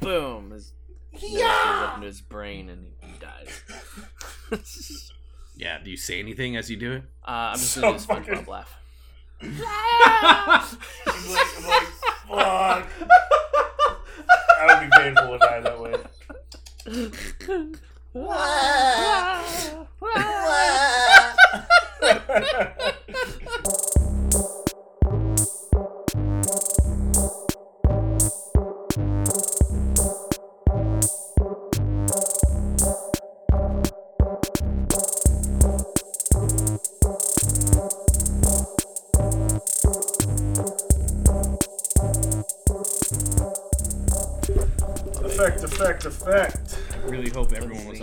boom, 0.00 0.50
his 0.52 0.72
nose 1.12 1.22
goes 1.32 1.42
up 1.42 1.94
into 1.96 2.06
his 2.06 2.20
brain 2.20 2.68
and 2.70 2.84
he, 2.84 2.92
he 3.06 3.12
dies. 3.18 5.10
Yeah. 5.56 5.78
Do 5.82 5.90
you 5.90 5.96
say 5.96 6.18
anything 6.20 6.56
as 6.56 6.70
you 6.70 6.76
do 6.76 6.92
it? 6.92 7.02
Uh, 7.26 7.52
I'm 7.52 7.58
just 7.58 7.72
So 7.72 7.80
gonna 7.82 7.92
do 7.92 7.98
this 7.98 8.06
fucking- 8.06 8.34
SpongeBob 8.34 8.46
laugh. 8.48 8.76
I'm 9.42 9.58
like, 11.32 11.48
I'm 11.56 11.66
like, 11.66 11.88
fuck. 12.28 12.86
I 14.60 14.66
would 14.66 14.80
be 14.90 14.96
painful 14.98 15.32
to 15.32 15.38
die 15.38 15.60
that 15.60 15.80
way. 15.80 15.94
effect, 22.10 23.39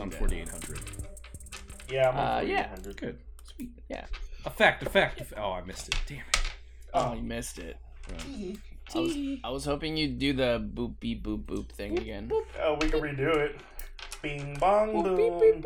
on 0.07 0.11
4800. 0.11 0.79
Yeah, 1.89 2.09
I'm 2.09 2.17
Uh, 2.17 2.21
on 2.41 2.47
yeah. 2.47 2.75
Good. 2.95 3.19
Sweet. 3.43 3.71
Yeah. 3.89 4.05
Effect, 4.45 4.83
effect. 4.83 5.21
eff- 5.21 5.33
Oh, 5.37 5.51
I 5.53 5.61
missed 5.61 5.89
it. 5.89 5.95
Damn 6.07 6.17
it. 6.19 6.37
Oh, 6.93 7.13
you 7.13 7.21
missed 7.21 7.59
it. 7.59 7.77
I 8.95 8.99
was, 8.99 9.15
I 9.43 9.49
was 9.49 9.65
hoping 9.65 9.97
you'd 9.97 10.17
do 10.17 10.31
the 10.31 10.59
boop 10.73 10.97
beep 11.01 11.21
boop 11.23 11.43
boop 11.43 11.69
thing 11.71 11.97
again. 11.99 12.31
Oh, 12.63 12.77
we 12.79 12.89
can 12.89 13.01
redo 13.01 13.35
it. 13.35 13.59
Bing 14.21 14.55
bong 14.59 14.93
Boop, 14.93 15.03
boom. 15.03 15.39
beep, 15.39 15.61
beep, 15.61 15.65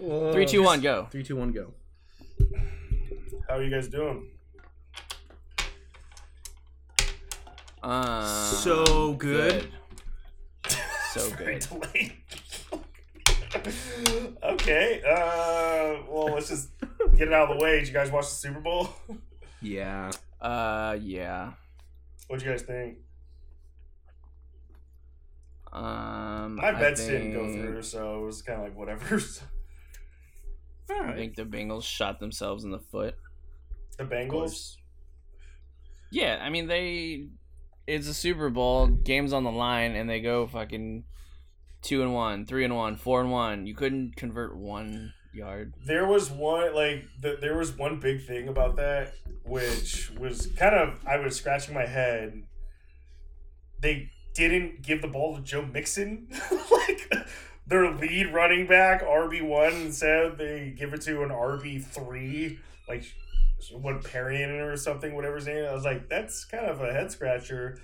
boop. 0.00 0.32
Three, 0.32 0.46
two, 0.46 0.62
one, 0.62 0.80
go. 0.80 1.06
Three, 1.10 1.22
two, 1.22 1.36
one, 1.36 1.52
go. 1.52 1.74
How 3.48 3.56
are 3.56 3.62
you 3.62 3.70
guys 3.70 3.88
doing? 3.88 4.30
Uh, 7.82 8.24
So 8.54 9.12
good. 9.14 9.68
So 11.12 11.30
good. 11.36 11.66
delayed. 11.68 12.12
okay. 14.42 15.02
Uh, 15.06 16.02
well, 16.08 16.26
let's 16.34 16.48
just 16.48 16.70
get 17.16 17.28
it 17.28 17.32
out 17.32 17.50
of 17.50 17.58
the 17.58 17.62
way. 17.64 17.78
Did 17.80 17.88
you 17.88 17.94
guys 17.94 18.10
watch 18.10 18.26
the 18.26 18.34
Super 18.34 18.60
Bowl? 18.60 18.88
Yeah. 19.62 20.10
Uh, 20.40 20.96
yeah. 21.02 21.52
What'd 22.28 22.42
you 22.42 22.50
guys 22.50 22.62
think? 22.62 22.96
Um, 25.70 26.56
My 26.56 26.68
I 26.68 26.72
bets 26.72 27.04
didn't 27.06 27.32
go 27.34 27.46
through, 27.52 27.82
so 27.82 28.22
it 28.22 28.24
was 28.24 28.40
kind 28.40 28.58
of 28.58 28.64
like 28.64 28.74
whatever. 28.76 29.20
All 30.90 31.02
I 31.02 31.14
think 31.14 31.36
the 31.36 31.44
Bengals 31.44 31.84
shot 31.84 32.20
themselves 32.20 32.64
in 32.64 32.70
the 32.70 32.78
foot. 32.80 33.16
the 33.98 34.04
Bengals. 34.04 34.76
Yeah, 36.10 36.38
I 36.40 36.48
mean 36.48 36.66
they. 36.66 37.28
It's 37.90 38.06
a 38.06 38.14
Super 38.14 38.50
Bowl, 38.50 38.86
games 38.86 39.32
on 39.32 39.42
the 39.42 39.50
line, 39.50 39.96
and 39.96 40.08
they 40.08 40.20
go 40.20 40.46
fucking 40.46 41.02
two 41.82 42.02
and 42.02 42.14
one, 42.14 42.46
three 42.46 42.64
and 42.64 42.76
one, 42.76 42.94
four 42.94 43.20
and 43.20 43.32
one. 43.32 43.66
You 43.66 43.74
couldn't 43.74 44.14
convert 44.14 44.56
one 44.56 45.12
yard. 45.34 45.74
There 45.84 46.06
was 46.06 46.30
one 46.30 46.72
like 46.72 47.06
the, 47.20 47.36
there 47.40 47.58
was 47.58 47.76
one 47.76 47.98
big 47.98 48.24
thing 48.24 48.46
about 48.46 48.76
that, 48.76 49.14
which 49.44 50.12
was 50.12 50.46
kind 50.56 50.76
of 50.76 51.04
I 51.04 51.16
was 51.16 51.34
scratching 51.34 51.74
my 51.74 51.86
head. 51.86 52.44
They 53.80 54.10
didn't 54.34 54.82
give 54.82 55.02
the 55.02 55.08
ball 55.08 55.34
to 55.34 55.42
Joe 55.42 55.62
Mixon, 55.62 56.28
like 56.70 57.12
their 57.66 57.90
lead 57.92 58.32
running 58.32 58.68
back 58.68 59.02
RB 59.02 59.42
one. 59.42 59.72
Instead, 59.72 60.38
they 60.38 60.74
give 60.78 60.94
it 60.94 61.00
to 61.02 61.24
an 61.24 61.30
RB 61.30 61.84
three, 61.84 62.60
like 62.88 63.04
what 63.72 64.02
Perrion 64.02 64.60
or 64.60 64.76
something, 64.76 65.14
whatever 65.14 65.36
his 65.36 65.46
name. 65.46 65.64
I 65.64 65.72
was 65.72 65.84
like, 65.84 66.08
that's 66.08 66.44
kind 66.44 66.66
of 66.66 66.80
a 66.80 66.92
head 66.92 67.10
scratcher. 67.10 67.80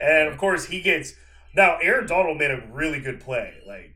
And 0.00 0.28
of 0.28 0.38
course, 0.38 0.66
he 0.66 0.80
gets 0.80 1.14
now. 1.54 1.78
Aaron 1.82 2.06
Donald 2.06 2.38
made 2.38 2.50
a 2.50 2.66
really 2.70 3.00
good 3.00 3.20
play, 3.20 3.54
like 3.66 3.94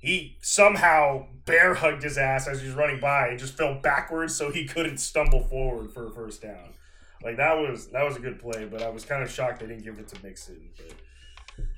he 0.00 0.36
somehow 0.40 1.26
bear 1.44 1.74
hugged 1.74 2.02
his 2.02 2.18
ass 2.18 2.46
as 2.46 2.60
he 2.60 2.66
was 2.66 2.76
running 2.76 3.00
by 3.00 3.28
and 3.28 3.38
just 3.38 3.56
fell 3.56 3.74
backwards 3.80 4.34
so 4.34 4.50
he 4.50 4.64
couldn't 4.64 4.98
stumble 4.98 5.42
forward 5.42 5.92
for 5.92 6.06
a 6.06 6.10
first 6.10 6.42
down. 6.42 6.74
Like 7.22 7.36
that 7.38 7.54
was 7.54 7.88
that 7.88 8.04
was 8.04 8.16
a 8.16 8.20
good 8.20 8.38
play, 8.40 8.64
but 8.66 8.82
I 8.82 8.90
was 8.90 9.04
kind 9.04 9.22
of 9.22 9.30
shocked 9.30 9.60
they 9.60 9.66
didn't 9.66 9.84
give 9.84 9.98
it 9.98 10.08
to 10.08 10.22
Mixon. 10.22 10.70
But 10.76 10.94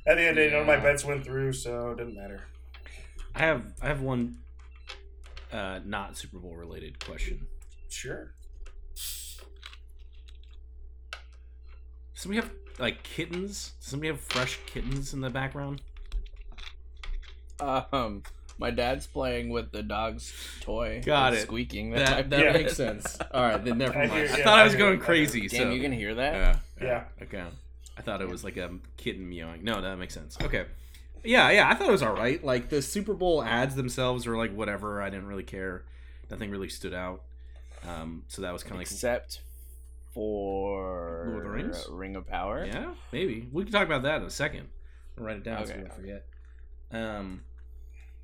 at 0.07 0.17
the 0.17 0.23
end 0.23 0.31
of 0.31 0.37
the 0.37 0.43
day, 0.43 0.51
none 0.51 0.61
of 0.63 0.67
my 0.67 0.77
bets 0.77 1.05
went 1.05 1.25
through, 1.25 1.55
so 1.55 1.91
it 1.91 1.99
didn't 1.99 2.17
matter. 2.17 2.43
I 3.35 3.41
have 3.41 3.73
I 3.81 3.87
have 3.87 4.03
one 4.03 4.39
uh 5.53 5.81
not 5.85 6.17
Super 6.17 6.39
Bowl 6.39 6.57
related 6.57 7.03
question. 7.05 7.47
Sure. 7.89 8.35
So 12.15 12.29
we 12.29 12.37
have 12.37 12.51
like 12.81 13.03
kittens? 13.03 13.73
Does 13.81 13.89
somebody 13.91 14.09
have 14.09 14.21
fresh 14.21 14.59
kittens 14.67 15.13
in 15.15 15.21
the 15.21 15.31
background? 15.31 15.83
Um, 17.61 18.23
my 18.59 18.71
dad's 18.71 19.07
playing 19.07 19.51
with 19.51 19.73
the 19.73 19.83
dog's 19.83 20.33
toy. 20.61 21.03
Got 21.05 21.35
It's 21.35 21.43
it. 21.43 21.47
Squeaking. 21.47 21.91
That 21.91 22.11
might 22.11 22.31
that 22.31 22.41
Yeah. 22.45 22.53
makes 22.53 22.77
sense. 22.77 23.19
All 23.33 23.43
right, 23.43 23.63
then 23.65 23.79
never 23.79 23.97
mind. 23.99 24.13
I, 24.13 24.15
hear- 24.15 24.25
yeah, 24.27 24.45
thought 24.45 24.59
I 24.59 24.63
I 24.63 24.65
was 24.65 24.73
hear- 24.73 24.81
going 24.87 25.01
I 25.01 25.05
crazy. 25.05 25.49
Damn, 25.49 25.69
so 25.69 25.71
you 25.71 25.81
can 25.83 25.93
hear 25.93 26.15
that. 26.15 26.35
yeah, 26.35 26.57
Yeah. 26.81 27.05
Okay. 27.23 27.43
I 27.99 28.03
thought 28.03 28.23
it 28.23 28.29
was 28.29 28.45
like 28.45 28.57
a 28.57 28.71
kitten 28.97 29.29
meowing. 29.29 29.63
No, 29.63 29.81
that 29.83 29.97
makes 29.99 30.15
sense. 30.15 30.39
Okay. 30.43 30.65
Yeah, 31.23 31.51
yeah, 31.51 31.69
I 31.69 31.75
thought 31.75 31.89
it 31.89 31.93
was 31.93 32.03
all 32.03 32.15
right. 32.15 32.43
Like 32.43 32.71
the 32.71 32.81
Super 32.81 33.13
Bowl 33.13 33.43
ads 33.43 33.75
themselves 33.75 34.27
were 34.27 34.39
like 34.39 34.55
whatever. 34.55 35.03
I 35.03 35.11
didn't 35.11 35.27
really 35.27 35.43
care. 35.43 35.85
Nothing 36.31 36.51
really 36.51 36.71
stood 36.71 36.95
out. 36.95 37.23
Um, 37.87 38.25
so 38.29 38.41
that 38.43 38.53
was 38.55 38.63
kind 38.63 38.73
of 38.75 38.79
like 38.79 38.87
Except 38.91 39.41
for 40.13 41.27
Lord 41.31 41.47
of 41.47 41.53
the 41.53 41.57
Rings? 41.57 41.87
Ring 41.91 42.17
of 42.17 42.27
Power. 42.27 42.65
Yeah, 42.67 42.95
maybe 43.13 43.49
we 43.53 43.65
can 43.65 43.73
talk 43.73 43.87
about 43.87 44.03
that 44.03 44.21
in 44.21 44.27
a 44.27 44.31
second. 44.31 44.69
I'll 45.19 45.25
write 45.25 45.37
it 45.37 45.45
down 45.45 45.67
so 45.67 45.75
we 45.75 45.81
don't 45.81 45.95
forget. 45.95 46.27
Um, 46.93 47.43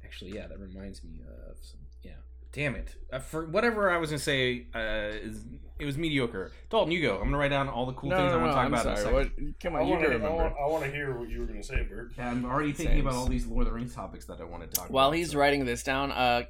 actually, 0.04 0.32
yeah, 0.34 0.46
that 0.46 0.58
reminds 0.58 1.02
me 1.04 1.20
of 1.50 1.56
some. 1.60 1.80
Yeah, 2.02 2.12
damn 2.52 2.74
it, 2.74 2.94
uh, 3.12 3.18
for 3.20 3.46
whatever 3.46 3.90
I 3.90 3.98
was 3.98 4.10
gonna 4.10 4.18
say, 4.18 4.66
uh, 4.74 4.78
is 5.22 5.44
it 5.78 5.84
was 5.84 5.96
mediocre. 5.98 6.52
Dalton, 6.70 6.90
you 6.92 7.02
go. 7.02 7.16
I'm 7.16 7.24
gonna 7.24 7.38
write 7.38 7.50
down 7.50 7.68
all 7.68 7.86
the 7.86 7.92
cool 7.92 8.10
no, 8.10 8.16
things 8.16 8.32
no, 8.32 8.38
I 8.38 8.42
want 8.42 8.46
no, 8.46 8.50
to 8.50 8.54
talk 8.54 8.64
I'm 8.66 8.72
about. 8.72 8.86
in 8.86 8.92
a 8.92 8.96
sorry. 8.96 9.14
What? 9.14 9.60
Come 9.60 9.76
I 9.76 9.80
on, 9.80 9.86
you 9.86 9.90
want 9.92 10.02
can 10.04 10.10
to. 10.12 10.16
remember. 10.18 10.54
I 10.58 10.66
want 10.66 10.84
to 10.84 10.90
hear 10.90 11.18
what 11.18 11.28
you 11.28 11.40
were 11.40 11.46
going 11.46 11.60
to 11.60 11.66
say, 11.66 11.82
Bert. 11.88 12.12
Yeah, 12.16 12.30
I'm 12.30 12.44
already 12.44 12.72
thinking 12.72 13.00
about 13.00 13.14
all 13.14 13.26
these 13.26 13.46
Lord 13.46 13.66
of 13.66 13.72
the 13.72 13.74
Rings 13.74 13.94
topics 13.94 14.24
that 14.26 14.40
I 14.40 14.44
want 14.44 14.62
to 14.62 14.68
talk 14.68 14.88
While 14.90 15.08
about. 15.08 15.16
he's 15.18 15.32
so- 15.32 15.38
writing 15.38 15.64
this 15.64 15.82
down, 15.82 16.10
uh, 16.12 16.44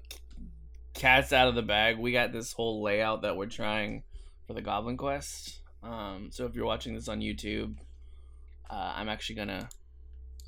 cat's 0.94 1.32
out 1.32 1.48
of 1.48 1.54
the 1.54 1.62
bag. 1.62 1.98
We 1.98 2.12
got 2.12 2.32
this 2.32 2.52
whole 2.52 2.82
layout 2.82 3.22
that 3.22 3.36
we're 3.36 3.46
trying 3.46 4.02
for 4.46 4.54
the 4.54 4.62
Goblin 4.62 4.96
Quest. 4.96 5.58
Um, 5.82 6.28
so 6.30 6.46
if 6.46 6.54
you're 6.54 6.66
watching 6.66 6.94
this 6.94 7.08
on 7.08 7.20
YouTube, 7.20 7.76
uh, 8.70 8.92
I'm 8.96 9.08
actually 9.08 9.36
gonna. 9.36 9.68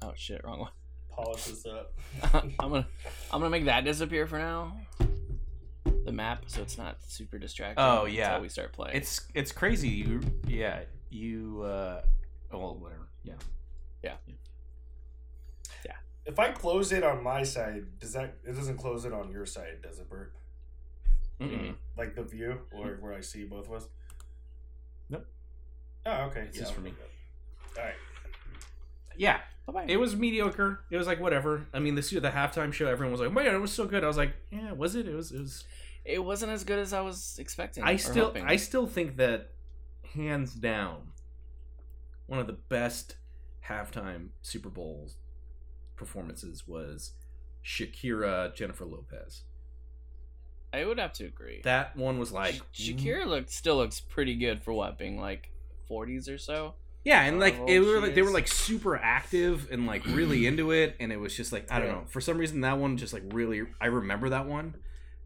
Oh 0.02 0.12
shit, 0.16 0.42
wrong 0.44 0.60
one. 0.60 0.70
Polish 1.10 1.44
this 1.44 1.66
up. 1.66 1.92
I'm 2.32 2.54
gonna 2.58 2.86
I'm 3.32 3.40
gonna 3.40 3.50
make 3.50 3.64
that 3.64 3.84
disappear 3.84 4.26
for 4.26 4.38
now. 4.38 4.76
The 6.04 6.12
map, 6.12 6.44
so 6.46 6.62
it's 6.62 6.78
not 6.78 6.98
super 7.06 7.38
distracting. 7.38 7.84
Oh, 7.84 8.06
yeah. 8.06 8.28
until 8.28 8.42
we 8.42 8.48
start 8.48 8.72
playing. 8.72 8.96
It's 8.96 9.26
it's 9.34 9.52
crazy. 9.52 9.88
You 9.88 10.20
yeah 10.46 10.80
you 11.10 11.62
uh 11.64 12.02
oh, 12.52 12.58
well 12.58 12.76
whatever 12.76 13.08
Yeah. 13.24 13.34
Yeah. 14.02 14.14
yeah 15.84 15.92
If 16.24 16.38
I 16.38 16.52
close 16.52 16.92
it 16.92 17.02
on 17.02 17.22
my 17.22 17.42
side, 17.42 17.98
does 17.98 18.12
that 18.12 18.36
it 18.44 18.54
doesn't 18.54 18.78
close 18.78 19.04
it 19.04 19.12
on 19.12 19.30
your 19.30 19.44
side, 19.44 19.82
does 19.82 19.98
it, 19.98 20.08
Bert? 20.08 20.32
Mm-mm. 21.40 21.74
Like 21.96 22.14
the 22.14 22.24
view 22.24 22.58
or 22.72 22.98
where 23.00 23.12
I 23.12 23.20
see 23.20 23.44
both 23.44 23.66
of 23.68 23.74
us? 23.74 23.88
Nope. 25.08 25.26
Oh, 26.06 26.22
okay. 26.26 26.40
It's 26.42 26.56
yeah, 26.56 26.62
just 26.62 26.74
for 26.74 26.80
me. 26.80 26.90
it. 26.90 27.78
All 27.78 27.84
right. 27.84 27.94
yeah. 29.16 29.40
Bye-bye. 29.66 29.84
It 29.86 29.98
was 29.98 30.16
mediocre. 30.16 30.80
It 30.90 30.96
was 30.96 31.06
like 31.06 31.20
whatever. 31.20 31.66
I 31.74 31.78
mean, 31.78 31.94
this 31.94 32.10
the 32.10 32.20
halftime 32.20 32.72
show. 32.72 32.86
Everyone 32.86 33.12
was 33.12 33.20
like, 33.20 33.28
oh 33.28 33.32
"Man, 33.32 33.54
it 33.54 33.58
was 33.58 33.72
so 33.72 33.86
good." 33.86 34.02
I 34.02 34.06
was 34.06 34.16
like, 34.16 34.32
"Yeah, 34.50 34.72
was 34.72 34.94
it? 34.94 35.06
It 35.06 35.14
was. 35.14 35.30
It 35.30 35.40
was." 35.40 35.64
It 36.06 36.24
wasn't 36.24 36.52
as 36.52 36.64
good 36.64 36.78
as 36.78 36.94
I 36.94 37.02
was 37.02 37.36
expecting. 37.38 37.84
I 37.84 37.96
still, 37.96 38.26
hoping. 38.26 38.46
I 38.46 38.56
still 38.56 38.86
think 38.86 39.18
that 39.18 39.50
hands 40.14 40.54
down, 40.54 41.12
one 42.26 42.40
of 42.40 42.46
the 42.46 42.54
best 42.54 43.16
halftime 43.68 44.28
Super 44.40 44.70
Bowl 44.70 45.10
performances 45.96 46.66
was 46.66 47.12
Shakira 47.62 48.54
Jennifer 48.54 48.86
Lopez. 48.86 49.42
I 50.72 50.84
would 50.84 50.98
have 50.98 51.12
to 51.14 51.24
agree. 51.24 51.60
That 51.64 51.96
one 51.96 52.18
was 52.18 52.32
like 52.32 52.60
Sh- 52.72 52.90
mm-hmm. 52.90 53.06
Shakira 53.06 53.26
looked 53.26 53.50
still 53.50 53.76
looks 53.76 54.00
pretty 54.00 54.36
good 54.36 54.62
for 54.62 54.72
what 54.72 54.98
being 54.98 55.20
like 55.20 55.50
40s 55.90 56.32
or 56.32 56.38
so. 56.38 56.74
Yeah, 57.04 57.22
and 57.22 57.40
like 57.40 57.54
it 57.66 57.78
old 57.78 57.86
were 57.86 58.00
like 58.00 58.14
they 58.14 58.22
were 58.22 58.30
like 58.30 58.48
super 58.48 58.96
active 58.96 59.68
and 59.70 59.86
like 59.86 60.04
really 60.04 60.46
into 60.46 60.72
it, 60.72 60.96
and 61.00 61.12
it 61.12 61.16
was 61.18 61.34
just 61.34 61.52
like 61.52 61.70
I 61.70 61.78
don't 61.78 61.88
know. 61.88 62.04
For 62.08 62.20
some 62.20 62.38
reason, 62.38 62.60
that 62.62 62.78
one 62.78 62.96
just 62.96 63.12
like 63.12 63.22
really 63.30 63.62
I 63.80 63.86
remember 63.86 64.28
that 64.28 64.46
one, 64.46 64.74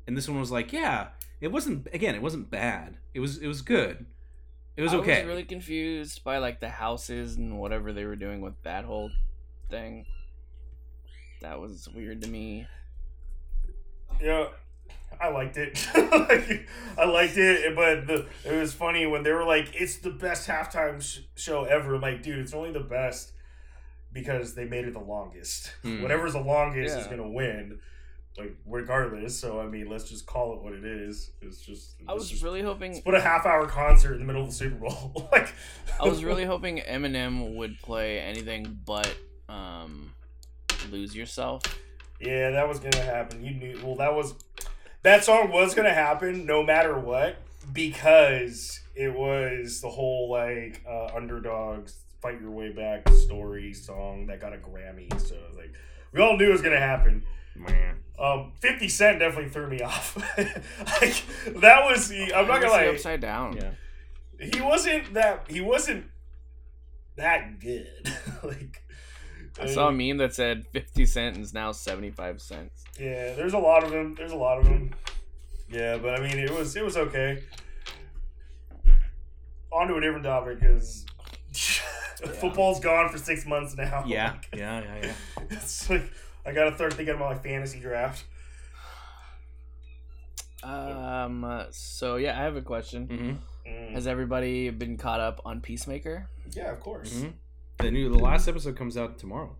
and 0.07 0.17
this 0.17 0.29
one 0.29 0.39
was 0.39 0.53
like 0.53 0.73
yeah, 0.73 1.09
it 1.41 1.51
wasn't 1.51 1.89
again, 1.93 2.15
it 2.15 2.23
wasn't 2.23 2.51
bad. 2.51 2.99
It 3.15 3.21
was 3.21 3.39
it 3.39 3.49
was 3.49 3.63
good, 3.63 4.07
It 4.77 4.83
was 4.83 4.95
okay. 4.95 5.17
I 5.17 5.19
was 5.21 5.29
really 5.29 5.45
confused 5.45 6.23
by 6.23 6.39
like 6.39 6.61
the 6.61 6.69
houses 6.69 7.37
and 7.37 7.59
whatever 7.59 7.93
they 7.93 8.05
were 8.05 8.17
doing 8.17 8.43
with 8.43 8.55
that 8.63 8.85
whole 8.85 9.11
thing. 9.69 10.07
That 11.41 11.59
was 11.61 11.89
weird 11.93 12.23
to 12.23 12.29
me. 12.29 12.69
Yeah, 14.21 14.49
I 15.21 15.29
liked 15.29 15.57
it. 15.57 15.87
like, 15.95 16.69
I 16.99 17.05
liked 17.05 17.37
it, 17.37 17.75
but 17.77 18.07
the, 18.07 18.27
it 18.45 18.59
was 18.59 18.73
funny 18.73 19.07
when 19.07 19.23
they 19.23 19.33
were 19.33 19.45
like, 19.45 19.71
"It's 19.75 19.97
the 19.99 20.11
best 20.11 20.49
halftime 20.49 21.01
sh- 21.03 21.21
show 21.37 21.65
ever." 21.65 21.95
I'm 21.95 22.01
like, 22.01 22.23
dude, 22.23 22.39
it's 22.39 22.55
only 22.55 22.73
the 22.73 22.81
best 22.81 23.33
because 24.13 24.55
they 24.55 24.65
made 24.65 24.85
it 24.87 24.93
the 24.93 25.01
longest. 25.01 25.73
Hmm. 25.83 26.03
Whatever's 26.03 26.33
the 26.35 26.41
longest 26.41 26.97
is 26.97 27.07
gonna 27.07 27.29
win, 27.29 27.79
like 28.37 28.57
regardless. 28.67 29.39
So 29.39 29.61
I 29.61 29.67
mean, 29.67 29.89
let's 29.89 30.09
just 30.09 30.27
call 30.27 30.55
it 30.55 30.63
what 30.63 30.73
it 30.75 30.85
is. 30.85 31.31
It's 31.41 31.61
just. 31.61 31.95
I 32.09 32.15
was 32.15 32.29
just- 32.29 32.43
really 32.43 32.63
hoping 32.63 33.01
put 33.03 33.15
a 33.15 33.21
half 33.21 33.47
hour 33.47 33.67
concert 33.67 34.15
in 34.15 34.19
the 34.21 34.25
middle 34.27 34.43
of 34.43 34.49
the 34.49 34.55
Super 34.55 34.77
Bowl. 34.77 35.29
like, 35.33 35.53
I 36.01 36.07
was 36.09 36.25
really 36.25 36.45
hoping 36.45 36.79
Eminem 36.79 37.55
would 37.57 37.79
play 37.83 38.19
anything 38.21 38.79
but 38.85 39.15
um 39.49 40.13
lose 40.91 41.15
yourself. 41.15 41.63
Yeah, 42.21 42.51
that 42.51 42.69
was 42.69 42.79
gonna 42.79 43.03
happen. 43.03 43.45
You 43.45 43.55
knew. 43.55 43.81
Well, 43.83 43.97
that 43.97 44.15
was 44.15 44.35
that 45.03 45.25
song 45.25 45.51
was 45.51 45.75
gonna 45.75 45.93
happen 45.95 46.47
no 46.47 46.63
matter 46.63 46.99
what 46.99 47.37
because 47.73 48.81
it 48.95 49.13
was 49.15 49.81
the 49.81 49.89
whole 49.89 50.31
like 50.31 50.83
uh, 50.89 51.07
underdogs 51.15 51.99
fight 52.21 52.41
your 52.41 52.51
way 52.51 52.71
back 52.73 53.09
story 53.11 53.73
song 53.73 54.27
that 54.27 54.41
got 54.41 54.53
a 54.53 54.57
Grammy. 54.59 55.11
So 55.21 55.35
it 55.35 55.43
was 55.49 55.57
like 55.57 55.73
we 56.13 56.21
all 56.21 56.37
knew 56.37 56.49
it 56.49 56.53
was 56.53 56.63
gonna 56.63 56.79
happen. 56.79 57.25
Man. 57.57 57.97
Um, 58.19 58.53
Fifty 58.61 58.89
Cent 58.89 59.19
definitely 59.19 59.51
threw 59.51 59.69
me 59.69 59.81
off. 59.83 60.17
like 60.39 61.25
that 61.61 61.85
was. 61.85 62.09
the- 62.09 62.33
I'm 62.35 62.47
not 62.47 62.61
gonna 62.61 62.67
the 62.67 62.69
lie. 62.71 62.87
upside 62.87 63.21
down. 63.21 63.57
Yeah. 63.57 63.71
He 64.53 64.61
wasn't 64.61 65.15
that. 65.15 65.47
He 65.49 65.61
wasn't 65.61 66.07
that 67.17 67.59
good. 67.61 68.13
like. 68.43 68.82
I 69.61 69.67
saw 69.67 69.89
a 69.89 69.93
meme 69.93 70.17
that 70.19 70.35
said 70.35 70.67
50 70.69 71.07
cent 71.07 71.37
is 71.37 71.53
now 71.53 71.73
75 71.73 72.41
cents. 72.41 72.85
Yeah, 72.99 73.35
there's 73.35 73.53
a 73.53 73.59
lot 73.59 73.85
of 73.85 73.91
them. 73.91 74.15
There's 74.17 74.33
a 74.33 74.37
lot 74.37 74.59
of 74.59 74.65
them. 74.65 74.95
Yeah, 75.71 75.99
but 75.99 76.19
I 76.19 76.27
mean, 76.27 76.39
it 76.39 76.51
was 76.51 76.77
it 76.77 76.85
was 76.85 76.97
okay. 76.97 77.43
On 79.71 79.89
to 79.89 79.97
a 79.97 80.01
different 80.01 80.25
topic 80.25 80.61
because 80.61 81.07
football's 82.41 82.81
gone 82.81 83.09
for 83.09 83.19
six 83.19 83.47
months 83.47 83.77
now. 83.77 84.05
Yeah. 84.07 84.35
Yeah. 84.55 84.81
Yeah. 84.85 84.97
Yeah. 85.03 85.13
it's 85.51 85.89
like 85.89 86.11
I 86.45 86.53
gotta 86.53 86.75
start 86.75 86.95
thinking 86.95 87.15
about 87.15 87.37
my 87.37 87.39
fantasy 87.43 87.81
draft. 87.81 88.25
Um 90.63 91.45
uh, 91.45 91.65
so 91.71 92.17
yeah, 92.17 92.39
I 92.39 92.43
have 92.43 92.57
a 92.57 92.63
question. 92.63 93.09
Mm-hmm. 93.09 93.71
Mm. 93.71 93.93
Has 93.93 94.07
everybody 94.07 94.71
been 94.71 94.97
caught 94.97 95.21
up 95.21 95.41
on 95.45 95.61
Peacemaker? 95.61 96.29
Yeah, 96.51 96.73
of 96.73 96.81
course. 96.81 97.13
Mm-hmm. 97.15 97.31
The 97.83 97.91
new, 97.91 98.09
the 98.09 98.19
last 98.19 98.47
episode 98.47 98.77
comes 98.77 98.97
out 98.97 99.19
tomorrow. 99.19 99.57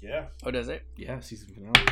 Yeah, 0.00 0.26
Oh, 0.42 0.50
does 0.50 0.68
it? 0.68 0.82
Yeah, 0.96 1.20
season 1.20 1.48
finale. 1.48 1.86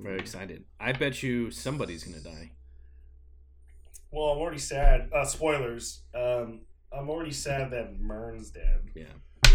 Very 0.00 0.18
excited. 0.18 0.64
I 0.78 0.92
bet 0.92 1.22
you 1.24 1.50
somebody's 1.50 2.04
gonna 2.04 2.20
die. 2.22 2.52
well, 4.12 4.26
I'm 4.30 4.38
already 4.38 4.58
sad. 4.58 5.10
Uh, 5.12 5.24
spoilers. 5.24 6.02
Um, 6.14 6.60
I'm 6.92 7.10
already 7.10 7.32
sad 7.32 7.72
that 7.72 8.00
Murn's 8.00 8.50
dead. 8.50 8.80
Yeah. 8.94 9.50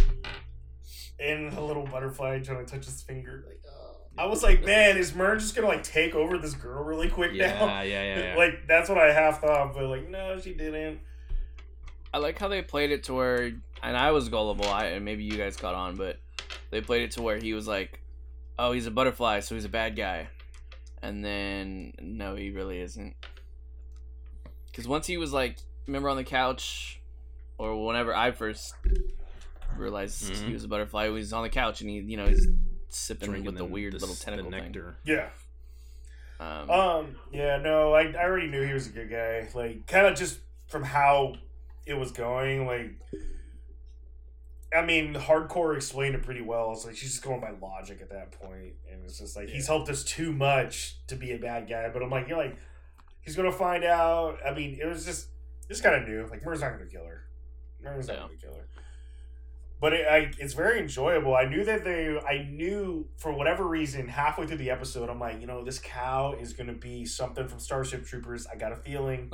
And 1.20 1.54
a 1.58 1.62
little 1.62 1.86
butterfly 1.86 2.40
trying 2.40 2.66
to 2.66 2.72
touch 2.72 2.86
his 2.86 3.02
finger. 3.02 3.46
Like, 3.48 3.62
oh. 3.70 3.96
I 4.18 4.26
was 4.26 4.44
like, 4.44 4.66
man, 4.66 4.98
is 4.98 5.16
Murn 5.16 5.40
just 5.40 5.56
gonna 5.56 5.68
like 5.68 5.84
take 5.84 6.14
over 6.14 6.38
this 6.38 6.54
girl 6.54 6.84
really 6.84 7.10
quick 7.10 7.32
now? 7.32 7.38
Yeah. 7.38 7.82
Yeah. 7.84 8.04
Yeah. 8.04 8.20
yeah. 8.20 8.36
Like 8.38 8.68
that's 8.68 8.90
what 8.90 8.98
I 8.98 9.14
half 9.14 9.40
thought, 9.40 9.74
but 9.74 9.86
like 9.86 10.10
no, 10.10 10.38
she 10.40 10.54
didn't. 10.54 11.00
I 12.14 12.18
like 12.18 12.38
how 12.38 12.48
they 12.50 12.62
played 12.62 12.92
it 12.92 13.04
to 13.06 13.14
where, 13.14 13.52
and 13.84 13.96
I 13.98 14.12
was 14.12 14.30
gullible. 14.30 14.68
I 14.68 14.86
and 14.88 15.06
maybe 15.06 15.24
you 15.24 15.38
guys 15.38 15.56
caught 15.58 15.76
on, 15.76 15.96
but 15.96 16.18
they 16.72 16.82
played 16.82 17.04
it 17.04 17.12
to 17.12 17.22
where 17.22 17.38
he 17.38 17.54
was 17.54 17.68
like, 17.68 18.02
"Oh, 18.60 18.72
he's 18.72 18.86
a 18.88 18.92
butterfly, 18.92 19.40
so 19.42 19.56
he's 19.56 19.66
a 19.66 19.70
bad 19.70 19.96
guy," 19.96 20.28
and 21.02 21.24
then 21.24 21.94
no, 22.00 22.36
he 22.36 22.52
really 22.52 22.80
isn't. 22.82 23.16
Because 24.68 24.88
once 24.88 25.08
he 25.08 25.18
was 25.18 25.32
like, 25.32 25.58
remember 25.88 26.10
on 26.10 26.18
the 26.18 26.24
couch, 26.24 27.00
or 27.58 27.86
whenever 27.86 28.14
I 28.14 28.32
first 28.32 28.76
realized 29.78 30.24
Mhm. 30.32 30.48
he 30.48 30.54
was 30.54 30.64
a 30.64 30.68
butterfly, 30.68 31.06
he 31.06 31.12
was 31.12 31.32
on 31.34 31.44
the 31.44 31.50
couch 31.50 31.82
and 31.82 31.90
he, 31.90 32.00
you 32.00 32.18
know, 32.18 32.28
he's 32.28 32.48
sipping 32.90 33.30
Drinking 33.30 33.46
with 33.46 33.58
the, 33.58 33.66
weird 33.66 33.94
the, 33.94 34.00
little 34.00 34.16
the 34.16 34.24
tentacle 34.24 34.52
thing. 34.52 34.64
nectar. 34.64 34.98
Yeah. 35.06 35.30
Um, 36.40 36.70
Um. 36.70 37.16
Yeah. 37.32 37.58
No. 37.58 37.94
I 37.94 38.02
I 38.12 38.24
already 38.26 38.48
knew 38.48 38.64
he 38.66 38.74
was 38.74 38.88
a 38.88 38.90
good 38.90 39.10
guy. 39.10 39.48
Like 39.54 39.88
kind 39.88 40.06
of 40.08 40.18
just 40.18 40.40
from 40.68 40.84
how 40.84 41.36
it 41.86 41.94
was 41.94 42.12
going. 42.12 42.66
Like. 42.68 42.92
I 44.76 44.86
mean, 44.86 45.16
Harcourt 45.16 45.78
explained 45.78 46.16
it 46.16 46.24
pretty 46.24 46.42
well. 46.42 46.72
It's 46.74 46.86
like 46.86 46.96
she's 46.96 47.12
just 47.12 47.24
going 47.24 47.42
by 47.42 47.52
logic 47.62 48.00
at 48.02 48.10
that 48.10 48.32
point, 48.32 48.74
and 48.92 49.04
it's 49.04 49.20
just 49.20 49.36
like 49.36 49.50
he's 49.50 49.68
helped 49.68 49.90
us 49.90 50.04
too 50.04 50.32
much 50.32 50.98
to 51.08 51.16
be 51.16 51.32
a 51.32 51.38
bad 51.38 51.70
guy. 51.70 51.90
But 51.90 52.04
I'm 52.04 52.10
like, 52.10 52.28
you're 52.28 52.38
like, 52.38 52.58
he's 53.22 53.36
gonna 53.36 53.52
find 53.52 53.84
out. 53.84 54.38
I 54.46 54.54
mean, 54.54 54.78
it 54.82 54.86
was 54.86 55.06
just, 55.06 55.30
just 55.68 55.84
kind 55.84 55.96
of 55.96 56.08
new. 56.08 56.28
Like 56.30 56.44
Murray's 56.44 56.62
not 56.62 56.72
gonna 56.72 56.86
kill 56.90 57.06
her. 57.06 57.24
Murray's 57.82 58.08
not 58.08 58.18
gonna 58.18 58.36
kill 58.36 58.56
her. 58.56 58.68
But 59.86 59.94
it, 59.94 60.08
I, 60.08 60.32
it's 60.40 60.56
very 60.56 60.80
enjoyable. 60.80 61.36
I 61.36 61.46
knew 61.46 61.64
that 61.64 61.84
they, 61.84 62.18
I 62.28 62.48
knew 62.50 63.08
for 63.18 63.32
whatever 63.32 63.68
reason, 63.68 64.08
halfway 64.08 64.48
through 64.48 64.58
the 64.58 64.72
episode, 64.72 65.12
I'm 65.12 65.20
like, 65.20 65.40
you 65.40 65.46
know, 65.46 65.64
this 65.64 65.78
cow 65.78 66.34
is 66.40 66.54
gonna 66.54 66.74
be 66.74 67.06
something 67.06 67.48
from 67.48 67.60
Starship 67.60 68.04
Troopers. 68.04 68.48
I 68.52 68.56
got 68.56 68.72
a 68.72 68.76
feeling. 68.78 69.32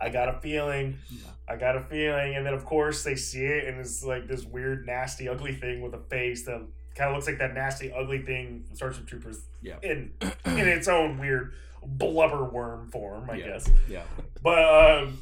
I 0.00 0.08
got 0.08 0.28
a 0.28 0.38
feeling. 0.40 0.98
Yeah. 1.10 1.30
I 1.52 1.56
got 1.56 1.74
a 1.76 1.80
feeling. 1.80 2.36
And 2.36 2.46
then, 2.46 2.54
of 2.54 2.64
course, 2.64 3.02
they 3.02 3.16
see 3.16 3.44
it, 3.44 3.66
and 3.66 3.80
it's 3.80 4.04
like 4.04 4.28
this 4.28 4.44
weird, 4.44 4.86
nasty, 4.86 5.28
ugly 5.28 5.52
thing 5.52 5.80
with 5.80 5.94
a 5.94 6.02
face 6.08 6.44
that 6.44 6.64
kind 6.94 7.10
of 7.10 7.16
looks 7.16 7.26
like 7.26 7.38
that 7.38 7.52
nasty, 7.52 7.90
ugly 7.92 8.22
thing 8.22 8.62
from 8.64 8.76
Starship 8.76 9.04
Troopers 9.08 9.40
Yeah. 9.62 9.78
in 9.82 10.12
in 10.44 10.68
its 10.68 10.86
own 10.86 11.18
weird 11.18 11.54
blubber 11.84 12.44
worm 12.44 12.88
form, 12.92 13.28
I 13.28 13.34
Yeah. 13.38 13.46
guess. 13.48 13.68
Yeah. 13.88 14.04
But 14.44 14.62
um, 15.02 15.18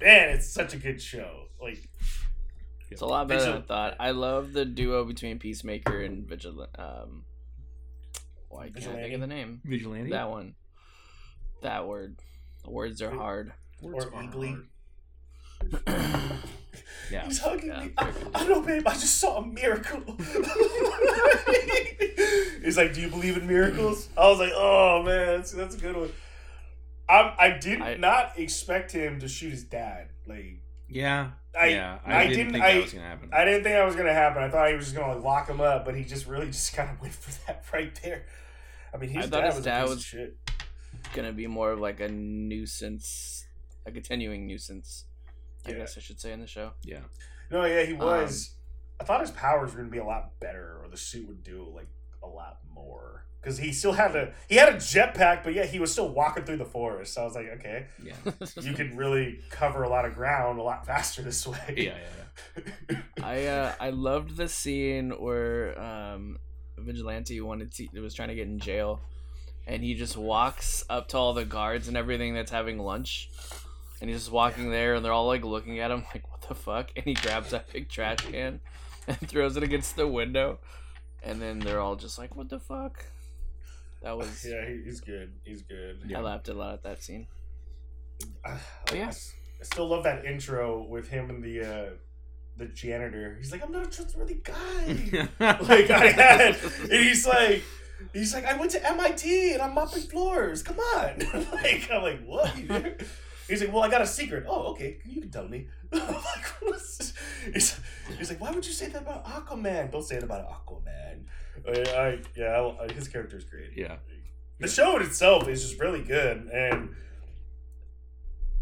man, 0.00 0.30
it's 0.30 0.48
such 0.52 0.74
a 0.74 0.78
good 0.78 1.00
show. 1.00 1.44
Like, 1.62 1.78
It's 2.92 3.00
a 3.02 3.06
lot 3.06 3.28
better 3.28 3.44
than 3.44 3.54
I 3.58 3.60
thought. 3.62 3.96
I 3.98 4.10
love 4.12 4.52
the 4.52 4.64
duo 4.64 5.04
between 5.04 5.38
Peacemaker 5.38 6.00
and 6.02 6.26
Vigilant. 6.28 6.70
Um, 6.78 7.24
why 8.48 8.64
can't 8.64 8.76
I 8.76 8.80
think 8.80 8.84
Vigilante? 8.84 9.14
of 9.14 9.20
the 9.20 9.26
name? 9.26 9.60
Vigilante. 9.64 10.10
That 10.10 10.30
one. 10.30 10.54
That 11.62 11.86
word. 11.88 12.16
The 12.64 12.70
words 12.70 13.00
are 13.02 13.10
hard. 13.10 13.52
Words 13.80 14.06
or 14.06 14.14
are 14.14 14.22
Eagly. 14.22 14.64
hard. 15.86 16.38
Yeah. 17.10 17.26
He's 17.26 17.40
hugging 17.40 17.68
Yeah. 17.68 17.84
me. 17.84 17.92
I, 17.98 18.08
I 18.34 18.38
don't 18.44 18.48
know, 18.48 18.62
babe. 18.62 18.86
I 18.88 18.92
just 18.94 19.18
saw 19.20 19.36
a 19.38 19.46
miracle. 19.46 20.00
He's 22.62 22.76
like, 22.78 22.94
"Do 22.94 23.00
you 23.02 23.08
believe 23.08 23.36
in 23.36 23.46
miracles?" 23.46 24.08
I 24.16 24.28
was 24.28 24.38
like, 24.38 24.52
"Oh 24.54 25.02
man, 25.04 25.26
that's, 25.38 25.50
that's 25.52 25.74
a 25.74 25.78
good 25.78 25.96
one." 25.96 26.10
I 27.08 27.34
I 27.38 27.50
did 27.60 27.82
I- 27.82 27.96
not 27.96 28.38
expect 28.38 28.92
him 28.92 29.20
to 29.20 29.28
shoot 29.28 29.50
his 29.50 29.64
dad. 29.64 30.08
Like, 30.26 30.62
Yeah. 30.88 31.30
I 31.60 31.66
yeah. 31.66 31.98
I, 32.04 32.14
I, 32.16 32.26
didn't, 32.26 32.36
didn't. 32.38 32.52
think 32.52 32.64
I 32.64 32.74
that 32.74 32.82
was 32.82 32.92
gonna 32.92 33.06
happen. 33.06 33.30
I 33.32 33.44
didn't 33.44 33.62
think 33.64 33.74
that 33.74 33.84
was 33.84 33.96
gonna 33.96 34.12
happen. 34.12 34.42
I 34.42 34.48
thought 34.48 34.68
he 34.70 34.74
was 34.74 34.84
just 34.86 34.96
gonna 34.96 35.14
like, 35.14 35.24
lock 35.24 35.48
him 35.48 35.60
up, 35.60 35.84
but 35.84 35.94
he 35.94 36.04
just 36.04 36.26
really 36.26 36.46
just 36.46 36.72
kind 36.76 36.90
of 36.90 37.00
went 37.00 37.14
for 37.14 37.30
that 37.46 37.64
right 37.72 37.98
there. 38.02 38.24
I 38.94 38.96
mean, 38.96 39.10
his 39.10 39.26
I 39.26 39.28
thought 39.28 39.40
dad 39.40 39.46
his 39.46 39.54
was 39.56 39.64
dad 39.64 39.78
a 39.78 39.82
piece 39.82 39.88
was- 39.90 39.98
of 39.98 40.04
shit. 40.04 40.36
Gonna 41.14 41.32
be 41.32 41.46
more 41.46 41.72
of 41.72 41.80
like 41.80 42.00
a 42.00 42.08
nuisance, 42.08 43.44
a 43.86 43.90
continuing 43.90 44.46
nuisance. 44.46 45.04
I 45.66 45.72
guess 45.72 45.96
I 45.96 46.00
should 46.00 46.20
say 46.20 46.32
in 46.32 46.40
the 46.40 46.46
show. 46.46 46.72
yeah. 46.82 47.00
No, 47.50 47.64
yeah, 47.64 47.82
he 47.84 47.92
Um, 47.92 47.98
was. 47.98 48.54
I 49.00 49.04
thought 49.04 49.20
his 49.20 49.30
powers 49.32 49.72
were 49.72 49.78
gonna 49.80 49.90
be 49.90 49.98
a 49.98 50.04
lot 50.04 50.38
better, 50.40 50.78
or 50.82 50.88
the 50.88 50.96
suit 50.96 51.26
would 51.28 51.42
do 51.44 51.70
like 51.74 51.88
a 52.22 52.26
lot 52.26 52.58
more. 52.72 53.21
Because 53.42 53.58
he 53.58 53.72
still 53.72 53.92
had 53.92 54.14
a 54.14 54.32
he 54.48 54.54
had 54.54 54.68
a 54.68 54.76
jetpack, 54.76 55.42
but 55.42 55.52
yeah, 55.52 55.64
he 55.64 55.80
was 55.80 55.90
still 55.90 56.08
walking 56.08 56.44
through 56.44 56.58
the 56.58 56.64
forest. 56.64 57.14
So 57.14 57.22
I 57.22 57.24
was 57.24 57.34
like, 57.34 57.48
okay, 57.58 57.86
Yeah. 58.00 58.14
you 58.60 58.72
can 58.72 58.96
really 58.96 59.40
cover 59.50 59.82
a 59.82 59.88
lot 59.88 60.04
of 60.04 60.14
ground 60.14 60.60
a 60.60 60.62
lot 60.62 60.86
faster 60.86 61.22
this 61.22 61.44
way. 61.46 61.74
Yeah. 61.76 61.84
Yeah. 61.84 61.96
yeah. 62.88 62.96
I 63.22 63.46
uh, 63.46 63.72
I 63.80 63.90
loved 63.90 64.36
the 64.36 64.48
scene 64.48 65.10
where 65.10 65.78
um, 65.80 66.38
Vigilante 66.78 67.40
wanted 67.40 67.72
to 67.74 68.00
was 68.00 68.14
trying 68.14 68.28
to 68.28 68.34
get 68.34 68.46
in 68.46 68.58
jail, 68.58 69.00
and 69.66 69.82
he 69.82 69.94
just 69.94 70.16
walks 70.16 70.84
up 70.88 71.08
to 71.08 71.18
all 71.18 71.34
the 71.34 71.44
guards 71.44 71.88
and 71.88 71.96
everything 71.96 72.34
that's 72.34 72.50
having 72.50 72.78
lunch, 72.78 73.30
and 74.00 74.08
he's 74.08 74.20
just 74.20 74.32
walking 74.32 74.70
there, 74.70 74.94
and 74.94 75.04
they're 75.04 75.12
all 75.12 75.26
like 75.26 75.44
looking 75.44 75.80
at 75.80 75.90
him 75.90 76.04
like, 76.14 76.30
"What 76.30 76.42
the 76.48 76.54
fuck?" 76.54 76.90
And 76.96 77.04
he 77.04 77.14
grabs 77.14 77.52
a 77.52 77.64
big 77.72 77.88
trash 77.88 78.18
can 78.18 78.60
and 79.06 79.18
throws 79.28 79.56
it 79.56 79.62
against 79.62 79.96
the 79.96 80.06
window, 80.06 80.58
and 81.22 81.40
then 81.40 81.58
they're 81.58 81.80
all 81.80 81.96
just 81.96 82.18
like, 82.18 82.36
"What 82.36 82.48
the 82.48 82.60
fuck?" 82.60 83.06
That 84.02 84.16
was 84.18 84.44
yeah, 84.48 84.64
he's 84.84 85.00
good. 85.00 85.32
He's 85.44 85.62
good. 85.62 86.02
Yeah. 86.06 86.18
I 86.18 86.22
laughed 86.22 86.48
a 86.48 86.54
lot 86.54 86.74
at 86.74 86.82
that 86.82 87.02
scene. 87.02 87.26
I, 88.44 88.58
yeah. 88.94 89.04
I 89.06 89.08
s- 89.08 89.32
I 89.60 89.64
still 89.64 89.86
love 89.88 90.02
that 90.04 90.24
intro 90.24 90.82
with 90.82 91.08
him 91.08 91.30
and 91.30 91.42
the 91.42 91.60
uh, 91.62 91.90
the 92.56 92.66
janitor. 92.66 93.36
He's 93.38 93.52
like, 93.52 93.62
I'm 93.64 93.70
not 93.70 93.86
a 93.86 93.90
trustworthy 93.90 94.40
guy. 94.42 95.28
like 95.40 95.88
I 95.90 96.06
had, 96.08 96.56
and 96.82 96.92
he's 97.04 97.24
like, 97.26 97.62
he's 98.12 98.34
like, 98.34 98.44
I 98.44 98.56
went 98.56 98.72
to 98.72 98.84
MIT 98.84 99.52
and 99.52 99.62
I'm 99.62 99.74
mopping 99.74 100.02
floors. 100.02 100.64
Come 100.64 100.80
on, 100.80 101.18
like 101.52 101.88
I'm 101.92 102.02
like, 102.02 102.24
what? 102.26 102.58
You 102.58 102.66
do? 102.68 102.94
He's 103.48 103.60
like, 103.60 103.72
well, 103.72 103.82
I 103.84 103.88
got 103.88 104.02
a 104.02 104.06
secret. 104.06 104.44
Oh, 104.48 104.72
okay, 104.72 104.98
you 105.04 105.20
can 105.20 105.30
tell 105.30 105.46
me. 105.46 105.68
Like, 105.92 106.46
what's 106.60 106.91
this? 106.91 106.91
He's, 107.52 107.78
he's 108.18 108.30
like, 108.30 108.40
why 108.40 108.50
would 108.50 108.66
you 108.66 108.72
say 108.72 108.88
that 108.88 109.02
about 109.02 109.24
Aquaman? 109.24 109.90
Don't 109.90 110.04
say 110.04 110.16
it 110.16 110.22
about 110.22 110.46
Aquaman. 110.48 111.24
I, 111.66 111.70
I 111.70 112.18
yeah, 112.36 112.72
I, 112.80 112.92
his 112.92 113.08
character 113.08 113.36
is 113.36 113.44
great. 113.44 113.70
Yeah. 113.76 113.96
The 114.58 114.68
show 114.68 114.96
in 114.96 115.02
itself 115.02 115.48
is 115.48 115.62
just 115.62 115.80
really 115.80 116.02
good, 116.02 116.48
and 116.52 116.94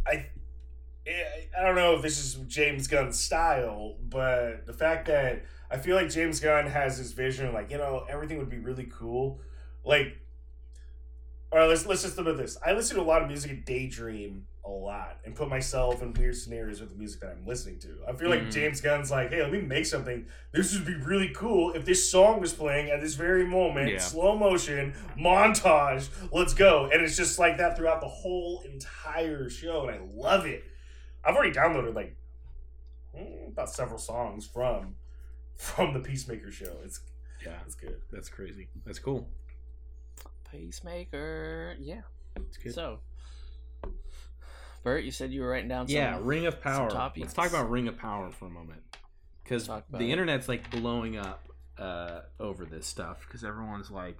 I, 0.06 0.26
I 1.06 1.46
I 1.58 1.64
don't 1.64 1.74
know 1.74 1.96
if 1.96 2.02
this 2.02 2.18
is 2.18 2.34
James 2.46 2.86
Gunn's 2.86 3.18
style, 3.18 3.96
but 4.08 4.66
the 4.66 4.72
fact 4.72 5.06
that 5.08 5.44
I 5.70 5.76
feel 5.76 5.96
like 5.96 6.08
James 6.08 6.40
Gunn 6.40 6.66
has 6.66 6.98
this 6.98 7.12
vision, 7.12 7.52
like 7.52 7.70
you 7.70 7.78
know, 7.78 8.06
everything 8.08 8.38
would 8.38 8.50
be 8.50 8.58
really 8.58 8.88
cool, 8.90 9.40
like. 9.84 10.16
All 11.52 11.58
right, 11.58 11.68
let's 11.68 11.84
let's 11.84 12.02
just 12.02 12.16
look 12.16 12.28
at 12.28 12.36
this. 12.36 12.56
I 12.64 12.72
listen 12.74 12.94
to 12.96 13.02
a 13.02 13.04
lot 13.04 13.22
of 13.22 13.28
music 13.28 13.50
and 13.50 13.64
daydream 13.64 14.46
a 14.64 14.68
lot, 14.68 15.18
and 15.24 15.34
put 15.34 15.48
myself 15.48 16.02
in 16.02 16.12
weird 16.12 16.36
scenarios 16.36 16.80
with 16.80 16.90
the 16.90 16.96
music 16.96 17.20
that 17.22 17.30
I'm 17.30 17.46
listening 17.46 17.78
to. 17.80 17.98
I 18.06 18.12
feel 18.12 18.28
like 18.28 18.42
Mhm. 18.42 18.52
James 18.52 18.80
Gunn's 18.82 19.10
like, 19.10 19.30
hey, 19.30 19.42
let 19.42 19.50
me 19.50 19.60
make 19.62 19.86
something. 19.86 20.26
This 20.52 20.74
would 20.74 20.86
be 20.86 20.96
really 20.96 21.30
cool 21.30 21.72
if 21.72 21.84
this 21.86 22.10
song 22.10 22.40
was 22.40 22.52
playing 22.52 22.90
at 22.90 23.00
this 23.00 23.14
very 23.14 23.46
moment, 23.46 23.90
Yeah. 23.92 23.98
slow 23.98 24.36
motion 24.36 24.92
montage. 25.18 26.10
Let's 26.32 26.52
go, 26.54 26.90
and 26.90 27.00
it's 27.02 27.16
just 27.16 27.38
like 27.38 27.56
that 27.56 27.76
throughout 27.76 28.00
the 28.02 28.08
whole 28.08 28.60
entire 28.62 29.48
show, 29.48 29.88
and 29.88 29.96
I 29.98 30.06
love 30.14 30.44
it. 30.46 30.64
I've 31.24 31.34
already 31.34 31.52
downloaded 31.52 31.94
like 31.94 32.16
mm, 33.16 33.48
about 33.48 33.70
several 33.70 33.98
songs 33.98 34.46
from 34.46 34.96
from 35.56 35.92
the 35.94 36.00
Peacemaker 36.00 36.50
show. 36.50 36.78
It's 36.84 37.00
Yeah, 37.44 37.58
it's 37.66 37.74
good. 37.74 38.00
that's 38.10 38.28
crazy. 38.28 38.68
That's 38.84 38.98
cool. 38.98 39.28
Peacemaker, 40.50 41.76
Yeah. 41.78 42.02
That's 42.34 42.56
good. 42.56 42.74
So, 42.74 43.00
Bert, 44.82 45.04
you 45.04 45.10
said 45.10 45.32
you 45.32 45.42
were 45.42 45.48
writing 45.48 45.68
down 45.68 45.88
some. 45.88 45.96
yeah, 45.96 46.18
Ring 46.20 46.46
of 46.46 46.60
Power. 46.60 46.90
Let's 47.16 47.34
talk 47.34 47.50
about 47.50 47.70
Ring 47.70 47.88
of 47.88 47.98
Power 47.98 48.30
for 48.30 48.46
a 48.46 48.50
moment, 48.50 48.82
because 49.42 49.66
the 49.66 49.82
it. 49.98 50.10
internet's 50.10 50.48
like 50.48 50.70
blowing 50.70 51.18
up 51.18 51.48
uh, 51.78 52.20
over 52.38 52.64
this 52.64 52.86
stuff 52.86 53.24
because 53.26 53.44
everyone's 53.44 53.90
like, 53.90 54.18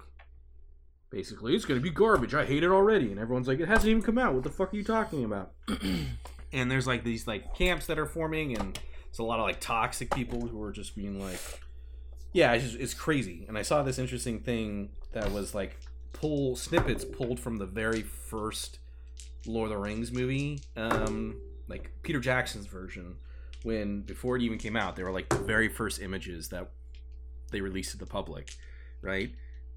basically, 1.10 1.54
it's 1.54 1.64
gonna 1.64 1.80
be 1.80 1.90
garbage. 1.90 2.34
I 2.34 2.44
hate 2.44 2.62
it 2.62 2.70
already, 2.70 3.10
and 3.10 3.18
everyone's 3.18 3.48
like, 3.48 3.60
it 3.60 3.68
hasn't 3.68 3.88
even 3.88 4.02
come 4.02 4.18
out. 4.18 4.34
What 4.34 4.42
the 4.42 4.50
fuck 4.50 4.74
are 4.74 4.76
you 4.76 4.84
talking 4.84 5.24
about? 5.24 5.52
and 6.52 6.70
there's 6.70 6.86
like 6.86 7.04
these 7.04 7.26
like 7.26 7.54
camps 7.54 7.86
that 7.86 7.98
are 7.98 8.06
forming, 8.06 8.56
and 8.56 8.78
it's 9.08 9.18
a 9.18 9.22
lot 9.22 9.38
of 9.38 9.46
like 9.46 9.60
toxic 9.60 10.14
people 10.14 10.46
who 10.46 10.62
are 10.62 10.72
just 10.72 10.94
being 10.94 11.18
like, 11.18 11.40
yeah, 12.32 12.52
it's 12.52 12.64
just, 12.64 12.78
it's 12.78 12.94
crazy. 12.94 13.46
And 13.48 13.56
I 13.56 13.62
saw 13.62 13.82
this 13.82 13.98
interesting 13.98 14.40
thing 14.40 14.90
that 15.12 15.32
was 15.32 15.54
like 15.54 15.78
pull 16.12 16.54
snippets 16.54 17.04
pulled 17.04 17.40
from 17.40 17.56
the 17.56 17.66
very 17.66 18.02
first 18.02 18.79
Lord 19.46 19.70
of 19.70 19.76
the 19.76 19.82
Rings 19.82 20.12
movie, 20.12 20.60
um, 20.76 21.40
like 21.68 21.92
Peter 22.02 22.20
Jackson's 22.20 22.66
version, 22.66 23.16
when 23.62 24.02
before 24.02 24.36
it 24.36 24.42
even 24.42 24.58
came 24.58 24.76
out, 24.76 24.96
they 24.96 25.02
were 25.02 25.12
like 25.12 25.28
the 25.28 25.36
very 25.36 25.68
first 25.68 26.00
images 26.00 26.48
that 26.48 26.70
they 27.50 27.60
released 27.60 27.92
to 27.92 27.98
the 27.98 28.06
public, 28.06 28.56
right? 29.02 29.30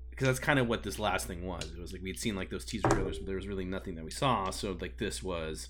Because 0.09 0.27
that's 0.27 0.39
kind 0.39 0.59
of 0.59 0.67
what 0.67 0.83
this 0.83 0.99
last 0.99 1.27
thing 1.27 1.45
was. 1.45 1.65
It 1.65 1.79
was 1.79 1.91
like 1.91 2.01
we'd 2.01 2.19
seen 2.19 2.35
like 2.35 2.49
those 2.49 2.65
teaser 2.65 2.87
trailers, 2.89 3.17
but 3.17 3.27
there 3.27 3.35
was 3.35 3.47
really 3.47 3.65
nothing 3.65 3.95
that 3.95 4.05
we 4.05 4.11
saw. 4.11 4.49
So 4.51 4.77
like 4.79 4.97
this 4.97 5.23
was, 5.23 5.69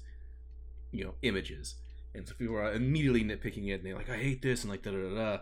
you 0.91 1.03
know, 1.03 1.13
images, 1.21 1.75
and 2.13 2.27
so 2.27 2.33
people 2.35 2.55
were 2.55 2.71
immediately 2.71 3.23
nitpicking 3.23 3.69
it, 3.69 3.75
and 3.75 3.85
they're 3.85 3.95
like, 3.95 4.09
"I 4.09 4.17
hate 4.17 4.41
this," 4.41 4.63
and 4.63 4.71
like 4.71 4.83
da 4.83 4.91
da 4.91 4.97
da. 4.97 5.15
da. 5.15 5.37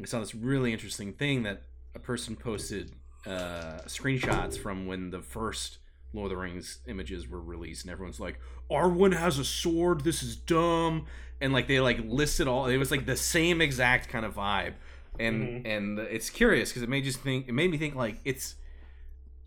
I 0.00 0.06
saw 0.06 0.20
this 0.20 0.34
really 0.34 0.72
interesting 0.72 1.12
thing 1.12 1.42
that 1.42 1.62
a 1.94 1.98
person 1.98 2.34
posted 2.36 2.92
uh, 3.26 3.80
screenshots 3.86 4.58
from 4.58 4.86
when 4.86 5.10
the 5.10 5.20
first 5.20 5.78
Lord 6.12 6.30
of 6.30 6.38
the 6.38 6.42
Rings 6.42 6.78
images 6.86 7.28
were 7.28 7.40
released, 7.40 7.84
and 7.84 7.92
everyone's 7.92 8.20
like, 8.20 8.38
"Arwen 8.70 9.16
has 9.16 9.38
a 9.38 9.44
sword. 9.44 10.02
This 10.02 10.22
is 10.22 10.36
dumb," 10.36 11.06
and 11.40 11.52
like 11.52 11.68
they 11.68 11.80
like 11.80 12.00
listed 12.04 12.48
all. 12.48 12.66
It 12.66 12.78
was 12.78 12.90
like 12.90 13.06
the 13.06 13.16
same 13.16 13.60
exact 13.60 14.08
kind 14.08 14.24
of 14.24 14.34
vibe, 14.34 14.74
and 15.18 15.42
mm-hmm. 15.42 15.66
and 15.66 15.98
it's 15.98 16.30
curious 16.30 16.70
because 16.70 16.82
it 16.82 16.88
made 16.88 17.04
just 17.04 17.20
think. 17.20 17.48
It 17.48 17.52
made 17.52 17.70
me 17.70 17.78
think 17.78 17.94
like 17.94 18.16
it's. 18.24 18.56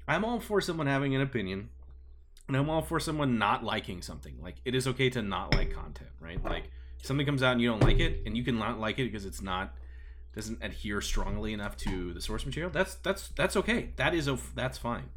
I'm 0.08 0.26
all 0.26 0.40
for 0.40 0.62
someone 0.62 0.88
having 0.88 1.16
an 1.16 1.22
opinion, 1.22 1.70
and 2.48 2.58
I'm 2.58 2.70
all 2.70 2.82
for 2.82 3.00
someone 3.00 3.38
not 3.38 3.64
liking 3.64 4.02
something. 4.02 4.36
Like 4.42 4.56
it 4.66 4.76
is 4.76 4.88
okay 4.88 5.10
to 5.12 5.22
not 5.22 5.54
like 5.54 5.74
content, 5.74 6.12
right? 6.20 6.44
Like 6.44 6.64
something 7.02 7.26
comes 7.26 7.44
out 7.44 7.54
and 7.54 7.62
you 7.62 7.70
don't 7.70 7.84
like 7.84 8.00
it, 8.00 8.24
and 8.26 8.38
you 8.38 8.44
can 8.44 8.58
not 8.58 8.80
like 8.80 9.00
it 9.00 9.04
because 9.04 9.26
it's 9.26 9.42
not 9.42 9.74
doesn't 10.36 10.64
adhere 10.64 11.00
strongly 11.00 11.54
enough 11.54 11.78
to 11.78 12.14
the 12.14 12.22
source 12.22 12.46
material. 12.46 12.72
That's 12.72 12.96
that's 12.96 13.30
that's 13.30 13.56
okay. 13.58 13.90
That 13.98 14.14
is 14.14 14.28
a 14.28 14.38
that's 14.56 14.78
fine. 14.78 15.10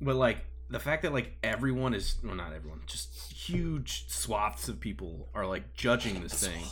But 0.00 0.16
like 0.16 0.44
the 0.68 0.80
fact 0.80 1.02
that 1.02 1.12
like 1.12 1.36
everyone 1.42 1.94
is 1.94 2.16
well 2.24 2.34
not 2.34 2.52
everyone, 2.52 2.80
just 2.86 3.32
huge 3.32 4.08
swaths 4.08 4.68
of 4.68 4.80
people 4.80 5.28
are 5.34 5.46
like 5.46 5.74
judging 5.74 6.22
this 6.22 6.46
thing 6.46 6.64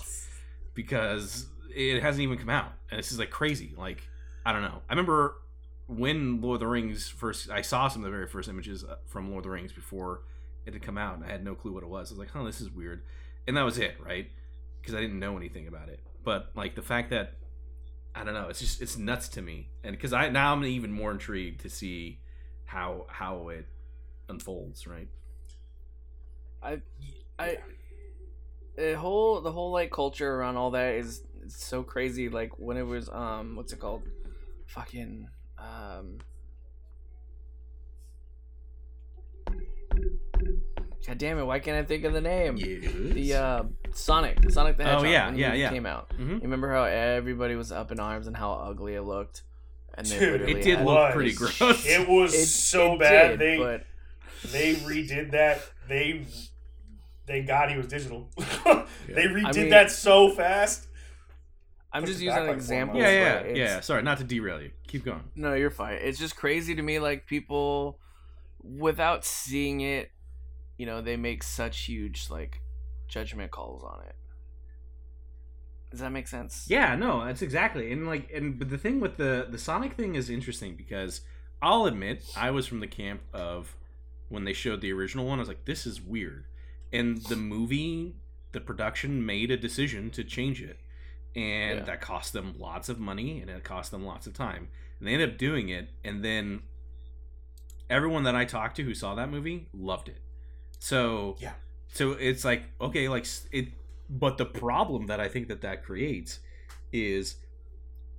because 0.75 1.47
it 1.75 2.03
hasn't 2.03 2.23
even 2.23 2.39
come 2.39 2.51
out, 2.51 2.73
and 2.91 2.99
this 2.99 3.13
is 3.13 3.19
like 3.19 3.31
crazy. 3.31 3.75
Like 3.77 4.09
I 4.45 4.53
don't 4.53 4.63
know. 4.63 4.83
I 4.89 4.93
remember 4.93 5.37
when 5.87 6.41
Lord 6.41 6.57
of 6.57 6.61
the 6.61 6.67
Rings 6.67 7.09
first. 7.09 7.51
I 7.51 7.63
saw 7.63 7.89
some 7.89 8.03
of 8.03 8.05
the 8.05 8.11
very 8.11 8.27
first 8.27 8.49
images 8.49 8.85
uh, 8.85 8.97
from 9.07 9.31
Lord 9.31 9.41
of 9.41 9.45
the 9.45 9.51
Rings 9.51 9.73
before 9.73 10.23
it 10.67 10.73
had 10.73 10.83
come 10.83 10.99
out, 10.99 11.17
and 11.17 11.25
I 11.25 11.31
had 11.31 11.45
no 11.45 11.55
clue 11.55 11.73
what 11.73 11.83
it 11.83 11.89
was. 11.89 12.11
I 12.11 12.15
was 12.15 12.19
like, 12.19 12.31
"Huh, 12.31 12.45
this 12.45 12.61
is 12.61 12.71
weird," 12.71 13.03
and 13.47 13.57
that 13.57 13.63
was 13.63 13.79
it, 13.79 13.97
right? 14.05 14.29
Because 14.81 14.95
I 14.95 15.01
didn't 15.01 15.19
know 15.19 15.37
anything 15.37 15.69
about 15.69 15.89
it. 15.89 16.01
But 16.25 16.51
like 16.55 16.75
the 16.75 16.83
fact 16.83 17.11
that 17.11 17.35
I 18.15 18.25
don't 18.25 18.35
know, 18.35 18.49
it's 18.49 18.61
just 18.61 18.81
it's 18.83 18.97
nuts 18.97 19.29
to 19.31 19.43
me, 19.43 19.69
and 19.83 19.95
because 19.95 20.13
I 20.13 20.29
now 20.31 20.53
I'm 20.53 20.65
even 20.65 20.93
more 20.93 21.11
intrigued 21.11 21.61
to 21.61 21.71
see 21.71 22.21
how 22.65 23.07
how 23.09 23.49
it 23.49 23.67
unfolds, 24.29 24.87
right? 24.87 25.09
I, 26.63 26.81
I, 27.39 27.59
the 28.77 28.97
whole 28.97 29.41
the 29.41 29.53
whole 29.53 29.71
like 29.73 29.91
culture 29.93 30.33
around 30.35 30.57
all 30.57 30.71
that 30.73 30.95
is 30.95 31.23
is 31.45 31.57
so 31.57 31.83
crazy. 31.83 32.29
Like 32.29 32.59
when 32.59 32.77
it 32.77 32.83
was 32.87 33.09
um, 33.11 33.57
what's 33.57 33.73
it 33.73 33.79
called? 33.81 34.03
Fucking 34.67 35.29
um. 35.59 36.19
God 41.07 41.19
damn 41.19 41.39
it! 41.39 41.45
Why 41.45 41.59
can't 41.59 41.77
I 41.77 41.87
think 41.87 42.05
of 42.05 42.15
the 42.15 42.21
name? 42.23 42.57
The 42.57 43.35
uh, 43.35 43.63
Sonic, 43.93 44.51
Sonic 44.51 44.79
the 44.79 44.85
Hedgehog. 44.85 45.05
Oh, 45.05 45.07
Hedgehog. 45.07 45.13
yeah, 45.13 45.27
when 45.29 45.37
yeah, 45.39 45.55
yeah. 45.55 45.71
Came 45.71 45.85
out. 45.87 46.09
Mhm. 46.19 46.37
You 46.37 46.41
remember 46.41 46.73
how 46.73 46.85
everybody 46.85 47.57
was 47.57 47.71
up 47.71 47.93
in 47.93 48.01
arms 48.01 48.27
and 48.27 48.35
how 48.35 48.53
ugly 48.55 48.95
it 48.95 49.03
looked, 49.03 49.43
and 49.99 50.07
they 50.07 50.19
Dude, 50.19 50.49
it 50.49 50.63
did 50.63 50.81
look 50.81 51.13
pretty 51.13 51.35
gross. 51.35 51.85
It 51.85 52.09
was 52.09 52.33
It- 52.43 52.47
so 52.47 52.95
it 52.95 53.01
bad. 53.01 53.39
did, 53.39 53.39
they 53.39 53.59
but 53.59 53.85
they 54.53 54.75
redid 54.75 55.31
that. 55.33 55.63
They 55.89 56.25
thank 57.27 57.47
God 57.47 57.71
he 57.71 57.77
was 57.77 57.87
digital. 57.89 58.29
they 58.37 59.25
redid 59.25 59.45
I 59.47 59.53
mean- 59.53 59.71
that 59.71 59.91
so 59.91 60.31
fast. 60.31 60.89
I'm 61.93 62.03
Push 62.03 62.11
just 62.11 62.23
using 62.23 62.35
back 62.35 62.41
an 62.43 62.47
like 62.49 62.57
example. 62.57 62.99
yeah, 63.01 63.11
yeah, 63.11 63.43
but 63.43 63.57
yeah. 63.57 63.81
Sorry, 63.81 64.03
not 64.03 64.19
to 64.19 64.25
derail 64.25 64.61
you. 64.61 64.73
Keep 64.89 65.05
going. 65.05 65.23
No, 65.37 65.55
you're 65.55 65.71
fine. 65.71 65.99
It's 66.01 66.19
just 66.19 66.35
crazy 66.35 66.75
to 66.75 66.83
me, 66.83 66.99
like 66.99 67.25
people, 67.27 68.01
without 68.61 69.25
seeing 69.25 69.81
it, 69.81 70.11
you 70.77 70.87
know, 70.87 71.01
they 71.01 71.17
make 71.17 71.45
such 71.45 71.83
huge 71.83 72.31
like 72.31 72.61
judgment 73.07 73.53
calls 73.53 73.85
on 73.85 74.01
it. 74.09 74.17
Does 75.93 76.01
that 76.01 76.11
make 76.11 76.27
sense? 76.27 76.67
Yeah, 76.69 76.97
no, 76.97 77.25
that's 77.25 77.43
exactly. 77.43 77.93
And 77.93 78.09
like 78.09 78.29
and 78.35 78.59
but 78.59 78.71
the 78.71 78.79
thing 78.79 78.99
with 78.99 79.17
the 79.17 79.47
the 79.49 79.59
Sonic 79.59 79.93
thing 79.93 80.17
is 80.17 80.29
interesting 80.29 80.75
because 80.75 81.21
I'll 81.63 81.87
admit 81.87 82.25
I 82.37 82.51
was 82.51 82.67
from 82.67 82.81
the 82.81 82.89
camp 82.89 83.21
of 83.33 83.77
when 84.29 84.45
they 84.45 84.53
showed 84.53 84.81
the 84.81 84.93
original 84.93 85.27
one, 85.27 85.39
I 85.39 85.43
was 85.43 85.49
like, 85.49 85.65
this 85.65 85.87
is 85.87 86.01
weird. 86.01 86.47
And 86.93 87.19
the 87.25 87.37
movie, 87.37 88.17
the 88.53 88.61
production 88.61 89.25
made 89.27 89.51
a 89.51 89.57
decision 89.57 90.11
to 90.13 90.25
change 90.25 90.63
it. 90.63 90.79
And 91.37 91.81
Yeah. 91.81 91.85
that 91.87 92.01
cost 92.01 92.33
them 92.33 92.55
lots 92.59 92.89
of 92.89 92.99
money 93.01 93.41
and 93.41 93.51
it 93.51 93.65
cost 93.65 93.91
them 93.91 94.05
lots 94.05 94.27
of 94.27 94.35
time. 94.35 94.69
And 94.99 95.09
they 95.09 95.13
ended 95.15 95.31
up 95.33 95.39
doing 95.39 95.69
it 95.69 95.89
and 96.05 96.25
then 96.25 96.63
everyone 97.91 98.23
that 98.25 98.35
I 98.37 98.45
talked 98.45 98.77
to 98.77 98.83
who 98.85 98.95
saw 98.95 99.15
that 99.17 99.29
movie 99.31 99.69
loved 99.73 100.09
it. 100.09 100.23
So 100.79 101.37
Yeah. 101.41 101.55
so 101.93 102.13
it's 102.13 102.45
like 102.45 102.65
okay, 102.81 103.09
like 103.09 103.27
it. 103.53 103.69
But 104.09 104.37
the 104.39 104.45
problem 104.47 105.07
that 105.07 105.19
I 105.21 105.29
think 105.29 105.49
that 105.49 105.63
that 105.63 105.83
creates 105.83 106.41
is 106.93 107.37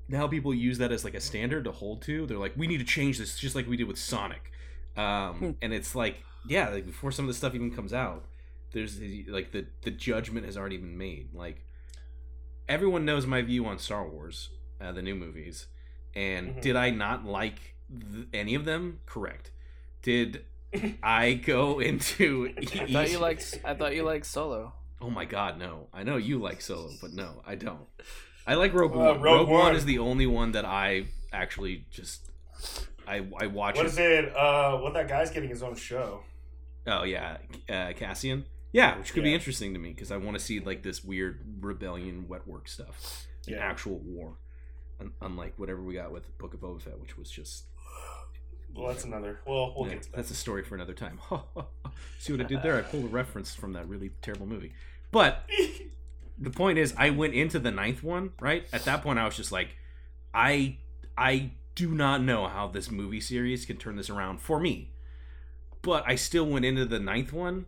now 0.07 0.27
people 0.27 0.53
use 0.53 0.77
that 0.79 0.91
as 0.91 1.03
like 1.03 1.13
a 1.13 1.21
standard 1.21 1.63
to 1.65 1.71
hold 1.71 2.01
to. 2.03 2.25
They're 2.25 2.37
like, 2.37 2.53
we 2.57 2.67
need 2.67 2.77
to 2.79 2.83
change 2.83 3.17
this, 3.17 3.37
just 3.39 3.55
like 3.55 3.67
we 3.67 3.77
did 3.77 3.87
with 3.87 3.97
Sonic. 3.97 4.51
Hmm. 4.95 5.01
Um, 5.01 5.55
and 5.61 5.73
it's 5.73 5.93
like, 5.95 6.17
yeah, 6.47 6.69
like 6.69 6.85
before 6.85 7.11
some 7.11 7.25
of 7.25 7.27
the 7.29 7.33
stuff 7.37 7.53
even 7.55 7.71
comes 7.71 7.93
out, 7.93 8.25
there's 8.71 8.99
like 9.27 9.51
the 9.51 9.65
the 9.83 9.91
judgment 9.91 10.45
has 10.45 10.57
already 10.57 10.77
been 10.77 10.97
made. 10.97 11.33
Like 11.33 11.65
everyone 12.67 13.05
knows 13.05 13.25
my 13.25 13.41
view 13.41 13.65
on 13.65 13.77
Star 13.79 14.07
Wars, 14.07 14.49
uh, 14.81 14.91
the 14.91 15.01
new 15.01 15.15
movies, 15.15 15.67
and 16.15 16.55
Mhm. 16.55 16.61
did 16.61 16.75
I 16.75 16.89
not 16.91 17.25
like 17.25 17.75
th- 17.89 18.27
any 18.33 18.55
of 18.55 18.65
them? 18.65 18.99
Correct. 19.05 19.51
Did 20.01 20.45
I 21.03 21.33
go 21.33 21.79
into? 21.79 22.53
I 22.57 22.85
thought 22.87 23.09
you 23.11 23.19
liked. 23.27 23.59
I 23.63 23.73
thought 23.73 23.95
you 23.95 24.03
liked 24.03 24.25
Solo. 24.25 24.73
Oh 25.01 25.09
my 25.09 25.25
god, 25.25 25.57
no. 25.59 25.87
I 25.93 26.03
know 26.03 26.17
you 26.17 26.39
like 26.39 26.61
Solo, 26.61 26.89
but 27.01 27.13
no, 27.13 27.41
I 27.45 27.55
don't. 27.55 27.85
I 28.47 28.53
like 28.55 28.73
Rogue 28.73 28.93
Uh, 28.93 28.97
One. 28.97 29.05
Rogue 29.07 29.23
Rogue 29.23 29.47
One. 29.49 29.59
One. 29.67 29.75
is 29.75 29.85
the 29.85 29.99
only 29.99 30.25
one 30.25 30.51
that 30.53 30.65
I 30.65 31.07
actually 31.33 31.85
just 31.91 32.29
I 33.07 33.25
I 33.39 33.47
watch 33.47 33.75
What 33.77 33.85
it. 33.85 33.89
is 33.89 33.97
it? 33.97 34.35
Uh, 34.35 34.77
what 34.77 34.93
that 34.93 35.07
guy's 35.07 35.31
getting 35.31 35.49
his 35.49 35.63
own 35.63 35.75
show. 35.75 36.21
Oh 36.87 37.03
yeah, 37.03 37.37
uh, 37.69 37.93
Cassian. 37.95 38.45
Yeah, 38.71 38.97
which 38.97 39.13
could 39.13 39.23
be 39.23 39.33
interesting 39.33 39.73
to 39.73 39.79
me 39.79 39.89
because 39.91 40.11
I 40.11 40.17
want 40.17 40.37
to 40.37 40.43
see 40.43 40.59
like 40.59 40.83
this 40.83 41.03
weird 41.03 41.39
rebellion, 41.61 42.27
wet 42.27 42.45
work 42.47 42.67
stuff, 42.67 43.25
an 43.47 43.53
Yeah. 43.53 43.59
actual 43.59 43.99
war, 43.99 44.33
Un- 44.99 45.13
unlike 45.21 45.53
whatever 45.57 45.81
we 45.81 45.93
got 45.93 46.11
with 46.11 46.37
Book 46.37 46.53
of 46.53 46.59
Boba 46.59 46.81
Fett, 46.81 46.99
which 46.99 47.17
was 47.17 47.29
just. 47.31 47.65
Well, 48.75 48.89
that's 48.89 49.05
another. 49.05 49.39
Well, 49.47 49.73
we'll 49.77 49.87
Yeah, 49.87 49.93
get 49.93 50.03
to 50.03 50.11
that. 50.11 50.15
that's 50.17 50.31
a 50.31 50.35
story 50.35 50.63
for 50.63 50.75
another 50.75 50.93
time. 50.93 51.19
see 52.19 52.33
what 52.33 52.41
I 52.41 52.43
did 52.43 52.61
there? 52.61 52.77
I 52.77 52.81
pulled 52.81 53.05
a 53.05 53.07
reference 53.07 53.55
from 53.55 53.71
that 53.73 53.87
really 53.87 54.11
terrible 54.21 54.45
movie. 54.47 54.73
But 55.11 55.49
the 56.37 56.49
point 56.49 56.77
is, 56.77 56.93
I 56.97 57.09
went 57.11 57.33
into 57.33 57.57
the 57.59 57.71
ninth 57.71 58.03
one. 58.03 58.33
Right 58.41 58.65
at 58.73 58.83
that 58.83 59.01
point, 59.01 59.17
I 59.17 59.23
was 59.25 59.37
just 59.37 59.53
like, 59.53 59.69
I, 60.33 60.77
I 61.17 61.51
do 61.75 61.91
not 61.91 62.21
know 62.21 62.47
how 62.47 62.67
this 62.67 62.89
movie 62.89 63.21
series 63.21 63.65
can 63.65 63.77
turn 63.77 63.95
this 63.95 64.09
around 64.09 64.39
for 64.39 64.59
me. 64.59 64.93
But 65.81 66.03
I 66.07 66.15
still 66.15 66.45
went 66.45 66.65
into 66.65 66.85
the 66.85 66.99
ninth 66.99 67.31
one 67.31 67.65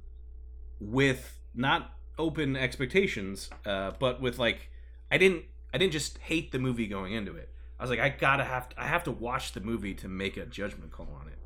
with 0.79 1.39
not 1.53 1.93
open 2.17 2.55
expectations, 2.55 3.49
uh, 3.65 3.91
but 3.99 4.21
with 4.21 4.39
like, 4.39 4.69
I 5.11 5.17
didn't, 5.17 5.43
I 5.73 5.77
didn't 5.77 5.93
just 5.93 6.17
hate 6.19 6.51
the 6.51 6.59
movie 6.59 6.87
going 6.87 7.13
into 7.13 7.35
it. 7.35 7.51
I 7.79 7.83
was 7.83 7.89
like, 7.91 7.99
I 7.99 8.09
gotta 8.09 8.43
have, 8.43 8.69
to, 8.69 8.81
I 8.81 8.85
have 8.87 9.03
to 9.03 9.11
watch 9.11 9.51
the 9.51 9.59
movie 9.59 9.93
to 9.95 10.07
make 10.07 10.35
a 10.35 10.45
judgment 10.45 10.91
call 10.91 11.09
on 11.19 11.27
it. 11.27 11.37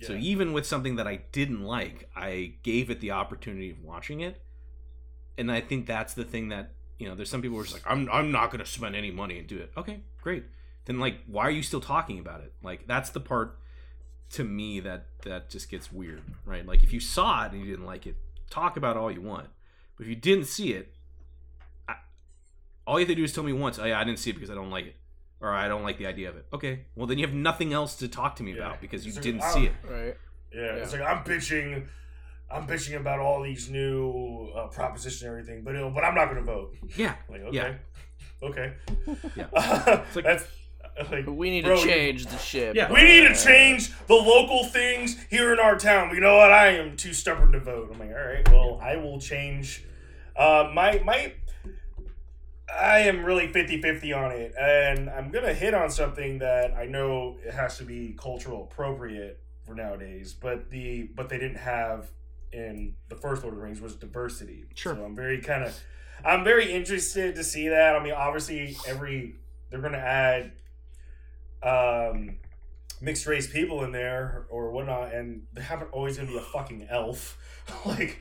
So 0.00 0.12
even 0.14 0.52
with 0.52 0.64
something 0.64 0.96
that 0.96 1.08
I 1.08 1.22
didn't 1.32 1.62
like, 1.62 2.08
I 2.14 2.54
gave 2.62 2.88
it 2.88 3.00
the 3.00 3.10
opportunity 3.10 3.70
of 3.70 3.82
watching 3.82 4.20
it. 4.20 4.40
And 5.36 5.50
I 5.50 5.60
think 5.60 5.86
that's 5.86 6.14
the 6.14 6.24
thing 6.24 6.50
that, 6.50 6.70
you 6.98 7.08
know, 7.08 7.16
there's 7.16 7.30
some 7.30 7.42
people 7.42 7.56
who 7.56 7.62
are 7.62 7.64
just 7.64 7.74
like, 7.74 7.90
I'm 7.90 8.08
I'm 8.12 8.30
not 8.30 8.52
gonna 8.52 8.66
spend 8.66 8.94
any 8.94 9.10
money 9.10 9.38
and 9.38 9.48
do 9.48 9.58
it. 9.58 9.72
Okay, 9.76 10.00
great. 10.22 10.44
Then 10.88 10.98
like 10.98 11.18
why 11.26 11.44
are 11.44 11.50
you 11.50 11.62
still 11.62 11.80
talking 11.82 12.18
about 12.18 12.40
it? 12.40 12.52
Like 12.62 12.86
that's 12.88 13.10
the 13.10 13.20
part 13.20 13.58
to 14.30 14.42
me 14.42 14.80
that 14.80 15.06
that 15.22 15.50
just 15.50 15.70
gets 15.70 15.92
weird, 15.92 16.22
right? 16.44 16.66
Like 16.66 16.82
if 16.82 16.92
you 16.92 16.98
saw 16.98 17.44
it 17.44 17.52
and 17.52 17.60
you 17.60 17.66
didn't 17.70 17.86
like 17.86 18.06
it, 18.06 18.16
talk 18.50 18.76
about 18.76 18.96
it 18.96 18.98
all 18.98 19.12
you 19.12 19.20
want. 19.20 19.46
But 19.96 20.04
if 20.04 20.08
you 20.08 20.16
didn't 20.16 20.46
see 20.46 20.72
it, 20.72 20.94
I, 21.88 21.94
all 22.86 22.98
you 22.98 23.04
have 23.04 23.08
to 23.08 23.14
do 23.14 23.22
is 23.24 23.32
tell 23.32 23.44
me 23.44 23.52
once, 23.52 23.78
oh 23.78 23.84
yeah, 23.84 24.00
I 24.00 24.04
didn't 24.04 24.18
see 24.18 24.30
it 24.30 24.32
because 24.32 24.50
I 24.50 24.54
don't 24.54 24.70
like 24.70 24.86
it. 24.86 24.96
Or 25.40 25.52
I 25.52 25.68
don't 25.68 25.82
like 25.84 25.98
the 25.98 26.06
idea 26.06 26.30
of 26.30 26.36
it. 26.36 26.46
Okay, 26.52 26.86
well 26.96 27.06
then 27.06 27.18
you 27.18 27.26
have 27.26 27.34
nothing 27.34 27.72
else 27.72 27.94
to 27.96 28.08
talk 28.08 28.34
to 28.36 28.42
me 28.42 28.52
Yeah. 28.52 28.58
about 28.66 28.80
because 28.80 29.04
you 29.06 29.12
So, 29.12 29.20
didn't 29.20 29.42
I 29.42 29.50
see 29.52 29.66
it. 29.66 29.72
Right. 29.88 30.16
Yeah, 30.52 30.60
it's 30.82 30.92
like 30.92 31.02
I'm 31.02 31.22
bitching, 31.22 31.86
I'm 32.50 32.66
bitching 32.66 32.96
about 32.98 33.18
all 33.20 33.42
these 33.42 33.68
new 33.70 34.50
uh, 34.56 34.68
propositions 34.68 35.22
and 35.22 35.30
everything, 35.30 35.62
but 35.62 35.74
it'll, 35.74 35.90
but 35.90 36.02
I'm 36.04 36.14
not 36.14 36.28
gonna 36.28 36.40
vote. 36.42 36.74
Yeah, 36.96 37.14
Like 37.28 37.42
okay, 37.48 37.56
Yeah. 37.56 37.74
okay, 38.42 38.72
Yeah. 39.36 39.46
it's 40.06 40.16
like- 40.16 40.24
that's 40.24 40.44
like 41.10 41.26
we 41.26 41.50
need 41.50 41.64
Bro, 41.64 41.76
to 41.76 41.82
you- 41.82 41.88
change 41.88 42.26
the 42.26 42.38
ship. 42.38 42.74
Yeah. 42.74 42.92
we 42.92 43.02
need 43.02 43.28
to 43.28 43.34
change 43.34 43.92
the 44.06 44.14
local 44.14 44.64
things 44.64 45.16
here 45.30 45.52
in 45.52 45.60
our 45.60 45.76
town. 45.78 46.08
But 46.08 46.14
you 46.14 46.20
know 46.20 46.36
what? 46.36 46.52
I 46.52 46.68
am 46.68 46.96
too 46.96 47.12
stubborn 47.12 47.52
to 47.52 47.60
vote. 47.60 47.90
I'm 47.92 47.98
like, 47.98 48.10
all 48.10 48.26
right, 48.26 48.48
well, 48.50 48.78
I 48.82 48.96
will 48.96 49.20
change. 49.20 49.84
Uh, 50.36 50.70
my 50.74 51.00
my, 51.04 51.32
I 52.72 53.00
am 53.00 53.24
really 53.24 53.48
50-50 53.48 54.16
on 54.16 54.32
it, 54.32 54.54
and 54.60 55.08
I'm 55.10 55.30
gonna 55.30 55.54
hit 55.54 55.74
on 55.74 55.90
something 55.90 56.38
that 56.38 56.74
I 56.74 56.86
know 56.86 57.38
it 57.44 57.52
has 57.54 57.78
to 57.78 57.84
be 57.84 58.14
cultural 58.18 58.64
appropriate 58.70 59.40
for 59.64 59.74
nowadays, 59.74 60.34
but 60.34 60.70
the 60.70 61.08
but 61.14 61.28
they 61.28 61.38
didn't 61.38 61.58
have 61.58 62.10
in 62.52 62.94
the 63.08 63.16
first 63.16 63.42
Lord 63.42 63.54
of 63.54 63.60
the 63.60 63.64
Rings 63.64 63.80
was 63.80 63.94
diversity. 63.96 64.64
Sure. 64.74 64.94
So 64.94 65.04
I'm 65.04 65.14
very 65.14 65.40
kind 65.40 65.64
of, 65.64 65.78
I'm 66.24 66.44
very 66.44 66.72
interested 66.72 67.34
to 67.36 67.44
see 67.44 67.68
that. 67.68 67.94
I 67.96 68.02
mean, 68.02 68.14
obviously, 68.14 68.76
every 68.86 69.36
they're 69.70 69.80
gonna 69.80 69.98
add 69.98 70.52
um, 71.62 72.38
mixed 73.00 73.26
race 73.26 73.50
people 73.50 73.84
in 73.84 73.92
there 73.92 74.46
or 74.50 74.70
whatnot, 74.70 75.14
and 75.14 75.42
they 75.52 75.62
haven't 75.62 75.90
always 75.92 76.16
gonna 76.16 76.28
be 76.28 76.36
a 76.36 76.42
fucking 76.42 76.86
elf. 76.90 77.38
like, 77.86 78.20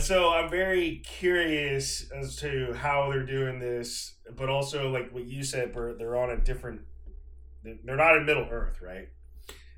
so 0.00 0.30
I'm 0.30 0.50
very 0.50 1.02
curious 1.04 2.10
as 2.10 2.36
to 2.36 2.72
how 2.74 3.10
they're 3.10 3.26
doing 3.26 3.58
this, 3.58 4.14
but 4.36 4.48
also 4.48 4.90
like 4.90 5.12
what 5.12 5.26
you 5.26 5.42
said, 5.42 5.72
Bert, 5.72 5.98
they're 5.98 6.16
on 6.16 6.30
a 6.30 6.36
different. 6.36 6.82
They're 7.62 7.96
not 7.96 8.16
in 8.16 8.26
Middle 8.26 8.46
Earth, 8.48 8.80
right? 8.80 9.08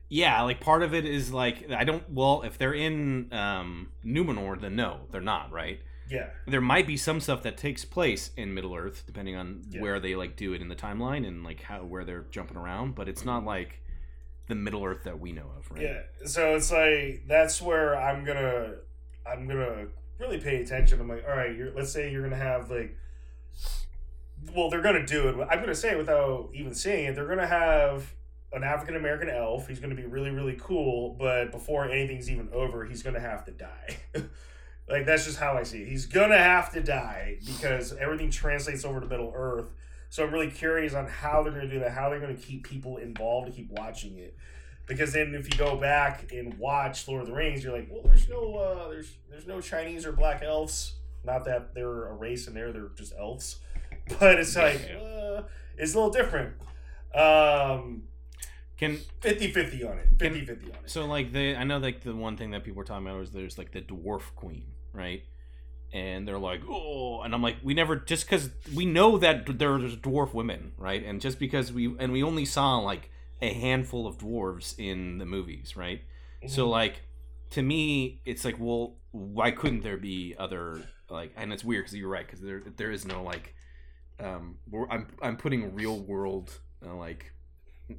yeah. 0.08 0.42
Like 0.42 0.60
part 0.60 0.82
of 0.82 0.94
it 0.94 1.04
is 1.04 1.32
like 1.32 1.70
I 1.70 1.84
don't. 1.84 2.08
Well, 2.10 2.42
if 2.42 2.58
they're 2.58 2.74
in 2.74 3.32
um, 3.32 3.92
Numenor, 4.04 4.60
then 4.60 4.76
no, 4.76 5.00
they're 5.10 5.20
not. 5.20 5.52
Right. 5.52 5.80
Yeah, 6.10 6.30
There 6.46 6.60
might 6.60 6.86
be 6.86 6.96
some 6.96 7.20
stuff 7.20 7.42
that 7.42 7.56
takes 7.56 7.84
place 7.84 8.30
in 8.36 8.54
Middle 8.54 8.74
Earth, 8.74 9.04
depending 9.06 9.36
on 9.36 9.62
Yeah. 9.68 9.80
where 9.82 10.00
they 10.00 10.14
like 10.16 10.36
do 10.36 10.52
it 10.54 10.62
in 10.62 10.68
the 10.68 10.76
timeline 10.76 11.26
and 11.26 11.44
like 11.44 11.62
how 11.62 11.84
where 11.84 12.04
they're 12.04 12.26
jumping 12.30 12.56
around. 12.56 12.94
But 12.94 13.08
it's 13.08 13.24
not 13.24 13.44
like 13.44 13.80
the 14.46 14.54
Middle 14.54 14.84
Earth 14.84 15.04
that 15.04 15.20
we 15.20 15.32
know 15.32 15.50
of, 15.58 15.70
right? 15.70 15.82
yeah. 15.82 16.00
So 16.24 16.54
it's 16.56 16.72
like 16.72 17.24
that's 17.26 17.60
where 17.60 17.94
I'm 17.96 18.24
gonna, 18.24 18.76
I'm 19.26 19.46
gonna 19.46 19.88
really 20.18 20.38
pay 20.38 20.62
attention. 20.62 21.00
I'm 21.00 21.08
like, 21.08 21.24
all 21.28 21.36
right, 21.36 21.54
you're, 21.54 21.72
let's 21.74 21.92
say 21.92 22.10
you're 22.10 22.22
gonna 22.22 22.36
have 22.36 22.70
like 22.70 22.96
well, 24.54 24.70
they're 24.70 24.80
gonna 24.82 25.04
do 25.06 25.28
it. 25.28 25.46
I'm 25.50 25.60
gonna 25.60 25.74
say 25.74 25.90
it 25.92 25.98
without 25.98 26.50
even 26.54 26.72
saying 26.74 27.06
it. 27.06 27.14
They're 27.14 27.26
gonna 27.28 27.46
have 27.46 28.14
an 28.52 28.62
African 28.64 28.96
American 28.96 29.28
elf. 29.28 29.68
He's 29.68 29.80
gonna 29.80 29.94
be 29.94 30.06
really, 30.06 30.30
really 30.30 30.56
cool. 30.58 31.16
But 31.18 31.50
before 31.52 31.84
anything's 31.84 32.30
even 32.30 32.48
over, 32.52 32.84
he's 32.86 33.02
gonna 33.02 33.20
have 33.20 33.44
to 33.46 33.50
die. 33.50 33.96
like 34.88 35.06
that's 35.06 35.24
just 35.24 35.38
how 35.38 35.54
I 35.54 35.62
see 35.62 35.82
it. 35.82 35.88
He's 35.88 36.06
gonna 36.06 36.38
have 36.38 36.72
to 36.72 36.82
die 36.82 37.38
because 37.44 37.92
everything 37.94 38.30
translates 38.30 38.84
over 38.84 39.00
to 39.00 39.06
Middle 39.06 39.32
Earth. 39.34 39.70
So 40.10 40.24
I'm 40.24 40.32
really 40.32 40.50
curious 40.50 40.94
on 40.94 41.06
how 41.06 41.42
they're 41.42 41.52
gonna 41.52 41.68
do 41.68 41.80
that. 41.80 41.92
How 41.92 42.08
they're 42.08 42.20
gonna 42.20 42.34
keep 42.34 42.66
people 42.66 42.96
involved 42.96 43.48
to 43.48 43.52
keep 43.52 43.70
watching 43.70 44.18
it. 44.18 44.36
Because 44.86 45.12
then, 45.12 45.34
if 45.34 45.52
you 45.52 45.58
go 45.58 45.76
back 45.76 46.32
and 46.32 46.54
watch 46.58 47.06
Lord 47.06 47.20
of 47.20 47.28
the 47.28 47.34
Rings, 47.34 47.62
you're 47.62 47.76
like, 47.76 47.88
well, 47.90 48.00
there's 48.04 48.26
no, 48.26 48.56
uh, 48.56 48.88
there's, 48.88 49.10
there's 49.28 49.46
no 49.46 49.60
Chinese 49.60 50.06
or 50.06 50.12
black 50.12 50.42
elves. 50.42 50.94
Not 51.24 51.44
that 51.44 51.74
they're 51.74 52.06
a 52.06 52.14
race 52.14 52.48
in 52.48 52.54
there; 52.54 52.72
they're 52.72 52.88
just 52.96 53.12
elves. 53.18 53.58
But 54.18 54.38
it's 54.38 54.56
like, 54.56 54.80
uh, 54.98 55.42
it's 55.76 55.92
a 55.92 55.96
little 55.98 56.10
different. 56.10 56.54
Um, 57.14 58.04
Can 58.78 58.98
50-50 59.20 59.90
on 59.90 59.98
it. 59.98 60.16
50-50 60.16 60.48
on 60.50 60.68
it. 60.68 60.74
so 60.86 61.04
like 61.04 61.32
the 61.32 61.56
I 61.56 61.64
know 61.64 61.76
like 61.76 62.02
the 62.02 62.14
one 62.14 62.38
thing 62.38 62.52
that 62.52 62.64
people 62.64 62.78
were 62.78 62.84
talking 62.84 63.06
about 63.06 63.18
was 63.18 63.30
there's 63.32 63.58
like 63.58 63.72
the 63.72 63.82
dwarf 63.82 64.34
queen, 64.34 64.64
right? 64.98 65.22
And 65.92 66.28
they're 66.28 66.38
like, 66.38 66.60
oh, 66.68 67.22
and 67.22 67.32
I'm 67.34 67.40
like, 67.42 67.56
we 67.62 67.72
never 67.72 67.96
just 67.96 68.26
because 68.26 68.50
we 68.74 68.84
know 68.84 69.16
that 69.18 69.58
there's 69.58 69.96
dwarf 69.96 70.34
women, 70.34 70.72
right? 70.76 71.02
And 71.02 71.20
just 71.20 71.38
because 71.38 71.72
we 71.72 71.94
and 71.98 72.12
we 72.12 72.22
only 72.22 72.44
saw 72.44 72.76
like 72.78 73.10
a 73.40 73.52
handful 73.54 74.06
of 74.06 74.18
dwarves 74.18 74.74
in 74.78 75.16
the 75.18 75.24
movies, 75.24 75.76
right? 75.76 76.02
So 76.46 76.66
Mhm. 76.66 76.70
like 76.70 77.02
to 77.50 77.62
me, 77.62 78.20
it's 78.26 78.44
like, 78.44 78.56
well, 78.58 78.96
why 79.12 79.50
couldn't 79.50 79.82
there 79.82 79.96
be 79.96 80.34
other 80.38 80.82
like? 81.08 81.32
And 81.36 81.52
it's 81.54 81.64
weird 81.64 81.84
because 81.84 81.96
you're 81.96 82.10
right 82.10 82.26
because 82.26 82.40
there 82.42 82.62
there 82.76 82.90
is 82.90 83.06
no 83.06 83.22
like, 83.22 83.54
um, 84.20 84.58
we're- 84.68 84.88
I'm 84.90 85.06
I'm 85.22 85.36
putting 85.38 85.74
real 85.74 85.98
world 86.00 86.60
uh, 86.84 86.94
like 86.94 87.32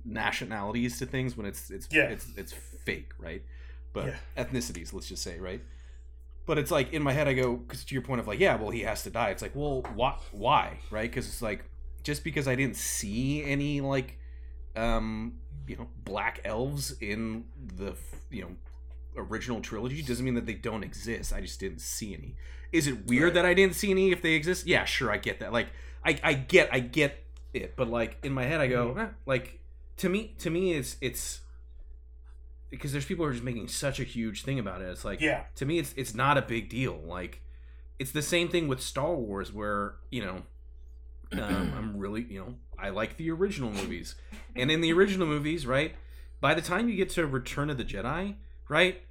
nationalities 0.05 0.99
to 0.99 1.05
things 1.05 1.35
when 1.35 1.45
it's 1.47 1.71
it's 1.71 1.87
Yeah. 1.91 2.09
it's 2.09 2.27
it's 2.37 2.53
fake, 2.85 3.11
right? 3.17 3.41
But 3.93 4.05
Yeah. 4.07 4.17
ethnicities, 4.43 4.93
let's 4.93 5.07
just 5.07 5.23
say, 5.23 5.39
right? 5.39 5.61
But 6.49 6.57
it's 6.57 6.71
like 6.71 6.93
in 6.93 7.03
my 7.03 7.13
head, 7.13 7.27
I 7.27 7.33
go 7.35 7.57
because 7.57 7.85
to 7.85 7.93
your 7.93 8.01
point 8.01 8.19
of 8.21 8.27
like, 8.27 8.39
yeah, 8.39 8.55
well, 8.55 8.71
he 8.71 8.79
has 8.81 9.03
to 9.03 9.11
die. 9.11 9.29
It's 9.29 9.43
like, 9.43 9.51
well, 9.53 9.83
why? 9.93 10.17
Why? 10.31 10.79
Right? 10.89 11.07
Because 11.07 11.27
it's 11.27 11.43
like 11.43 11.63
just 12.01 12.23
because 12.23 12.47
I 12.47 12.55
didn't 12.55 12.75
see 12.75 13.43
any 13.43 13.81
like, 13.81 14.17
um, 14.75 15.35
you 15.67 15.75
know, 15.75 15.87
black 16.03 16.41
elves 16.45 16.95
in 17.01 17.43
the 17.75 17.93
you 18.31 18.41
know 18.41 18.55
original 19.15 19.61
trilogy 19.61 20.01
doesn't 20.01 20.25
mean 20.25 20.33
that 20.33 20.47
they 20.47 20.55
don't 20.55 20.81
exist. 20.83 21.33
I 21.33 21.41
just 21.41 21.59
didn't 21.59 21.81
see 21.81 22.15
any. 22.15 22.35
Is 22.71 22.87
it 22.87 23.05
weird 23.05 23.25
Right. 23.25 23.33
that 23.35 23.45
I 23.45 23.53
didn't 23.53 23.75
see 23.75 23.91
any 23.91 24.11
if 24.11 24.23
they 24.23 24.33
exist? 24.33 24.65
Yeah, 24.65 24.85
sure, 24.85 25.11
I 25.11 25.17
get 25.17 25.41
that. 25.41 25.53
Like, 25.53 25.67
I 26.03 26.19
I 26.23 26.33
get 26.33 26.69
I 26.73 26.79
get 26.79 27.23
it, 27.53 27.75
but 27.75 27.89
like 27.91 28.17
in 28.23 28.33
my 28.33 28.45
head, 28.45 28.59
I 28.59 28.65
go 28.65 28.95
Mhm. 28.95 29.03
eh, 29.05 29.09
like 29.27 29.59
to 29.97 30.09
me 30.09 30.33
to 30.39 30.49
me 30.49 30.73
it's 30.73 30.97
it's 30.99 31.41
because 32.69 32.91
there's 32.91 33.05
people 33.05 33.25
who 33.25 33.29
are 33.29 33.33
just 33.33 33.43
making 33.43 33.67
such 33.67 33.99
a 33.99 34.03
huge 34.03 34.43
thing 34.43 34.59
about 34.59 34.81
it. 34.81 34.85
It's 34.89 35.05
like 35.05 35.21
yeah, 35.21 35.43
to 35.55 35.65
me 35.65 35.79
it's 35.79 35.93
it's 35.97 36.13
not 36.13 36.37
a 36.37 36.41
big 36.41 36.69
deal. 36.69 36.99
Like 37.05 37.41
it's 37.97 38.11
the 38.11 38.21
same 38.21 38.47
thing 38.47 38.67
with 38.67 38.81
star 38.81 39.13
wars 39.15 39.51
where 39.53 39.95
you 40.09 40.23
know 40.23 40.41
um, 41.33 41.73
i'm 41.77 41.97
really 41.97 42.25
you 42.29 42.39
know 42.39 42.55
i 42.77 42.89
like 42.89 43.17
the 43.17 43.29
original 43.31 43.71
movies. 43.71 44.15
And 44.55 44.71
in 44.71 44.81
the 44.81 44.91
original 44.93 45.27
movies 45.27 45.65
right 45.67 45.93
by 46.41 46.53
the 46.53 46.61
time 46.61 46.89
you 46.89 46.95
get 46.95 47.09
to 47.11 47.27
return 47.27 47.69
of 47.69 47.77
the 47.77 47.83
jedi 47.85 48.35
right 48.67 49.01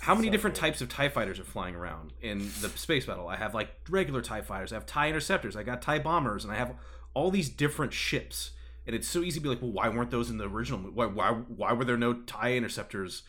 how 0.00 0.14
many 0.14 0.28
So 0.28 0.32
different 0.32 0.56
good. 0.56 0.60
types 0.62 0.80
of 0.80 0.88
tie 0.88 1.10
fighters 1.10 1.38
are 1.38 1.44
flying 1.44 1.74
around 1.74 2.14
in 2.22 2.38
the 2.62 2.70
space 2.70 3.04
battle? 3.04 3.28
I 3.28 3.36
have 3.36 3.52
like 3.54 3.68
regular 3.90 4.22
tie 4.22 4.40
fighters. 4.40 4.72
I 4.72 4.76
have 4.76 4.86
tie 4.86 5.08
interceptors. 5.10 5.56
I 5.56 5.62
got 5.62 5.82
tie 5.82 5.98
bombers. 5.98 6.42
And 6.42 6.50
i 6.52 6.56
have 6.56 6.74
all 7.12 7.30
these 7.30 7.50
different 7.50 7.92
ships 7.92 8.52
and 8.90 8.96
it's 8.96 9.06
so 9.06 9.20
easy 9.20 9.38
to 9.38 9.42
be 9.42 9.48
like 9.48 9.62
well 9.62 9.70
why 9.70 9.88
weren't 9.88 10.10
those 10.10 10.30
in 10.30 10.38
the 10.38 10.48
original 10.48 10.80
why 10.80 11.06
why, 11.06 11.30
why 11.30 11.72
were 11.72 11.84
there 11.84 11.96
no 11.96 12.12
tie 12.12 12.54
interceptors 12.54 13.22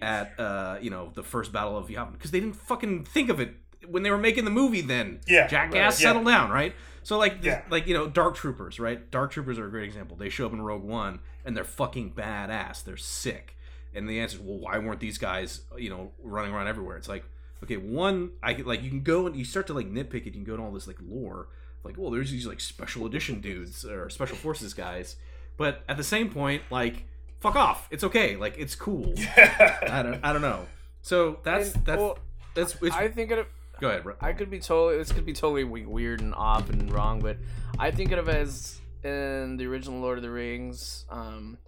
at 0.00 0.38
uh 0.38 0.78
you 0.80 0.90
know 0.90 1.10
the 1.14 1.24
first 1.24 1.52
battle 1.52 1.76
of 1.76 1.88
Yavin 1.88 2.12
because 2.12 2.30
they 2.30 2.38
didn't 2.38 2.54
fucking 2.54 3.04
think 3.04 3.28
of 3.28 3.40
it 3.40 3.54
when 3.88 4.04
they 4.04 4.10
were 4.10 4.18
making 4.18 4.44
the 4.44 4.50
movie 4.50 4.80
then 4.80 5.20
yeah. 5.26 5.48
jackass 5.48 5.74
right, 5.74 5.82
yeah. 5.82 5.90
settle 5.90 6.22
down 6.22 6.50
right 6.50 6.72
so 7.02 7.18
like 7.18 7.38
Yeah. 7.42 7.62
like 7.68 7.88
you 7.88 7.94
know 7.94 8.06
dark 8.08 8.36
troopers 8.36 8.78
right 8.78 9.10
dark 9.10 9.32
troopers 9.32 9.58
are 9.58 9.66
a 9.66 9.70
great 9.70 9.84
example 9.84 10.16
they 10.16 10.28
show 10.28 10.46
up 10.46 10.52
in 10.52 10.62
rogue 10.62 10.84
one 10.84 11.18
and 11.44 11.56
they're 11.56 11.64
fucking 11.64 12.12
badass 12.12 12.84
they're 12.84 12.96
sick 12.96 13.56
and 13.92 14.08
the 14.08 14.20
answer 14.20 14.36
is 14.36 14.42
well 14.42 14.58
why 14.58 14.78
weren't 14.78 15.00
these 15.00 15.18
guys 15.18 15.62
you 15.76 15.90
know 15.90 16.12
running 16.22 16.52
around 16.52 16.68
everywhere 16.68 16.96
it's 16.96 17.08
like 17.08 17.24
okay, 17.62 17.76
one 17.76 18.30
I 18.42 18.52
like 18.52 18.82
you 18.82 18.90
can 18.90 19.02
go 19.02 19.26
and 19.26 19.36
you 19.36 19.44
start 19.44 19.66
to 19.68 19.74
like 19.74 19.90
nitpick 19.90 20.22
it. 20.22 20.26
You 20.26 20.32
can 20.32 20.44
go 20.44 20.56
to 20.56 20.62
all 20.62 20.72
this 20.72 20.86
like 20.86 20.98
lore, 21.02 21.48
like 21.84 21.96
well, 21.98 22.10
there's 22.10 22.30
these 22.30 22.46
like 22.46 22.60
special 22.60 23.06
edition 23.06 23.40
dudes 23.40 23.84
or 23.84 24.10
special 24.10 24.36
forces 24.36 24.74
guys, 24.74 25.16
but 25.56 25.82
at 25.88 25.96
the 25.96 26.04
same 26.04 26.30
point, 26.30 26.62
like 26.70 27.04
fuck 27.40 27.56
off. 27.56 27.86
It's 27.90 28.04
okay. 28.04 28.36
Like 28.36 28.56
it's 28.58 28.74
cool. 28.74 29.14
I 29.36 30.02
don't 30.02 30.24
I 30.24 30.32
don't 30.32 30.42
know. 30.42 30.66
So 31.02 31.38
that's 31.44 31.74
And, 31.74 31.84
that's 31.86 31.98
well, 32.00 32.18
that's 32.54 32.76
it's, 32.82 32.94
I 32.94 33.08
think 33.08 33.30
it. 33.30 33.46
go 33.80 33.88
ahead. 33.88 34.02
Bro. 34.02 34.16
I 34.20 34.32
could 34.32 34.50
be 34.50 34.58
totally. 34.60 34.98
This 34.98 35.12
could 35.12 35.24
be 35.24 35.32
totally 35.32 35.64
weird 35.64 36.20
and 36.20 36.34
off 36.34 36.68
and 36.70 36.92
wrong, 36.92 37.20
but 37.20 37.36
I 37.78 37.90
think 37.90 38.12
of 38.12 38.28
it 38.28 38.34
as 38.34 38.80
in 39.04 39.56
the 39.56 39.66
original 39.66 40.00
Lord 40.00 40.18
of 40.18 40.22
the 40.22 40.30
Rings. 40.30 41.04
Um, 41.08 41.58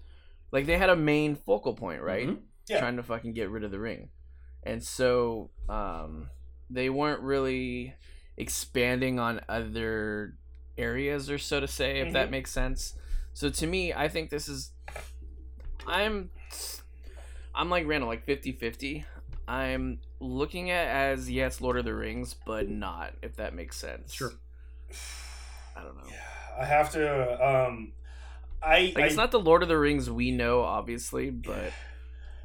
like 0.50 0.66
they 0.66 0.76
had 0.76 0.90
a 0.90 0.96
main 0.96 1.36
focal 1.36 1.74
point, 1.74 2.02
right? 2.02 2.26
Mhm. 2.28 2.38
Yeah. 2.68 2.80
Trying 2.80 2.96
to 2.96 3.02
fucking 3.04 3.32
get 3.34 3.50
rid 3.50 3.62
of 3.64 3.70
the 3.70 3.78
ring, 3.78 4.10
and 4.64 4.82
so 4.82 5.50
um, 5.68 6.28
they 6.68 6.90
weren't 6.90 7.20
really 7.20 7.94
expanding 8.40 9.18
on 9.20 9.40
other 9.48 10.34
areas, 10.78 11.30
or 11.30 11.38
so 11.38 11.60
to 11.60 11.68
say, 11.68 12.00
if 12.00 12.12
that 12.12 12.28
Mhm. 12.28 12.30
makes 12.32 12.50
sense. 12.50 12.94
So 13.34 13.48
to 13.50 13.66
me, 13.66 13.92
I 13.92 14.08
think 14.08 14.30
this 14.30 14.48
is. 14.48 14.72
I'm. 15.86 16.30
I'm 17.54 17.68
like 17.68 17.86
Randall, 17.86 18.08
like 18.08 18.24
50-50. 18.26 19.04
I'm 19.48 19.98
looking 20.20 20.70
at 20.70 20.86
as 20.86 21.28
yes, 21.30 21.60
Lord 21.60 21.76
of 21.78 21.84
the 21.84 21.94
Rings, 21.94 22.34
but 22.46 22.68
not 22.68 23.14
if 23.22 23.36
that 23.36 23.54
makes 23.54 23.76
sense. 23.76 24.12
Sure. 24.14 24.32
I 25.76 25.82
don't 25.82 25.96
know. 25.96 26.10
I 26.58 26.64
have 26.64 26.92
to. 26.92 27.44
Um, 27.66 27.92
I, 28.62 28.92
Like 28.94 28.98
I 28.98 29.06
it's 29.06 29.16
not 29.16 29.30
the 29.32 29.40
Lord 29.40 29.62
of 29.62 29.68
the 29.68 29.78
Rings 29.78 30.08
we 30.10 30.30
know, 30.30 30.60
obviously, 30.62 31.30
but 31.30 31.72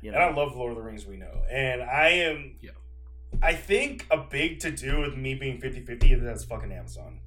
you 0.02 0.12
and 0.12 0.20
I 0.22 0.34
love 0.34 0.56
Lord 0.56 0.72
of 0.72 0.78
the 0.78 0.84
Rings. 0.84 1.06
We 1.06 1.18
know, 1.18 1.44
and 1.52 1.84
I 1.84 2.10
am. 2.10 2.56
Yeah. 2.62 2.72
I 3.42 3.54
think 3.54 4.06
a 4.12 4.18
big 4.18 4.60
to 4.62 4.72
do 4.72 5.02
with 5.02 5.16
me 5.16 5.36
being 5.36 5.60
50-50 5.60 6.12
is 6.18 6.24
that's 6.24 6.44
fucking 6.46 6.72
Amazon. 6.72 7.20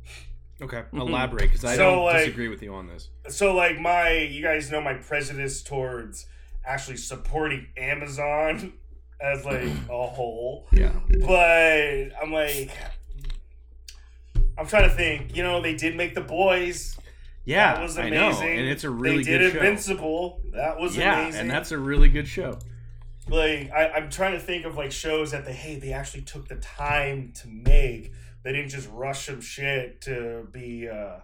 Okay, 0.61 0.83
Mhm. 0.93 1.01
elaborate 1.01 1.43
because 1.51 1.65
I 1.65 1.77
So, 1.77 1.91
don't 1.97 2.05
like- 2.07 2.19
disagree 2.25 2.49
with 2.49 2.63
you 2.63 2.75
on 2.75 2.89
this. 2.89 3.11
So 3.29 3.55
like 3.55 3.79
my, 3.79 4.11
you 4.11 4.43
guys 4.43 4.71
know 4.71 4.81
my 4.81 4.95
prejudice 4.95 5.63
towards 5.63 6.27
actually 6.67 6.97
supporting 6.97 7.69
Amazon 7.77 8.73
as 9.21 9.45
like 9.45 9.63
a 9.91 10.07
whole. 10.07 10.67
Yeah. 10.73 10.93
But 11.27 12.11
I'm 12.21 12.33
like, 12.33 12.71
I'm 14.57 14.67
trying 14.67 14.89
to 14.89 14.95
think. 14.95 15.37
You 15.37 15.43
know, 15.45 15.61
they 15.63 15.75
did 15.75 15.97
make 15.97 16.15
the 16.15 16.21
boys. 16.21 16.97
Yeah, 17.45 17.75
that 17.75 17.83
was 17.83 17.97
I 17.97 18.07
amazing. 18.07 18.45
know, 18.47 18.53
and 18.61 18.69
it's 18.69 18.85
a 18.85 18.91
really 18.91 19.23
they 19.23 19.39
did 19.39 19.39
good 19.39 19.53
show. 19.53 19.59
Invincible. 19.61 20.41
That 20.53 20.79
was 20.79 20.97
yeah, 20.97 21.21
amazing. 21.21 21.41
and 21.43 21.51
that's 21.51 21.71
a 21.73 21.79
really 21.79 22.09
good 22.09 22.27
show. 22.29 22.59
Like 23.29 23.71
I, 23.73 23.91
I'm 23.95 24.11
trying 24.11 24.33
to 24.33 24.39
think 24.39 24.65
of 24.65 24.77
like 24.77 24.93
shows 24.93 25.31
that 25.33 25.45
they 25.45 25.53
hey 25.53 25.77
they 25.77 25.93
actually 25.93 26.23
took 26.23 26.49
the 26.49 26.57
time 26.57 27.33
to 27.37 27.49
make. 27.49 28.13
They 28.43 28.53
didn't 28.53 28.71
just 28.71 28.89
rush 28.91 29.27
some 29.27 29.41
shit 29.41 30.01
to 30.03 30.47
be 30.53 30.89
uh, 30.89 31.19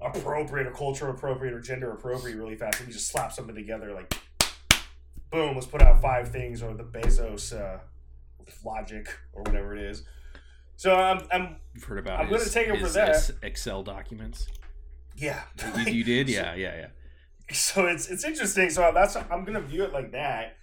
appropriate 0.00 0.66
or 0.66 0.72
culture 0.72 1.08
appropriate 1.08 1.54
or 1.54 1.60
gender 1.60 1.90
appropriate 1.90 2.36
really 2.36 2.56
fast. 2.56 2.80
You 2.80 2.92
just 2.92 3.08
slap 3.08 3.32
something 3.32 3.54
together 3.54 3.92
like, 3.92 4.14
boom, 5.30 5.54
let's 5.54 5.66
put 5.66 5.82
out 5.82 6.00
five 6.00 6.28
things 6.28 6.62
or 6.62 6.74
the 6.74 6.84
Bezos 6.84 7.58
uh, 7.58 7.78
logic 8.64 9.08
or 9.32 9.42
whatever 9.42 9.74
it 9.76 9.82
is. 9.82 10.04
So 10.76 10.94
I'm, 10.94 11.26
I'm 11.30 11.56
You've 11.74 11.84
heard 11.84 11.98
about. 11.98 12.20
I'm 12.20 12.30
gonna 12.30 12.44
take 12.44 12.68
it 12.68 12.80
for 12.80 12.88
that. 12.88 13.30
Excel 13.42 13.82
documents. 13.82 14.46
yeah. 15.16 15.42
you, 15.76 15.92
you 15.92 16.04
did, 16.04 16.28
yeah, 16.28 16.54
yeah, 16.54 16.76
yeah. 16.76 16.86
so 17.52 17.86
it's 17.86 18.08
it's 18.08 18.24
interesting. 18.24 18.70
So 18.70 18.90
that's 18.94 19.16
I'm 19.16 19.44
gonna 19.44 19.60
view 19.60 19.84
it 19.84 19.92
like 19.92 20.12
that. 20.12 20.56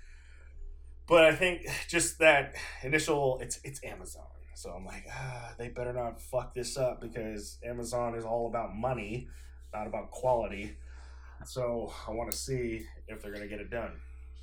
But 1.10 1.26
I 1.26 1.36
think 1.36 1.68
just 1.88 2.20
that 2.20 2.56
initial 2.84 3.40
it's 3.42 3.60
it's 3.64 3.84
Amazon. 3.84 4.28
So 4.54 4.70
I'm 4.72 4.86
like, 4.86 5.06
ah, 5.12 5.54
they 5.58 5.70
better 5.70 5.94
not 5.94 6.22
fuck 6.22 6.54
this 6.54 6.78
up 6.78 7.02
because 7.02 7.58
Amazon 7.66 8.14
is 8.16 8.26
all 8.26 8.48
about 8.48 8.76
money, 8.76 9.28
not 9.74 9.88
about 9.88 10.12
quality. 10.12 10.76
So 11.46 11.92
I 12.08 12.12
want 12.12 12.30
to 12.32 12.38
see 12.38 12.86
if 13.08 13.22
they're 13.22 13.34
gonna 13.34 13.48
get 13.48 13.60
it 13.60 13.70
done. 13.70 13.94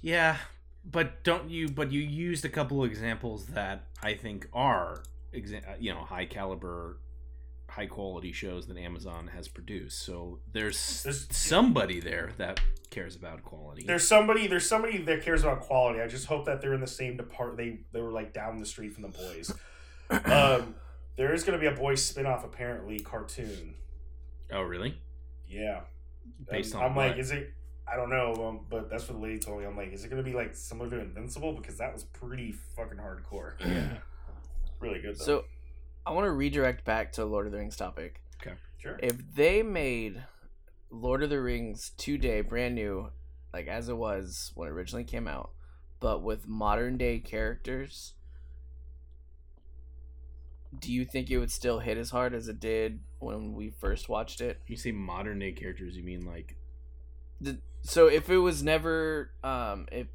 Yeah, 0.01 0.39
but 0.85 1.23
don't 1.23 1.51
you? 1.51 1.69
But 1.69 1.93
you 1.93 2.01
used 2.01 2.45
a 2.45 2.49
couple 2.49 2.83
of 2.83 2.91
examples 2.91 3.47
that 3.49 3.85
I 4.03 4.15
think 4.15 4.49
are, 4.53 5.03
uh, 5.35 5.73
you 5.79 5.93
know, 5.93 6.01
high 6.01 6.27
caliber, 6.27 6.99
high 7.77 7.87
quality 7.87 8.33
shows 8.33 8.67
that 8.69 8.79
Amazon 8.79 9.29
has 9.35 9.49
produced. 9.49 9.99
So 10.01 10.39
there's, 10.53 11.03
There's- 11.03 11.27
somebody 11.31 12.01
there 12.01 12.33
that 12.39 12.59
cares 12.91 13.15
about 13.15 13.43
quality. 13.45 13.85
There's 13.85 14.09
somebody 14.09 14.47
there's 14.47 14.67
somebody 14.67 14.99
that 15.03 15.23
cares 15.23 15.43
about 15.43 15.61
quality. 15.61 16.01
I 16.01 16.07
just 16.09 16.27
hope 16.27 16.47
that 16.47 16.61
they're 16.62 16.73
in 16.73 16.81
the 16.81 16.87
same 16.87 17.17
department. 17.19 17.59
They 17.59 17.81
they 17.93 18.03
were 18.03 18.12
like 18.12 18.33
down 18.33 18.59
the 18.59 18.67
street 18.67 18.95
from 18.95 19.03
the 19.03 19.09
boys. 19.11 19.53
um, 20.25 20.75
there 21.17 21.35
is 21.35 21.45
gonna 21.45 21.59
be 21.59 21.67
a 21.67 21.73
boys 21.73 22.03
spin-off 22.03 22.45
apparently 22.45 22.99
cartoon. 23.01 23.75
oh, 24.53 24.62
really? 24.62 24.99
Yeah. 25.49 25.81
Based 26.51 26.75
Um, 26.75 26.81
on 26.81 26.87
I'm 26.91 26.95
what? 26.95 27.09
like, 27.11 27.19
is 27.19 27.31
it? 27.31 27.53
I 27.89 27.95
don't 27.97 28.11
know, 28.11 28.33
um, 28.49 28.61
but 28.71 28.89
that's 28.91 29.07
what 29.09 29.19
the 29.19 29.23
lady 29.23 29.39
told 29.39 29.61
me. 29.61 29.67
I'm 29.67 29.77
like, 29.77 29.93
is 29.93 30.05
it 30.05 30.09
gonna 30.09 30.23
be 30.23 30.33
like 30.33 30.55
similar 30.57 30.89
to 30.91 30.99
Invincible 31.01 31.53
because 31.53 31.77
that 31.79 31.93
was 31.93 32.05
pretty 32.05 32.53
fucking 32.75 32.99
hardcore. 32.99 33.53
Yeah. 33.61 33.99
really 34.81 35.01
good 35.01 35.19
though. 35.19 35.25
so 35.25 35.45
I 36.07 36.12
want 36.12 36.27
to 36.27 36.31
redirect 36.31 36.85
back 36.85 37.12
to 37.12 37.25
Lord 37.25 37.47
of 37.47 37.53
the 37.53 37.59
Rings 37.59 37.77
topic. 37.77 38.21
Okay, 38.40 38.55
sure. 38.79 38.97
If 39.03 39.16
they 39.35 39.62
made 39.62 40.23
Lord 40.90 41.23
of 41.25 41.31
the 41.31 41.40
Rings 41.40 41.90
today 41.99 42.42
brand 42.42 42.77
new, 42.77 43.11
like 43.53 43.66
as 43.66 43.88
it 43.88 43.97
was 43.97 44.53
when 44.55 44.69
it 44.69 44.73
originally 44.73 45.03
came 45.05 45.27
out, 45.27 45.51
but 45.99 46.23
with 46.23 46.47
modern 46.47 46.97
day 46.97 47.19
characters, 47.19 48.14
do 50.79 50.92
you 50.92 51.05
think 51.05 51.29
it 51.31 51.38
would 51.38 51.51
still 51.51 51.81
hit 51.81 51.99
as 51.99 52.11
hard 52.11 52.35
as 52.35 52.47
it 52.47 52.61
did 52.61 53.01
when 53.19 53.55
we 53.55 53.71
first 53.71 54.09
watched 54.09 54.40
it? 54.40 54.61
You 54.69 54.77
say 54.77 54.92
modern 54.92 55.40
day 55.40 55.53
characters, 55.53 55.97
you 55.97 56.05
mean 56.05 56.25
like 56.25 56.55
the, 57.40 57.59
so 57.83 58.07
if 58.07 58.31
it 58.31 58.38
was 58.38 58.62
never 58.62 59.31
um 59.42 59.87
if 59.92 60.07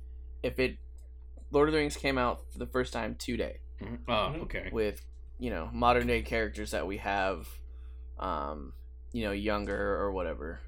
if 0.41 0.58
it 0.58 0.77
Lord 1.51 1.67
of 1.67 1.73
the 1.73 1.80
Rings 1.80 1.97
came 1.97 2.17
out 2.17 2.41
for 2.51 2.60
the 2.60 2.65
first 2.65 2.93
time 2.93 3.15
today 3.15 3.58
Mhm. 3.82 3.99
Oh, 4.08 4.12
Mhm. 4.12 4.41
okay. 4.43 4.69
with 4.71 5.01
you 5.41 5.49
know 5.49 5.69
modern 5.73 6.06
day 6.08 6.21
characters 6.21 6.69
that 6.71 6.86
we 6.86 6.97
have 6.97 7.47
um 8.19 8.73
you 9.12 9.23
know 9.25 9.32
younger 9.32 9.95
or 9.99 10.12
whatever 10.12 10.60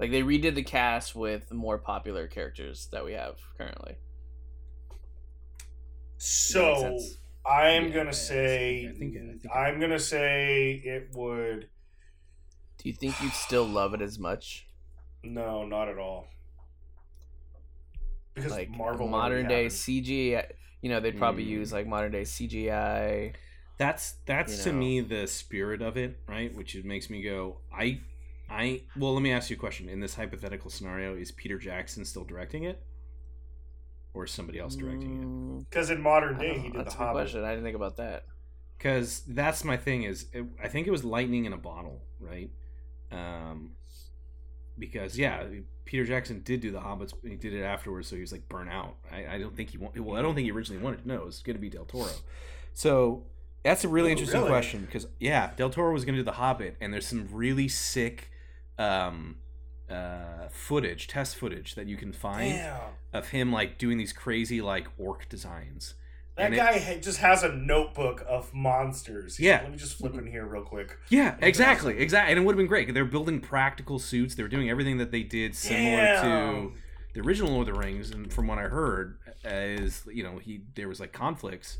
like 0.00 0.10
they 0.10 0.22
redid 0.22 0.54
the 0.56 0.62
cast 0.62 1.14
with 1.14 1.52
more 1.52 1.78
popular 1.78 2.26
characters 2.26 2.88
that 2.90 3.04
we 3.04 3.12
have 3.12 3.36
currently 3.56 3.96
Does 6.18 6.52
that 6.54 6.90
make 6.90 7.00
So? 7.00 7.16
I 7.46 7.68
am 7.70 7.86
Yeah, 7.88 7.94
gonna 7.94 8.08
I 8.08 8.12
say 8.12 8.88
I 8.88 8.98
think- 8.98 9.16
I 9.16 9.20
think- 9.38 9.54
I'm 9.56 9.80
gonna 9.80 9.98
say 9.98 10.72
it 10.84 11.10
would. 11.14 11.68
do 12.78 12.88
you 12.88 12.94
think 12.94 13.20
you'd 13.22 13.32
still 13.32 13.66
love 13.66 13.94
it 13.94 14.02
as 14.02 14.18
much 14.18 14.66
No, 15.22 15.64
not 15.66 15.88
at 15.88 15.98
all. 15.98 16.26
Because 18.34 18.52
like 18.52 18.70
Marvel 18.70 19.06
modern 19.08 19.46
day 19.48 19.64
happened. 19.64 19.72
CGI 19.72 20.52
you 20.82 20.88
know 20.90 20.98
they'd 21.00 21.18
probably 21.18 21.44
Mm. 21.44 21.48
use 21.60 21.72
like 21.72 21.86
modern 21.86 22.10
day 22.12 22.22
CGI 22.22 23.34
That's 23.80 24.12
that's 24.26 24.58
You 24.58 24.64
to 24.64 24.72
me 24.74 25.00
the 25.00 25.26
spirit 25.26 25.80
of 25.80 25.96
it, 25.96 26.20
right? 26.28 26.54
Which 26.54 26.74
it 26.74 26.84
makes 26.84 27.08
me 27.08 27.22
go, 27.22 27.56
I, 27.72 28.00
I. 28.50 28.82
Well, 28.94 29.14
let 29.14 29.22
me 29.22 29.32
ask 29.32 29.48
you 29.48 29.56
a 29.56 29.58
question. 29.58 29.88
In 29.88 30.00
this 30.00 30.14
hypothetical 30.16 30.70
scenario, 30.70 31.16
is 31.16 31.32
Peter 31.32 31.56
Jackson 31.58 32.04
still 32.04 32.24
directing 32.24 32.64
it, 32.64 32.82
or 34.12 34.26
somebody 34.26 34.58
else 34.58 34.76
directing 34.76 35.22
it? 35.22 35.24
Mm, 35.26 35.64
Because 35.70 35.88
in 35.88 36.02
modern 36.02 36.36
day 36.38 36.58
he 36.58 36.68
did 36.68 36.84
That's 36.84 36.94
the 36.94 37.00
a 37.00 37.06
good 37.06 37.06
Hobbit. 37.06 37.22
question. 37.22 37.44
I 37.44 37.50
didn't 37.52 37.64
think 37.64 37.76
about 37.76 37.96
that. 37.96 38.26
Because 38.76 39.22
that's 39.26 39.64
my 39.64 39.78
thing. 39.78 40.02
Is 40.02 40.26
it, 40.34 40.44
I 40.62 40.68
think 40.68 40.86
it 40.86 40.90
was 40.90 41.02
lightning 41.02 41.46
in 41.46 41.54
a 41.54 41.58
bottle, 41.58 42.02
right? 42.20 42.50
Um, 43.10 43.70
because 44.78 45.18
yeah, 45.18 45.44
Peter 45.86 46.04
Jackson 46.04 46.42
did 46.42 46.60
do 46.60 46.70
the 46.70 46.80
Hobbits. 46.80 47.14
He 47.22 47.36
did 47.36 47.54
it 47.54 47.62
afterwards, 47.62 48.08
so 48.08 48.14
he 48.16 48.20
was 48.20 48.32
like 48.32 48.46
burnt 48.48 48.70
out. 48.70 48.96
I, 49.10 49.36
I 49.36 49.38
don't 49.38 49.56
think 49.56 49.70
he 49.70 49.78
wa- 49.78 49.90
well, 49.96 50.18
I 50.18 50.22
don't 50.22 50.34
think 50.34 50.44
he 50.44 50.50
originally 50.52 50.82
wanted 50.82 51.02
to 51.02 51.08
know 51.08 51.16
it 51.16 51.24
was 51.24 51.40
going 51.40 51.56
to 51.56 51.60
be 51.60 51.70
Del 51.70 51.86
Toro. 51.86 52.10
So 52.74 53.24
that's 53.62 53.84
a 53.84 53.88
really 53.88 54.08
Oh, 54.08 54.12
interesting 54.12 54.40
really? 54.40 54.50
question 54.50 54.80
because 54.84 55.06
yeah, 55.18 55.50
Del 55.56 55.70
Toro 55.70 55.92
was 55.92 56.04
going 56.04 56.14
to 56.14 56.20
do 56.20 56.24
the 56.24 56.32
Hobbit, 56.32 56.76
and 56.80 56.92
there's 56.92 57.06
some 57.06 57.28
really 57.32 57.68
sick 57.68 58.30
um, 58.78 59.36
uh, 59.90 60.48
footage, 60.50 61.06
test 61.08 61.36
footage 61.36 61.74
that 61.74 61.86
you 61.86 61.96
can 61.96 62.12
find 62.12 62.52
Damn. 62.54 62.80
of 63.12 63.28
him 63.30 63.52
like 63.52 63.76
doing 63.78 63.98
these 63.98 64.12
crazy 64.12 64.60
like 64.62 64.86
orc 64.98 65.28
designs. 65.28 65.94
That 66.36 66.46
And 66.46 66.54
guy 66.54 66.78
ha- 66.78 66.98
just 67.00 67.18
has 67.18 67.42
a 67.42 67.52
notebook 67.52 68.24
of 68.26 68.54
monsters. 68.54 69.36
He's- 69.36 69.46
Yeah. 69.46 69.62
Let 69.62 69.72
me 69.72 69.76
just 69.76 69.98
flip 69.98 70.14
in 70.14 70.26
here 70.26 70.46
real 70.46 70.62
quick. 70.62 70.96
Yeah, 71.10 71.36
exactly, 71.42 71.98
exactly, 71.98 72.32
and 72.32 72.40
it 72.40 72.46
would 72.46 72.52
have 72.54 72.58
been 72.58 72.66
great. 72.68 72.94
They're 72.94 73.04
building 73.04 73.40
practical 73.40 73.98
suits. 73.98 74.36
They 74.36 74.42
were 74.42 74.48
doing 74.48 74.70
everything 74.70 74.96
that 74.98 75.10
they 75.10 75.22
did 75.24 75.54
similar 75.54 76.20
to 76.22 76.72
the 77.12 77.20
original 77.20 77.50
Lord 77.52 77.68
of 77.68 77.74
the 77.74 77.80
Rings. 77.80 78.10
And 78.12 78.32
from 78.32 78.46
what 78.46 78.58
I 78.58 78.62
heard, 78.68 79.18
is 79.44 80.04
you 80.12 80.22
know 80.22 80.38
he 80.38 80.62
there 80.76 80.88
was 80.88 81.00
like 81.00 81.12
conflicts, 81.12 81.78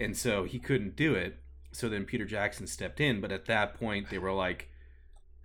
and 0.00 0.16
so 0.16 0.44
he 0.44 0.58
couldn't 0.58 0.96
do 0.96 1.14
it. 1.14 1.36
So 1.72 1.88
then 1.88 2.04
Peter 2.04 2.24
Jackson 2.24 2.66
stepped 2.66 3.00
in, 3.00 3.20
but 3.20 3.30
at 3.30 3.46
that 3.46 3.74
point 3.78 4.10
they 4.10 4.18
were 4.18 4.32
like 4.32 4.68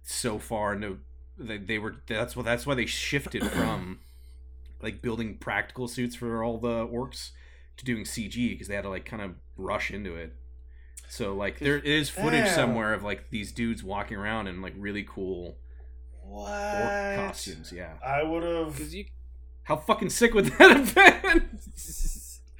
so 0.01 0.39
far 0.39 0.73
into 0.73 0.99
they, 1.37 1.57
they 1.57 1.77
were 1.79 1.95
that's 2.07 2.35
what 2.35 2.45
that's 2.45 2.65
why 2.65 2.73
they 2.75 2.85
shifted 2.85 3.43
from 3.51 3.99
like 4.81 5.01
building 5.01 5.37
practical 5.37 5.87
suits 5.87 6.15
for 6.15 6.43
all 6.43 6.57
the 6.57 6.87
orcs 6.87 7.31
to 7.77 7.85
doing 7.85 8.03
CG 8.03 8.49
because 8.49 8.67
they 8.67 8.75
had 8.75 8.83
to 8.83 8.89
like 8.89 9.05
kind 9.05 9.21
of 9.21 9.31
rush 9.57 9.91
into 9.91 10.15
it. 10.15 10.33
So 11.09 11.35
like 11.35 11.59
there 11.59 11.77
is 11.77 12.09
footage 12.09 12.45
Damn. 12.45 12.55
somewhere 12.55 12.93
of 12.93 13.03
like 13.03 13.29
these 13.29 13.51
dudes 13.51 13.83
walking 13.83 14.17
around 14.17 14.47
in 14.47 14.61
like 14.61 14.73
really 14.77 15.03
cool 15.03 15.57
What? 16.23 16.49
orc 16.51 17.15
costumes. 17.17 17.71
Yeah, 17.71 17.93
I 18.05 18.23
would 18.23 18.43
have. 18.43 18.75
Because 18.75 18.95
you. 18.95 19.05
how 19.63 19.75
fucking 19.77 20.09
sick 20.09 20.33
would 20.33 20.45
that 20.45 20.77
have 20.77 20.95
been? 20.95 21.59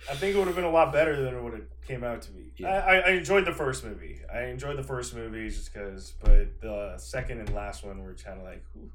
I 0.09 0.15
think 0.15 0.35
it 0.35 0.37
would 0.37 0.47
have 0.47 0.55
been 0.55 0.65
a 0.65 0.71
lot 0.71 0.93
better 0.93 1.15
than 1.21 1.33
it 1.33 1.41
would 1.41 1.53
have 1.53 1.81
came 1.87 2.03
out 2.03 2.21
to 2.23 2.31
be. 2.31 2.51
Yeah. 2.57 2.69
I, 2.69 2.97
I, 2.97 3.09
enjoyed 3.11 3.45
the 3.45 3.51
first 3.51 3.83
movie. 3.83 4.21
I 4.33 4.43
enjoyed 4.43 4.77
the 4.77 4.83
first 4.83 5.15
movie 5.15 5.49
just 5.49 5.73
because, 5.73 6.13
but 6.23 6.61
the 6.61 6.95
second 6.97 7.39
and 7.39 7.53
last 7.53 7.83
one 7.83 8.03
were 8.03 8.13
kind 8.13 8.39
of 8.39 8.45
like, 8.45 8.63
ooh. 8.77 8.89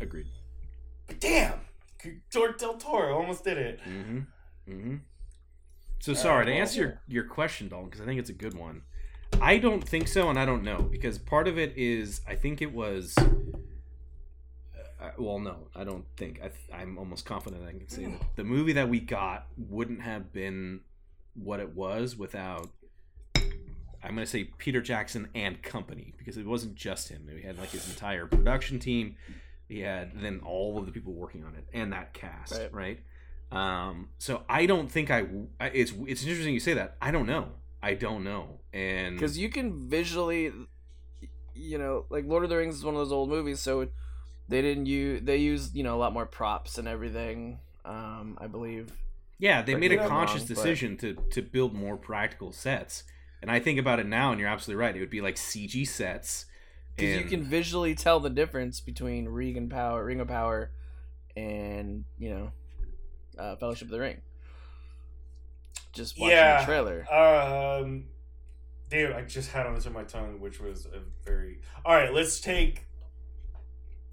Agreed. 0.00 0.26
but 1.06 1.20
damn, 1.20 1.60
Tor- 2.30 2.52
Del 2.52 2.74
Toro 2.74 3.16
almost 3.16 3.44
did 3.44 3.58
it. 3.58 3.80
Mm-hmm. 3.88 4.18
Mm-hmm. 4.70 4.96
So 6.00 6.14
sorry 6.14 6.46
to 6.46 6.52
answer 6.52 6.80
your, 6.80 7.00
your 7.08 7.24
question, 7.24 7.68
Dalton, 7.68 7.86
because 7.86 8.00
I 8.00 8.04
think 8.04 8.20
it's 8.20 8.30
a 8.30 8.34
good 8.34 8.54
one. 8.54 8.82
I 9.40 9.58
don't 9.58 9.86
think 9.86 10.08
so, 10.08 10.30
and 10.30 10.38
I 10.38 10.44
don't 10.44 10.62
know 10.62 10.82
because 10.82 11.18
part 11.18 11.48
of 11.48 11.58
it 11.58 11.76
is 11.76 12.20
I 12.26 12.34
think 12.34 12.62
it 12.62 12.72
was. 12.72 13.14
Well, 15.18 15.38
no, 15.38 15.68
I 15.76 15.84
don't 15.84 16.04
think. 16.16 16.38
I 16.42 16.48
th- 16.48 16.60
I'm 16.72 16.98
almost 16.98 17.24
confident 17.24 17.62
I 17.66 17.72
can 17.72 17.88
say 17.88 18.04
that 18.06 18.20
the 18.36 18.44
movie 18.44 18.72
that 18.74 18.88
we 18.88 19.00
got 19.00 19.46
wouldn't 19.56 20.02
have 20.02 20.32
been 20.32 20.80
what 21.34 21.60
it 21.60 21.74
was 21.74 22.16
without. 22.16 22.68
I'm 23.36 24.14
going 24.14 24.18
to 24.24 24.26
say 24.26 24.44
Peter 24.44 24.80
Jackson 24.80 25.28
and 25.34 25.60
company 25.62 26.14
because 26.16 26.36
it 26.36 26.46
wasn't 26.46 26.76
just 26.76 27.08
him. 27.08 27.28
He 27.34 27.42
had 27.46 27.58
like 27.58 27.70
his 27.70 27.88
entire 27.88 28.26
production 28.26 28.78
team. 28.78 29.16
He 29.68 29.80
had 29.80 30.12
then 30.20 30.40
all 30.44 30.78
of 30.78 30.86
the 30.86 30.92
people 30.92 31.12
working 31.12 31.44
on 31.44 31.54
it 31.54 31.64
and 31.72 31.92
that 31.92 32.14
cast, 32.14 32.52
Right. 32.72 32.72
right? 32.72 33.00
Um, 33.50 34.08
so 34.18 34.42
I 34.48 34.66
don't 34.66 34.90
think 34.90 35.10
I, 35.10 35.26
I. 35.60 35.66
It's 35.68 35.92
it's 36.06 36.22
interesting 36.24 36.54
you 36.54 36.60
say 36.60 36.74
that. 36.74 36.96
I 37.02 37.10
don't 37.10 37.26
know. 37.26 37.48
I 37.82 37.94
don't 37.94 38.22
know. 38.24 38.60
And 38.72 39.16
Because 39.16 39.38
you 39.38 39.48
can 39.48 39.88
visually, 39.88 40.52
you 41.54 41.78
know, 41.78 42.04
like 42.10 42.24
Lord 42.26 42.44
of 42.44 42.50
the 42.50 42.56
Rings 42.56 42.74
is 42.76 42.84
one 42.84 42.94
of 42.94 42.98
those 43.00 43.12
old 43.12 43.28
movies, 43.30 43.60
so 43.60 43.88
they 44.48 44.62
didn't 44.62 44.86
use 44.86 45.20
they 45.22 45.36
used 45.36 45.74
you 45.74 45.82
know 45.82 45.94
a 45.96 46.00
lot 46.00 46.12
more 46.12 46.26
props 46.26 46.78
and 46.78 46.88
everything. 46.88 47.58
Um, 47.84 48.36
I 48.40 48.46
believe. 48.48 48.92
yeah, 49.38 49.62
they 49.62 49.72
but 49.74 49.80
made 49.80 49.92
a 49.92 50.06
conscious 50.08 50.40
wrong, 50.42 50.48
but- 50.48 50.54
decision 50.54 50.96
to 50.98 51.14
to 51.32 51.42
build 51.42 51.74
more 51.74 51.96
practical 51.96 52.52
sets. 52.52 53.04
And 53.40 53.50
I 53.52 53.60
think 53.60 53.78
about 53.78 54.00
it 54.00 54.06
now, 54.06 54.32
and 54.32 54.40
you're 54.40 54.48
absolutely 54.48 54.80
right. 54.84 54.96
It 54.96 55.00
would 55.00 55.10
be 55.10 55.20
like 55.20 55.36
CG 55.36 55.86
sets. 55.86 56.46
Because 56.96 57.16
you 57.18 57.24
can 57.26 57.44
visually 57.44 57.94
tell 57.94 58.18
the 58.18 58.30
difference 58.30 58.80
between 58.80 59.28
Ring 59.28 59.68
Power, 59.68 60.04
Ring 60.04 60.18
of 60.18 60.26
Power, 60.26 60.72
and 61.36 62.04
you 62.18 62.30
know, 62.30 62.50
uh, 63.38 63.54
Fellowship 63.54 63.86
of 63.86 63.92
the 63.92 64.00
Ring. 64.00 64.20
Just 65.92 66.18
watching 66.18 66.36
Yeah. 66.36 66.60
the 66.60 66.64
trailer. 66.66 67.12
Um, 67.12 68.06
dude, 68.90 69.12
I 69.12 69.22
just 69.22 69.50
had 69.52 69.66
on 69.66 69.74
this 69.76 69.86
on 69.86 69.92
my 69.92 70.02
tongue, 70.04 70.40
which 70.40 70.60
was 70.60 70.86
a 70.86 71.00
very. 71.24 71.60
All 71.84 71.94
right, 71.94 72.12
let's 72.12 72.40
take 72.40 72.86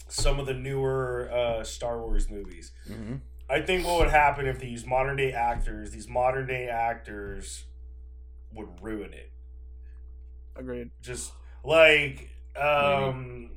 some 0.07 0.39
of 0.39 0.45
the 0.45 0.53
newer 0.53 1.29
uh, 1.31 1.63
Star 1.63 1.99
Wars 1.99 2.29
movies. 2.29 2.71
Mhm. 2.87 3.21
I 3.49 3.61
think 3.61 3.85
what 3.85 3.99
would 3.99 4.09
happen 4.09 4.47
if 4.47 4.59
these 4.59 4.85
modern 4.85 5.17
day 5.17 5.31
actors, 5.31 5.91
these 5.91 6.07
modern 6.07 6.47
day 6.47 6.67
actors, 6.67 7.65
would 8.51 8.69
ruin 8.81 9.13
it. 9.13 9.31
Agreed. 10.55 10.91
Just 11.01 11.33
like, 11.63 12.29
um, 12.55 13.51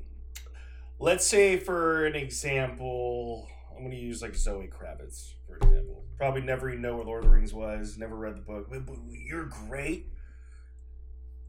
let's 0.98 1.26
say 1.26 1.56
for 1.56 2.04
an 2.06 2.16
example, 2.16 3.48
I'm 3.76 3.82
gonna 3.84 3.94
use 3.94 4.20
like 4.22 4.34
Zoe 4.34 4.68
Kravitz 4.68 5.34
for 5.46 5.56
example. 5.56 6.04
Probably 6.16 6.40
never 6.42 6.68
even 6.68 6.82
know 6.82 6.96
what 6.96 7.06
Lord 7.06 7.24
of 7.24 7.30
the 7.30 7.37
Rings 7.37 7.54
was. 7.54 7.96
Never 7.96 8.16
read 8.16 8.37
the 8.37 8.40
book. 8.40 8.66
But, 8.68 8.84
but 8.87 8.96
you're 9.08 9.44
great. 9.46 10.06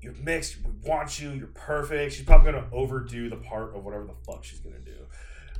You're 0.01 0.13
mixed. 0.13 0.57
We 0.63 0.71
want 0.89 1.19
you. 1.19 1.31
You're 1.31 1.47
perfect. 1.47 2.13
She's 2.13 2.25
probably 2.25 2.51
gonna 2.51 2.67
overdo 2.71 3.29
the 3.29 3.37
part 3.37 3.75
of 3.75 3.83
whatever 3.83 4.05
the 4.05 4.15
fuck 4.25 4.43
she's 4.43 4.59
gonna 4.59 4.79
do. 4.79 4.97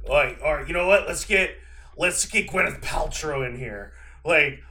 Like, 0.08 0.40
all 0.44 0.56
right, 0.56 0.68
you 0.68 0.74
know 0.74 0.88
what? 0.88 1.08
Let's 1.08 1.26
get 1.26 1.52
let's 1.98 2.26
get 2.26 2.48
Gwyneth 2.48 2.82
Paltrow 2.82 3.48
in 3.48 3.58
here. 3.58 3.94
Like, 4.24 4.62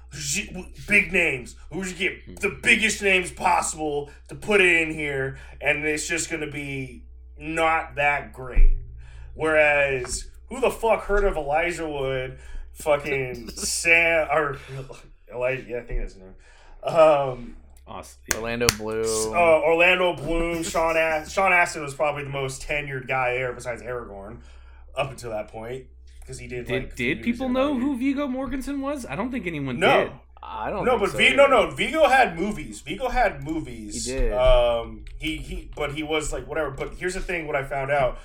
big 0.87 1.13
names. 1.13 1.57
Who 1.73 1.85
should 1.85 1.99
get 1.99 2.41
the 2.41 2.59
biggest 2.63 3.03
names 3.03 3.31
possible 3.31 4.11
to 4.29 4.35
put 4.35 4.61
it 4.61 4.83
in 4.83 4.95
here, 4.95 5.39
and 5.61 5.85
it's 5.85 6.09
just 6.09 6.31
gonna 6.31 6.51
be 6.51 7.05
not 7.39 7.97
that 7.97 8.33
great. 8.33 8.79
Whereas, 9.35 10.29
who 10.49 10.61
the 10.61 10.71
fuck 10.71 11.05
heard 11.05 11.25
of 11.25 11.37
Elijah 11.37 11.89
Wood? 11.89 12.39
Fucking 12.73 13.51
Sam 13.57 14.29
or 14.33 14.59
Elijah? 15.33 15.65
Yeah, 15.69 15.79
I 15.79 15.83
think 15.83 16.01
that's 16.01 16.15
his 16.15 16.23
name. 16.23 16.35
Um, 16.83 17.57
Awesome. 17.89 18.21
Orlando 18.35 18.67
Blue. 18.77 19.35
uh, 19.35 19.61
Orlando 19.63 20.15
Bloom, 20.15 20.63
Sean 20.63 20.97
Astin. 20.97 21.31
Sean 21.31 21.53
Astin 21.53 21.83
was 21.83 21.95
probably 21.95 22.25
the 22.25 22.31
most 22.31 22.63
tenured 22.63 23.09
guy 23.09 23.33
there, 23.35 23.53
besides 23.53 23.83
Aragorn, 23.83 24.39
up 24.97 25.11
until 25.11 25.31
that 25.31 25.49
point, 25.49 25.87
because 26.21 26.39
he 26.39 26.47
did. 26.47 26.67
Did 26.67 26.83
like, 26.85 26.97
did 26.97 27.23
people 27.23 27.49
know 27.49 27.79
who 27.79 27.97
Viggo 27.99 28.29
Mortensen 28.29 28.81
was? 28.81 29.07
I 29.07 29.17
don't 29.17 29.31
think 29.31 29.47
anyone 29.47 29.79
No. 29.79 30.05
did. 30.05 30.13
I 30.43 30.71
don't. 30.71 30.85
No, 30.85 30.93
think 30.93 31.01
but 31.01 31.11
so 31.13 31.19
V 31.19 31.35
no 31.35 31.47
no 31.47 31.71
Viggo 31.71 32.07
had 32.09 32.39
movies. 32.39 32.81
Viggo 32.83 33.09
had 33.09 33.43
movies. 33.43 34.07
He 34.07 34.13
did. 34.13 34.33
Um, 34.35 35.05
he 35.19 35.37
he, 35.39 35.71
but 35.75 35.93
he 35.95 36.03
was 36.03 36.33
like 36.33 36.47
whatever. 36.47 36.71
But 36.71 36.95
here's 36.95 37.15
the 37.15 37.21
thing: 37.21 37.47
what 37.47 37.57
I 37.57 37.65
found 37.65 37.91
out, 37.91 38.19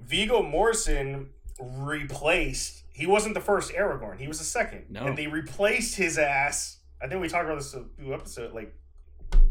Viggo 0.00 0.42
Morrison 0.42 1.30
replaced. 1.58 2.82
He 2.92 3.06
wasn't 3.06 3.34
the 3.34 3.40
first 3.40 3.72
Aragorn. 3.72 4.20
He 4.20 4.28
was 4.28 4.38
the 4.38 4.44
second. 4.44 4.84
No. 4.90 5.06
and 5.06 5.18
they 5.18 5.26
replaced 5.26 5.96
his 5.96 6.18
ass. 6.18 6.78
I 7.04 7.06
think 7.06 7.20
we 7.20 7.28
talked 7.28 7.44
about 7.44 7.58
this 7.58 7.74
a 7.74 7.84
few 7.98 8.14
episode 8.14 8.54
like, 8.54 8.74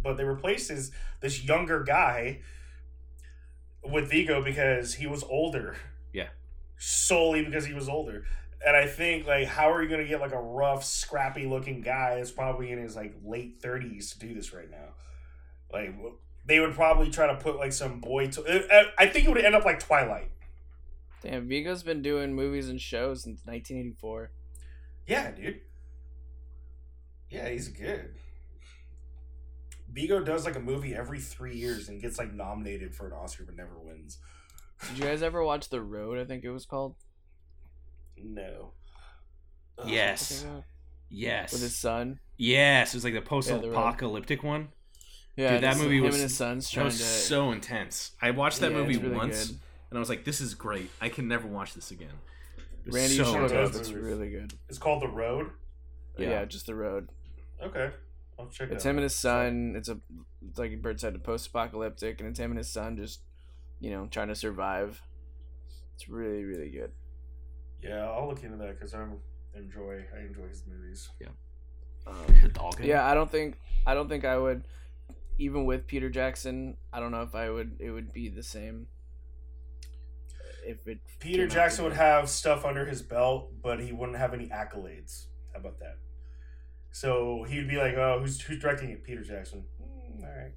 but 0.02 0.18
they 0.18 0.24
replaced 0.24 0.70
his 0.70 0.92
this 1.20 1.44
younger 1.44 1.84
guy 1.84 2.39
with 3.84 4.10
Viggo 4.10 4.44
because 4.44 4.96
he 4.96 5.06
was 5.06 5.24
older. 5.24 5.76
Yeah. 6.12 6.30
Solely 6.80 7.46
because 7.46 7.63
he 7.63 7.76
was 7.76 7.88
older. 7.88 8.26
And 8.66 8.76
I 8.76 8.88
think 8.88 9.28
like 9.28 9.46
how 9.48 9.72
are 9.72 9.84
you 9.84 9.89
gonna 9.89 10.08
get 10.08 10.20
like 10.20 10.32
a 10.32 10.42
rough, 10.42 10.84
scrappy 10.84 11.46
looking 11.46 11.82
guy 11.82 12.16
that's 12.16 12.32
probably 12.32 12.72
in 12.72 12.80
his 12.80 12.96
like 12.96 13.13
late 13.24 13.58
thirties 13.62 14.12
to 14.13 14.20
do 14.20 14.34
this 14.34 14.52
right 14.52 14.72
now? 14.72 14.96
Like 15.72 15.94
they 16.48 16.60
would 16.60 16.74
probably 16.74 17.12
try 17.12 17.28
to 17.28 17.36
put 17.36 17.58
like 17.58 17.72
some 17.72 18.00
boy. 18.00 18.30
To- 18.32 18.44
uh, 18.44 18.74
uh, 18.76 18.84
I 18.98 19.06
think 19.06 19.28
it 19.28 19.30
would 19.30 19.46
end 19.46 19.54
up 19.54 19.63
like 19.63 19.80
Twilight. 19.80 20.32
Damn, 21.22 21.48
Viggo's 21.48 21.84
been 21.84 22.02
doing 22.02 22.34
movies 22.34 22.68
and 22.68 22.82
shows 22.82 23.22
since 23.24 23.42
1984. 23.46 24.32
Yeah, 25.06 25.32
dude. 25.32 25.62
Yeah, 27.34 27.50
he's 27.50 27.67
good. 27.67 28.13
Viggo 29.91 30.24
does 30.24 30.46
like 30.46 30.56
a 30.56 30.60
movie 30.60 30.96
every 30.96 31.19
three 31.19 31.56
years 31.56 31.89
and 31.89 32.02
gets 32.02 32.17
like 32.17 32.34
nominated 32.34 32.96
for 32.96 33.08
an 33.08 33.13
Oscar 33.13 33.43
but 33.43 33.56
never 33.56 33.78
wins. 33.80 34.17
Did 34.89 34.98
you 35.00 35.04
guys 35.06 35.22
ever 35.24 35.43
watch 35.43 35.69
The 35.69 35.82
Road? 35.82 36.17
I 36.19 36.26
think 36.26 36.43
it 36.43 36.50
was 36.52 36.65
called. 36.65 36.96
No. 38.17 38.72
Ugh. 39.78 39.88
Yes. 39.89 40.46
Yes. 41.10 41.54
With 41.54 41.62
his 41.62 41.76
son. 41.76 42.19
Yes. 42.38 42.93
It 42.93 42.98
was 42.98 43.04
like 43.04 43.13
the 43.13 43.19
the 43.19 43.26
road. 43.26 43.30
post-apocalyptic 43.30 44.43
one. 44.43 44.69
Yeah, 45.36 45.54
Dude, 45.54 45.63
that 45.63 45.78
movie 45.78 45.98
him 45.98 46.04
was- 46.06 46.15
and 46.15 46.24
his 46.24 46.36
son's 46.38 46.69
That 46.72 46.86
was 46.86 46.98
to. 46.98 47.04
so 47.04 47.52
intense. 47.52 48.12
I 48.22 48.32
watched 48.32 48.60
that 48.60 48.72
Yeah, 48.72 48.78
movie 48.78 48.98
really 48.98 49.15
once, 49.15 49.48
good. 49.48 49.60
and 49.89 49.98
I 49.98 50.00
was 50.00 50.10
like, 50.10 50.26
"This 50.26 50.39
is 50.41 50.54
great. 50.54 50.91
I 51.02 51.10
can 51.10 51.28
never 51.28 51.48
watch 51.48 51.74
this 51.74 51.89
again." 51.89 52.13
It 52.58 52.88
was 52.88 52.96
Randy, 52.96 53.15
you 53.15 53.24
so 53.24 53.32
should 53.32 53.41
look 53.41 53.52
it 53.52 53.58
up. 53.58 53.65
intense. 53.67 53.88
It's 53.89 53.91
really 53.91 54.30
good. 54.30 54.54
It's 54.69 54.78
called 54.78 55.02
The 55.02 55.08
Road. 55.08 55.50
Yeah. 56.19 56.30
Yeah. 56.30 56.46
just 56.46 56.67
The 56.67 56.76
Road. 56.76 57.10
Okay. 57.63 57.91
I'll 58.39 58.47
check 58.47 58.71
It's 58.71 58.84
that 58.84 58.89
him 58.89 58.97
and 58.97 59.04
his 59.04 59.15
son. 59.15 59.73
It's 59.76 59.89
a 59.89 59.99
it's 60.47 60.58
like 60.58 60.82
Bert 60.82 60.99
said, 60.99 61.15
a 61.15 61.19
post-apocalyptic, 61.19 62.19
and 62.19 62.30
it's 62.30 62.39
him 62.39 62.52
and 62.52 62.58
his 62.58 62.69
son 62.69 62.97
just, 62.97 63.21
you 63.80 63.91
know, 63.91 64.08
trying 64.08 64.28
to 64.30 64.36
survive. 64.36 65.02
It's 65.95 66.10
really 66.10 66.43
really 66.43 66.69
good. 66.69 66.91
Yeah, 67.82 68.10
I'll 68.10 68.28
look 68.28 68.43
into 68.43 68.58
that 68.58 68.80
because 68.80 68.93
I 68.93 69.04
enjoy 69.56 70.04
I 70.15 70.26
enjoy 70.26 70.47
his 70.47 70.63
movies. 70.67 71.10
Yeah. 71.19 71.28
Um, 72.06 72.52
Dalton. 72.54 72.86
yeah, 72.86 73.06
I 73.06 73.13
don't 73.13 73.32
think 73.32 73.58
I 73.86 73.93
don't 73.93 74.10
think 74.10 74.26
I 74.26 74.38
would, 74.38 74.63
even 75.38 75.65
with 75.65 75.88
Peter 75.88 76.10
Jackson. 76.10 76.78
I 76.91 76.99
don't 76.99 77.12
know 77.12 77.21
if 77.21 77.36
I 77.36 77.49
would. 77.49 77.78
It 77.80 77.91
would 77.91 78.12
be 78.12 78.30
the 78.30 78.43
same. 78.43 78.88
If 80.65 80.88
it 80.88 80.99
Peter 81.19 81.47
Jackson 81.47 81.84
would 81.84 81.93
have 81.93 82.30
stuff 82.30 82.65
under 82.65 82.86
his 82.86 83.02
belt, 83.02 83.52
but 83.62 83.80
he 83.80 83.91
wouldn't 83.91 84.17
have 84.17 84.34
any 84.34 84.47
accolades. 84.47 85.28
How 85.54 85.60
about 85.60 85.80
that? 85.80 85.97
So 86.95 87.43
he'd 87.49 87.67
be 87.67 87.75
like, 87.77 87.95
"Oh, 87.95 88.19
who's 88.21 88.39
who's 88.39 88.60
directing 88.60 88.91
it? 88.91 89.03
Peter 89.03 89.23
Jackson. 89.23 89.65
Mm, 89.82 90.23
all 90.23 90.29
right." 90.29 90.51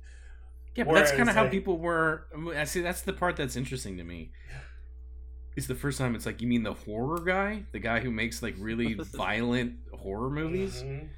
Yeah, 0.75 0.85
but 0.85 0.93
that's 0.95 1.11
kind 1.13 1.29
of 1.31 1.35
how 1.35 1.43
like- 1.45 1.51
people 1.51 1.79
were. 1.79 2.27
I 2.55 2.65
see. 2.65 2.83
That's 2.83 3.01
the 3.01 3.15
part 3.15 3.37
that's 3.37 3.57
interesting 3.57 3.97
to 3.97 4.05
me. 4.05 4.31
It's 5.57 5.67
the 5.67 5.75
first 5.75 5.97
time 5.97 6.15
it's 6.15 6.27
like 6.27 6.43
you 6.43 6.47
mean 6.47 6.63
the 6.63 6.75
horror 6.75 7.21
guy, 7.25 7.63
the 7.73 7.79
guy 7.79 8.01
who 8.01 8.11
makes 8.11 8.43
like 8.43 8.55
really 8.59 8.93
violent 9.17 9.77
horror 9.95 10.29
movies. 10.29 10.83
Mhm. 10.83 11.09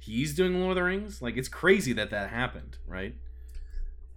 He's 0.00 0.34
doing 0.34 0.60
Lord 0.60 0.72
of 0.72 0.76
the 0.76 0.82
Rings. 0.84 1.22
Like 1.22 1.38
it's 1.38 1.48
crazy 1.48 1.94
that 1.94 2.10
that 2.10 2.28
happened, 2.28 2.76
right? 2.86 3.14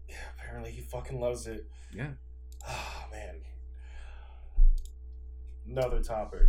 Yeah, 0.09 0.15
apparently 0.37 0.71
he 0.71 0.81
fucking 0.81 1.17
loves 1.19 1.47
it. 1.47 1.65
Yeah. 1.93 2.09
Oh 2.67 3.05
man. 3.13 3.35
Another 5.65 6.03
topic. 6.03 6.41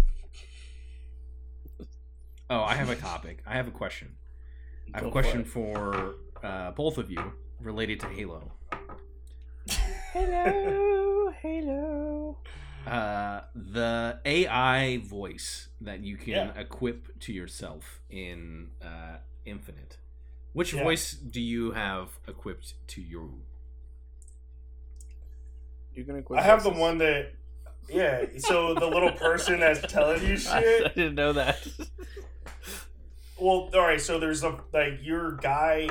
Oh, 2.50 2.62
I 2.62 2.74
have 2.74 2.90
a 2.90 2.96
topic. 2.96 3.42
I 3.46 3.54
have 3.54 3.68
a 3.68 3.70
question. 3.70 4.16
I 4.92 4.98
have 4.98 5.04
Go 5.04 5.08
a 5.08 5.12
question 5.12 5.40
it. 5.42 5.46
for 5.46 6.16
uh, 6.42 6.72
both 6.72 6.98
of 6.98 7.10
you 7.10 7.32
related 7.60 8.00
to 8.00 8.06
Halo. 8.08 8.52
Hello, 10.12 11.32
hello. 11.42 12.36
Uh, 12.86 13.42
the 13.54 14.18
AI 14.24 14.98
voice 14.98 15.68
that 15.80 16.00
you 16.00 16.16
can 16.16 16.28
Yeah. 16.34 16.52
equip 16.60 17.18
to 17.20 17.32
yourself 17.32 18.00
in 18.10 18.70
uh, 18.82 19.18
Infinite. 19.44 19.98
Which 20.52 20.74
Yeah. 20.74 20.82
voice 20.82 21.12
do 21.12 21.40
you 21.40 21.72
have 21.72 22.18
equipped 22.28 22.74
to 22.88 23.00
you? 23.00 23.42
You're 25.94 26.04
gonna 26.06 26.22
quit. 26.22 26.40
I 26.40 26.42
have 26.42 26.62
the 26.62 26.70
one 26.70 26.98
that, 26.98 27.32
yeah. 27.92 28.24
So 28.38 28.74
the 28.74 28.86
little 28.86 29.12
person 29.12 29.60
that's 29.60 29.80
telling 29.92 30.24
you 30.26 30.36
I, 30.48 30.82
I 30.86 30.88
didn't 30.94 31.14
know 31.14 31.32
that. 31.34 31.66
Well, 33.40 33.70
all 33.74 33.80
right. 33.80 34.00
So 34.00 34.18
there's 34.18 34.42
a 34.44 34.58
like 34.72 34.98
your 35.02 35.32
guy 35.32 35.88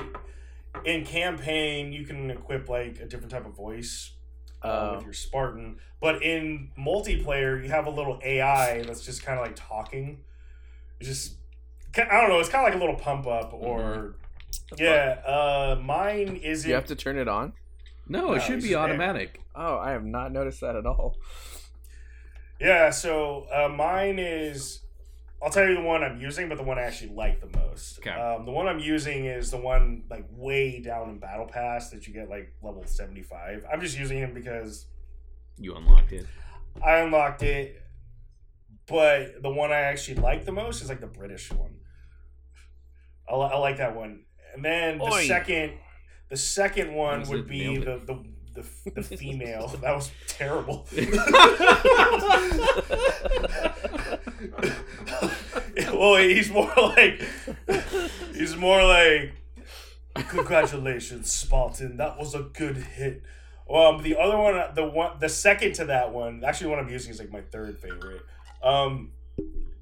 in 0.85 1.05
campaign. 1.05 1.91
You 1.91 2.05
can 2.05 2.31
equip 2.31 2.69
like 2.69 2.99
a 2.99 3.05
different 3.05 3.31
type 3.31 3.45
of 3.45 3.53
voice 3.55 4.13
uh, 4.63 4.67
Oh. 4.67 4.95
with 4.95 5.03
your 5.05 5.13
Spartan, 5.13 5.77
but 5.99 6.21
in 6.23 6.69
multiplayer, 6.77 7.61
you 7.61 7.69
have 7.69 7.87
a 7.87 7.89
little 7.89 8.19
AI 8.23 8.83
that's 8.83 9.03
just 9.05 9.23
kind 9.23 9.39
of 9.39 9.45
like 9.45 9.55
talking. 9.55 10.21
It's 10.99 11.09
just 11.09 11.35
I 11.97 12.21
don't 12.21 12.29
know. 12.29 12.39
It's 12.39 12.47
kind 12.49 12.65
of 12.65 12.71
like 12.73 12.79
a 12.81 12.83
little 12.83 12.99
pump 12.99 13.27
up 13.27 13.53
or. 13.53 14.15
Yeah, 14.77 15.19
uh, 15.25 15.79
mine 15.81 16.35
isn't. 16.43 16.67
you 16.67 16.75
have 16.75 16.85
to 16.87 16.95
turn 16.95 17.17
it 17.17 17.27
on. 17.29 17.53
No, 18.07 18.27
No, 18.27 18.33
it 18.33 18.41
should 18.41 18.61
be 18.61 18.69
there. 18.69 18.79
automatic. 18.79 19.39
Oh, 19.55 19.77
I 19.77 19.91
have 19.91 20.03
not 20.03 20.31
noticed 20.33 20.59
that 20.61 20.75
at 20.75 20.85
all. 20.85 21.15
Yeah, 22.61 22.91
so 22.91 23.47
uh, 23.53 23.67
mine 23.69 24.19
is. 24.19 24.79
I'll 25.43 25.49
tell 25.49 25.67
you 25.67 25.73
the 25.73 25.81
one 25.81 26.03
I'm 26.03 26.21
using, 26.21 26.47
but 26.47 26.57
the 26.59 26.63
one 26.63 26.77
I 26.77 26.83
actually 26.83 27.13
like 27.15 27.41
the 27.41 27.57
most. 27.57 27.97
Okay. 27.97 28.11
Um, 28.11 28.45
the 28.45 28.51
one 28.51 28.67
I'm 28.67 28.77
using 28.77 29.25
is 29.25 29.49
the 29.49 29.57
one 29.57 30.03
like 30.07 30.25
way 30.29 30.79
down 30.79 31.09
in 31.09 31.17
Battle 31.17 31.47
Pass 31.47 31.89
that 31.89 32.05
you 32.05 32.13
get 32.13 32.29
like 32.29 32.53
level 32.61 32.85
75. 32.85 33.65
I'm 33.71 33.81
just 33.81 33.97
using 33.97 34.19
him 34.19 34.35
because 34.35 34.85
You 35.57 35.73
unlocked 35.73 36.11
it. 36.11 36.27
I 36.85 36.97
unlocked 36.97 37.41
it, 37.41 37.81
but 38.87 39.41
the 39.41 39.49
one 39.49 39.71
I 39.71 39.79
actually 39.79 40.21
like 40.21 40.45
the 40.45 40.51
most 40.51 40.83
is 40.83 40.89
like 40.89 41.01
the 41.01 41.07
British 41.07 41.51
one. 41.51 41.77
I, 43.27 43.33
I 43.33 43.57
like 43.57 43.77
that 43.77 43.95
one, 43.95 44.25
and 44.53 44.63
then 44.63 44.99
the 44.99 45.11
Oi. 45.11 45.25
second, 45.25 45.73
the 46.29 46.37
second 46.37 46.93
one 46.93 47.27
would 47.29 47.47
be 47.47 47.77
the, 47.77 47.97
the 48.05 48.23
the 48.53 48.91
the 48.91 49.03
female. 49.17 49.67
that 49.67 49.95
was 49.95 50.11
terrible. 50.27 50.85
well, 55.93 56.15
he's 56.17 56.49
more 56.49 56.71
like 56.77 57.21
he's 58.33 58.55
more 58.55 58.83
like 58.83 59.33
congratulations, 60.27 61.31
Spartan. 61.31 61.97
That 61.97 62.17
was 62.17 62.35
a 62.35 62.41
good 62.41 62.77
hit. 62.77 63.23
Um, 63.69 64.03
the 64.03 64.17
other 64.17 64.37
one, 64.37 64.61
the 64.75 64.85
one, 64.85 65.17
the 65.19 65.29
second 65.29 65.73
to 65.75 65.85
that 65.85 66.11
one, 66.11 66.43
actually, 66.43 66.65
the 66.65 66.69
one 66.71 66.79
I'm 66.79 66.89
using 66.89 67.11
is 67.11 67.19
like 67.19 67.31
my 67.31 67.41
third 67.41 67.79
favorite. 67.79 68.21
Um, 68.61 69.11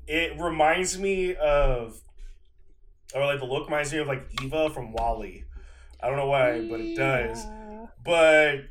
it 0.08 0.39
reminds 0.39 0.99
me 0.99 1.36
of, 1.36 1.99
or 3.15 3.25
like 3.25 3.39
the 3.39 3.45
look 3.45 3.65
reminds 3.65 3.91
me 3.91 3.99
of 3.99 4.08
like 4.08 4.27
Eva 4.43 4.69
from 4.69 4.91
WALL-E. 4.91 5.43
I 6.01 6.08
don't 6.08 6.17
know 6.17 6.27
why, 6.27 6.62
but 6.69 6.79
it 6.79 6.95
does. 6.95 7.43
But 8.03 8.62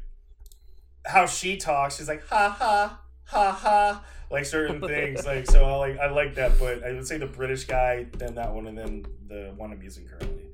how 1.04 1.26
she 1.26 1.56
talks, 1.56 1.96
she's 1.96 2.08
like 2.08 2.26
ha 2.26 2.50
ha 2.50 3.00
ha 3.24 3.52
ha, 3.52 4.04
like 4.30 4.44
certain 4.44 4.80
things. 4.86 5.26
Like 5.26 5.50
so, 5.50 5.64
I 5.64 5.76
like 5.76 5.98
I 5.98 6.10
like 6.10 6.34
that. 6.36 6.58
But 6.58 6.84
I 6.84 6.92
would 6.92 7.06
say 7.06 7.18
the 7.18 7.26
British 7.26 7.64
guy, 7.64 8.06
then 8.16 8.34
that 8.36 8.52
one, 8.52 8.66
and 8.66 8.76
then 8.76 9.06
the 9.26 9.52
one 9.56 9.72
I'm 9.72 9.82
using 9.82 10.06
currently. 10.06 10.44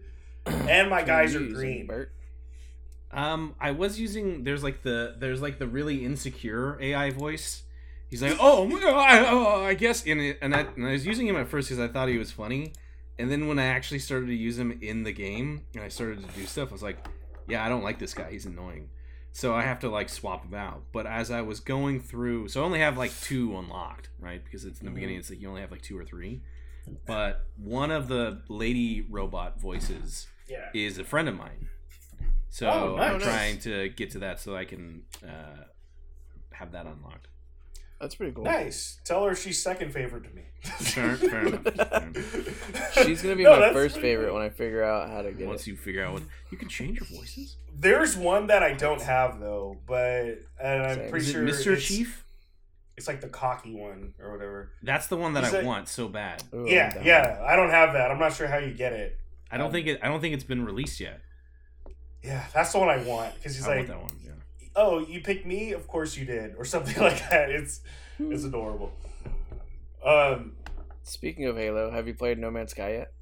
And 0.70 0.90
my 0.90 1.02
guys 1.02 1.34
are 1.34 1.40
green. 1.40 1.86
Bert. 1.86 2.12
Um, 3.10 3.54
I 3.60 3.70
was 3.70 3.98
using 3.98 4.44
there's 4.44 4.62
like 4.62 4.82
the 4.82 5.14
there's 5.18 5.40
like 5.40 5.58
the 5.58 5.66
really 5.66 6.04
insecure 6.04 6.78
AI 6.80 7.10
voice. 7.10 7.62
He's 8.10 8.22
like, 8.22 8.36
oh, 8.38 8.68
I, 8.96 9.26
oh, 9.28 9.64
I 9.64 9.74
guess, 9.74 10.04
and 10.06 10.20
it, 10.20 10.38
and 10.42 10.54
I 10.54 10.60
and 10.76 10.86
I 10.86 10.92
was 10.92 11.06
using 11.06 11.26
him 11.26 11.36
at 11.36 11.48
first 11.48 11.68
because 11.68 11.82
I 11.82 11.90
thought 11.90 12.08
he 12.08 12.18
was 12.18 12.30
funny, 12.30 12.72
and 13.18 13.30
then 13.30 13.48
when 13.48 13.58
I 13.58 13.66
actually 13.66 14.00
started 14.00 14.26
to 14.26 14.34
use 14.34 14.58
him 14.58 14.78
in 14.82 15.02
the 15.04 15.12
game 15.12 15.62
and 15.74 15.82
I 15.82 15.88
started 15.88 16.20
to 16.20 16.34
do 16.34 16.44
stuff, 16.46 16.68
I 16.70 16.72
was 16.72 16.82
like, 16.82 16.98
yeah, 17.48 17.64
I 17.64 17.68
don't 17.68 17.82
like 17.82 17.98
this 17.98 18.14
guy. 18.14 18.30
He's 18.30 18.46
annoying. 18.46 18.90
So 19.32 19.52
I 19.54 19.62
have 19.62 19.80
to 19.80 19.88
like 19.88 20.08
swap 20.08 20.44
him 20.44 20.54
out. 20.54 20.82
But 20.92 21.06
as 21.06 21.30
I 21.30 21.40
was 21.42 21.58
going 21.60 22.00
through, 22.00 22.48
so 22.48 22.62
I 22.62 22.64
only 22.64 22.78
have 22.78 22.96
like 22.96 23.12
two 23.20 23.56
unlocked, 23.58 24.08
right? 24.20 24.42
Because 24.44 24.64
it's 24.64 24.78
in 24.80 24.86
the 24.86 24.90
Mhm. 24.92 24.94
beginning, 24.94 25.16
it's 25.18 25.30
like 25.30 25.40
you 25.40 25.48
only 25.48 25.60
have 25.60 25.70
like 25.72 25.82
two 25.82 25.98
or 25.98 26.04
three. 26.04 26.40
But 27.06 27.46
one 27.56 27.90
of 27.90 28.08
the 28.08 28.42
lady 28.48 29.06
robot 29.10 29.60
voices 29.60 30.28
Yeah. 30.48 30.68
is 30.74 30.98
a 30.98 31.04
friend 31.04 31.28
of 31.28 31.36
mine. 31.36 31.68
So 32.50 32.68
Oh, 32.70 32.96
I'm 32.96 33.18
trying 33.18 33.58
to 33.60 33.88
get 33.88 34.10
to 34.12 34.18
that 34.20 34.38
so 34.38 34.54
I 34.54 34.64
can 34.64 35.02
uh, 35.26 35.64
have 36.52 36.70
that 36.72 36.86
unlocked. 36.86 37.26
That's 38.04 38.16
pretty 38.16 38.32
cool. 38.32 38.44
Nice. 38.44 38.98
Tell 39.06 39.24
her 39.24 39.34
she's 39.34 39.62
second 39.62 39.90
favorite 39.94 40.24
to 40.24 40.30
me. 40.30 40.42
Fair, 40.62 41.16
fair 41.16 41.46
enough. 41.46 41.62
Fair 41.62 42.02
enough. 42.02 42.92
She's 43.06 43.22
gonna 43.22 43.34
be 43.34 43.44
No, 43.44 43.58
my 43.58 43.72
first 43.72 43.94
pretty 43.94 44.08
favorite 44.08 44.26
cool. 44.26 44.34
when 44.34 44.42
I 44.42 44.50
figure 44.50 44.84
out 44.84 45.08
how 45.08 45.22
to 45.22 45.32
get 45.32 45.40
it. 45.40 45.46
Once 45.48 45.62
it. 45.62 45.68
you 45.68 45.76
figure 45.76 46.04
out 46.04 46.12
what 46.12 46.22
you 46.50 46.58
can 46.58 46.68
change 46.68 47.00
your 47.00 47.08
voices. 47.18 47.56
There's 47.74 48.14
one 48.14 48.48
that 48.48 48.62
I 48.62 48.74
don't 48.74 49.00
have 49.00 49.40
though, 49.40 49.78
but 49.86 50.38
and 50.62 50.82
I'm 50.82 50.96
Same. 50.98 51.10
pretty 51.10 51.24
Is 51.24 51.30
it 51.30 51.32
sure 51.32 51.42
Mr. 51.72 51.76
it's, 51.78 51.84
Chief? 51.86 52.26
It's 52.98 53.08
like 53.08 53.22
the 53.22 53.28
cocky 53.28 53.74
one 53.74 54.12
or 54.20 54.32
whatever. 54.32 54.70
That's 54.82 55.06
the 55.06 55.16
one 55.16 55.32
that 55.32 55.44
Is 55.44 55.54
I 55.54 55.60
it- 55.60 55.64
want 55.64 55.88
so 55.88 56.06
bad. 56.08 56.42
Ooh, 56.52 56.60
I'm 56.60 56.66
yeah, 56.66 56.94
down. 56.94 57.04
yeah. 57.06 57.42
I 57.46 57.56
don't 57.56 57.70
have 57.70 57.94
that. 57.94 58.10
I'm 58.10 58.18
not 58.18 58.34
sure 58.34 58.46
how 58.48 58.58
you 58.58 58.74
get 58.74 58.92
it. 58.92 59.18
I 59.50 59.56
don't 59.56 59.68
Um, 59.68 59.72
think 59.72 59.86
it. 59.86 60.00
I 60.02 60.08
don't 60.08 60.20
think 60.20 60.34
it's 60.34 60.44
been 60.44 60.66
released 60.66 61.00
yet. 61.00 61.20
Yeah, 62.22 62.44
that's 62.52 62.70
the 62.72 62.78
one 62.80 62.90
I 62.90 62.98
want 62.98 63.34
because 63.36 63.56
he's 63.56 63.64
I 63.66 63.76
like, 63.78 63.88
want 63.88 63.88
that 63.88 64.00
one. 64.00 64.20
Yeah. 64.24 64.30
"Oh, 64.76 64.98
you 65.00 65.20
picked 65.20 65.46
me? 65.46 65.72
Of 65.72 65.86
course 65.88 66.16
you 66.16 66.24
did," 66.24 66.54
or 66.56 66.64
something 66.64 66.96
like 67.02 67.18
that. 67.30 67.50
It's 67.50 67.80
it's 68.18 68.44
adorable. 68.44 68.92
Um, 70.04 70.52
Speaking 71.02 71.46
of 71.46 71.56
Halo, 71.56 71.90
have 71.90 72.06
you 72.06 72.14
played 72.14 72.38
No 72.38 72.50
Man's 72.50 72.70
Sky 72.70 72.92
yet? 72.92 73.12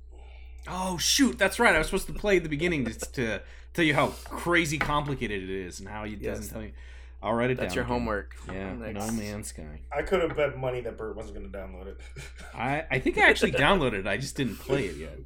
Oh 0.68 0.96
shoot, 0.98 1.38
that's 1.38 1.58
right. 1.58 1.74
I 1.74 1.78
was 1.78 1.88
supposed 1.88 2.06
to 2.06 2.12
play 2.12 2.36
at 2.36 2.42
the 2.44 2.48
beginning 2.48 2.84
to, 2.84 2.92
to 2.92 3.40
tell 3.74 3.84
you 3.84 3.94
how 3.94 4.08
crazy 4.24 4.78
complicated 4.78 5.42
it 5.42 5.50
is 5.50 5.80
and 5.80 5.88
how 5.88 6.04
it 6.04 6.22
doesn't 6.22 6.52
tell 6.52 6.62
you. 6.62 6.72
I'll 7.20 7.34
write 7.34 7.50
it 7.50 7.56
That's 7.56 7.74
down. 7.74 7.76
your 7.76 7.84
homework. 7.84 8.34
Yeah, 8.52 8.72
Next. 8.74 9.06
No 9.06 9.12
Man's 9.12 9.48
Sky. 9.48 9.80
I 9.96 10.02
could 10.02 10.20
have 10.22 10.36
bet 10.36 10.58
money 10.58 10.80
that 10.80 10.96
Bert 10.96 11.16
wasn't 11.16 11.36
going 11.36 11.50
to 11.50 11.56
download 11.56 11.86
it. 11.88 12.00
I 12.54 12.84
I 12.90 12.98
think 13.00 13.18
I 13.18 13.28
actually 13.28 13.52
downloaded 13.52 14.00
it. 14.00 14.06
I 14.06 14.16
just 14.16 14.36
didn't 14.36 14.56
play 14.56 14.86
it 14.86 14.96
yet. 14.96 15.18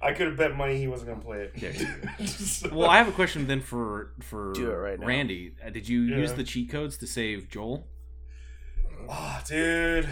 I 0.00 0.12
could 0.12 0.28
have 0.28 0.36
bet 0.36 0.56
money 0.56 0.78
he 0.78 0.86
wasn't 0.86 1.08
going 1.08 1.20
to 1.20 1.26
play 1.26 1.40
it. 1.42 1.52
Yeah. 2.18 2.26
So- 2.26 2.70
Well, 2.72 2.88
I 2.88 2.98
have 2.98 3.08
a 3.08 3.12
question 3.12 3.46
then 3.46 3.60
for 3.60 4.12
for 4.20 4.52
Do 4.52 4.70
it 4.70 4.74
right. 4.74 4.98
Randy. 4.98 5.54
Uh, 5.64 5.70
did 5.70 5.88
you 5.88 6.00
use 6.02 6.32
the 6.34 6.44
cheat 6.44 6.70
codes 6.70 6.96
to 6.98 7.06
save 7.06 7.48
Joel? 7.48 7.86
oh, 9.08 9.40
dude. 9.46 10.08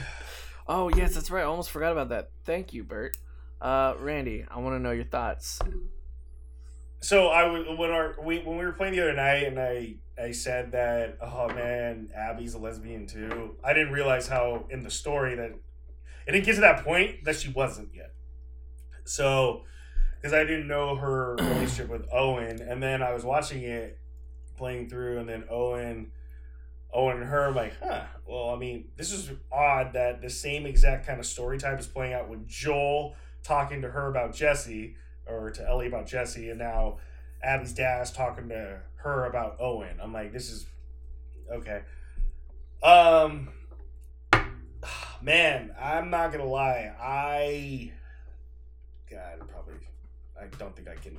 Oh 0.69 0.89
yes, 0.97 1.15
that's 1.15 1.31
right. 1.31 1.43
I 1.43 1.45
almost 1.45 1.71
forgot 1.71 1.93
about 1.93 2.09
that. 2.09 2.31
Thank 2.45 2.73
you, 2.73 2.83
Bert. 2.83 3.17
Uh, 3.61 3.95
Randy, 4.01 4.45
I 4.51 4.59
want 4.59 4.75
to 4.75 4.81
know 4.81 4.91
your 4.91 5.05
thoughts. 5.05 5.61
So 7.01 7.29
I 7.29 7.45
was 7.49 7.65
when 7.79 7.91
our 7.91 8.17
we 8.23 8.39
when 8.41 8.57
we 8.59 8.65
were 8.65 8.73
playing 8.73 8.95
the 8.95 9.03
other 9.03 9.13
night, 9.13 9.45
and 9.45 9.59
I 9.61 9.97
I 10.21 10.33
said 10.33 10.73
that 10.73 11.19
oh 11.21 11.49
man, 11.49 12.09
Abby's 12.17 12.55
a 12.55 12.59
lesbian 12.59 13.07
too. 13.07 13.57
I 13.63 13.73
didn't 13.75 13.93
realize 13.93 14.27
how 14.27 14.67
in 14.71 14.83
the 14.83 14.91
story 14.91 15.37
that 15.37 15.53
it 16.27 16.33
didn't 16.33 16.45
get 16.47 16.55
to 16.57 16.61
that 16.63 16.85
point 16.85 17.25
that 17.25 17.37
she 17.37 17.51
wasn't 17.51 17.91
yet. 17.95 18.13
So 19.05 19.63
because 20.21 20.33
I 20.33 20.45
didn't 20.45 20.69
know 20.69 20.97
her 20.97 21.37
relationship 21.41 21.89
with 21.89 22.07
Owen, 22.13 22.61
and 22.61 22.83
then 22.83 23.03
I 23.03 23.13
was 23.13 23.25
watching 23.25 23.63
it 23.63 23.99
playing 24.57 24.89
through, 24.89 25.19
and 25.19 25.29
then 25.29 25.45
Owen. 25.51 26.13
Owen 26.95 27.19
and 27.19 27.27
her, 27.27 27.49
I'm 27.49 27.55
like, 27.55 27.75
huh. 27.83 28.05
Well, 28.27 28.51
I 28.51 28.57
mean, 28.57 28.89
this 28.97 29.13
is 29.13 29.31
odd 29.53 29.93
that 29.93 30.23
the 30.23 30.31
same 30.31 30.65
exact 30.65 31.07
kind 31.07 31.21
of 31.21 31.27
story 31.27 31.59
type 31.59 31.79
is 31.79 31.87
playing 31.87 32.15
out 32.15 32.29
with 32.29 32.49
Joel 32.49 33.17
talking 33.43 33.83
to 33.83 33.91
her 33.91 34.09
about 34.09 34.35
Jesse, 34.35 34.97
or 35.27 35.51
to 35.51 35.69
Ellie 35.69 35.89
about 35.89 36.07
Jesse, 36.07 36.51
and 36.51 36.59
now 36.59 36.99
Abby's 37.43 37.73
dad's 37.73 38.11
talking 38.11 38.49
to 38.49 38.81
her 38.97 39.27
about 39.27 39.57
Owen. 39.61 39.99
I'm 40.03 40.13
like, 40.13 40.33
this 40.33 40.51
is 40.51 40.67
okay. 41.53 41.83
Um, 42.83 43.49
man, 45.23 45.75
I'm 45.81 46.11
not 46.11 46.33
gonna 46.33 46.45
lie. 46.45 46.93
I, 47.01 47.93
God, 49.11 49.49
probably, 49.49 49.75
I 50.41 50.47
don't 50.59 50.75
think 50.77 50.89
I 50.89 50.95
can. 50.95 51.17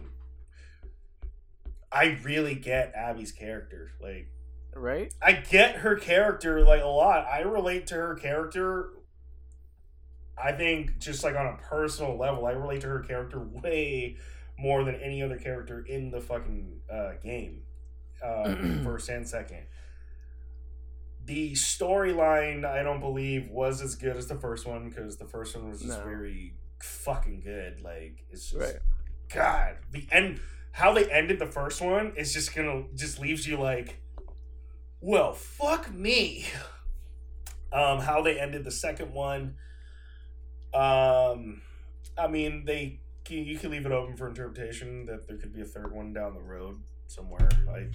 I 1.91 2.17
really 2.23 2.55
get 2.55 2.93
Abby's 2.95 3.31
character. 3.31 3.91
Like, 4.01 4.29
Right? 4.75 5.11
I 5.21 5.31
get 5.31 5.77
her 5.77 5.95
character 5.95 6.63
like 6.63 6.83
a 6.83 6.87
lot. 6.87 7.25
I 7.25 7.39
relate 7.41 7.87
to 7.87 7.95
her 7.95 8.13
character. 8.15 8.89
I 10.37 10.51
think 10.51 10.99
just 10.99 11.23
like 11.23 11.35
on 11.35 11.47
a 11.47 11.57
personal 11.57 12.15
level, 12.15 12.45
I 12.45 12.51
relate 12.51 12.81
to 12.81 12.87
her 12.87 12.99
character 12.99 13.39
way 13.63 14.17
more 14.59 14.83
than 14.83 14.95
any 14.95 15.23
other 15.23 15.37
character 15.37 15.83
in 15.87 16.11
the 16.11 16.21
fucking 16.21 16.81
uh, 16.91 17.13
game, 17.23 17.63
uh, 18.23 18.55
first 18.83 19.09
and 19.09 19.27
second. 19.27 19.65
The 21.25 21.53
storyline, 21.53 22.63
I 22.65 22.83
don't 22.83 22.99
believe, 22.99 23.49
was 23.49 23.81
as 23.81 23.95
good 23.95 24.15
as 24.15 24.27
the 24.27 24.35
first 24.35 24.65
one 24.67 24.89
because 24.89 25.17
the 25.17 25.25
first 25.25 25.55
one 25.57 25.69
was 25.69 25.81
just 25.81 25.97
No. 25.97 26.03
very 26.05 26.53
fucking 26.83 27.41
good. 27.41 27.81
Like 27.81 28.23
it's 28.29 28.51
just 28.51 28.61
Right. 28.61 28.79
God. 29.33 29.77
The 29.91 30.07
end 30.11 30.39
how 30.71 30.93
they 30.93 31.09
ended 31.11 31.39
the 31.39 31.47
first 31.47 31.81
one 31.81 32.13
is 32.15 32.33
just 32.33 32.55
gonna 32.55 32.83
just 32.95 33.19
leaves 33.19 33.47
you 33.47 33.57
like, 33.57 33.99
well, 35.01 35.33
fuck 35.33 35.91
me. 35.93 36.45
Um, 37.71 37.99
how 37.99 38.21
they 38.21 38.39
ended 38.39 38.63
the 38.63 38.71
second 38.71 39.11
one. 39.13 39.55
Um, 40.73 41.61
I 42.17 42.27
mean, 42.29 42.65
they 42.65 42.99
you 43.29 43.57
can 43.57 43.71
leave 43.71 43.85
it 43.85 43.91
open 43.91 44.15
for 44.15 44.27
interpretation 44.27 45.05
that 45.07 45.27
there 45.27 45.37
could 45.37 45.53
be 45.53 45.61
a 45.61 45.65
third 45.65 45.91
one 45.91 46.13
down 46.13 46.33
the 46.33 46.41
road 46.41 46.79
somewhere. 47.07 47.49
I 47.69 47.87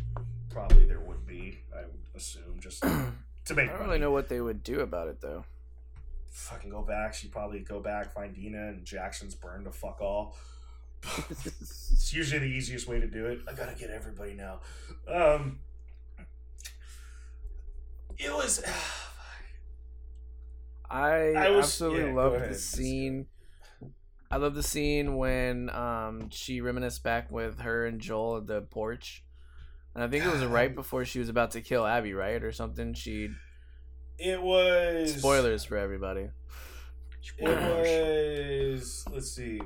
probably 0.50 0.84
there 0.86 1.00
would 1.00 1.26
be. 1.26 1.60
I 1.74 1.82
would 1.82 2.00
assume 2.14 2.60
just 2.60 2.82
to 3.44 3.54
make. 3.54 3.68
I 3.70 3.72
don't 3.72 3.72
money. 3.72 3.84
really 3.86 3.98
know 4.00 4.10
what 4.10 4.28
they 4.28 4.40
would 4.40 4.62
do 4.62 4.80
about 4.80 5.08
it 5.08 5.20
though. 5.20 5.44
Fucking 6.30 6.70
go 6.70 6.82
back. 6.82 7.14
She'd 7.14 7.32
probably 7.32 7.60
go 7.60 7.80
back, 7.80 8.12
find 8.12 8.34
Dina, 8.34 8.68
and 8.68 8.84
Jackson's 8.84 9.34
burned 9.34 9.66
to 9.66 9.70
fuck 9.70 10.00
all. 10.00 10.36
It's 11.28 12.12
usually 12.12 12.40
the 12.40 12.46
easiest 12.46 12.88
way 12.88 13.00
to 13.00 13.06
do 13.06 13.26
it. 13.26 13.40
I 13.48 13.54
gotta 13.54 13.74
get 13.74 13.90
everybody 13.90 14.34
now. 14.34 14.60
Um, 15.08 15.58
it 18.18 18.32
was. 18.32 18.62
I, 20.90 21.32
I 21.36 21.50
was- 21.50 21.66
absolutely 21.66 22.08
yeah, 22.10 22.14
love 22.14 22.48
the 22.48 22.54
scene. 22.54 23.26
I 24.30 24.36
love 24.36 24.54
the 24.54 24.62
scene 24.62 25.16
when 25.16 25.68
um 25.70 26.30
she 26.30 26.60
reminisced 26.60 27.02
back 27.02 27.30
with 27.30 27.60
her 27.60 27.86
and 27.86 28.00
Joel 28.00 28.38
at 28.38 28.46
the 28.46 28.62
porch. 28.62 29.24
And 29.94 30.02
I 30.02 30.08
think 30.08 30.24
it 30.24 30.32
was 30.32 30.44
right 30.44 30.74
before 30.74 31.04
she 31.04 31.18
was 31.18 31.28
about 31.28 31.50
to 31.50 31.60
kill 31.60 31.86
Abby, 31.86 32.14
right? 32.14 32.42
Or 32.42 32.52
something. 32.52 32.94
She 32.94 33.28
It 34.18 34.40
was 34.40 35.16
spoilers 35.16 35.64
for 35.64 35.76
everybody. 35.76 36.28
It 37.38 38.78
was. 38.78 39.04
Let's 39.12 39.30
see. 39.30 39.60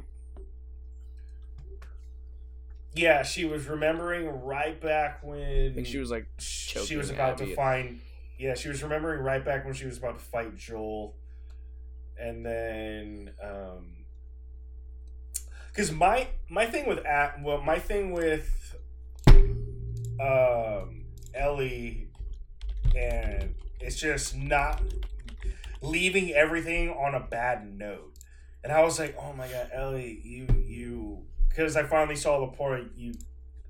Yeah, 2.96 3.22
she 3.22 3.44
was 3.44 3.68
remembering 3.68 4.26
right 4.42 4.80
back 4.80 5.22
when 5.22 5.70
I 5.70 5.74
think 5.74 5.86
she 5.86 5.98
was 5.98 6.10
like 6.10 6.26
she 6.38 6.96
was 6.96 7.10
about 7.10 7.40
Abby. 7.40 7.50
to 7.50 7.54
find. 7.54 8.00
Yeah, 8.38 8.54
she 8.54 8.68
was 8.68 8.82
remembering 8.82 9.22
right 9.22 9.44
back 9.44 9.64
when 9.64 9.74
she 9.74 9.86
was 9.86 9.98
about 9.98 10.18
to 10.18 10.24
fight 10.24 10.56
Joel, 10.56 11.14
and 12.18 12.44
then 12.44 13.30
um, 13.42 13.96
because 15.68 15.92
my 15.92 16.28
my 16.48 16.64
thing 16.64 16.86
with 16.86 17.04
at 17.04 17.42
well 17.42 17.60
my 17.60 17.78
thing 17.78 18.12
with 18.12 18.76
um 20.18 21.04
Ellie 21.34 22.08
and 22.96 23.54
it's 23.78 23.96
just 23.96 24.36
not 24.36 24.80
leaving 25.82 26.32
everything 26.32 26.90
on 26.90 27.14
a 27.14 27.20
bad 27.20 27.78
note. 27.78 28.14
And 28.64 28.72
I 28.72 28.82
was 28.82 28.98
like, 28.98 29.16
oh 29.20 29.32
my 29.32 29.46
god, 29.48 29.70
Ellie, 29.72 30.18
you 30.24 30.46
you 30.66 31.26
because 31.56 31.76
I 31.76 31.84
finally 31.84 32.16
saw 32.16 32.40
the 32.40 32.48
part 32.48 32.82
you 32.96 33.14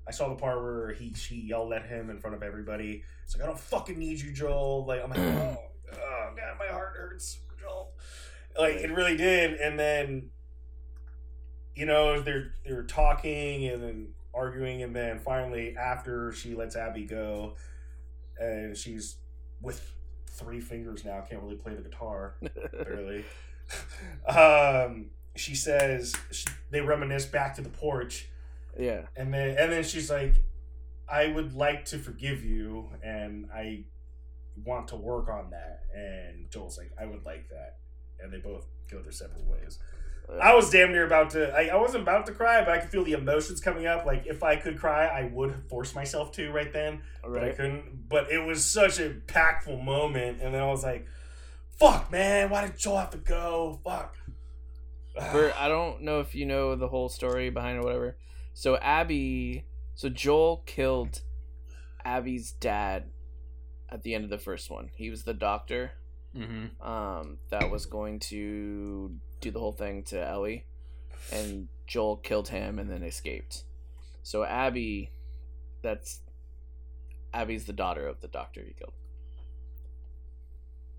I 0.07 0.11
saw 0.11 0.29
the 0.29 0.35
part 0.35 0.61
where 0.61 0.93
he 0.93 1.13
she 1.13 1.35
yelled 1.35 1.73
at 1.73 1.85
him 1.85 2.09
in 2.09 2.19
front 2.19 2.35
of 2.35 2.43
everybody. 2.43 3.03
It's 3.23 3.35
like 3.35 3.43
I 3.43 3.47
don't 3.47 3.59
fucking 3.59 3.97
need 3.97 4.19
you, 4.19 4.31
Joel. 4.31 4.85
Like 4.85 5.03
I'm 5.03 5.09
like, 5.09 5.19
oh, 5.19 5.57
oh 5.93 6.29
god, 6.35 6.57
my 6.59 6.71
heart 6.71 6.93
hurts, 6.97 7.39
Joel. 7.59 7.91
Like 8.57 8.75
it 8.75 8.91
really 8.91 9.17
did. 9.17 9.59
And 9.59 9.79
then 9.79 10.29
you 11.75 11.85
know 11.85 12.21
they're 12.21 12.53
they're 12.65 12.83
talking 12.83 13.67
and 13.67 13.81
then 13.83 14.07
arguing, 14.33 14.83
and 14.83 14.95
then 14.95 15.19
finally 15.19 15.75
after 15.77 16.31
she 16.31 16.55
lets 16.55 16.75
Abby 16.75 17.05
go, 17.05 17.55
and 18.39 18.75
she's 18.75 19.17
with 19.61 19.93
three 20.27 20.59
fingers 20.59 21.03
now, 21.03 21.21
can't 21.21 21.41
really 21.41 21.55
play 21.55 21.73
the 21.73 21.81
guitar 21.81 22.35
barely. 22.71 23.25
um, 24.27 25.09
she 25.37 25.55
says 25.55 26.15
she, 26.31 26.45
they 26.71 26.81
reminisce 26.81 27.25
back 27.25 27.55
to 27.55 27.61
the 27.61 27.69
porch, 27.69 28.29
yeah. 28.77 29.01
and 29.15 29.33
then 29.33 29.57
and 29.57 29.71
then 29.71 29.83
she's 29.83 30.09
like, 30.09 30.35
"I 31.09 31.27
would 31.27 31.53
like 31.53 31.85
to 31.85 31.97
forgive 31.97 32.43
you, 32.43 32.89
and 33.03 33.49
I 33.53 33.85
want 34.65 34.89
to 34.89 34.95
work 34.95 35.29
on 35.29 35.51
that." 35.51 35.83
And 35.95 36.49
Joel's 36.51 36.77
like, 36.77 36.91
"I 36.99 37.05
would 37.05 37.25
like 37.25 37.49
that," 37.49 37.77
and 38.19 38.31
they 38.31 38.39
both 38.39 38.65
go 38.89 39.01
their 39.01 39.11
separate 39.11 39.45
ways. 39.45 39.79
I 40.41 40.53
was 40.53 40.69
damn 40.69 40.91
near 40.91 41.05
about 41.05 41.29
to. 41.31 41.53
I, 41.55 41.67
I 41.67 41.75
wasn't 41.77 42.03
about 42.03 42.25
to 42.25 42.33
cry, 42.33 42.59
but 42.65 42.69
I 42.73 42.79
could 42.79 42.89
feel 42.89 43.05
the 43.05 43.13
emotions 43.13 43.61
coming 43.61 43.87
up. 43.87 44.05
Like 44.05 44.27
if 44.27 44.43
I 44.43 44.57
could 44.57 44.77
cry, 44.77 45.05
I 45.05 45.23
would 45.31 45.55
force 45.69 45.95
myself 45.95 46.33
to 46.33 46.51
right 46.51 46.71
then 46.73 47.01
but 47.23 47.43
I 47.43 47.49
couldn't. 47.51 48.09
But 48.09 48.31
it 48.31 48.39
was 48.39 48.65
such 48.65 48.99
a 48.99 49.09
impactful 49.09 49.83
moment, 49.83 50.39
and 50.41 50.53
then 50.53 50.61
I 50.61 50.67
was 50.67 50.83
like, 50.83 51.07
"Fuck, 51.77 52.11
man! 52.11 52.49
Why 52.49 52.65
did 52.65 52.77
Joel 52.77 52.97
have 52.97 53.11
to 53.11 53.17
go? 53.17 53.79
Fuck." 53.83 54.17
For 55.31 55.53
I 55.57 55.67
don't 55.67 56.01
know 56.01 56.19
if 56.19 56.35
you 56.35 56.45
know 56.45 56.75
the 56.75 56.87
whole 56.87 57.09
story 57.09 57.49
behind 57.49 57.77
it 57.77 57.81
or 57.81 57.83
whatever. 57.83 58.17
So 58.53 58.77
Abby, 58.77 59.65
so 59.95 60.09
Joel 60.09 60.63
killed 60.65 61.21
Abby's 62.03 62.51
dad 62.53 63.05
at 63.89 64.03
the 64.03 64.13
end 64.15 64.23
of 64.23 64.29
the 64.29 64.37
first 64.37 64.69
one. 64.69 64.89
He 64.95 65.09
was 65.09 65.23
the 65.23 65.33
doctor 65.33 65.91
Mm-hmm. 66.35 66.87
um, 66.87 67.37
that 67.49 67.71
was 67.71 67.87
going 67.87 68.19
to 68.19 69.15
do 69.41 69.49
the 69.49 69.59
whole 69.59 69.71
thing 69.71 70.03
to 70.03 70.23
Ellie, 70.23 70.65
and 71.31 71.67
Joel 71.87 72.17
killed 72.17 72.49
him 72.49 72.77
and 72.77 72.91
then 72.91 73.01
escaped. 73.01 73.63
So 74.21 74.43
Abby, 74.43 75.11
that's 75.81 76.19
Abby's 77.33 77.65
the 77.65 77.73
daughter 77.73 78.07
of 78.07 78.21
the 78.21 78.27
doctor 78.27 78.61
he 78.63 78.73
killed. 78.73 78.93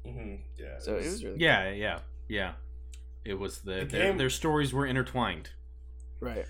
hmm 0.05 0.37
Yeah. 0.57 0.79
So 0.79 0.97
it 0.97 1.05
was 1.05 1.25
really 1.25 1.39
Yeah, 1.39 1.71
yeah, 1.71 1.99
yeah. 2.29 2.53
It 3.25 3.35
was 3.35 3.61
the, 3.61 3.73
The 3.81 3.85
their, 3.85 3.87
game- 4.09 4.19
their 4.19 4.31
stories 4.31 4.73
were 4.73 4.87
intertwined. 4.87 5.51
right. 6.21 6.47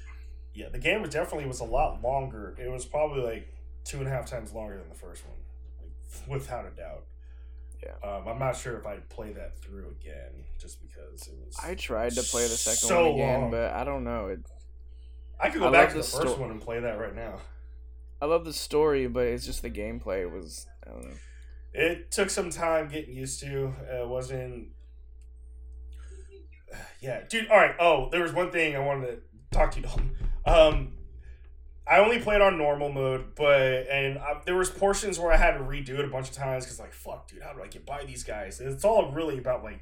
yeah. 0.54 0.68
The 0.68 0.78
game 0.78 1.02
definitely 1.04 1.46
was 1.46 1.60
a 1.60 1.64
lot 1.64 2.02
longer. 2.02 2.54
It 2.58 2.70
was 2.70 2.84
probably 2.84 3.22
like 3.22 3.48
two 3.84 3.98
and 3.98 4.06
a 4.06 4.10
half 4.10 4.26
times 4.26 4.52
longer 4.52 4.76
than 4.78 4.88
the 4.88 4.94
first 4.94 5.24
one, 5.26 5.36
like, 5.80 6.28
without 6.28 6.66
a 6.66 6.70
doubt. 6.70 7.04
Yeah. 7.82 8.08
Um, 8.08 8.26
I'm 8.28 8.38
not 8.38 8.56
sure 8.56 8.76
if 8.76 8.86
I'd 8.86 9.08
play 9.08 9.32
that 9.32 9.58
through 9.60 9.94
again, 10.00 10.44
just 10.60 10.80
because 10.82 11.28
it 11.28 11.34
was. 11.44 11.56
I 11.62 11.74
tried 11.74 12.12
to 12.12 12.22
play 12.22 12.42
the 12.42 12.48
second 12.56 12.88
So 12.88 13.04
one 13.10 13.14
again, 13.14 13.40
long. 13.42 13.50
but 13.52 13.72
I 13.72 13.84
don't 13.84 14.02
know. 14.04 14.26
It, 14.28 14.40
I 15.40 15.50
could 15.50 15.60
go 15.60 15.68
I 15.68 15.72
back 15.72 15.88
to 15.90 15.94
the 15.94 16.00
the 16.00 16.06
first 16.08 16.28
sto- 16.34 16.40
one 16.40 16.50
and 16.50 16.60
play 16.60 16.80
that 16.80 16.98
right 16.98 17.14
now. 17.14 17.38
I 18.20 18.26
love 18.26 18.44
the 18.44 18.52
story, 18.52 19.06
but 19.06 19.26
it's 19.28 19.46
just 19.46 19.62
the 19.62 19.70
gameplay 19.70 20.28
was 20.30 20.66
I 20.84 20.90
don't 20.90 21.04
know. 21.04 21.14
It 21.72 22.10
took 22.10 22.30
some 22.30 22.50
time 22.50 22.88
getting 22.88 23.14
used 23.14 23.38
to. 23.40 23.72
Uh, 23.88 24.02
it 24.02 24.08
wasn't. 24.08 24.68
Yeah, 27.00 27.22
dude. 27.28 27.48
All 27.48 27.56
right. 27.56 27.76
Oh, 27.78 28.08
there 28.10 28.22
was 28.22 28.32
one 28.32 28.50
thing 28.50 28.74
I 28.74 28.80
wanted 28.80 29.06
to 29.06 29.18
talk 29.56 29.70
to 29.72 29.76
you, 29.76 29.84
Dalton. 29.84 30.10
Um, 30.44 30.92
I 31.86 32.00
only 32.00 32.18
played 32.18 32.40
on 32.40 32.58
normal 32.58 32.90
mode, 32.90 33.36
but 33.36 33.86
and 33.88 34.18
I, 34.18 34.40
there 34.44 34.56
was 34.56 34.68
portions 34.68 35.18
where 35.18 35.32
I 35.32 35.36
had 35.36 35.52
to 35.52 35.60
redo 35.60 35.98
it 35.98 36.04
a 36.04 36.08
bunch 36.08 36.28
of 36.28 36.34
times 36.34 36.64
because 36.64 36.80
like, 36.80 36.92
fuck, 36.92 37.28
dude, 37.28 37.42
how 37.42 37.52
do 37.52 37.62
I 37.62 37.68
get 37.68 37.86
by 37.86 38.04
these 38.04 38.24
guys? 38.24 38.60
And 38.60 38.72
it's 38.72 38.84
all 38.84 39.12
really 39.12 39.38
about 39.38 39.62
like. 39.62 39.80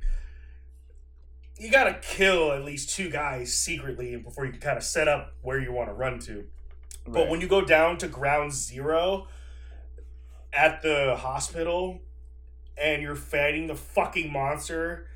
You 1.59 1.71
gotta 1.71 1.95
kill 2.03 2.53
at 2.53 2.67
least 2.67 2.91
two 2.91 3.09
guys 3.09 3.55
secretly 3.55 4.15
before 4.17 4.45
you 4.45 4.53
can 4.53 4.61
kind 4.61 4.77
of 4.77 4.85
set 4.85 5.09
up 5.09 5.33
where 5.41 5.59
you 5.59 5.73
want 5.73 5.89
to 5.89 5.95
run 5.95 6.19
to. 6.21 6.45
But 7.07 7.29
when 7.31 7.41
you 7.41 7.49
go 7.49 7.63
down 7.63 7.97
to 7.99 8.09
ground 8.09 8.53
zero 8.53 9.29
at 10.53 10.83
the 10.83 11.17
hospital 11.19 12.01
and 12.77 13.01
you're 13.01 13.17
fighting 13.17 13.69
the 13.69 13.75
fucking 13.75 14.31
monster, 14.31 15.07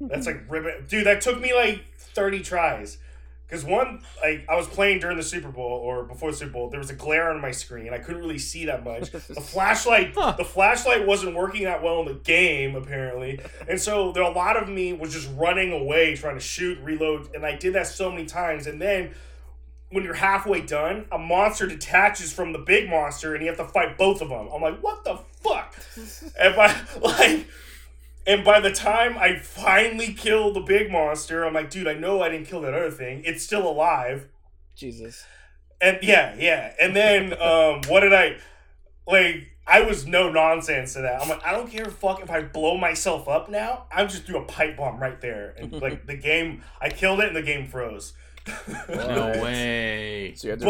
that's 0.00 0.26
like 0.26 0.42
ribbon. 0.48 0.86
Dude, 0.88 1.06
that 1.06 1.20
took 1.20 1.40
me 1.40 1.54
like 1.54 1.84
30 1.98 2.40
tries. 2.40 2.98
Because 3.46 3.64
one, 3.64 4.00
like, 4.22 4.46
I 4.48 4.54
was 4.54 4.68
playing 4.68 5.00
during 5.00 5.16
the 5.16 5.24
Super 5.24 5.48
Bowl 5.48 5.64
or 5.72 6.04
before 6.04 6.30
the 6.30 6.36
Super 6.36 6.52
Bowl, 6.52 6.70
there 6.70 6.78
was 6.78 6.90
a 6.90 6.94
glare 6.94 7.32
on 7.32 7.40
my 7.40 7.50
screen. 7.50 7.92
I 7.92 7.98
couldn't 7.98 8.20
really 8.22 8.38
see 8.38 8.66
that 8.66 8.84
much. 8.84 9.10
The 9.12 9.40
flashlight, 9.40 10.12
Huh. 10.14 10.34
the 10.38 10.44
flashlight 10.44 11.04
wasn't 11.04 11.34
working 11.34 11.64
that 11.64 11.82
well 11.82 11.98
in 11.98 12.06
the 12.06 12.14
game 12.14 12.76
apparently, 12.76 13.40
and 13.68 13.80
so 13.80 14.12
there 14.12 14.22
a 14.22 14.30
lot 14.30 14.56
of 14.56 14.68
me 14.68 14.92
was 14.92 15.12
just 15.12 15.28
running 15.34 15.72
away 15.72 16.14
trying 16.14 16.36
to 16.36 16.40
shoot, 16.40 16.78
reload, 16.80 17.34
and 17.34 17.44
I 17.44 17.56
did 17.56 17.72
that 17.72 17.88
so 17.88 18.08
many 18.08 18.24
times. 18.24 18.68
And 18.68 18.80
then 18.80 19.10
when 19.90 20.04
you're 20.04 20.14
halfway 20.14 20.60
done, 20.60 21.06
a 21.10 21.18
monster 21.18 21.66
detaches 21.66 22.32
from 22.32 22.52
the 22.52 22.58
big 22.60 22.88
monster, 22.88 23.34
and 23.34 23.42
you 23.42 23.48
have 23.48 23.58
to 23.58 23.64
fight 23.66 23.98
both 23.98 24.22
of 24.22 24.28
them. 24.28 24.48
I'm 24.54 24.62
like, 24.62 24.80
what 24.80 25.02
the 25.02 25.16
fuck? 25.42 25.74
and 26.40 26.54
by 26.54 26.72
like, 27.02 27.48
and 28.30 28.44
by 28.44 28.60
the 28.60 28.70
time 28.70 29.18
I 29.18 29.36
finally 29.36 30.14
kill 30.14 30.52
the 30.52 30.60
big 30.60 30.88
monster, 30.88 31.44
I'm 31.44 31.52
like, 31.52 31.68
dude, 31.68 31.88
I 31.88 31.94
know 31.94 32.22
I 32.22 32.28
didn't 32.28 32.46
kill 32.46 32.60
that 32.60 32.72
other 32.72 32.92
thing. 32.92 33.22
It's 33.24 33.42
still 33.42 33.68
alive. 33.68 34.28
Jesus. 34.76 35.24
And 35.80 35.98
yeah, 36.00 36.36
yeah. 36.38 36.72
And 36.80 36.94
then 36.94 37.32
um, 37.40 37.80
what 37.88 38.00
did 38.00 38.14
I 38.14 38.36
like? 39.04 39.48
I 39.66 39.82
was 39.82 40.06
no 40.06 40.30
nonsense 40.30 40.92
to 40.94 41.00
that. 41.02 41.20
I'm 41.20 41.28
like, 41.28 41.44
I 41.44 41.50
don't 41.50 41.68
care 41.70 41.86
fuck 41.86 42.22
if 42.22 42.30
I 42.30 42.42
blow 42.42 42.76
myself 42.76 43.28
up 43.28 43.50
now. 43.50 43.86
I'm 43.92 44.08
just 44.08 44.28
do 44.28 44.36
a 44.36 44.44
pipe 44.44 44.76
bomb 44.76 45.00
right 45.00 45.20
there, 45.20 45.54
and 45.58 45.72
like 45.82 46.06
the 46.06 46.16
game, 46.16 46.62
I 46.80 46.88
killed 46.88 47.18
it, 47.20 47.26
and 47.26 47.36
the 47.36 47.42
game 47.42 47.66
froze. 47.66 48.12
No 48.46 48.54
What? 48.86 49.36
way. 49.42 50.34
So 50.36 50.46
you 50.46 50.50
had 50.52 50.60
to 50.60 50.66
redo 50.66 50.68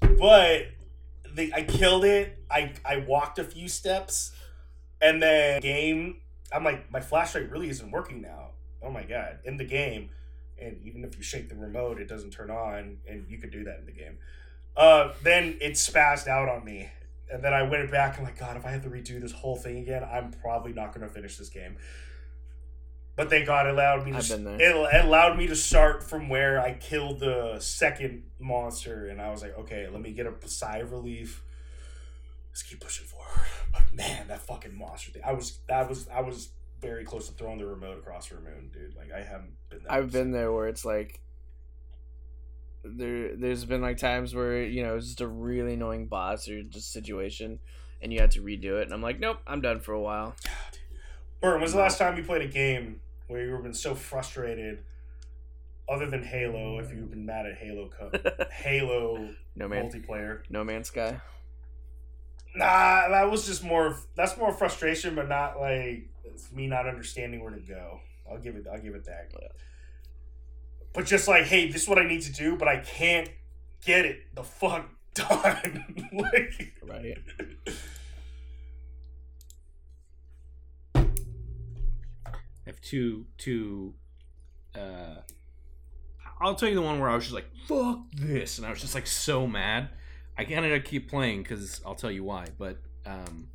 but 0.00 0.10
it. 0.10 0.18
but 0.18 1.34
the 1.34 1.52
I 1.54 1.62
killed 1.64 2.04
it. 2.04 2.38
I 2.48 2.72
I 2.84 2.98
walked 2.98 3.40
a 3.40 3.44
few 3.44 3.68
steps, 3.68 4.30
and 5.00 5.20
then 5.20 5.60
game. 5.60 6.20
I'm 6.52 6.64
like, 6.64 6.90
my 6.90 7.00
flashlight 7.00 7.50
really 7.50 7.68
isn't 7.68 7.90
working 7.90 8.20
now. 8.20 8.50
Oh 8.82 8.90
my 8.90 9.02
god! 9.02 9.38
In 9.44 9.56
the 9.56 9.64
game, 9.64 10.10
and 10.60 10.78
even 10.84 11.04
if 11.04 11.16
you 11.16 11.22
shake 11.22 11.48
the 11.48 11.56
remote, 11.56 12.00
it 12.00 12.08
doesn't 12.08 12.30
turn 12.30 12.50
on, 12.50 12.98
and 13.08 13.26
you 13.28 13.38
could 13.38 13.50
do 13.50 13.64
that 13.64 13.78
in 13.78 13.86
the 13.86 13.92
game. 13.92 14.18
Uh, 14.76 15.12
then 15.22 15.56
it 15.60 15.72
spazzed 15.72 16.28
out 16.28 16.48
on 16.48 16.64
me, 16.64 16.88
and 17.32 17.42
then 17.42 17.54
I 17.54 17.62
went 17.62 17.90
back 17.90 18.16
and 18.16 18.26
like, 18.26 18.38
God, 18.38 18.56
if 18.56 18.66
I 18.66 18.70
have 18.70 18.82
to 18.82 18.90
redo 18.90 19.20
this 19.20 19.32
whole 19.32 19.56
thing 19.56 19.78
again, 19.78 20.04
I'm 20.04 20.30
probably 20.30 20.72
not 20.72 20.94
going 20.94 21.06
to 21.06 21.12
finish 21.12 21.36
this 21.36 21.48
game. 21.48 21.76
But 23.16 23.30
thank 23.30 23.46
God 23.46 23.66
it 23.66 23.70
allowed 23.70 24.04
me 24.04 24.12
to. 24.12 24.18
I've 24.18 24.28
been 24.28 24.44
there. 24.44 24.60
It, 24.60 24.94
it 24.94 25.04
allowed 25.04 25.38
me 25.38 25.46
to 25.46 25.56
start 25.56 26.04
from 26.04 26.28
where 26.28 26.60
I 26.60 26.74
killed 26.74 27.20
the 27.20 27.56
second 27.60 28.24
monster, 28.38 29.08
and 29.08 29.20
I 29.20 29.30
was 29.30 29.40
like, 29.40 29.58
okay, 29.58 29.88
let 29.90 30.02
me 30.02 30.12
get 30.12 30.26
a 30.26 30.48
sigh 30.48 30.78
of 30.78 30.92
relief. 30.92 31.42
Let's 32.56 32.62
keep 32.62 32.80
pushing 32.80 33.04
forward. 33.04 33.28
But 33.70 33.82
man, 33.92 34.28
that 34.28 34.40
fucking 34.40 34.74
monster 34.74 35.10
thing. 35.10 35.20
I 35.22 35.34
was 35.34 35.58
that 35.68 35.86
was 35.90 36.08
I 36.08 36.22
was 36.22 36.52
very 36.80 37.04
close 37.04 37.28
to 37.28 37.34
throwing 37.34 37.58
the 37.58 37.66
remote 37.66 37.98
across 37.98 38.30
the 38.30 38.36
room, 38.36 38.70
dude. 38.72 38.96
Like 38.96 39.12
I 39.12 39.18
haven't 39.22 39.52
been. 39.68 39.80
That 39.82 39.92
I've 39.92 40.10
been 40.10 40.32
there 40.32 40.50
where 40.50 40.66
it's 40.66 40.82
like 40.82 41.20
there 42.82 43.36
there's 43.36 43.66
been 43.66 43.82
like 43.82 43.98
times 43.98 44.34
where 44.34 44.62
you 44.62 44.82
know 44.82 44.96
it's 44.96 45.08
just 45.08 45.20
a 45.20 45.26
really 45.26 45.74
annoying 45.74 46.06
boss 46.06 46.48
or 46.48 46.62
just 46.62 46.94
situation 46.94 47.58
and 48.00 48.10
you 48.10 48.20
had 48.20 48.30
to 48.30 48.40
redo 48.40 48.80
it 48.80 48.84
and 48.84 48.94
I'm 48.94 49.02
like 49.02 49.20
nope 49.20 49.40
I'm 49.46 49.60
done 49.60 49.80
for 49.80 49.92
a 49.92 50.00
while 50.00 50.34
Burn, 51.42 51.60
when's 51.60 51.72
the 51.72 51.78
last 51.78 51.98
time 51.98 52.16
you 52.16 52.22
played 52.22 52.40
a 52.42 52.48
game 52.48 53.00
where 53.26 53.44
you've 53.44 53.62
been 53.62 53.74
so 53.74 53.94
frustrated? 53.94 54.78
Other 55.88 56.08
than 56.08 56.22
Halo, 56.22 56.78
if 56.78 56.90
you've 56.90 57.10
been 57.10 57.26
mad 57.26 57.44
at 57.44 57.58
Halo, 57.58 57.90
co- 57.90 58.10
Halo 58.52 59.28
no 59.54 59.68
man 59.68 59.90
multiplayer. 59.90 60.40
no 60.48 60.64
man's 60.64 60.88
sky 60.88 61.20
Nah, 62.56 63.08
that 63.10 63.30
was 63.30 63.46
just 63.46 63.62
more. 63.62 63.98
That's 64.14 64.36
more 64.38 64.52
frustration, 64.52 65.14
but 65.14 65.28
not 65.28 65.60
like 65.60 66.08
me 66.54 66.66
not 66.66 66.88
understanding 66.88 67.42
where 67.42 67.52
to 67.52 67.60
go. 67.60 68.00
I'll 68.30 68.38
give 68.38 68.56
it. 68.56 68.66
I'll 68.70 68.80
give 68.80 68.94
it 68.94 69.04
that. 69.04 69.30
But 70.94 71.04
just 71.04 71.28
like, 71.28 71.44
hey, 71.44 71.70
this 71.70 71.82
is 71.82 71.88
what 71.88 71.98
I 71.98 72.08
need 72.08 72.22
to 72.22 72.32
do, 72.32 72.56
but 72.56 72.66
I 72.66 72.78
can't 72.78 73.28
get 73.84 74.06
it 74.06 74.34
the 74.34 74.42
fuck 74.42 74.88
done. 75.14 76.08
like, 76.12 76.72
right 76.82 77.18
I 80.96 82.30
have 82.64 82.80
two 82.80 83.26
two. 83.36 83.92
Uh, 84.74 85.16
I'll 86.40 86.54
tell 86.54 86.68
you 86.70 86.74
the 86.74 86.82
one 86.82 87.00
where 87.00 87.10
I 87.10 87.14
was 87.14 87.24
just 87.24 87.34
like, 87.34 87.50
"Fuck 87.66 87.98
this," 88.14 88.58
and 88.58 88.66
I 88.66 88.70
was 88.70 88.80
just 88.80 88.94
like 88.94 89.06
so 89.06 89.46
mad. 89.46 89.90
I 90.38 90.44
kind 90.44 90.66
of 90.66 90.84
keep 90.84 91.08
playing 91.08 91.42
because 91.42 91.80
I'll 91.86 91.94
tell 91.94 92.10
you 92.10 92.24
why. 92.24 92.46
But 92.58 92.78
um, 93.06 93.48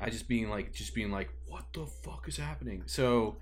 I 0.00 0.10
just 0.10 0.28
being 0.28 0.48
like, 0.50 0.72
just 0.72 0.94
being 0.94 1.10
like, 1.10 1.30
"What 1.46 1.64
the 1.72 1.86
fuck 1.86 2.26
is 2.28 2.36
happening?" 2.36 2.82
So 2.86 3.36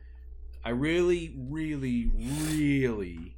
I 0.65 0.71
really, 0.71 1.35
really, 1.37 2.11
really 2.15 3.37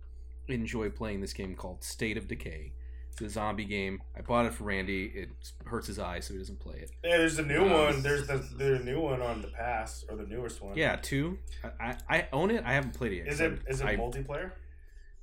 enjoy 0.49 0.91
playing 0.91 1.21
this 1.21 1.33
game 1.33 1.55
called 1.55 1.85
State 1.85 2.17
of 2.17 2.27
Decay. 2.29 2.73
It's 3.13 3.21
a 3.21 3.29
zombie 3.29 3.67
game. 3.67 4.01
I 4.17 4.23
bought 4.23 4.47
it 4.47 4.55
for 4.55 4.65
Randy. 4.65 5.05
It 5.15 5.29
hurts 5.67 5.87
his 5.87 5.99
eyes, 5.99 6.25
so 6.27 6.33
he 6.33 6.39
doesn't 6.39 6.61
play 6.61 6.77
it. 6.79 6.91
yeah, 7.05 7.19
there's 7.19 7.37
the 7.37 7.43
new 7.43 7.63
Um, 7.65 7.71
one. 7.71 8.03
There's 8.03 8.27
the 8.27 8.39
the 8.57 8.79
new 8.79 9.01
one 9.01 9.21
on 9.21 9.43
the 9.43 9.49
pass 9.49 10.05
or 10.09 10.17
the 10.17 10.25
newest 10.27 10.63
one. 10.63 10.77
Yeah, 10.77 10.97
two. 10.97 11.39
I, 11.63 11.69
I, 12.09 12.17
I 12.19 12.29
own 12.33 12.51
it. 12.51 12.65
I 12.67 12.73
haven't 12.73 12.95
played 12.95 13.13
it 13.13 13.17
yet. 13.19 13.29
Is 13.29 13.41
it 13.41 13.61
is 13.69 13.81
it 13.83 13.87
I- 13.87 13.97
multiplayer? 13.97 14.53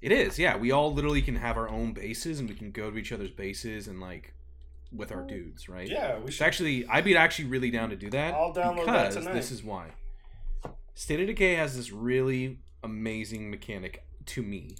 It 0.02 0.12
is, 0.12 0.39
yeah. 0.39 0.56
We 0.56 0.72
all 0.72 0.93
literally 0.93 1.22
can 1.22 1.36
have 1.36 1.58
our 1.58 1.70
own 1.70 1.93
bases, 1.93 2.39
and 2.39 2.50
we 2.50 2.56
can 2.56 2.72
go 2.72 2.89
to 2.89 2.97
each 2.97 3.12
other's 3.12 3.32
bases 3.32 3.88
and 3.88 4.00
like 4.00 4.34
with 4.91 5.12
our 5.12 5.24
dudes, 5.24 5.70
right? 5.70 5.88
Yeah, 5.88 6.20
we 6.20 6.32
should. 6.32 6.45
actually, 6.45 6.88
I'd 6.88 7.04
be 7.04 7.16
actually 7.16 7.50
really 7.50 7.70
down 7.70 7.89
to 7.89 7.95
do 7.95 8.10
that. 8.12 8.34
I'll 8.34 8.54
download 8.54 8.86
that 8.86 9.10
because 9.10 9.16
tonight. 9.16 9.34
This 9.34 9.52
is 9.52 9.64
why. 9.64 9.91
State 10.93 11.20
of 11.20 11.28
Decay 11.28 11.56
has 11.56 11.76
this 11.76 11.91
really 11.91 12.60
amazing 12.84 13.50
mechanic 13.50 14.04
to 14.28 14.41
me. 14.41 14.76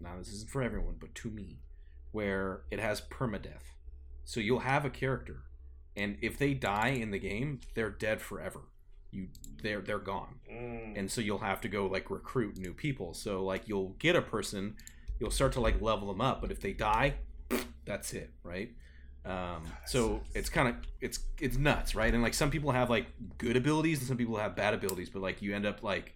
Now, 0.00 0.18
this 0.18 0.28
isn't 0.28 0.50
for 0.50 0.62
everyone, 0.62 0.96
but 0.98 1.14
to 1.16 1.30
me, 1.30 1.60
where 2.10 2.62
it 2.70 2.80
has 2.80 3.00
permadeath. 3.00 3.72
So 4.24 4.40
you'll 4.40 4.60
have 4.60 4.84
a 4.84 4.90
character, 4.90 5.42
and 5.96 6.16
if 6.22 6.38
they 6.38 6.54
die 6.54 6.88
in 6.88 7.10
the 7.10 7.18
game, 7.18 7.60
they're 7.74 7.90
dead 7.90 8.20
forever. 8.20 8.60
You, 9.12 9.28
they're 9.62 9.80
they're 9.80 9.98
gone. 9.98 10.34
Mm. 10.50 10.98
and 10.98 11.10
so 11.10 11.20
you'll 11.20 11.38
have 11.38 11.60
to 11.62 11.68
go 11.68 11.86
like 11.86 12.10
recruit 12.10 12.58
new 12.58 12.72
people. 12.72 13.14
So 13.14 13.44
like 13.44 13.68
you'll 13.68 13.94
get 13.98 14.16
a 14.16 14.22
person 14.22 14.74
you'll 15.20 15.30
start 15.30 15.52
to 15.52 15.60
like 15.60 15.80
level 15.80 16.08
them 16.08 16.20
up 16.20 16.40
but 16.40 16.50
if 16.50 16.60
they 16.60 16.72
die 16.72 17.14
that's 17.84 18.12
it 18.12 18.30
right? 18.42 18.72
Um, 19.24 19.62
so 19.86 20.20
it's 20.34 20.48
kind 20.48 20.68
of 20.68 20.74
it's 21.00 21.20
it's 21.40 21.56
nuts 21.56 21.94
right? 21.94 22.12
And 22.12 22.22
like 22.22 22.34
some 22.34 22.50
people 22.50 22.72
have 22.72 22.90
like 22.90 23.06
good 23.38 23.56
abilities 23.56 23.98
and 24.00 24.08
some 24.08 24.16
people 24.16 24.36
have 24.36 24.56
bad 24.56 24.74
abilities 24.74 25.10
but 25.10 25.22
like 25.22 25.42
you 25.42 25.54
end 25.54 25.66
up 25.66 25.82
like 25.82 26.14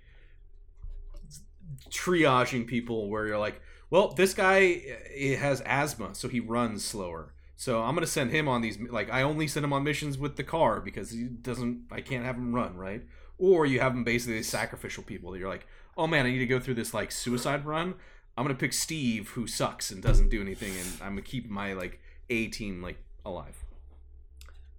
triaging 1.90 2.66
people 2.66 3.09
where 3.09 3.26
you're 3.26 3.38
like 3.38 3.61
well 3.90 4.09
this 4.09 4.34
guy 4.34 4.82
eh, 5.14 5.36
has 5.36 5.61
asthma 5.62 6.14
so 6.14 6.28
he 6.28 6.40
runs 6.40 6.84
slower 6.84 7.32
so 7.57 7.83
i'm 7.83 7.95
gonna 7.95 8.07
send 8.07 8.31
him 8.31 8.47
on 8.47 8.61
these 8.61 8.79
like 8.91 9.11
i 9.11 9.23
only 9.23 9.49
send 9.49 9.65
him 9.65 9.73
on 9.73 9.83
missions 9.83 10.17
with 10.19 10.37
the 10.37 10.45
car 10.45 10.81
because 10.81 11.11
he 11.11 11.25
doesn't 11.25 11.83
i 11.91 12.01
can't 12.01 12.25
have 12.25 12.37
him 12.37 12.55
run 12.55 12.77
right 12.77 13.03
or 13.39 13.67
you 13.67 13.81
have 13.81 13.93
him 13.93 14.05
basically 14.05 14.43
sacrificial 14.43 15.03
people 15.03 15.33
that 15.33 15.39
you're 15.39 15.49
like, 15.49 15.67
oh 15.97 16.07
man, 16.07 16.27
I 16.27 16.31
need 16.31 16.39
to 16.39 16.47
go 16.47 16.61
through 16.61 16.75
this 16.75 16.95
like 16.95 17.13
suicide 17.13 17.67
run. 17.67 17.95
I'm 18.37 18.45
gonna 18.45 18.55
pick 18.55 18.73
Steve 18.73 19.31
who 19.31 19.47
sucks 19.47 19.91
and 19.91 20.03
doesn't 20.03 20.29
do 20.29 20.41
anything, 20.41 20.73
and 20.73 20.89
I'm 21.03 21.11
gonna 21.11 21.23
keep 21.23 21.49
my 21.49 21.73
like 21.73 22.01
A 22.31 22.49
team 22.49 22.83
like 22.83 22.99
alive. 23.25 23.65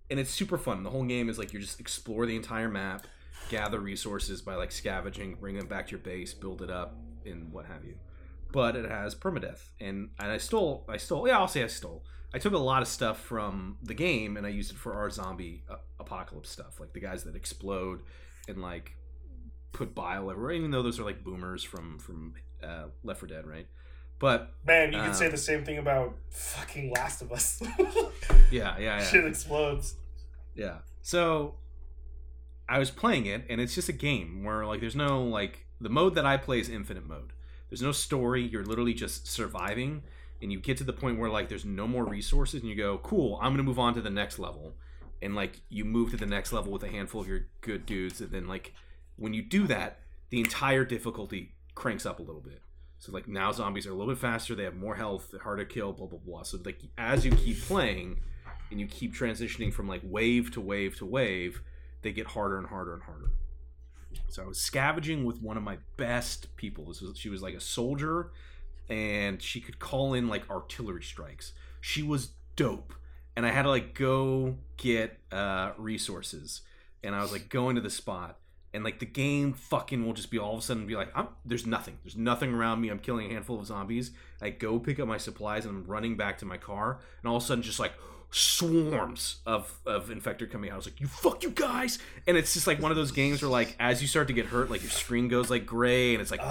And 0.10 0.20
it's 0.20 0.32
super 0.32 0.58
fun. 0.58 0.84
The 0.84 0.90
whole 0.90 1.04
game 1.04 1.30
is 1.30 1.38
like 1.38 1.54
you 1.54 1.60
just 1.60 1.80
explore 1.80 2.26
the 2.26 2.36
entire 2.36 2.70
map, 2.70 3.06
gather 3.50 3.80
resources 3.80 4.42
by 4.42 4.56
like 4.56 4.72
scavenging, 4.72 5.36
bring 5.36 5.58
them 5.58 5.68
back 5.68 5.88
to 5.88 5.92
your 5.92 6.00
base, 6.00 6.34
build 6.34 6.62
it 6.62 6.70
up, 6.70 6.96
and 7.26 7.52
what 7.52 7.66
have 7.66 7.84
you. 7.84 7.96
But 8.52 8.76
it 8.76 8.90
has 8.90 9.14
permadeath, 9.14 9.70
and 9.80 10.10
and 10.20 10.32
I 10.32 10.38
stole, 10.38 10.86
I 10.88 10.98
stole, 10.98 11.28
yeah, 11.28 11.38
I'll 11.38 11.48
say 11.48 11.64
I 11.64 11.68
stole. 11.68 12.04
I 12.38 12.40
took 12.40 12.54
a 12.54 12.58
lot 12.60 12.84
of 12.84 12.88
stuff 12.88 13.20
from 13.20 13.78
the 13.82 13.96
game 13.96 14.38
and 14.38 14.46
I 14.46 14.50
used 14.50 14.70
it 14.70 14.78
for 14.78 14.94
our 14.94 15.10
zombie 15.10 15.64
uh, 15.68 15.78
apocalypse 16.00 16.52
stuff, 16.52 16.80
like 16.80 16.94
the 16.94 17.00
guys 17.00 17.24
that 17.24 17.36
explode 17.36 18.04
and 18.48 18.62
like 18.62 18.92
put 19.72 19.96
bile 19.96 20.30
everywhere. 20.30 20.52
Even 20.52 20.70
though 20.70 20.84
those 20.84 21.00
are 21.00 21.04
like 21.04 21.24
boomers 21.24 21.64
from 21.64 21.98
from 21.98 22.36
uh, 22.64 22.90
Left 23.04 23.22
4 23.22 23.28
Dead, 23.30 23.48
right? 23.48 23.66
But 24.20 24.54
Man, 24.68 24.94
you 24.94 25.00
Um, 25.00 25.08
could 25.08 25.16
say 25.16 25.30
the 25.30 25.36
same 25.38 25.66
thing 25.66 25.80
about 25.80 26.16
fucking 26.30 26.92
Last 26.92 27.24
of 27.24 27.32
Us. 27.32 27.60
yeah, 28.52 28.78
yeah, 28.78 28.78
yeah. 28.78 29.04
Shit 29.04 29.26
explodes. 29.26 29.96
Yeah. 30.54 30.78
So 31.02 31.56
I 32.70 32.78
was 32.78 32.92
playing 32.92 33.26
it, 33.26 33.46
and 33.50 33.60
it's 33.60 33.74
just 33.74 33.90
a 33.90 33.94
game 33.94 34.44
where 34.44 34.64
like 34.64 34.80
there's 34.80 34.96
no 34.96 35.24
like 35.24 35.66
the 35.82 35.90
mode 35.90 36.14
that 36.14 36.26
I 36.28 36.38
play 36.38 36.60
is 36.60 36.70
infinite 36.70 37.08
mode. 37.08 37.34
There's 37.72 37.82
no 37.82 37.92
story. 37.92 38.44
You're 38.44 38.64
literally 38.64 38.94
just 38.94 39.28
surviving, 39.28 40.04
and 40.42 40.52
you 40.52 40.60
get 40.60 40.78
to 40.78 40.84
the 40.84 40.94
point 40.94 41.20
where 41.20 41.30
like 41.30 41.50
there's 41.50 41.66
no 41.66 41.88
more 41.88 42.06
resources, 42.06 42.62
and 42.62 42.70
you 42.70 42.76
go, 42.76 42.98
"Cool, 42.98 43.40
I'm 43.42 43.54
gonna 43.54 43.64
move 43.64 43.80
on 43.80 43.94
to 43.96 44.02
the 44.02 44.10
next 44.10 44.40
level." 44.40 44.76
And 45.22 45.36
like 45.36 45.62
you 45.70 45.84
move 45.84 46.12
to 46.12 46.18
the 46.18 46.26
next 46.26 46.54
level 46.54 46.72
with 46.72 46.84
a 46.84 46.90
handful 46.90 47.22
of 47.22 47.28
your 47.28 47.48
good 47.62 47.86
dudes, 47.86 48.22
and 48.22 48.32
then 48.32 48.48
like 48.48 48.74
when 49.16 49.34
you 49.34 49.42
do 49.42 49.68
that, 49.68 50.00
the 50.30 50.40
entire 50.40 50.86
difficulty 50.86 51.56
cranks 51.76 52.06
up 52.06 52.20
a 52.20 52.24
little 52.24 52.42
bit. 52.42 52.62
So 53.00 53.12
like 53.12 53.28
now 53.28 53.52
zombies 53.52 53.88
are 53.88 53.92
a 53.92 53.96
little 53.96 54.14
bit 54.14 54.20
faster. 54.20 54.56
They 54.56 54.64
have 54.64 54.76
more 54.76 54.96
health, 54.96 55.30
they're 55.32 55.40
harder 55.40 55.66
to 55.66 55.74
kill, 55.74 55.94
blah 55.94 56.08
blah 56.08 56.20
blah. 56.20 56.44
So 56.44 56.60
like 56.64 56.82
as 56.98 57.26
you 57.26 57.32
keep 57.32 57.62
playing, 57.62 58.22
and 58.72 58.80
you 58.80 58.88
keep 58.88 59.14
transitioning 59.14 59.74
from 59.74 59.88
like 59.88 60.02
wave 60.04 60.52
to 60.52 60.62
wave 60.62 60.98
to 60.98 61.06
wave, 61.06 61.62
they 62.02 62.12
get 62.12 62.28
harder 62.28 62.58
and 62.58 62.68
harder 62.68 62.94
and 62.94 63.04
harder. 63.04 63.32
So 64.30 64.44
I 64.44 64.48
was 64.48 64.60
scavenging 64.60 65.26
with 65.26 65.42
one 65.42 65.58
of 65.58 65.64
my 65.64 65.78
best 65.96 66.56
people. 66.58 66.86
This 66.86 67.02
was, 67.02 67.18
she 67.18 67.30
was 67.30 67.42
like 67.42 67.54
a 67.54 67.62
soldier, 67.62 68.32
and 68.90 69.42
she 69.42 69.60
could 69.60 69.80
call 69.80 70.14
in 70.14 70.28
like 70.28 70.50
artillery 70.50 71.04
strikes. 71.04 71.54
She 71.82 72.04
was 72.04 72.32
dope, 72.56 72.94
and 73.36 73.46
I 73.46 73.52
had 73.52 73.64
to 73.64 73.70
like 73.70 73.94
go 73.94 74.56
get 74.78 75.20
uh, 75.32 75.72
resources, 75.78 76.62
and 77.04 77.16
I 77.16 77.22
was 77.22 77.32
like 77.32 77.50
going 77.50 77.76
to 77.76 77.82
the 77.82 77.90
spot, 77.90 78.38
and 78.74 78.84
like 78.84 79.00
the 79.00 79.06
game 79.06 79.54
fucking 79.54 80.06
will 80.06 80.14
just 80.14 80.32
be 80.32 80.40
all 80.40 80.54
of 80.54 80.60
a 80.60 80.62
sudden 80.62 80.88
be 80.88 80.96
like, 80.96 81.10
I'm, 81.16 81.30
there's 81.46 81.66
nothing, 81.66 81.98
there's 82.04 82.18
nothing 82.18 82.54
around 82.54 82.82
me. 82.82 82.90
I'm 82.90 83.00
killing 83.00 83.30
a 83.30 83.34
handful 83.34 83.60
of 83.60 83.66
zombies. 83.66 84.12
I 84.42 84.50
go 84.50 84.80
pick 84.80 85.00
up 85.00 85.08
my 85.08 85.18
supplies, 85.18 85.66
and 85.66 85.76
I'm 85.76 85.86
running 85.86 86.18
back 86.18 86.38
to 86.40 86.46
my 86.46 86.58
car, 86.58 87.00
and 87.22 87.30
all 87.30 87.38
of 87.38 87.44
a 87.44 87.46
sudden 87.46 87.64
just 87.64 87.80
like 87.80 87.94
swarms 88.30 89.38
of 89.46 89.80
of 89.86 90.10
infector 90.10 90.50
coming 90.50 90.70
out. 90.70 90.74
I 90.74 90.78
was 90.78 90.86
like, 90.88 91.00
"You 91.00 91.08
fuck 91.08 91.44
you 91.44 91.50
guys!" 91.52 92.00
And 92.28 92.38
it's 92.38 92.54
just 92.54 92.68
like 92.68 92.82
one 92.82 92.92
of 92.92 92.98
those 92.98 93.12
games 93.12 93.42
where 93.42 93.50
like 93.50 93.76
as 93.80 94.02
you 94.02 94.08
start 94.08 94.28
to 94.28 94.34
get 94.34 94.48
hurt, 94.48 94.70
like 94.70 94.82
your 94.82 94.92
screen 94.92 95.28
goes 95.28 95.50
like 95.50 95.66
gray, 95.66 96.14
and 96.14 96.22
it's 96.22 96.32
like 96.32 96.42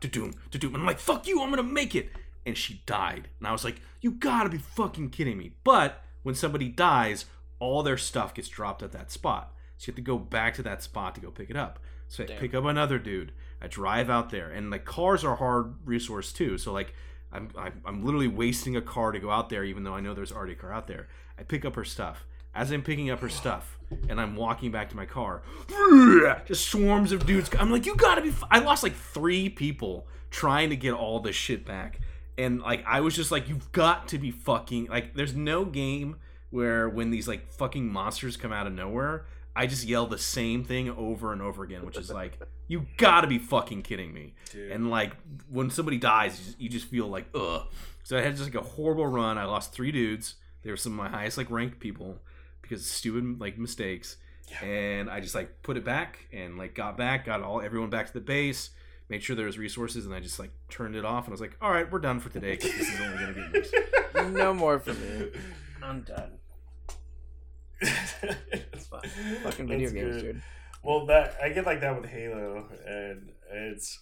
doom, 0.00 0.32
doom, 0.50 0.60
doom, 0.60 0.74
and 0.74 0.82
I'm 0.82 0.86
like, 0.86 0.98
"Fuck 0.98 1.26
you! 1.26 1.42
I'm 1.42 1.50
gonna 1.50 1.62
make 1.62 1.94
it!" 1.94 2.10
And 2.46 2.56
she 2.56 2.82
died, 2.86 3.28
and 3.38 3.48
I 3.48 3.52
was 3.52 3.64
like, 3.64 3.80
"You 4.00 4.12
gotta 4.12 4.50
be 4.50 4.58
fucking 4.58 5.10
kidding 5.10 5.38
me!" 5.38 5.52
But 5.64 6.02
when 6.22 6.34
somebody 6.34 6.68
dies, 6.68 7.26
all 7.58 7.82
their 7.82 7.96
stuff 7.96 8.34
gets 8.34 8.48
dropped 8.48 8.82
at 8.82 8.92
that 8.92 9.10
spot, 9.10 9.54
so 9.78 9.88
you 9.88 9.92
have 9.92 9.96
to 9.96 10.02
go 10.02 10.18
back 10.18 10.54
to 10.54 10.62
that 10.62 10.82
spot 10.82 11.14
to 11.14 11.20
go 11.20 11.30
pick 11.30 11.50
it 11.50 11.56
up. 11.56 11.78
So 12.08 12.24
I 12.24 12.26
Damn. 12.26 12.38
pick 12.38 12.54
up 12.54 12.64
another 12.64 12.98
dude. 12.98 13.32
I 13.62 13.66
drive 13.66 14.10
out 14.10 14.30
there, 14.30 14.50
and 14.50 14.70
like 14.70 14.84
cars 14.84 15.24
are 15.24 15.36
hard 15.36 15.74
resource 15.84 16.32
too. 16.32 16.58
So 16.58 16.72
like 16.72 16.94
I'm, 17.32 17.48
I'm 17.56 17.80
I'm 17.84 18.04
literally 18.04 18.28
wasting 18.28 18.76
a 18.76 18.82
car 18.82 19.12
to 19.12 19.18
go 19.18 19.30
out 19.30 19.48
there, 19.48 19.64
even 19.64 19.84
though 19.84 19.94
I 19.94 20.00
know 20.00 20.14
there's 20.14 20.32
already 20.32 20.52
a 20.52 20.56
car 20.56 20.72
out 20.72 20.86
there. 20.86 21.08
I 21.38 21.42
pick 21.42 21.64
up 21.64 21.74
her 21.76 21.84
stuff. 21.84 22.26
as 22.54 22.70
I'm 22.70 22.82
picking 22.82 23.10
up 23.10 23.20
her 23.20 23.28
stuff 23.28 23.78
and 24.08 24.20
I'm 24.20 24.36
walking 24.36 24.70
back 24.70 24.90
to 24.90 24.96
my 24.96 25.06
car, 25.06 25.42
just 26.46 26.68
swarms 26.68 27.12
of 27.12 27.26
dudes. 27.26 27.50
I'm 27.58 27.70
like, 27.70 27.86
you 27.86 27.96
gotta 27.96 28.22
be. 28.22 28.28
F-. 28.28 28.44
I 28.50 28.58
lost 28.60 28.82
like 28.82 28.94
three 28.94 29.48
people 29.48 30.06
trying 30.30 30.70
to 30.70 30.76
get 30.76 30.92
all 30.92 31.20
this 31.20 31.36
shit 31.36 31.64
back, 31.64 32.00
and 32.38 32.60
like 32.60 32.84
I 32.86 33.00
was 33.00 33.14
just 33.14 33.30
like, 33.30 33.48
you've 33.48 33.72
got 33.72 34.08
to 34.08 34.18
be 34.18 34.30
fucking 34.30 34.86
like. 34.86 35.14
There's 35.14 35.34
no 35.34 35.64
game 35.64 36.16
where 36.50 36.88
when 36.88 37.10
these 37.10 37.26
like 37.26 37.50
fucking 37.52 37.90
monsters 37.90 38.36
come 38.36 38.52
out 38.52 38.66
of 38.66 38.72
nowhere, 38.72 39.26
I 39.56 39.66
just 39.66 39.84
yell 39.84 40.06
the 40.06 40.18
same 40.18 40.64
thing 40.64 40.90
over 40.90 41.32
and 41.32 41.42
over 41.42 41.64
again, 41.64 41.84
which 41.84 41.96
is 41.96 42.10
like, 42.10 42.38
you 42.68 42.86
gotta 42.96 43.26
be 43.26 43.38
fucking 43.38 43.82
kidding 43.82 44.12
me. 44.12 44.34
Dude. 44.52 44.70
And 44.70 44.90
like 44.90 45.12
when 45.50 45.70
somebody 45.70 45.98
dies, 45.98 46.38
you 46.38 46.44
just, 46.44 46.60
you 46.60 46.68
just 46.68 46.86
feel 46.86 47.08
like 47.08 47.26
ugh. 47.34 47.66
So 48.02 48.18
I 48.18 48.20
had 48.20 48.36
just 48.36 48.52
like 48.52 48.62
a 48.62 48.66
horrible 48.66 49.06
run. 49.06 49.38
I 49.38 49.44
lost 49.44 49.72
three 49.72 49.92
dudes. 49.92 50.36
They 50.62 50.70
were 50.70 50.76
some 50.76 50.92
of 50.92 50.98
my 50.98 51.08
highest 51.08 51.38
like 51.38 51.50
ranked 51.50 51.80
people 51.80 52.20
because 52.68 52.80
of 52.80 52.86
stupid 52.86 53.40
like 53.40 53.58
mistakes. 53.58 54.16
Yeah. 54.50 54.64
And 54.64 55.10
I 55.10 55.20
just 55.20 55.34
like 55.34 55.62
put 55.62 55.76
it 55.76 55.84
back 55.84 56.26
and 56.32 56.58
like 56.58 56.74
got 56.74 56.96
back, 56.98 57.24
got 57.26 57.42
all 57.42 57.60
everyone 57.62 57.90
back 57.90 58.06
to 58.06 58.12
the 58.12 58.20
base, 58.20 58.70
made 59.08 59.22
sure 59.22 59.36
there 59.36 59.46
was 59.46 59.58
resources, 59.58 60.04
and 60.06 60.14
I 60.14 60.20
just 60.20 60.38
like 60.38 60.50
turned 60.68 60.96
it 60.96 61.04
off 61.04 61.24
and 61.24 61.32
I 61.32 61.34
was 61.34 61.40
like, 61.40 61.56
all 61.62 61.70
right, 61.70 61.90
we're 61.90 61.98
done 61.98 62.20
for 62.20 62.28
today 62.30 62.52
because 62.52 62.72
this 62.72 62.92
is 62.92 63.00
only 63.00 63.18
gonna 63.18 63.32
get 63.34 63.52
worse. 64.14 64.32
no 64.32 64.52
more 64.52 64.78
for 64.78 64.92
me. 64.92 65.30
I'm 65.82 66.02
done. 66.02 66.38
It's 67.80 68.86
fun. 68.86 69.02
Fucking 69.42 69.66
video 69.66 69.88
That's 69.88 69.92
games, 69.92 70.16
good. 70.16 70.22
dude. 70.22 70.42
Well, 70.82 71.06
that 71.06 71.36
I 71.42 71.48
get 71.50 71.66
like 71.66 71.80
that 71.80 72.00
with 72.00 72.10
Halo, 72.10 72.68
and 72.86 73.30
it's 73.52 74.00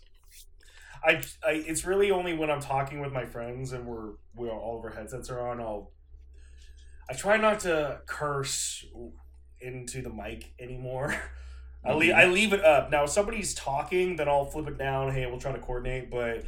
I, 1.05 1.21
I 1.47 1.53
it's 1.53 1.85
really 1.85 2.11
only 2.11 2.35
when 2.35 2.51
I'm 2.51 2.61
talking 2.61 3.01
with 3.01 3.13
my 3.13 3.25
friends 3.25 3.73
and 3.73 3.87
we're 3.87 4.13
we 4.35 4.49
all 4.49 4.79
of 4.79 4.85
our 4.85 4.91
headsets 4.91 5.31
are 5.31 5.49
on. 5.49 5.61
I'll 5.61 5.91
I 7.09 7.15
try 7.15 7.37
not 7.37 7.61
to 7.61 8.01
curse 8.07 8.85
into 9.61 10.03
the 10.03 10.11
mic 10.11 10.53
anymore. 10.59 11.15
I 11.85 11.95
leave 11.95 12.15
I 12.15 12.27
leave 12.27 12.53
it 12.53 12.65
up. 12.65 12.91
Now, 12.91 13.05
if 13.05 13.11
somebody's 13.11 13.55
talking, 13.55 14.17
then 14.17 14.29
I'll 14.29 14.45
flip 14.45 14.69
it 14.69 14.79
down. 14.79 15.11
Hey, 15.13 15.27
we'll 15.27 15.41
try 15.41 15.51
to 15.53 15.59
coordinate. 15.59 16.11
But 16.13 16.45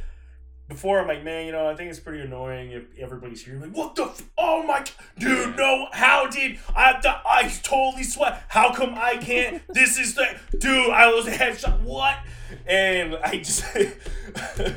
before, 0.69 0.99
I'm 1.01 1.07
like, 1.07 1.25
man, 1.25 1.45
you 1.45 1.51
know, 1.51 1.67
I 1.67 1.75
think 1.75 1.89
it's 1.89 1.99
pretty 1.99 2.23
annoying 2.23 2.71
if 2.71 2.85
everybody's 2.97 3.43
here. 3.45 3.59
Like, 3.59 3.71
what 3.71 3.95
the? 3.95 4.05
F- 4.05 4.23
oh 4.37 4.63
my, 4.63 4.85
dude, 5.19 5.57
no. 5.57 5.87
How 5.91 6.27
did 6.27 6.57
I? 6.73 7.01
I 7.25 7.49
totally 7.63 8.03
sweat. 8.03 8.43
How 8.47 8.73
come 8.73 8.93
I 8.95 9.17
can't? 9.17 9.61
This 9.73 9.99
is 9.99 10.15
the 10.15 10.25
dude. 10.57 10.89
I 10.91 11.11
was 11.13 11.27
a 11.27 11.31
headshot. 11.31 11.81
What? 11.81 12.17
And 12.65 13.17
I 13.17 13.37
just, 13.37 13.63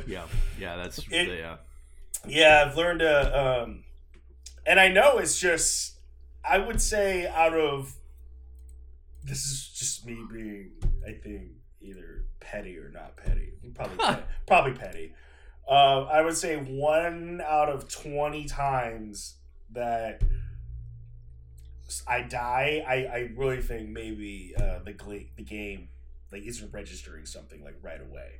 yeah, 0.05 0.25
yeah, 0.59 0.75
that's 0.75 0.99
It- 1.09 1.39
yeah. 1.39 1.55
yeah, 2.27 2.65
I've 2.67 2.75
learned 2.75 2.99
to, 2.99 3.61
um, 3.63 3.83
and 4.69 4.79
I 4.79 4.87
know 4.87 5.17
it's 5.17 5.37
just. 5.37 5.97
I 6.47 6.59
would 6.59 6.81
say 6.81 7.27
out 7.27 7.53
of. 7.53 7.95
This 9.23 9.43
is 9.43 9.67
just 9.77 10.05
me 10.05 10.17
being, 10.31 10.71
I 11.05 11.11
think, 11.11 11.49
either 11.81 12.23
petty 12.39 12.77
or 12.77 12.89
not 12.89 13.17
petty. 13.17 13.49
Probably, 13.75 13.97
petty, 13.97 14.23
probably 14.47 14.73
petty. 14.73 15.13
Uh, 15.67 16.03
I 16.03 16.21
would 16.21 16.37
say 16.37 16.55
one 16.55 17.41
out 17.45 17.69
of 17.69 17.89
twenty 17.89 18.45
times 18.45 19.35
that 19.71 20.21
I 22.07 22.21
die, 22.21 22.83
I, 22.87 22.93
I 22.95 23.31
really 23.35 23.61
think 23.61 23.89
maybe 23.89 24.53
uh, 24.57 24.79
the 24.85 24.93
the 25.35 25.43
game 25.43 25.89
like 26.31 26.43
isn't 26.43 26.71
registering 26.71 27.25
something 27.25 27.63
like 27.63 27.75
right 27.81 28.01
away. 28.01 28.39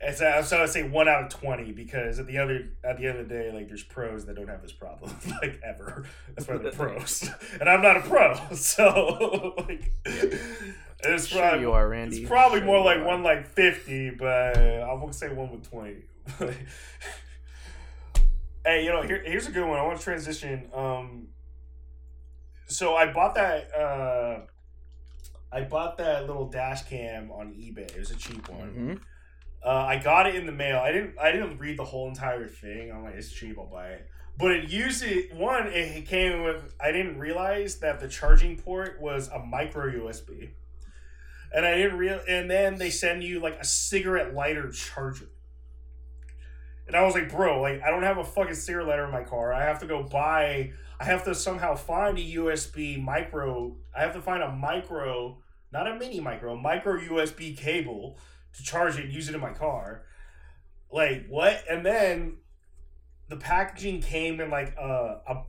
And 0.00 0.14
so, 0.16 0.42
so 0.42 0.58
I 0.58 0.60
would 0.60 0.70
say 0.70 0.84
one 0.88 1.08
out 1.08 1.24
of 1.24 1.28
twenty 1.28 1.72
because 1.72 2.20
at 2.20 2.26
the 2.28 2.38
other 2.38 2.68
at 2.84 2.98
the 2.98 3.06
end 3.06 3.18
of 3.18 3.28
the 3.28 3.34
day, 3.34 3.50
like 3.52 3.66
there's 3.66 3.82
pros 3.82 4.26
that 4.26 4.36
don't 4.36 4.46
have 4.48 4.62
this 4.62 4.70
problem 4.72 5.16
like 5.42 5.60
ever. 5.64 6.04
That's 6.36 6.46
why 6.46 6.56
they're 6.58 6.70
pros, 6.72 7.28
and 7.60 7.68
I'm 7.68 7.82
not 7.82 7.96
a 7.96 8.00
pro, 8.02 8.36
so 8.54 9.54
like 9.58 9.90
it's 10.04 11.26
Sure 11.26 11.40
probably 11.40 11.60
you 11.62 11.72
are, 11.72 11.88
Randy. 11.88 12.18
it's 12.20 12.28
probably 12.28 12.60
Sure 12.60 12.66
more 12.66 12.84
like 12.84 12.98
are. 12.98 13.04
one 13.04 13.22
like 13.24 13.48
fifty, 13.48 14.10
but 14.10 14.56
I 14.56 14.92
won't 14.94 15.16
say 15.16 15.30
one 15.32 15.50
with 15.50 15.68
twenty. 15.68 16.04
hey, 18.64 18.84
you 18.84 18.90
know, 18.90 19.02
here, 19.02 19.22
here's 19.24 19.46
a 19.46 19.50
good 19.50 19.66
one. 19.66 19.78
I 19.78 19.82
want 19.82 19.98
to 19.98 20.04
transition. 20.04 20.68
Um, 20.74 21.28
so 22.66 22.94
I 22.94 23.12
bought 23.12 23.34
that. 23.34 23.74
Uh, 23.74 24.40
I 25.50 25.62
bought 25.62 25.98
that 25.98 26.26
little 26.26 26.48
dash 26.48 26.82
cam 26.82 27.30
on 27.32 27.52
eBay. 27.54 27.90
It 27.94 27.98
was 27.98 28.10
a 28.10 28.16
cheap 28.16 28.48
one. 28.48 28.68
hmm 28.68 28.94
Uh, 29.64 29.70
I 29.70 29.98
got 29.98 30.26
it 30.26 30.36
in 30.36 30.46
the 30.46 30.52
mail. 30.52 30.78
I 30.78 30.92
didn't. 30.92 31.18
I 31.18 31.32
didn't 31.32 31.58
read 31.58 31.78
the 31.78 31.84
whole 31.84 32.08
entire 32.08 32.46
thing. 32.46 32.92
I'm 32.92 33.04
like, 33.04 33.14
it's 33.14 33.30
cheap. 33.30 33.58
I'll 33.58 33.66
buy 33.66 33.88
it. 33.88 34.08
But 34.38 34.52
it 34.52 34.70
used 34.70 35.02
it. 35.02 35.34
One, 35.34 35.66
it 35.66 36.06
came 36.06 36.44
with. 36.44 36.74
I 36.80 36.92
didn't 36.92 37.18
realize 37.18 37.80
that 37.80 37.98
the 37.98 38.08
charging 38.08 38.56
port 38.56 39.00
was 39.00 39.28
a 39.28 39.40
micro 39.40 39.90
USB, 39.90 40.50
and 41.52 41.66
I 41.66 41.76
didn't 41.76 41.98
real. 41.98 42.20
And 42.28 42.48
then 42.48 42.78
they 42.78 42.90
send 42.90 43.24
you 43.24 43.40
like 43.40 43.58
a 43.58 43.64
cigarette 43.64 44.32
lighter 44.32 44.70
charger. 44.70 45.28
And 46.86 46.96
I 46.96 47.04
was 47.04 47.14
like, 47.14 47.30
bro, 47.30 47.60
like 47.60 47.82
I 47.82 47.90
don't 47.90 48.04
have 48.04 48.18
a 48.18 48.24
fucking 48.24 48.54
cigarette 48.54 48.86
lighter 48.86 49.04
in 49.04 49.10
my 49.10 49.24
car. 49.24 49.52
I 49.52 49.64
have 49.64 49.80
to 49.80 49.86
go 49.86 50.04
buy. 50.04 50.72
I 51.00 51.04
have 51.04 51.24
to 51.24 51.34
somehow 51.34 51.74
find 51.74 52.16
a 52.16 52.22
USB 52.22 53.02
micro. 53.02 53.76
I 53.94 54.02
have 54.02 54.14
to 54.14 54.22
find 54.22 54.42
a 54.42 54.50
micro, 54.50 55.38
not 55.72 55.88
a 55.88 55.96
mini 55.96 56.20
micro, 56.20 56.56
micro 56.56 56.98
USB 56.98 57.56
cable 57.56 58.18
to 58.54 58.62
charge 58.62 58.98
it 58.98 59.04
and 59.04 59.12
use 59.12 59.28
it 59.28 59.34
in 59.34 59.40
my 59.40 59.52
car. 59.52 60.02
Like 60.90 61.26
what? 61.28 61.64
And 61.70 61.84
then 61.84 62.38
the 63.28 63.36
packaging 63.36 64.00
came 64.00 64.40
in 64.40 64.50
like 64.50 64.74
a, 64.76 65.20
a 65.26 65.42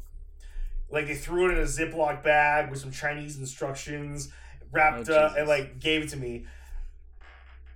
like 0.92 1.08
they 1.08 1.16
threw 1.16 1.50
it 1.50 1.54
in 1.54 1.60
a 1.60 1.68
Ziploc 1.68 2.24
bag 2.24 2.70
with 2.70 2.80
some 2.80 2.92
Chinese 2.92 3.38
instructions 3.38 4.32
wrapped 4.72 5.10
Oh, 5.10 5.16
up 5.16 5.38
and 5.38 5.48
like 5.48 5.80
gave 5.80 6.04
it 6.04 6.10
to 6.10 6.18
me. 6.18 6.46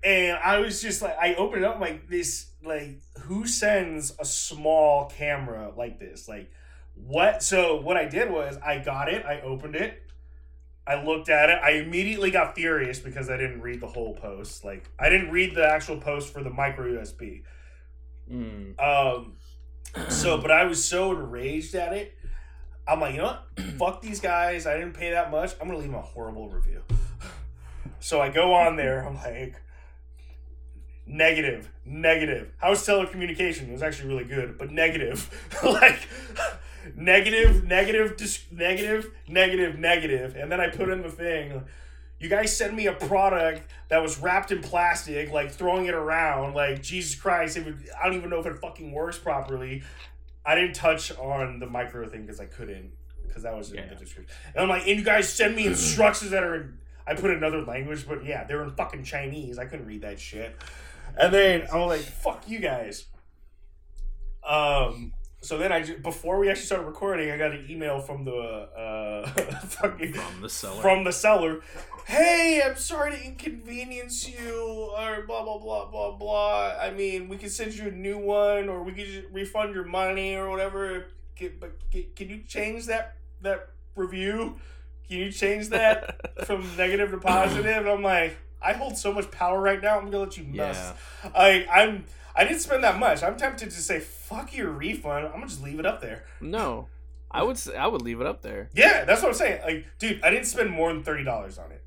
And 0.03 0.37
I 0.43 0.59
was 0.59 0.81
just 0.81 1.01
like, 1.01 1.15
I 1.19 1.33
opened 1.35 1.63
it 1.63 1.67
up 1.67 1.79
like 1.79 2.09
this, 2.09 2.47
like 2.63 3.01
who 3.21 3.45
sends 3.47 4.13
a 4.19 4.25
small 4.25 5.09
camera 5.09 5.71
like 5.75 5.99
this? 5.99 6.27
Like 6.27 6.51
what? 6.95 7.41
So 7.41 7.79
what 7.79 7.95
I 7.95 8.05
did 8.05 8.29
was 8.29 8.57
I 8.57 8.79
got 8.79 9.07
it, 9.07 9.25
I 9.25 9.41
opened 9.41 9.75
it, 9.75 10.02
I 10.85 11.01
looked 11.01 11.29
at 11.29 11.49
it. 11.49 11.59
I 11.63 11.71
immediately 11.71 12.29
got 12.29 12.55
furious 12.55 12.99
because 12.99 13.29
I 13.29 13.37
didn't 13.37 13.61
read 13.61 13.79
the 13.79 13.87
whole 13.87 14.15
post. 14.15 14.65
Like 14.65 14.89
I 14.99 15.09
didn't 15.09 15.31
read 15.31 15.55
the 15.55 15.65
actual 15.65 15.97
post 15.97 16.33
for 16.33 16.43
the 16.43 16.49
micro 16.49 16.85
USB. 16.85 17.43
Mm. 18.29 18.79
Um, 18.79 19.33
so, 20.09 20.37
but 20.37 20.51
I 20.51 20.65
was 20.65 20.83
so 20.83 21.11
enraged 21.11 21.75
at 21.75 21.93
it. 21.93 22.17
I'm 22.87 22.99
like, 22.99 23.13
you 23.13 23.21
know 23.21 23.37
what? 23.55 23.65
Fuck 23.79 24.01
these 24.01 24.19
guys. 24.19 24.65
I 24.67 24.73
didn't 24.73 24.93
pay 24.93 25.11
that 25.11 25.31
much. 25.31 25.53
I'm 25.61 25.67
gonna 25.67 25.79
leave 25.79 25.91
them 25.91 25.99
a 25.99 26.01
horrible 26.01 26.49
review. 26.49 26.81
So 27.99 28.19
I 28.19 28.27
go 28.27 28.53
on 28.53 28.75
there. 28.75 29.07
I'm 29.07 29.15
like, 29.15 29.55
negative, 31.05 31.71
negative. 31.85 32.51
How's 32.57 32.85
telecommunication? 32.85 33.69
It 33.69 33.71
was 33.71 33.81
actually 33.81 34.09
really 34.09 34.25
good, 34.25 34.57
but 34.57 34.71
negative. 34.71 35.29
like, 35.63 36.07
negative, 36.95 37.63
negative, 37.63 38.17
dis- 38.17 38.45
negative, 38.51 39.11
negative, 39.27 39.77
negative. 39.79 40.35
And 40.35 40.51
then 40.51 40.59
I 40.59 40.69
put 40.69 40.89
in 40.89 41.01
the 41.01 41.09
thing. 41.09 41.63
You 42.19 42.29
guys 42.29 42.55
sent 42.55 42.73
me 42.73 42.87
a 42.87 42.93
product 42.93 43.69
that 43.89 44.01
was 44.01 44.17
wrapped 44.17 44.51
in 44.51 44.61
plastic, 44.61 45.31
like 45.31 45.51
throwing 45.51 45.87
it 45.87 45.93
around, 45.93 46.53
like 46.53 46.81
Jesus 46.81 47.15
Christ! 47.19 47.57
It 47.57 47.65
would, 47.65 47.89
I 48.01 48.05
don't 48.07 48.15
even 48.15 48.29
know 48.29 48.39
if 48.39 48.45
it 48.45 48.55
fucking 48.59 48.91
works 48.93 49.17
properly. 49.17 49.83
I 50.45 50.55
didn't 50.55 50.73
touch 50.73 51.11
on 51.17 51.59
the 51.59 51.65
micro 51.67 52.07
thing 52.07 52.21
because 52.21 52.39
I 52.39 52.45
couldn't, 52.45 52.91
because 53.27 53.43
that 53.43 53.55
was 53.55 53.71
in 53.71 53.77
Yeah. 53.77 53.89
the 53.89 53.95
description. 53.95 54.33
And 54.55 54.63
I'm 54.63 54.69
like, 54.69 54.87
and 54.87 54.97
you 54.97 55.03
guys 55.03 55.27
send 55.27 55.55
me 55.55 55.65
instructions 55.65 56.31
that 56.31 56.43
are 56.43 56.55
in. 56.55 56.77
I 57.05 57.15
put 57.15 57.31
another 57.31 57.61
language, 57.61 58.07
but 58.07 58.23
yeah, 58.23 58.45
they're 58.45 58.63
in 58.63 58.71
fucking 58.71 59.03
Chinese. 59.03 59.59
I 59.59 59.65
couldn't 59.65 59.85
read 59.85 60.03
that 60.03 60.17
shit. 60.19 60.55
And 61.17 61.33
then 61.33 61.67
I'm 61.73 61.81
like, 61.87 61.99
fuck 62.01 62.47
you 62.47 62.59
guys. 62.59 63.05
Um. 64.47 65.13
So 65.43 65.57
then 65.57 65.73
I 65.73 65.83
before 65.97 66.39
we 66.39 66.49
actually 66.49 66.67
started 66.67 66.85
recording, 66.85 67.29
I 67.29 67.37
got 67.37 67.51
an 67.51 67.65
email 67.69 67.99
from 67.99 68.23
the 68.23 68.31
uh 68.33 69.27
fucking 69.67 70.13
From 70.13 70.41
the 70.41 70.49
seller. 70.49 70.81
from 70.81 71.03
the 71.03 71.11
seller. 71.11 71.59
Hey, 72.05 72.61
I'm 72.65 72.77
sorry 72.77 73.11
to 73.11 73.25
inconvenience 73.25 74.27
you, 74.27 74.89
or 74.97 75.23
blah 75.27 75.43
blah 75.43 75.57
blah 75.57 75.91
blah 75.91 76.11
blah. 76.11 76.75
I 76.79 76.91
mean, 76.91 77.27
we 77.27 77.35
can 77.35 77.49
send 77.49 77.73
you 77.73 77.89
a 77.89 77.91
new 77.91 78.17
one, 78.17 78.69
or 78.69 78.83
we 78.83 78.93
could 78.93 79.25
refund 79.33 79.75
your 79.75 79.83
money 79.83 80.33
or 80.35 80.49
whatever. 80.49 81.07
Can, 81.35 81.57
but 81.59 81.73
can, 81.91 82.05
can 82.15 82.29
you 82.29 82.39
change 82.47 82.85
that 82.85 83.17
that 83.41 83.67
review? 83.97 84.55
Can 85.09 85.17
you 85.17 85.31
change 85.31 85.69
that 85.69 86.21
from 86.45 86.65
negative 86.77 87.11
to 87.11 87.17
positive? 87.17 87.65
And 87.65 87.89
I'm 87.89 88.01
like, 88.01 88.37
I 88.61 88.71
hold 88.71 88.97
so 88.97 89.11
much 89.11 89.29
power 89.29 89.59
right 89.59 89.81
now. 89.81 89.97
I'm 89.97 90.05
gonna 90.05 90.19
let 90.19 90.37
you 90.37 90.45
yeah. 90.49 90.67
mess. 90.67 90.93
I 91.35 91.65
I'm 91.69 92.05
I 92.35 92.43
didn't 92.43 92.59
spend 92.59 92.83
that 92.83 92.97
much. 92.99 93.23
I'm 93.23 93.37
tempted 93.37 93.71
to 93.71 93.81
say 93.81 93.99
fuck 93.99 94.55
your 94.55 94.71
refund. 94.71 95.25
I'm 95.27 95.33
gonna 95.33 95.47
just 95.47 95.63
leave 95.63 95.79
it 95.79 95.85
up 95.85 96.01
there. 96.01 96.25
No, 96.41 96.87
I 97.29 97.43
would 97.43 97.57
say 97.57 97.75
I 97.75 97.87
would 97.87 98.01
leave 98.01 98.21
it 98.21 98.27
up 98.27 98.41
there. 98.41 98.69
Yeah, 98.73 99.05
that's 99.05 99.21
what 99.21 99.29
I'm 99.29 99.35
saying. 99.35 99.61
Like, 99.63 99.85
dude, 99.99 100.23
I 100.23 100.29
didn't 100.29 100.45
spend 100.45 100.69
more 100.71 100.93
than 100.93 101.03
thirty 101.03 101.23
dollars 101.23 101.57
on 101.57 101.71
it. 101.71 101.83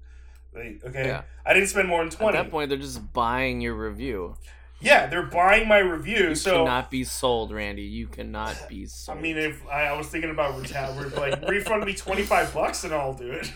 Like, 0.55 0.84
okay, 0.84 1.07
Yeah. 1.09 1.22
I 1.44 1.53
didn't 1.53 1.68
spend 1.68 1.88
more 1.88 2.03
than 2.03 2.11
twenty. 2.11 2.38
At 2.38 2.44
that 2.44 2.51
point, 2.51 2.68
they're 2.68 2.78
just 2.78 3.12
buying 3.12 3.61
your 3.61 3.74
review. 3.74 4.36
Yeah, 4.80 5.07
they're 5.07 5.22
buying 5.22 5.68
my 5.68 5.78
review. 5.78 6.28
You 6.28 6.34
so 6.34 6.64
cannot 6.64 6.90
be 6.90 7.03
sold, 7.03 7.51
Randy. 7.51 7.82
You 7.82 8.09
cannot 8.09 8.68
be 8.68 8.86
sold. 8.86 9.18
I 9.18 9.20
mean, 9.20 9.38
if 9.38 9.66
I, 9.68 9.86
I 9.86 9.92
was 9.97 10.09
thinking 10.09 10.30
about 10.30 10.55
reta- 10.62 11.16
like 11.16 11.49
refund 11.49 11.84
me 11.84 11.94
twenty 11.94 12.22
five 12.22 12.53
bucks 12.53 12.84
and 12.84 12.92
I'll 12.92 13.14
do 13.14 13.32
it. 13.32 13.51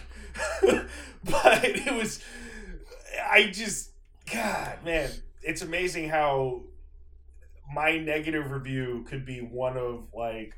but 1.25 1.65
it 1.65 1.93
was, 1.95 2.23
I 3.31 3.51
just, 3.53 3.91
God, 4.33 4.79
man, 4.85 5.11
it's 5.43 5.61
amazing 5.61 6.09
how 6.09 6.63
my 7.73 7.97
negative 7.99 8.51
review 8.51 9.05
could 9.09 9.25
be 9.25 9.41
one 9.41 9.77
of 9.77 10.05
like 10.15 10.55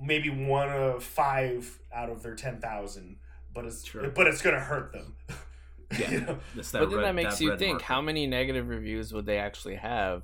maybe 0.00 0.30
one 0.30 0.68
of 0.70 1.02
five 1.02 1.78
out 1.92 2.10
of 2.10 2.22
their 2.22 2.34
ten 2.34 2.60
thousand, 2.60 3.16
but 3.54 3.64
it's 3.64 3.84
Sure. 3.84 4.08
but 4.10 4.26
it's 4.26 4.42
gonna 4.42 4.60
hurt 4.60 4.92
them. 4.92 5.14
Yeah. 5.98 6.10
You 6.10 6.20
know? 6.20 6.38
That's 6.54 6.70
but 6.72 6.90
then 6.90 6.98
red- 6.98 7.04
that 7.06 7.14
makes 7.14 7.40
you 7.40 7.56
think: 7.56 7.70
marker. 7.76 7.84
how 7.86 8.02
many 8.02 8.26
negative 8.26 8.68
reviews 8.68 9.10
would 9.14 9.24
they 9.24 9.38
actually 9.38 9.76
have 9.76 10.22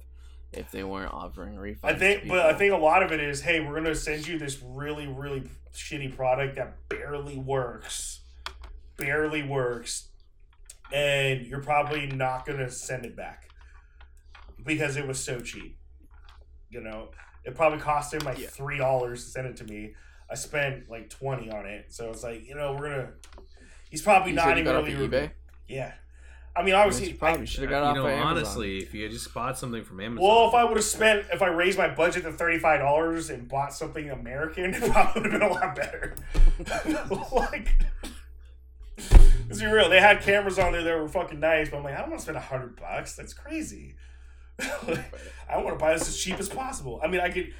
if 0.52 0.70
they 0.70 0.84
weren't 0.84 1.10
offering 1.14 1.54
refunds? 1.54 1.78
I 1.84 1.94
think, 1.94 2.28
but 2.28 2.40
I 2.40 2.52
think 2.52 2.74
a 2.74 2.76
lot 2.76 3.02
of 3.02 3.12
it 3.12 3.20
is, 3.20 3.40
hey, 3.40 3.60
we're 3.60 3.74
gonna 3.76 3.94
send 3.94 4.28
you 4.28 4.38
this 4.38 4.60
really, 4.62 5.06
really 5.06 5.44
shitty 5.74 6.14
product 6.14 6.56
that 6.56 6.86
barely 6.90 7.38
works, 7.38 8.20
barely 8.98 9.42
works, 9.42 10.08
and 10.92 11.46
you're 11.46 11.62
probably 11.62 12.08
not 12.08 12.44
gonna 12.44 12.68
send 12.70 13.06
it 13.06 13.16
back 13.16 13.48
because 14.64 14.96
it 14.96 15.06
was 15.06 15.22
so 15.22 15.40
cheap. 15.40 15.78
You 16.70 16.80
know, 16.80 17.10
it 17.44 17.54
probably 17.54 17.78
cost 17.78 18.12
him 18.12 18.20
like 18.20 18.38
Yeah. 18.38 18.48
three 18.48 18.78
dollars 18.78 19.24
to 19.24 19.30
send 19.30 19.46
it 19.46 19.56
to 19.58 19.64
me. 19.64 19.94
I 20.30 20.34
spent 20.34 20.88
like 20.90 21.10
twenty 21.10 21.50
on 21.50 21.66
it, 21.66 21.92
so 21.92 22.10
it's 22.10 22.22
like 22.22 22.46
you 22.46 22.54
know 22.54 22.72
we're 22.78 22.90
gonna. 22.90 23.10
He's 23.90 24.02
probably 24.02 24.30
You 24.30 24.36
not 24.36 24.46
said 24.46 24.56
you 24.56 24.62
even 24.62 24.72
got 24.72 24.80
off 24.80 24.86
really 24.88 25.04
of 25.04 25.10
eBay. 25.10 25.30
Yeah, 25.68 25.92
I 26.56 26.62
mean 26.62 26.74
I 26.74 26.78
obviously. 26.82 27.10
you 27.10 27.14
probably 27.14 27.46
should 27.46 27.62
have 27.62 27.70
got 27.70 27.82
you 27.82 27.88
off 27.90 27.96
know, 27.96 28.06
of 28.08 28.18
honestly, 28.18 28.78
if 28.78 28.92
you 28.94 29.02
had 29.04 29.12
just 29.12 29.32
bought 29.32 29.56
something 29.58 29.84
from 29.84 30.00
Amazon. 30.00 30.24
Well, 30.26 30.48
if 30.48 30.54
I 30.54 30.64
would 30.64 30.76
have 30.76 30.84
spent, 30.84 31.26
if 31.32 31.42
I 31.42 31.48
raised 31.48 31.78
my 31.78 31.88
budget 31.94 32.24
to 32.24 32.32
thirty 32.32 32.58
five 32.58 32.80
dollars 32.80 33.30
and 33.30 33.46
bought 33.48 33.72
something 33.74 34.10
American, 34.10 34.74
it 34.74 34.90
probably 34.90 35.22
would 35.22 35.32
have 35.32 35.40
been 35.40 35.48
a 35.50 35.52
lot 35.52 35.76
better. 35.76 36.16
like, 37.32 37.68
let's 39.48 39.60
be 39.60 39.66
real, 39.66 39.88
they 39.88 40.00
had 40.00 40.22
cameras 40.22 40.58
on 40.58 40.72
there 40.72 40.82
that 40.82 40.98
were 40.98 41.08
fucking 41.08 41.38
nice, 41.40 41.68
but 41.68 41.76
I'm 41.78 41.84
like, 41.84 41.94
I 41.94 42.00
don't 42.00 42.10
want 42.10 42.20
to 42.20 42.22
spend 42.24 42.36
a 42.38 42.40
hundred 42.40 42.76
bucks. 42.80 43.14
That's 43.14 43.34
crazy. 43.34 43.94
I 44.60 45.58
want 45.58 45.70
to 45.70 45.76
buy 45.76 45.92
this 45.94 46.08
as 46.08 46.16
cheap 46.16 46.38
as 46.38 46.48
possible. 46.48 47.00
I 47.02 47.08
mean, 47.08 47.20
I 47.20 47.30
could. 47.30 47.52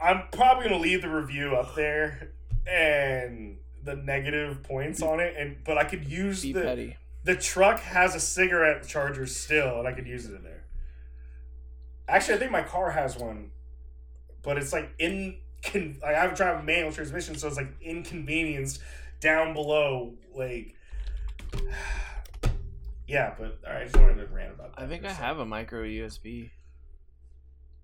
I'm 0.00 0.22
probably 0.32 0.64
gonna 0.68 0.80
leave 0.80 1.02
the 1.02 1.08
review 1.08 1.54
up 1.56 1.74
there 1.74 2.32
and 2.70 3.56
the 3.82 3.96
negative 3.96 4.62
points 4.62 5.00
on 5.02 5.20
it, 5.20 5.34
and 5.38 5.56
but 5.64 5.78
I 5.78 5.84
could 5.84 6.04
use 6.06 6.42
Be 6.42 6.52
the 6.52 6.60
petty. 6.62 6.96
the 7.24 7.34
truck 7.36 7.80
has 7.80 8.14
a 8.14 8.20
cigarette 8.20 8.86
charger 8.86 9.26
still, 9.26 9.78
and 9.78 9.88
I 9.88 9.92
could 9.92 10.06
use 10.06 10.26
it 10.26 10.34
in 10.34 10.42
there. 10.42 10.64
Actually, 12.08 12.34
I 12.34 12.38
think 12.38 12.50
my 12.52 12.62
car 12.62 12.90
has 12.90 13.16
one, 13.16 13.50
but 14.42 14.58
it's 14.58 14.72
like 14.72 14.90
in. 14.98 15.38
Con- 15.64 15.98
like 16.02 16.14
I 16.14 16.20
have 16.20 16.32
a 16.32 16.36
drive 16.36 16.60
a 16.60 16.62
manual 16.62 16.92
transmission, 16.92 17.36
so 17.36 17.48
it's 17.48 17.56
like 17.56 17.72
inconvenienced 17.80 18.80
down 19.20 19.54
below. 19.54 20.14
Like, 20.34 20.74
yeah, 23.06 23.34
but 23.38 23.58
all 23.66 23.72
right, 23.72 23.82
I 23.82 23.84
just 23.84 23.96
wanted 23.96 24.16
to 24.16 24.26
rant 24.34 24.54
about 24.54 24.76
that. 24.76 24.82
I 24.82 24.86
think 24.86 25.04
I 25.04 25.08
I 25.08 25.10
a 25.10 25.14
have 25.14 25.38
a 25.38 25.46
micro 25.46 25.82
USB. 25.84 26.50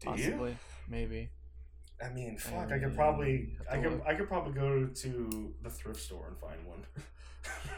Do 0.01 0.15
you? 0.17 0.57
Maybe. 0.89 1.31
I 2.05 2.09
mean, 2.13 2.37
fuck, 2.37 2.73
I 2.73 2.79
could 2.81 2.97
probably, 2.97 3.57
Uh, 3.61 3.75
I 3.75 3.79
could, 3.79 3.93
look. 3.93 4.03
I 4.05 4.15
could 4.15 4.27
probably 4.27 4.53
go 4.53 4.87
to 4.87 5.55
the 5.63 5.71
thrift 5.71 6.01
store 6.01 6.27
and 6.29 6.39
find 6.39 6.67
one. 6.67 6.85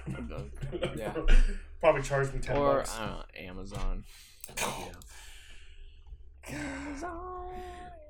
Yeah. 0.97 1.15
probably 1.81 2.03
charge 2.03 2.31
me 2.35 2.41
ten 2.41 2.57
Or 2.59 2.77
bucks. 2.77 2.95
I 2.95 3.07
don't 3.07 3.17
know, 3.17 3.25
Amazon. 3.49 4.05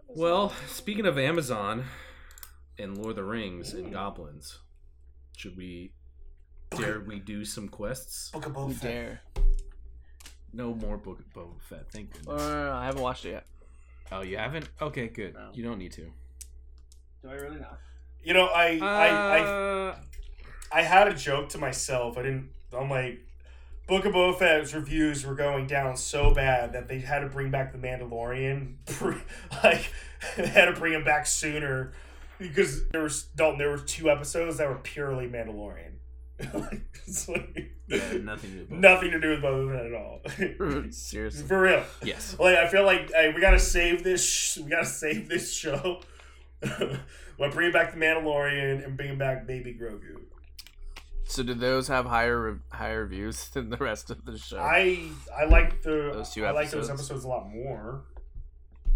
Well, 0.09 0.53
speaking 0.66 1.07
of 1.07 1.16
Amazon 1.18 1.85
and 2.78 2.97
Lord 2.99 3.11
of 3.11 3.16
the 3.16 3.24
Rings 3.24 3.72
and 3.72 3.93
goblins, 3.93 4.59
should 5.37 5.57
we 5.57 5.93
dare 6.81 7.01
we 7.01 7.18
do 7.18 7.45
some 7.45 7.68
quests? 7.68 8.31
Book 8.31 8.47
of 8.47 8.53
Boba 8.53 8.75
Fett. 8.75 8.83
dare? 8.83 9.20
No 10.53 10.75
more 10.75 10.97
Book 10.97 11.18
of 11.20 11.33
Boba 11.33 11.61
Fett. 11.68 11.91
Thank 11.91 12.11
Oh, 12.12 12.18
goodness. 12.33 12.43
no, 12.43 12.49
no, 12.55 12.70
no, 12.70 12.77
I 12.77 12.85
haven't 12.87 13.03
watched 13.03 13.25
it 13.25 13.31
yet. 13.31 13.47
Oh, 14.12 14.22
you 14.22 14.37
haven't? 14.37 14.68
Okay, 14.81 15.09
good. 15.09 15.35
No. 15.35 15.49
You 15.55 15.64
don't 15.64 15.79
need 15.79 15.93
to. 15.93 16.03
Do 17.22 17.29
I 17.31 17.33
really 17.35 17.59
not? 17.59 17.79
You 18.22 18.35
know, 18.35 18.47
I, 18.47 18.79
I, 18.81 19.09
I 19.09 19.41
Uh, 19.41 19.97
I 20.72 20.83
had 20.83 21.09
a 21.09 21.14
joke 21.14 21.49
to 21.51 21.59
myself. 21.59 22.16
I 22.18 22.22
didn't. 22.22 22.51
I'm 22.77 22.89
like, 22.91 23.20
Book 23.87 24.05
of 24.05 24.12
Boba 24.14 24.39
Fett's 24.39 24.72
reviews 24.75 25.27
were 25.27 25.35
going 25.35 25.66
down 25.66 25.97
so 25.97 26.33
bad 26.33 26.72
that 26.72 26.89
they 26.89 27.01
had 27.01 27.20
to 27.20 27.29
bring 27.29 27.51
back 27.51 27.72
the 27.72 27.79
Mandalorian. 27.79 28.75
like, 29.64 29.91
they 30.37 30.47
had 30.47 30.66
to 30.66 30.72
bring 30.72 30.93
him 30.95 31.05
back 31.05 31.27
sooner 31.27 31.93
because 32.39 32.87
there 32.89 33.03
was 33.03 33.25
Dalton. 33.37 33.59
There 33.59 33.70
were 33.70 33.79
two 33.79 34.11
episodes 34.11 34.57
that 34.59 34.68
were 34.68 34.77
purely 34.77 35.27
Mandalorian. 35.29 35.94
It's 37.07 37.28
like- 37.28 37.70
yeah, 37.87 38.12
nothing 38.22 38.51
to 38.53 38.57
do. 38.57 38.61
with 38.61 38.70
Boba 38.70 38.80
nothing 38.80 39.11
to 39.11 39.20
do 39.20 39.30
with 39.30 39.41
Boba 39.41 39.76
Fett 39.76 39.87
at 39.87 39.95
all. 39.95 40.87
Seriously. 40.91 41.47
For 41.47 41.61
real. 41.61 41.85
Yes. 42.03 42.35
Like 42.39 42.57
I 42.57 42.66
feel 42.68 42.85
like 42.85 43.12
hey, 43.12 43.32
we 43.35 43.41
gotta 43.43 43.59
save 43.59 44.03
this. 44.03 44.24
Sh- 44.26 44.59
we 44.59 44.70
gotta 44.70 44.87
save 44.87 45.28
this 45.28 45.53
show. 45.53 46.01
But 46.61 47.53
bring 47.53 47.72
back 47.72 47.93
the 47.93 47.99
Mandalorian 48.01 48.85
and 48.85 48.97
bring 48.97 49.18
back 49.18 49.47
Baby 49.47 49.76
Grogu. 49.78 50.22
So 51.24 51.43
did 51.43 51.59
those 51.61 51.89
have 51.89 52.07
higher 52.07 52.59
higher 52.70 53.07
views 53.07 53.49
than 53.51 53.68
the 53.70 53.76
rest 53.76 54.11
of 54.11 54.24
the 54.24 54.39
show? 54.39 54.59
I 54.59 55.09
I 55.37 55.45
like 55.45 55.82
the 55.82 56.11
Those 56.14 56.30
two 56.30 56.47
I 56.47 56.53
like 56.53 56.70
those 56.70 56.89
episodes? 56.89 57.01
episodes 57.11 57.24
a 57.24 57.28
lot 57.28 57.51
more. 57.51 58.03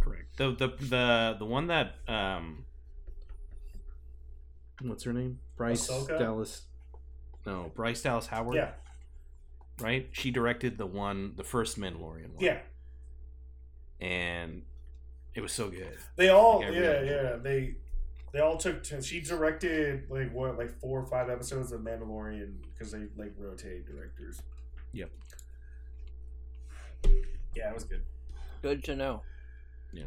Correct. 0.01 0.37
The 0.39 0.53
the 0.53 0.69
the 0.83 1.37
the 1.41 1.45
one 1.45 1.67
that 1.67 1.97
um 2.09 2.65
what's 4.83 5.05
her 5.05 5.13
name? 5.13 5.41
Bryce 5.57 5.89
Ahsoka? 5.89 6.19
Dallas 6.19 6.63
No, 7.47 7.73
Bryce 7.75 8.03
Dallas 8.03 8.27
Howard. 8.27 8.57
Yeah, 8.57 8.71
Right? 9.81 10.09
She 10.13 10.31
directed 10.31 10.77
the 10.77 10.87
one 10.87 11.33
the 11.37 11.45
first 11.45 11.79
Mandalorian 11.79 12.35
one. 12.35 12.41
yeah. 12.45 12.59
And 14.01 14.63
it 15.35 15.41
was 15.41 15.53
so 15.53 15.71
good. 15.71 15.97
They 16.17 16.29
all 16.29 16.61
Like, 16.61 16.73
yeah 16.75 16.79
really 16.81 17.07
yeah 17.09 17.21
enjoyed 17.21 17.43
they 17.45 17.75
they 18.33 18.41
all 18.41 18.57
took 18.59 18.85
turns. 18.85 19.07
She 19.07 19.21
directed 19.21 20.11
like 20.11 20.33
what 20.33 20.59
like 20.59 20.79
four 20.81 21.01
or 21.01 21.07
five 21.07 21.31
episodes 21.31 21.73
of 21.73 21.81
Mandalorian 21.81 22.55
because 22.73 22.93
they 22.93 23.01
like 23.17 23.33
rotate 23.39 23.87
directors. 23.87 24.43
Yep. 24.93 25.11
Yeah, 27.55 27.71
it 27.71 27.75
was 27.75 27.85
good. 27.85 28.03
Good 28.63 28.85
to 28.85 28.95
know. 28.97 29.23
Yeah. 29.93 30.05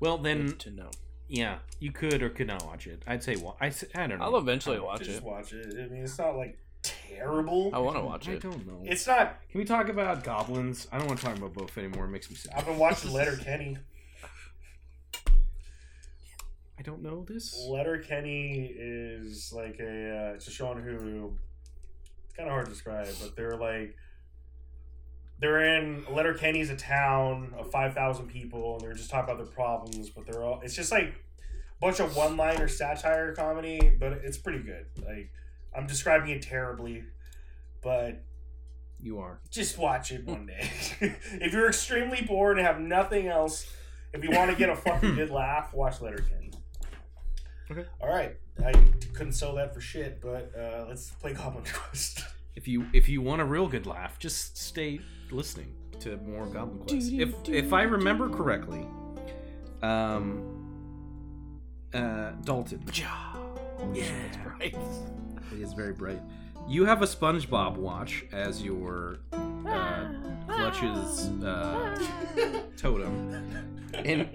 Well 0.00 0.18
then 0.18 0.46
Good 0.46 0.60
to 0.60 0.70
know. 0.70 0.90
Yeah, 1.34 1.60
you 1.80 1.92
could 1.92 2.22
or 2.22 2.28
could 2.28 2.46
not 2.46 2.62
watch 2.66 2.86
it. 2.86 3.02
I'd 3.06 3.22
say 3.24 3.36
well, 3.36 3.56
I, 3.58 3.64
I, 3.64 3.68
s- 3.68 3.84
I 3.94 4.06
don't 4.06 4.18
know. 4.18 4.24
I'll 4.26 4.36
eventually 4.36 4.76
I- 4.76 4.80
watch 4.80 5.04
Just 5.04 5.18
it. 5.18 5.24
watch 5.24 5.54
it. 5.54 5.66
I 5.78 5.88
mean, 5.88 6.04
it's 6.04 6.18
not 6.18 6.36
like 6.36 6.58
terrible. 6.82 7.70
I 7.72 7.78
want 7.78 7.96
to 7.96 8.02
watch 8.02 8.28
it. 8.28 8.32
I 8.32 8.34
it. 8.34 8.42
don't 8.42 8.66
know. 8.66 8.82
It's 8.84 9.06
not. 9.06 9.38
Can 9.50 9.58
we 9.60 9.64
talk 9.64 9.88
about 9.88 10.24
goblins? 10.24 10.88
I 10.92 10.98
don't 10.98 11.06
want 11.06 11.20
to 11.20 11.24
talk 11.24 11.38
about 11.38 11.54
Boba 11.54 11.78
anymore. 11.78 12.04
It 12.04 12.08
makes 12.10 12.28
me 12.28 12.36
sad. 12.36 12.52
I've 12.54 12.66
been 12.66 12.76
watching 12.76 13.12
Letter 13.14 13.36
Kenny. 13.38 13.78
I 16.78 16.82
don't 16.82 17.02
know 17.02 17.24
this. 17.26 17.56
Letterkenny 17.68 18.74
is 18.76 19.52
like 19.54 19.78
a 19.80 20.30
uh, 20.32 20.34
it's 20.34 20.48
a 20.48 20.50
show 20.50 20.66
on 20.68 20.82
Hulu. 20.82 21.32
It's 22.26 22.34
kind 22.36 22.48
of 22.48 22.52
hard 22.52 22.66
to 22.66 22.72
describe, 22.72 23.08
but 23.22 23.36
they're 23.36 23.56
like 23.56 23.96
they're 25.42 25.76
in 25.76 26.04
Letterkenny's 26.04 26.70
a 26.70 26.76
town 26.76 27.52
of 27.58 27.70
five 27.70 27.92
thousand 27.94 28.28
people, 28.28 28.76
and 28.76 28.80
they're 28.86 28.94
just 28.94 29.10
talking 29.10 29.32
about 29.34 29.44
their 29.44 29.52
problems. 29.54 30.08
But 30.10 30.26
they're 30.26 30.42
all 30.42 30.60
it's 30.62 30.74
just 30.74 30.90
like 30.92 31.08
a 31.08 31.80
bunch 31.80 32.00
of 32.00 32.16
one 32.16 32.36
liner 32.36 32.68
satire 32.68 33.34
comedy, 33.34 33.94
but 33.98 34.12
it's 34.24 34.38
pretty 34.38 34.60
good. 34.60 34.86
Like 35.04 35.30
I'm 35.76 35.86
describing 35.86 36.30
it 36.30 36.42
terribly, 36.42 37.04
but 37.82 38.22
You 39.00 39.18
are. 39.18 39.40
just 39.50 39.78
watch 39.78 40.12
it 40.12 40.24
one 40.26 40.46
day. 40.54 40.70
if 41.00 41.52
you're 41.52 41.68
extremely 41.68 42.22
bored 42.22 42.58
and 42.58 42.66
have 42.66 42.78
nothing 42.80 43.26
else, 43.26 43.66
if 44.12 44.22
you 44.22 44.30
want 44.30 44.50
to 44.50 44.56
get 44.56 44.68
a 44.70 44.76
fucking 44.76 45.14
good 45.16 45.30
laugh, 45.30 45.72
watch 45.74 46.00
Letterkenny. 46.00 46.50
Okay. 47.70 47.84
All 48.00 48.08
right. 48.08 48.36
I 48.64 48.72
couldn't 49.14 49.32
sell 49.32 49.54
that 49.54 49.72
for 49.74 49.80
shit, 49.80 50.20
but 50.20 50.52
uh, 50.56 50.84
let's 50.88 51.10
play 51.12 51.32
Goblin 51.32 51.64
Quest. 51.72 52.22
If 52.54 52.68
you 52.68 52.86
if 52.92 53.08
you 53.08 53.22
want 53.22 53.40
a 53.40 53.46
real 53.46 53.66
good 53.66 53.86
laugh, 53.86 54.18
just 54.18 54.58
stay 54.58 55.00
listening 55.32 55.72
to 56.00 56.16
more 56.18 56.46
Goblin 56.46 56.78
Quest. 56.86 57.12
If 57.12 57.34
if 57.48 57.72
I 57.72 57.82
remember 57.82 58.28
correctly, 58.28 58.86
um, 59.82 60.42
uh, 61.94 62.32
Dalton. 62.44 62.82
Yeah, 62.92 64.04
it's 64.26 64.36
bright. 64.44 64.76
It 65.52 65.60
is 65.60 65.72
very 65.72 65.92
bright. 65.92 66.20
You 66.68 66.84
have 66.84 67.02
a 67.02 67.06
SpongeBob 67.06 67.76
watch 67.76 68.24
as 68.32 68.62
your 68.62 69.18
uh, 69.32 70.08
Clutch's 70.48 71.28
uh, 71.42 71.98
totem, 72.76 73.68
and 73.94 74.28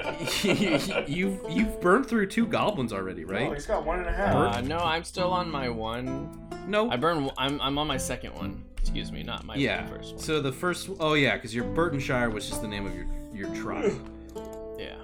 you've 1.08 1.40
you've 1.50 1.80
burned 1.82 2.06
through 2.06 2.28
two 2.28 2.46
goblins 2.46 2.92
already, 2.92 3.24
Oh, 3.24 3.30
right? 3.30 3.54
he's 3.54 3.66
got 3.66 3.86
one 3.86 4.00
and 4.00 4.10
a 4.10 4.12
half. 4.12 4.36
Uh, 4.36 4.62
no, 4.62 4.78
I'm 4.78 5.04
still 5.06 5.32
on 5.32 5.50
my 5.50 5.70
one. 5.70 6.30
No, 6.68 6.90
I 6.90 6.98
burn. 6.98 7.30
I'm 7.38 7.62
I'm 7.62 7.78
on 7.78 7.88
my 7.88 7.98
second 7.98 8.34
one. 8.36 8.64
Excuse 8.80 9.12
me, 9.12 9.24
not 9.24 9.46
my 9.46 9.56
yeah. 9.56 9.86
first 9.88 10.16
one. 10.16 10.24
So 10.24 10.42
the 10.42 10.52
first, 10.52 10.90
oh 11.00 11.14
yeah, 11.14 11.36
because 11.36 11.54
your 11.54 11.66
Burtonshire 11.66 12.32
was 12.32 12.48
just 12.48 12.62
the 12.62 12.68
name 12.68 12.86
of 12.86 12.96
your 12.96 13.06
your 13.34 13.54
tribe, 13.56 13.94
yeah. 14.80 14.96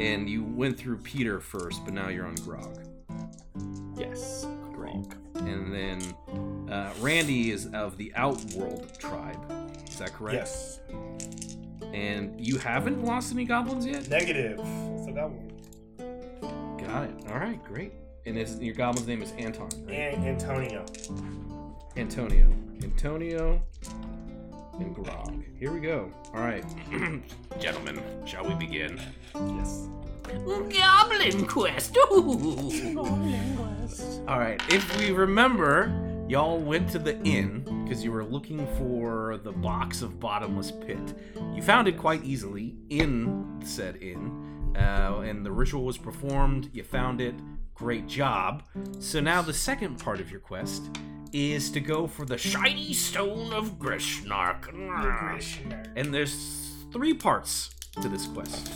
and 0.00 0.28
you 0.28 0.44
went 0.44 0.78
through 0.78 0.98
Peter 0.98 1.40
first, 1.40 1.84
but 1.84 1.94
now 1.94 2.08
you're 2.08 2.26
on 2.26 2.36
Grog. 2.36 2.78
Yes. 3.96 4.46
Grog. 4.72 5.14
And 5.36 5.72
then 5.72 6.70
uh, 6.70 6.92
Randy 7.00 7.50
is 7.50 7.66
of 7.72 7.96
the 7.96 8.12
Outworld 8.14 8.98
tribe. 8.98 9.38
Is 9.88 9.98
that 9.98 10.12
correct? 10.12 10.34
Yes. 10.34 10.80
And 11.92 12.40
you 12.40 12.58
haven't 12.58 13.04
lost 13.04 13.32
any 13.32 13.44
goblins 13.44 13.86
yet? 13.86 14.08
Negative. 14.08 14.58
So 14.58 15.12
that 15.14 15.28
one. 15.28 15.50
Got 16.78 17.04
it. 17.04 17.14
All 17.30 17.38
right, 17.38 17.62
great. 17.64 17.92
And 18.26 18.36
his, 18.36 18.60
your 18.60 18.74
goblin's 18.74 19.08
name 19.08 19.22
is 19.22 19.32
Anton. 19.32 19.70
Right? 19.86 20.14
And 20.14 20.24
Antonio. 20.24 20.84
Antonio. 22.00 22.50
Antonio 22.82 23.62
and 24.78 24.94
Grog. 24.94 25.44
Here 25.58 25.70
we 25.70 25.80
go. 25.80 26.10
All 26.34 26.40
right. 26.40 26.64
Gentlemen, 27.60 28.00
shall 28.24 28.48
we 28.48 28.54
begin? 28.54 28.98
Yes. 29.34 29.86
Goblin 30.24 31.46
Quest. 31.46 31.98
Ooh. 32.10 32.98
All 34.26 34.38
right. 34.38 34.58
If 34.70 34.98
we 34.98 35.10
remember, 35.10 36.24
y'all 36.26 36.58
went 36.58 36.88
to 36.92 36.98
the 36.98 37.20
inn 37.20 37.84
because 37.84 38.02
you 38.02 38.12
were 38.12 38.24
looking 38.24 38.66
for 38.78 39.36
the 39.44 39.52
box 39.52 40.00
of 40.00 40.18
bottomless 40.18 40.70
pit. 40.70 41.14
You 41.54 41.60
found 41.60 41.86
it 41.86 41.98
quite 41.98 42.24
easily 42.24 42.76
in 42.88 43.60
said 43.62 43.96
inn, 43.96 44.72
uh, 44.74 45.20
and 45.22 45.44
the 45.44 45.52
ritual 45.52 45.84
was 45.84 45.98
performed. 45.98 46.70
You 46.72 46.82
found 46.82 47.20
it. 47.20 47.34
Great 47.80 48.06
job. 48.06 48.62
So 48.98 49.20
now 49.20 49.40
the 49.40 49.54
second 49.54 49.98
part 49.98 50.20
of 50.20 50.30
your 50.30 50.40
quest 50.40 50.82
is 51.32 51.70
to 51.70 51.80
go 51.80 52.06
for 52.06 52.26
the 52.26 52.36
shiny 52.36 52.92
stone 52.92 53.54
of 53.54 53.78
Grishnark. 53.78 54.68
And 55.96 56.12
there's 56.12 56.74
three 56.92 57.14
parts 57.14 57.70
to 58.02 58.08
this 58.10 58.26
quest. 58.26 58.70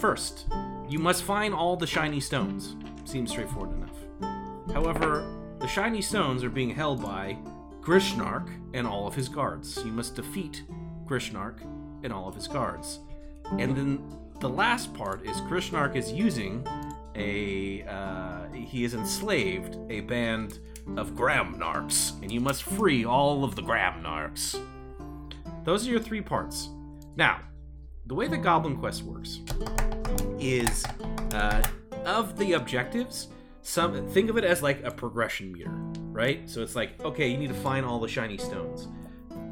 First, 0.00 0.48
you 0.86 0.98
must 0.98 1.22
find 1.22 1.54
all 1.54 1.76
the 1.76 1.86
shiny 1.86 2.20
stones. 2.20 2.76
Seems 3.06 3.30
straightforward 3.30 3.74
enough. 3.74 3.96
However, 4.74 5.24
the 5.58 5.66
shiny 5.66 6.02
stones 6.02 6.44
are 6.44 6.50
being 6.50 6.74
held 6.74 7.02
by 7.02 7.38
Grishnark 7.80 8.50
and 8.74 8.86
all 8.86 9.06
of 9.06 9.14
his 9.14 9.30
guards. 9.30 9.82
You 9.82 9.92
must 9.92 10.14
defeat 10.14 10.64
Grishnark 11.06 11.62
and 12.02 12.12
all 12.12 12.28
of 12.28 12.34
his 12.34 12.48
guards. 12.48 12.98
And 13.52 13.74
then 13.74 14.14
the 14.40 14.50
last 14.50 14.92
part 14.92 15.24
is 15.24 15.40
Grishnark 15.42 15.96
is 15.96 16.12
using 16.12 16.66
a. 17.14 17.82
Uh, 17.84 18.52
he 18.52 18.82
has 18.84 18.94
enslaved 18.94 19.76
a 19.90 20.00
band 20.00 20.58
of 20.96 21.12
Gramnarks, 21.12 22.20
and 22.22 22.30
you 22.30 22.40
must 22.40 22.62
free 22.62 23.04
all 23.04 23.44
of 23.44 23.54
the 23.56 23.62
Gramnarks. 23.62 24.60
Those 25.64 25.86
are 25.86 25.90
your 25.90 26.00
three 26.00 26.20
parts. 26.20 26.68
Now, 27.16 27.40
the 28.06 28.14
way 28.14 28.28
the 28.28 28.36
Goblin 28.36 28.76
Quest 28.76 29.02
works 29.02 29.40
is 30.38 30.84
uh, 31.32 31.62
of 32.04 32.36
the 32.38 32.54
objectives. 32.54 33.28
Some 33.62 34.08
think 34.08 34.28
of 34.28 34.36
it 34.36 34.44
as 34.44 34.62
like 34.62 34.82
a 34.82 34.90
progression 34.90 35.52
meter, 35.52 35.70
right? 36.10 36.48
So 36.50 36.62
it's 36.62 36.74
like, 36.74 37.00
okay, 37.04 37.28
you 37.28 37.36
need 37.36 37.48
to 37.48 37.54
find 37.54 37.86
all 37.86 38.00
the 38.00 38.08
shiny 38.08 38.38
stones. 38.38 38.88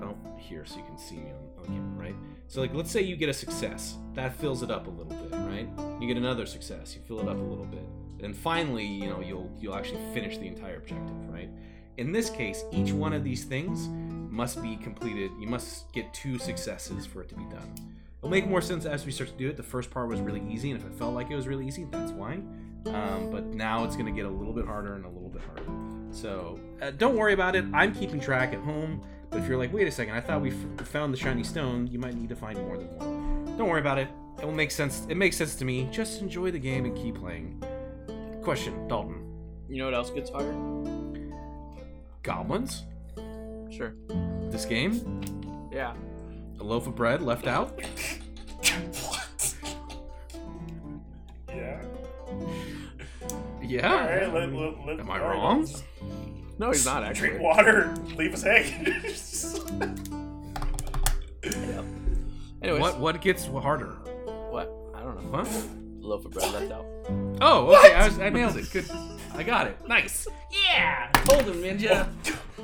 Oh, 0.03 0.17
here, 0.37 0.67
so 0.67 0.79
you 0.79 0.85
can 0.85 0.99
see 0.99 1.17
me 1.17 1.31
on, 1.31 1.49
right? 1.69 2.15
So 2.47 2.61
like, 2.61 2.75
let's 2.75 2.91
say 2.91 3.03
you 3.03 3.17
get 3.17 3.29
a 3.29 3.35
success, 3.35 3.97
that 4.15 4.35
fills 4.35 4.63
it 4.63 4.71
up 4.71 4.87
a 4.87 4.91
little 4.91 5.15
bit, 5.15 5.33
right? 5.33 5.69
You 6.01 6.07
get 6.09 6.17
another 6.17 6.47
success, 6.47 6.95
you 6.95 7.03
fill 7.07 7.21
it 7.21 7.29
up 7.29 7.39
a 7.39 7.43
little 7.43 7.67
bit, 7.67 7.85
and 8.23 8.37
finally, 8.37 8.85
you 8.85 9.09
know, 9.09 9.21
you'll 9.21 9.51
you'll 9.61 9.75
actually 9.75 10.01
finish 10.13 10.37
the 10.39 10.47
entire 10.47 10.77
objective, 10.77 11.29
right? 11.29 11.49
In 11.97 12.13
this 12.13 12.31
case, 12.31 12.65
each 12.73 12.93
one 12.93 13.13
of 13.13 13.25
these 13.25 13.45
things 13.45 13.89
must 14.31 14.63
be 14.63 14.77
completed. 14.77 15.31
You 15.39 15.47
must 15.47 15.93
get 15.93 16.13
two 16.15 16.39
successes 16.39 17.05
for 17.05 17.23
it 17.23 17.29
to 17.29 17.35
be 17.35 17.45
done. 17.45 17.75
It'll 18.19 18.31
make 18.31 18.47
more 18.47 18.61
sense 18.61 18.85
as 18.85 19.07
we 19.07 19.13
start 19.13 19.31
to 19.31 19.37
do 19.37 19.49
it. 19.49 19.57
The 19.57 19.63
first 19.63 19.91
part 19.91 20.09
was 20.09 20.21
really 20.21 20.43
easy, 20.51 20.71
and 20.71 20.81
if 20.81 20.87
it 20.87 20.93
felt 20.95 21.15
like 21.15 21.31
it 21.31 21.37
was 21.37 21.49
really 21.49 21.67
easy, 21.67 21.87
that's 21.91 22.13
why. 22.13 22.41
Um, 22.87 23.31
but 23.31 23.45
now 23.47 23.85
it's 23.85 23.97
going 23.97 24.07
to 24.07 24.13
get 24.13 24.25
a 24.25 24.31
little 24.31 24.53
bit 24.53 24.67
harder 24.67 24.95
and 24.95 25.05
a 25.05 25.09
little 25.09 25.29
bit 25.29 25.43
harder. 25.43 25.65
So 26.11 26.59
uh, 26.81 26.91
don't 26.93 27.17
worry 27.17 27.33
about 27.33 27.57
it. 27.57 27.65
I'm 27.73 27.95
keeping 27.95 28.21
track 28.21 28.53
at 28.53 28.61
home. 28.61 29.03
But 29.31 29.41
if 29.41 29.49
you're 29.49 29.59
like, 29.59 29.72
wait 29.72 29.87
a 29.87 29.91
second, 29.91 30.14
I 30.14 30.20
thought 30.20 30.41
we 30.41 30.51
f- 30.51 30.87
found 30.89 31.14
the 31.14 31.18
shiny 31.18 31.45
stone, 31.45 31.87
you 31.87 31.99
might 31.99 32.14
need 32.14 32.28
to 32.31 32.37
find 32.37 32.59
more 32.59 32.76
than 32.76 32.89
one. 32.99 33.57
Don't 33.57 33.68
worry 33.68 33.81
about 33.81 33.99
it. 33.99 34.09
It 34.41 34.45
will 34.45 34.53
make 34.53 34.70
sense. 34.70 35.07
It 35.09 35.16
makes 35.16 35.37
sense 35.37 35.55
to 35.57 35.64
me. 35.64 35.89
Just 35.93 36.20
enjoy 36.20 36.51
the 36.51 36.59
game 36.59 36.85
and 36.85 36.97
keep 36.97 37.16
playing. 37.16 37.62
Question, 38.43 38.89
Dalton. 38.89 39.22
You 39.68 39.78
know 39.78 39.85
what 39.85 39.95
else 39.95 40.11
gets 40.11 40.31
harder? 40.31 40.53
Goblins? 42.22 42.85
Sure. 43.70 43.95
This 44.51 44.64
game? 44.64 45.20
Yeah. 45.70 45.95
A 46.59 46.64
loaf 46.64 46.87
of 46.87 46.97
bread 46.97 47.22
left 47.22 47.47
out? 47.47 47.81
what? 49.07 49.55
Yeah. 51.49 51.83
Yeah. 53.62 53.93
All 53.93 53.99
right. 54.07 54.33
Let, 54.33 54.53
let, 54.53 54.87
let, 54.87 55.01
Am 55.01 55.11
I 55.11 55.20
all 55.20 55.28
right, 55.28 55.37
wrong? 55.37 55.68
Let's 56.61 56.85
No, 56.85 56.93
he's 56.93 56.95
not 56.97 57.03
actually. 57.05 57.29
Drink 57.31 57.43
water. 57.43 57.95
Leave 58.17 58.35
us 58.35 58.43
hanging. 58.43 58.87
Anyways, 62.63 62.81
What 62.81 63.01
what 63.01 63.21
gets 63.23 63.47
harder? 63.47 63.93
What? 64.51 64.71
I 64.95 65.01
don't 65.01 65.17
know. 65.17 65.31
What? 65.31 65.49
Loaf 66.01 66.25
of 66.27 66.33
bread 66.33 66.53
left 66.53 66.73
out. 66.73 66.85
Oh, 67.41 67.75
okay. 67.75 67.95
I, 67.95 68.07
was, 68.07 68.19
I 68.19 68.29
nailed 68.29 68.57
it. 68.57 68.71
Good. 68.71 68.91
I 69.35 69.43
got 69.43 69.67
it. 69.67 69.77
Nice. 69.89 70.27
Yeah. 70.51 71.11
Hold 71.29 71.45
him, 71.45 71.63
ninja. 71.63 72.09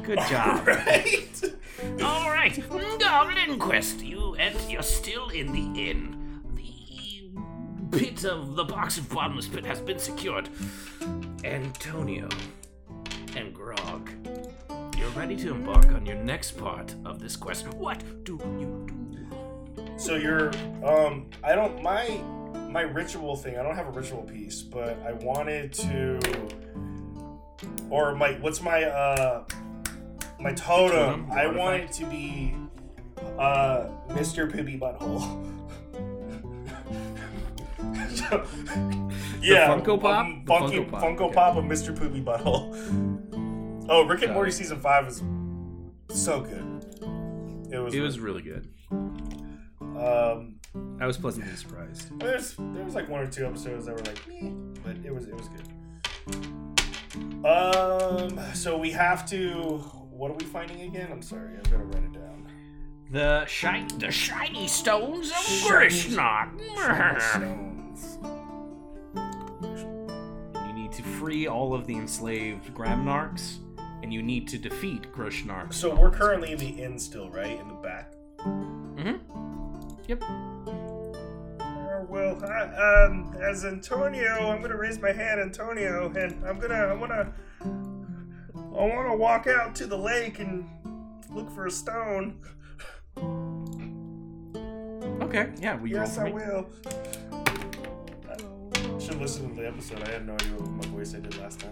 Good 0.02 0.18
job. 0.28 0.66
right. 0.66 1.54
All 2.02 2.30
right. 2.30 2.62
Goblin 2.98 3.58
Quest. 3.58 4.02
You 4.02 4.34
and 4.34 4.54
you're 4.70 4.82
still 4.82 5.28
in 5.30 5.52
the 5.52 5.88
inn. 5.88 6.42
The 7.90 7.98
pit 7.98 8.24
of 8.24 8.56
the 8.56 8.64
box 8.64 8.98
of 8.98 9.08
bottomless 9.08 9.48
pit 9.48 9.64
has 9.64 9.80
been 9.80 9.98
secured. 9.98 10.48
Antonio 11.44 12.28
and 13.36 13.52
Grog, 13.54 14.10
you're 14.96 15.10
ready 15.10 15.36
to 15.36 15.50
embark 15.50 15.86
on 15.92 16.06
your 16.06 16.16
next 16.16 16.52
part 16.52 16.94
of 17.04 17.20
this 17.20 17.36
quest. 17.36 17.68
What 17.74 18.02
do 18.24 18.38
you 18.58 18.86
do? 18.88 19.86
So 19.98 20.16
you're 20.16 20.50
um 20.84 21.28
I 21.44 21.54
don't 21.54 21.82
my 21.82 22.20
my 22.70 22.80
ritual 22.82 23.36
thing, 23.36 23.58
I 23.58 23.62
don't 23.62 23.76
have 23.76 23.88
a 23.88 23.90
ritual 23.90 24.22
piece, 24.22 24.62
but 24.62 24.98
I 25.06 25.12
wanted 25.12 25.72
to 25.74 26.18
or 27.90 28.14
my 28.14 28.32
what's 28.40 28.62
my 28.62 28.84
uh 28.84 29.44
my 30.40 30.52
totem. 30.52 31.26
Totem, 31.26 31.30
I 31.30 31.44
artifact? 31.46 31.58
want 31.58 31.82
it 31.82 31.92
to 31.92 32.06
be 32.06 32.56
uh 33.38 33.88
Mr. 34.08 34.50
Poopy 34.50 34.78
Butthole. 34.78 35.52
So- 38.28 38.44
yeah, 39.42 39.68
Funko 39.68 40.00
Pop? 40.00 40.24
um, 40.26 40.42
The 40.44 40.52
Funky, 40.54 40.76
Funko 40.78 40.90
Pop, 40.90 41.02
Funko 41.02 41.20
okay. 41.20 41.34
Pop 41.34 41.56
of 41.56 41.64
Mr. 41.64 41.96
Poopy 41.96 42.22
Butthole. 42.22 42.74
Oh, 43.88 44.02
Rick 44.04 44.22
and 44.22 44.30
Got 44.30 44.34
Morty 44.34 44.50
season 44.50 44.80
five 44.80 45.06
is 45.06 45.22
so 46.08 46.40
good. 46.40 46.84
It 47.72 47.78
was. 47.78 47.94
It 47.94 48.00
was 48.00 48.18
really 48.18 48.42
good. 48.42 48.68
Um, 48.90 50.56
I 51.00 51.06
was 51.06 51.16
pleasantly 51.16 51.54
surprised. 51.54 52.18
there's 52.18 52.56
there 52.56 52.82
was 52.84 52.96
like 52.96 53.08
one 53.08 53.20
or 53.20 53.28
two 53.28 53.46
episodes 53.46 53.86
that 53.86 53.92
were 53.94 54.02
like, 54.02 54.20
Meh, 54.28 54.50
but 54.82 54.96
it 55.06 55.14
was 55.14 55.26
it 55.28 55.34
was 55.36 55.48
good. 55.48 57.46
Um, 57.46 58.40
so 58.54 58.76
we 58.76 58.90
have 58.90 59.24
to. 59.30 59.78
What 60.10 60.32
are 60.32 60.34
we 60.34 60.44
finding 60.46 60.80
again? 60.80 61.08
I'm 61.12 61.22
sorry, 61.22 61.54
I'm 61.56 61.70
gonna 61.70 61.84
write 61.84 62.02
it 62.02 62.12
down. 62.12 62.48
The 63.12 63.46
shiny. 63.46 63.86
The 63.98 64.10
shiny 64.10 64.66
stones 64.66 65.30
of 65.30 65.36
Shiny- 65.36 66.00
You 69.14 70.72
need 70.74 70.92
to 70.92 71.02
free 71.02 71.46
all 71.46 71.74
of 71.74 71.86
the 71.86 71.94
enslaved 71.96 72.74
Gramnarks, 72.74 73.58
and 74.02 74.12
you 74.12 74.22
need 74.22 74.48
to 74.48 74.58
defeat 74.58 75.10
Grushnark. 75.12 75.72
So 75.72 75.94
we're 75.94 76.10
currently 76.10 76.52
in 76.52 76.58
the 76.58 76.68
inn 76.82 76.98
still, 76.98 77.30
right? 77.30 77.58
In 77.58 77.68
the 77.68 77.74
back. 77.74 78.12
Mm-hmm. 78.38 79.16
Yep. 80.08 80.22
Uh, 80.22 82.04
well, 82.08 82.44
I, 82.44 83.04
um, 83.06 83.34
as 83.40 83.64
Antonio, 83.64 84.50
I'm 84.50 84.60
gonna 84.62 84.76
raise 84.76 85.00
my 85.00 85.12
hand, 85.12 85.40
Antonio, 85.40 86.12
and 86.16 86.44
I'm 86.46 86.58
gonna, 86.58 86.74
I 86.74 86.92
wanna, 86.94 87.32
I 87.64 88.84
wanna 88.94 89.16
walk 89.16 89.46
out 89.46 89.74
to 89.76 89.86
the 89.86 89.96
lake 89.96 90.38
and 90.38 90.68
look 91.30 91.50
for 91.50 91.66
a 91.66 91.70
stone. 91.70 92.38
Okay. 95.22 95.50
Yeah. 95.60 95.80
You 95.82 95.96
Yes, 95.96 96.18
roll 96.18 96.26
I 96.26 96.30
me? 96.30 96.34
will. 96.34 96.66
I 99.06 99.08
should 99.10 99.20
listen 99.20 99.48
to 99.50 99.54
the 99.62 99.68
episode. 99.68 100.02
I 100.02 100.10
had 100.10 100.26
no 100.26 100.34
idea 100.34 100.54
what 100.54 100.68
my 100.68 100.86
voice 100.96 101.14
I 101.14 101.20
did 101.20 101.38
last 101.38 101.60
time. 101.60 101.70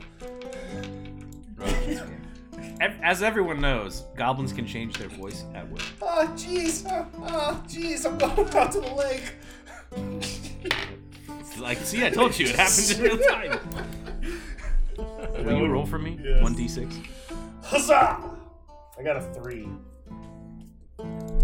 As 3.03 3.25
everyone 3.25 3.61
knows, 3.61 4.05
goblins 4.17 4.53
can 4.53 4.65
change 4.69 4.97
their 4.99 5.09
voice 5.09 5.43
at 5.53 5.69
will. 5.69 5.81
Ah, 6.01 6.21
oh, 6.21 6.29
jeez. 6.37 6.87
Oh, 6.89 7.05
oh, 7.25 7.61
jeez. 7.67 8.07
I'm 8.07 8.19
going 8.19 8.55
out 8.55 8.71
to 8.71 8.81
the 8.81 8.95
lake. 8.95 9.35
It's 11.41 11.59
Like, 11.59 11.79
see, 11.79 12.05
I 12.05 12.11
told 12.11 12.39
you, 12.39 12.47
it 12.47 12.55
happens 12.55 12.93
in 12.93 13.03
real 13.03 13.19
time. 13.19 13.59
Will 15.45 15.59
you 15.59 15.67
roll 15.67 15.87
for 15.87 15.99
me? 15.99 16.21
Yes. 16.23 16.41
One 16.41 16.55
d 16.55 16.69
six. 16.69 16.95
Huzzah! 17.65 18.31
I 18.97 19.03
got 19.03 19.17
a 19.17 19.23
three. 19.35 19.69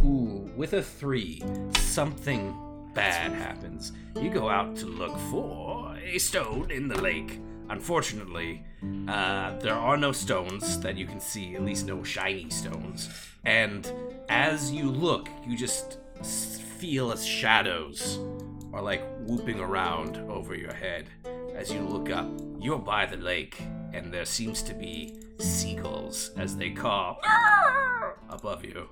Ooh, 0.05 0.49
with 0.57 0.75
a 0.75 0.83
three, 0.83 1.43
something 1.79 2.55
bad 2.95 3.33
happens. 3.33 3.93
You 4.21 4.31
go 4.31 4.49
out 4.49 4.77
to 4.77 4.87
look 4.87 5.17
for 5.31 5.97
a 5.97 6.19
stone 6.19 6.71
in 6.71 6.89
the 6.89 7.01
lake. 7.01 7.41
Unfortunately, 7.69 8.65
uh, 9.09 9.57
there 9.59 9.75
are 9.75 9.97
no 9.97 10.11
stones 10.13 10.81
that 10.81 10.97
you 10.97 11.07
can 11.07 11.21
see, 11.21 11.55
at 11.55 11.63
least 11.63 11.87
no 11.87 12.03
shiny 12.03 12.51
stones. 12.51 13.09
And 13.45 13.91
as 14.29 14.73
you 14.73 14.91
look, 14.91 15.29
you 15.47 15.57
just 15.57 15.99
feel 16.79 17.13
as 17.13 17.25
shadows 17.25 18.19
are 18.73 18.83
like 18.83 19.03
whooping 19.21 19.61
around 19.61 20.17
over 20.29 20.55
your 20.55 20.73
head. 20.73 21.09
As 21.55 21.73
you 21.73 21.81
look 21.81 22.11
up, 22.11 22.29
you're 22.59 22.79
by 22.79 23.07
the 23.07 23.17
lake, 23.17 23.61
and 23.93 24.13
there 24.13 24.25
seems 24.25 24.63
to 24.63 24.75
be 24.75 25.21
seagulls 25.39 26.31
as 26.37 26.57
they 26.57 26.71
caw 26.71 27.17
above 28.29 28.65
you. 28.65 28.89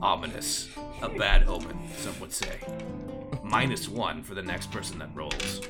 Ominous. 0.00 0.68
A 1.02 1.08
bad 1.08 1.46
omen, 1.48 1.78
some 1.98 2.18
would 2.20 2.32
say. 2.32 2.58
Minus 3.42 3.88
one 3.88 4.22
for 4.22 4.34
the 4.34 4.42
next 4.42 4.70
person 4.70 4.98
that 4.98 5.10
rolls. 5.14 5.60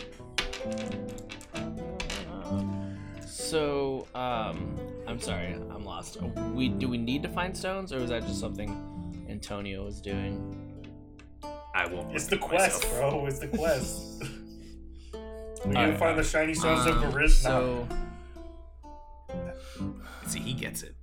So, 3.27 4.07
um, 4.15 4.79
I'm 5.07 5.21
sorry, 5.21 5.55
I'm 5.55 5.85
lost. 5.85 6.19
We 6.53 6.69
do 6.69 6.89
we 6.89 6.99
need 6.99 7.23
to 7.25 7.29
find 7.29 7.57
stones, 7.57 7.93
or 7.93 7.99
is 7.99 8.11
that 8.11 8.23
just 8.27 8.41
something 8.41 9.27
Antonio 9.29 9.85
was 9.85 10.01
doing? 10.01 10.61
I 11.75 11.87
won't. 11.87 12.15
It's 12.15 12.27
the 12.27 12.39
quest, 12.39 12.85
myself. 12.85 13.11
bro. 13.11 13.27
It's 13.27 13.39
the 13.41 13.49
quest. 13.49 14.23
we 15.65 15.71
need 15.71 15.75
to 15.75 15.79
Alright. 15.81 15.99
find 15.99 16.19
the 16.19 16.23
shiny 16.25 16.55
stones 16.55 16.87
of 16.87 16.97
Um, 17.03 17.13
Barisna. 17.13 17.43
so, 17.43 17.89
See, 20.27 20.41
he 20.41 20.53
gets 20.55 20.83
it. 20.83 20.95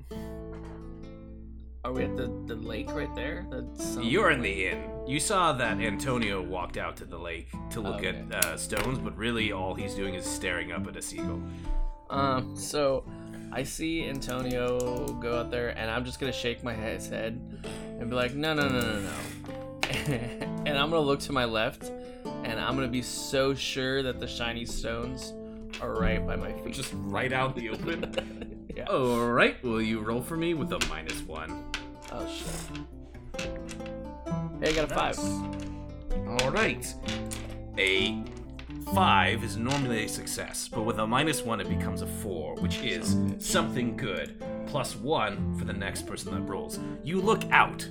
Are 1.84 1.92
we 1.92 2.04
at 2.04 2.16
the, 2.16 2.28
the 2.46 2.56
lake 2.56 2.92
right 2.94 3.14
there? 3.16 3.46
Some- 3.76 4.04
You're 4.04 4.32
in 4.32 4.42
the 4.42 4.68
inn. 4.68 4.84
You 5.08 5.20
saw 5.20 5.52
that 5.54 5.80
Antonio 5.80 6.42
walked 6.42 6.78
out 6.78 6.96
to 6.98 7.06
the 7.06 7.18
lake 7.18 7.48
to 7.72 7.82
look 7.82 7.96
Okay. 7.98 8.10
at 8.32 8.46
uh, 8.46 8.58
stones, 8.58 9.00
but 9.00 9.18
really 9.18 9.52
all 9.52 9.74
he's 9.74 9.96
doing 9.96 10.14
is 10.14 10.26
staring 10.26 10.72
up 10.72 10.88
at 10.88 10.96
a 10.96 11.02
seagull. 11.02 11.42
Um, 12.10 12.56
so 12.56 13.04
I 13.52 13.64
see 13.64 14.08
Antonio 14.08 15.08
go 15.22 15.40
out 15.40 15.50
there, 15.50 15.70
and 15.70 15.90
I'm 15.90 16.06
just 16.06 16.20
gonna 16.20 16.32
shake 16.32 16.64
my 16.64 16.74
head 16.74 17.02
and 18.00 18.10
be 18.10 18.16
like, 18.16 18.36
no, 18.36 18.54
no, 18.54 18.68
no, 18.68 18.80
no, 18.82 19.00
no. 19.02 19.12
and 19.92 20.78
I'm 20.78 20.90
gonna 20.90 21.00
look 21.00 21.20
to 21.22 21.32
my 21.32 21.46
left, 21.46 21.92
and 22.44 22.60
I'm 22.60 22.76
gonna 22.76 22.88
be 22.90 23.02
so 23.02 23.54
sure 23.56 24.04
that 24.04 24.20
the 24.20 24.28
shiny 24.28 24.66
stones 24.66 25.34
are 25.82 25.94
right 25.94 26.26
by 26.26 26.36
my 26.36 26.52
feet. 26.54 26.74
Just 26.74 26.94
right 26.96 27.34
out 27.34 27.56
the 27.56 27.70
open. 27.70 28.68
yeah. 28.76 28.84
All 28.86 29.28
right, 29.32 29.62
will 29.64 29.82
you 29.82 30.00
roll 30.02 30.22
for 30.22 30.38
me 30.38 30.54
with 30.54 30.72
a 30.74 30.80
minus 30.90 31.22
one? 31.24 31.66
Oh 32.12 32.28
shit. 32.28 32.48
Hey, 34.60 34.70
I 34.70 34.74
got 34.74 34.92
a 34.92 34.94
five. 34.94 35.20
All 36.28 36.52
right. 36.52 36.94
A 37.78 38.24
five 38.94 39.44
is 39.44 39.56
normally 39.56 40.06
a 40.06 40.10
success, 40.10 40.68
but 40.68 40.84
with 40.84 41.00
a 41.00 41.08
minus 41.08 41.42
one, 41.42 41.62
it 41.62 41.70
becomes 41.70 42.02
a 42.02 42.08
four, 42.08 42.56
which 42.56 42.80
is 42.80 43.18
something 43.40 43.96
good. 43.96 44.44
Plus 44.68 44.96
one 44.96 45.58
for 45.58 45.66
the 45.66 45.74
next 45.74 46.06
person 46.06 46.34
that 46.34 46.42
rolls. 46.42 46.80
You 47.04 47.22
look 47.22 47.50
out 47.52 47.88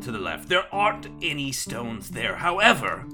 to 0.00 0.12
the 0.12 0.18
left. 0.18 0.48
There 0.48 0.72
aren't 0.72 1.08
any 1.22 1.52
stones 1.52 2.10
there. 2.10 2.36
However, 2.36 3.04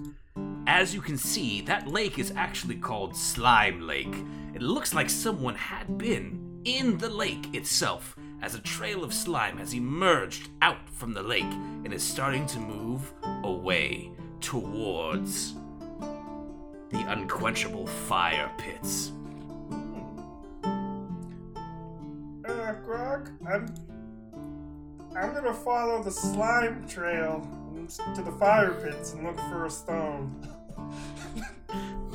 as 0.66 0.94
you 0.94 1.00
can 1.00 1.16
see, 1.16 1.60
that 1.62 1.88
lake 1.88 2.18
is 2.18 2.32
actually 2.36 2.76
called 2.76 3.16
Slime 3.16 3.80
Lake. 3.80 4.14
It 4.54 4.62
looks 4.62 4.94
like 4.94 5.10
someone 5.10 5.54
had 5.54 5.98
been 5.98 6.60
in 6.64 6.98
the 6.98 7.08
lake 7.08 7.54
itself, 7.54 8.16
as 8.42 8.56
a 8.56 8.58
trail 8.58 9.04
of 9.04 9.14
slime 9.14 9.56
has 9.56 9.72
emerged 9.72 10.50
out 10.60 10.88
from 10.90 11.14
the 11.14 11.22
lake 11.22 11.44
and 11.84 11.94
is 11.94 12.02
starting 12.02 12.44
to 12.48 12.58
move 12.58 13.12
away 13.44 14.10
towards 14.40 15.54
the 16.90 17.04
unquenchable 17.08 17.86
fire 17.86 18.50
pits. 18.58 19.12
Uh, 22.44 22.72
Grog, 22.84 23.30
I'm 23.48 23.72
I'm 25.16 25.34
gonna 25.34 25.54
follow 25.54 26.02
the 26.02 26.10
slime 26.10 26.86
trail 26.88 27.48
to 28.14 28.22
the 28.22 28.32
fire 28.32 28.72
pits 28.72 29.12
and 29.12 29.24
look 29.24 29.38
for 29.40 29.66
a 29.66 29.70
stone. 29.70 30.34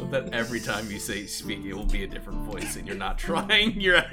That 0.10 0.34
every 0.34 0.60
time 0.62 0.90
you 0.90 1.00
say 1.00 1.26
speak, 1.26 1.66
it 1.66 1.74
will 1.74 1.84
be 1.86 2.04
a 2.04 2.08
different 2.08 2.40
voice, 2.50 2.78
and 2.78 2.88
you're 2.88 2.96
not 2.96 3.18
trying. 3.28 3.80
You're 3.82 4.04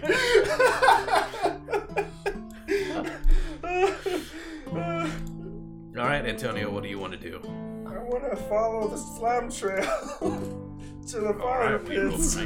all 6.03 6.09
right, 6.09 6.25
Antonio. 6.27 6.71
What 6.71 6.83
do 6.83 6.89
you 6.89 6.99
want 6.99 7.13
to 7.13 7.19
do? 7.19 7.41
I 7.87 7.99
want 7.99 8.29
to 8.31 8.37
follow 8.49 8.89
the 8.89 8.97
slime 8.97 9.51
trail 9.51 9.85
to 11.09 11.21
the 11.21 11.35
fire 11.35 11.79
right, 11.79 11.87
pits. 11.87 12.37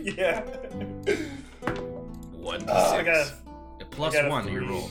yeah. 0.00 0.40
One 2.32 2.60
to 2.60 2.66
Oh, 2.68 2.96
six. 2.98 3.32
A 3.80 3.84
plus 3.84 4.14
a 4.16 4.28
one 4.28 4.46
to 4.46 4.52
your 4.52 4.62
three. 4.62 4.70
roll. 4.70 4.90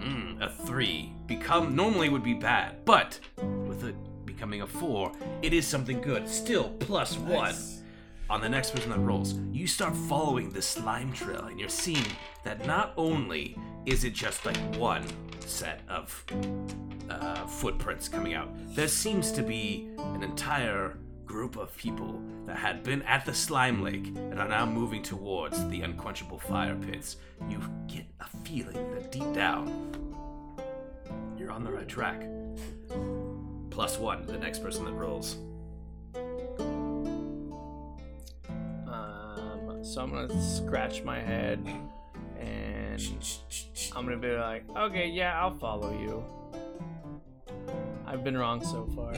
Mm, 0.00 0.42
a 0.42 0.50
three. 0.66 1.12
Become 1.26 1.76
normally 1.76 2.08
would 2.08 2.24
be 2.24 2.34
bad, 2.34 2.84
but 2.84 3.20
with 3.66 3.84
it 3.84 3.94
becoming 4.38 4.62
a 4.62 4.66
four, 4.68 5.10
it 5.42 5.52
is 5.52 5.66
something 5.66 6.00
good. 6.00 6.28
Still 6.28 6.70
plus 6.78 7.16
one. 7.18 7.56
On 8.30 8.40
the 8.40 8.48
next 8.48 8.70
person 8.70 8.90
that 8.90 9.00
rolls, 9.00 9.34
you 9.50 9.66
start 9.66 9.96
following 9.96 10.50
the 10.50 10.62
slime 10.62 11.12
trail, 11.12 11.46
and 11.46 11.58
you're 11.58 11.68
seeing 11.68 12.06
that 12.44 12.64
not 12.64 12.92
only 12.96 13.58
is 13.84 14.04
it 14.04 14.12
just 14.12 14.46
like 14.46 14.56
one 14.76 15.02
set 15.40 15.80
of 15.88 16.24
uh, 17.10 17.46
footprints 17.46 18.08
coming 18.08 18.34
out, 18.34 18.48
there 18.76 18.86
seems 18.86 19.32
to 19.32 19.42
be 19.42 19.88
an 19.98 20.22
entire 20.22 20.96
group 21.26 21.56
of 21.56 21.76
people 21.76 22.22
that 22.46 22.56
had 22.56 22.84
been 22.84 23.02
at 23.02 23.26
the 23.26 23.34
slime 23.34 23.82
lake 23.82 24.06
and 24.06 24.38
are 24.38 24.48
now 24.48 24.64
moving 24.64 25.02
towards 25.02 25.68
the 25.68 25.80
unquenchable 25.80 26.38
fire 26.38 26.76
pits. 26.76 27.16
You 27.48 27.60
get 27.88 28.06
a 28.20 28.28
feeling 28.44 28.94
that 28.94 29.10
deep 29.10 29.32
down, 29.32 29.96
you're 31.36 31.50
on 31.50 31.64
the 31.64 31.72
right 31.72 31.88
track. 31.88 32.22
Plus 33.78 33.96
one, 33.96 34.26
to 34.26 34.32
the 34.32 34.38
next 34.38 34.58
person 34.58 34.84
that 34.86 34.92
rolls. 34.92 35.36
Um, 38.88 39.78
so 39.82 40.02
I'm 40.02 40.10
gonna 40.10 40.42
scratch 40.42 41.04
my 41.04 41.20
head, 41.20 41.64
and 42.40 43.00
I'm 43.94 44.04
gonna 44.04 44.16
be 44.16 44.32
like, 44.32 44.64
okay, 44.76 45.06
yeah, 45.06 45.40
I'll 45.40 45.56
follow 45.58 45.92
you. 45.92 46.24
I've 48.04 48.24
been 48.24 48.36
wrong 48.36 48.64
so 48.64 48.84
far. 48.96 49.14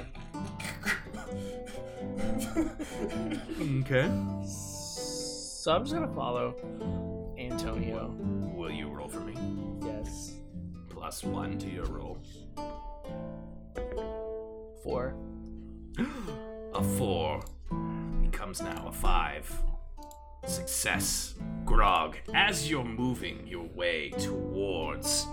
Okay. 3.81 4.11
So 4.45 5.73
I'm 5.73 5.85
just 5.85 5.95
gonna 5.95 6.15
follow 6.15 7.35
Antonio. 7.39 8.15
Will 8.55 8.71
you 8.71 8.91
roll 8.91 9.09
for 9.09 9.21
me? 9.21 9.35
Yes. 9.83 10.35
Plus 10.91 11.25
one 11.25 11.57
to 11.61 11.67
your 11.67 11.87
roll. 11.87 12.19
Four. 14.83 15.15
A 16.73 16.83
four 16.83 17.43
becomes 18.23 18.63
now 18.63 18.87
a 18.89 18.93
five. 18.93 19.53
Success. 20.47 21.35
Grog, 21.65 22.17
as 22.33 22.71
you're 22.71 22.85
moving 22.85 23.47
your 23.47 23.67
way 23.75 24.11
towards 24.11 25.27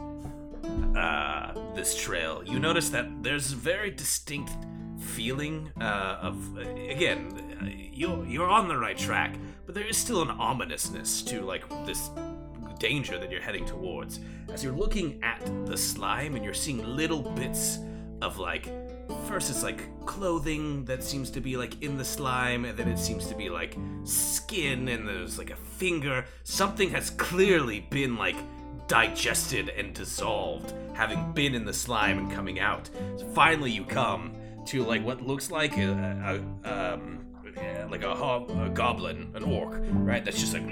uh, 0.96 1.54
this 1.76 1.96
trail, 1.96 2.44
you 2.46 2.60
notice 2.60 2.90
that 2.90 3.08
there's 3.24 3.54
a 3.54 3.56
very 3.56 3.92
distinct 3.92 4.52
feeling 5.00 5.72
uh, 5.80 6.18
of, 6.22 6.58
again, 6.58 7.58
uh, 7.62 7.66
you're, 7.94 8.26
you're 8.26 8.50
on 8.50 8.68
the 8.68 8.78
right 8.78 8.98
track, 8.98 9.36
but 9.66 9.74
there 9.74 9.88
is 9.88 9.96
still 9.96 10.22
an 10.22 10.32
ominousness 10.32 11.22
to 11.22 11.42
like 11.42 11.68
this 11.86 12.10
danger 12.80 13.18
that 13.18 13.32
you're 13.32 13.42
heading 13.42 13.66
towards. 13.66 14.20
As 14.52 14.64
you're 14.64 14.74
looking 14.74 15.24
at 15.24 15.40
the 15.66 15.78
slime 15.78 16.36
and 16.36 16.44
you're 16.44 16.54
seeing 16.54 16.84
little 16.84 17.22
bits 17.22 17.80
of 18.22 18.38
like 18.38 18.68
first 19.28 19.50
it's 19.50 19.64
like 19.64 19.84
clothing 20.06 20.84
that 20.86 21.04
seems 21.04 21.30
to 21.30 21.42
be 21.42 21.58
like 21.58 21.82
in 21.82 21.98
the 21.98 22.06
slime 22.06 22.66
and 22.66 22.78
then 22.78 22.88
it 22.88 22.98
seems 22.98 23.28
to 23.28 23.36
be 23.36 23.50
like 23.50 23.78
skin 24.04 24.88
and 24.88 25.08
there's 25.08 25.38
like 25.38 25.50
a 25.50 25.56
finger 25.56 26.26
something 26.44 26.90
has 26.90 27.10
clearly 27.12 27.82
been 27.90 28.18
like 28.18 28.36
digested 28.88 29.70
and 29.70 29.94
dissolved 29.94 30.74
having 30.94 31.32
been 31.34 31.54
in 31.54 31.66
the 31.66 31.74
slime 31.74 32.18
and 32.18 32.32
coming 32.32 32.60
out 32.60 32.90
so 33.18 33.26
finally 33.28 33.72
you 33.72 33.84
come 33.84 34.34
to 34.66 34.84
like 34.84 35.04
what 35.04 35.22
looks 35.22 35.52
like 35.52 35.78
a, 35.78 36.42
a, 36.66 36.70
um 36.94 37.24
like 37.90 38.04
a, 38.04 38.14
hob- 38.14 38.52
a 38.52 38.70
goblin, 38.70 39.32
an 39.34 39.44
orc, 39.44 39.80
right? 39.94 40.24
That's 40.24 40.40
just 40.40 40.54
like, 40.54 40.64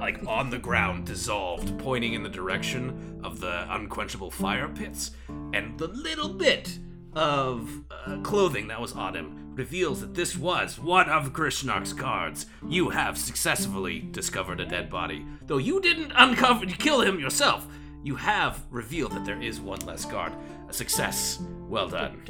like 0.00 0.26
on 0.26 0.50
the 0.50 0.58
ground, 0.58 1.06
dissolved, 1.06 1.78
pointing 1.78 2.14
in 2.14 2.22
the 2.22 2.28
direction 2.28 3.20
of 3.24 3.40
the 3.40 3.72
unquenchable 3.74 4.30
fire 4.30 4.68
pits. 4.68 5.12
And 5.28 5.78
the 5.78 5.88
little 5.88 6.28
bit 6.28 6.78
of 7.16 7.70
uh, 7.90 8.18
clothing 8.22 8.68
that 8.68 8.80
was 8.80 8.92
on 8.92 9.14
him 9.14 9.52
reveals 9.54 10.00
that 10.00 10.14
this 10.14 10.36
was 10.36 10.78
one 10.78 11.08
of 11.08 11.32
Grishnak's 11.32 11.92
guards. 11.92 12.46
You 12.68 12.90
have 12.90 13.16
successfully 13.16 14.00
discovered 14.00 14.60
a 14.60 14.66
dead 14.66 14.90
body, 14.90 15.24
though 15.46 15.58
you 15.58 15.80
didn't 15.80 16.12
uncover, 16.14 16.66
kill 16.66 17.02
him 17.02 17.20
yourself. 17.20 17.66
You 18.02 18.16
have 18.16 18.62
revealed 18.70 19.12
that 19.12 19.24
there 19.24 19.40
is 19.40 19.60
one 19.60 19.80
less 19.80 20.04
guard. 20.04 20.32
A 20.68 20.72
success. 20.72 21.38
Well 21.68 21.88
done. 21.88 22.20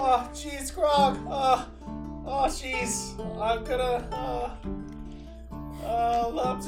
Oh, 0.00 0.30
jeez, 0.32 0.74
Grog. 0.74 1.18
Uh, 1.28 1.64
oh, 2.28 2.44
jeez. 2.46 3.18
I'm 3.40 3.64
gonna. 3.64 4.08
Uh, 4.12 4.50
uh, 5.84 6.42
I'm 6.42 6.60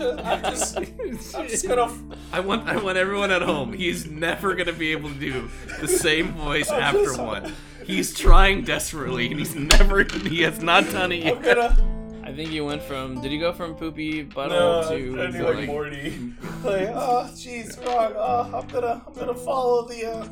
just, 0.52 0.76
I'm 0.76 0.86
just, 1.16 1.34
I'm 1.36 1.48
just 1.48 1.68
gonna. 1.68 1.92
I 2.32 2.40
want 2.40 2.66
I 2.68 2.76
want 2.76 2.96
everyone 2.96 3.30
at 3.30 3.42
home. 3.42 3.72
He's 3.72 4.06
never 4.10 4.54
gonna 4.54 4.72
be 4.72 4.92
able 4.92 5.10
to 5.10 5.18
do 5.18 5.50
the 5.80 5.88
same 5.88 6.32
voice 6.32 6.70
I'm 6.70 6.80
after 6.82 7.04
just- 7.04 7.20
one. 7.20 7.52
He's 7.84 8.16
trying 8.16 8.62
desperately, 8.62 9.26
and 9.30 9.38
he's 9.38 9.56
never 9.56 10.04
he 10.04 10.42
has 10.42 10.62
not 10.62 10.84
done 10.90 11.10
it 11.12 11.26
I'm 11.26 11.42
yet. 11.42 11.56
gonna. 11.56 11.86
I 12.22 12.32
think 12.32 12.52
you 12.52 12.64
went 12.64 12.82
from. 12.82 13.20
Did 13.20 13.32
you 13.32 13.40
go 13.40 13.52
from 13.52 13.74
poopy 13.74 14.22
No, 14.22 14.28
butthole 14.28 14.84
I 14.86 15.26
to 15.26 15.32
do 15.32 15.44
like 15.44 15.56
like, 15.56 15.66
Morty. 15.66 16.32
Like, 16.62 16.88
oh, 16.94 17.28
jeez, 17.34 17.82
Grog. 17.82 18.12
Oh, 18.16 18.58
I'm 18.60 18.68
gonna, 18.68 19.02
I'm 19.06 19.12
gonna 19.14 19.34
follow 19.34 19.88
the, 19.88 20.06
uh, 20.06 20.28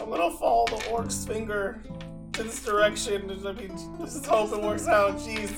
I'm 0.00 0.08
gonna 0.10 0.36
follow 0.36 0.66
the 0.66 0.88
orc's 0.90 1.24
finger 1.24 1.80
to 2.32 2.42
this 2.42 2.64
direction. 2.64 3.30
I 3.46 3.52
mean, 3.52 3.76
just 4.00 4.26
hope 4.26 4.52
it 4.52 4.62
works 4.62 4.86
out. 4.86 5.18
Jeez. 5.18 5.52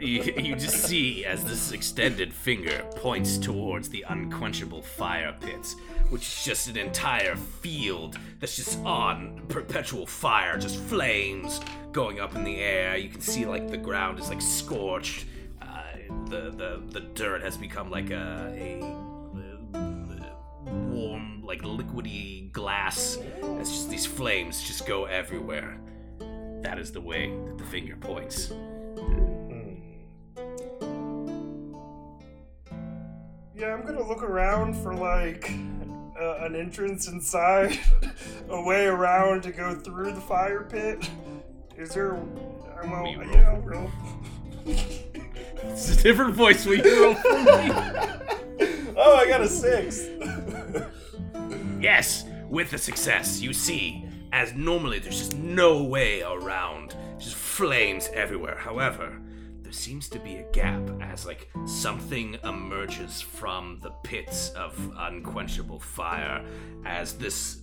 You, 0.00 0.22
you 0.36 0.56
just 0.56 0.84
see 0.84 1.24
as 1.24 1.44
this 1.44 1.72
extended 1.72 2.32
finger 2.32 2.84
points 2.96 3.38
towards 3.38 3.88
the 3.88 4.04
unquenchable 4.08 4.82
fire 4.82 5.34
pits, 5.40 5.76
which 6.10 6.22
is 6.22 6.44
just 6.44 6.68
an 6.68 6.76
entire 6.76 7.36
field 7.36 8.16
that's 8.40 8.56
just 8.56 8.78
on 8.80 9.42
perpetual 9.48 10.06
fire, 10.06 10.58
just 10.58 10.76
flames 10.76 11.60
going 11.92 12.20
up 12.20 12.34
in 12.34 12.44
the 12.44 12.56
air. 12.56 12.96
You 12.96 13.08
can 13.08 13.20
see 13.20 13.44
like 13.44 13.70
the 13.70 13.76
ground 13.76 14.18
is 14.18 14.28
like 14.28 14.40
scorched. 14.40 15.26
Uh, 15.60 15.82
the 16.26 16.50
the 16.50 16.82
the 16.90 17.00
dirt 17.00 17.42
has 17.42 17.56
become 17.56 17.90
like 17.90 18.10
a 18.10 18.52
a 18.56 19.11
warm, 20.66 21.42
like 21.42 21.62
liquidy 21.62 22.50
glass. 22.52 23.18
It's 23.42 23.70
just 23.70 23.90
these 23.90 24.06
flames 24.06 24.62
just 24.62 24.86
go 24.86 25.04
everywhere. 25.06 25.78
That 26.62 26.78
is 26.78 26.92
the 26.92 27.00
way 27.00 27.34
that 27.46 27.58
the 27.58 27.64
finger 27.64 27.96
points. 27.96 28.52
Yeah, 33.54 33.74
I'm 33.74 33.84
gonna 33.84 34.06
look 34.06 34.22
around 34.22 34.74
for 34.74 34.94
like 34.94 35.52
uh, 36.20 36.44
an 36.44 36.56
entrance 36.56 37.08
inside, 37.08 37.78
a 38.48 38.62
way 38.62 38.86
around 38.86 39.42
to 39.42 39.52
go 39.52 39.74
through 39.74 40.12
the 40.12 40.20
fire 40.20 40.66
pit. 40.68 41.08
Is 41.76 41.90
there? 41.90 42.16
I'm 42.16 42.90
well, 42.90 43.04
roll. 43.04 43.26
yeah, 43.32 43.60
roll. 43.62 43.90
It's 45.64 45.96
a 45.96 46.02
different 46.02 46.34
voice. 46.34 46.66
Roll 46.66 46.76
for 46.76 46.82
me. 46.82 47.14
oh, 48.96 49.16
I 49.16 49.26
got 49.28 49.40
a 49.40 49.48
six. 49.48 50.00
Yes, 51.82 52.24
with 52.48 52.72
a 52.74 52.78
success, 52.78 53.40
you 53.40 53.52
see, 53.52 54.06
as 54.32 54.54
normally 54.54 55.00
there's 55.00 55.18
just 55.18 55.36
no 55.36 55.82
way 55.82 56.22
around, 56.22 56.94
just 57.18 57.34
flames 57.34 58.08
everywhere. 58.14 58.56
However, 58.56 59.20
there 59.62 59.72
seems 59.72 60.08
to 60.10 60.20
be 60.20 60.36
a 60.36 60.44
gap 60.52 60.88
as 61.00 61.26
like 61.26 61.50
something 61.66 62.38
emerges 62.44 63.20
from 63.20 63.80
the 63.82 63.90
pits 64.04 64.50
of 64.50 64.78
unquenchable 64.96 65.80
fire 65.80 66.44
as 66.84 67.14
this 67.14 67.58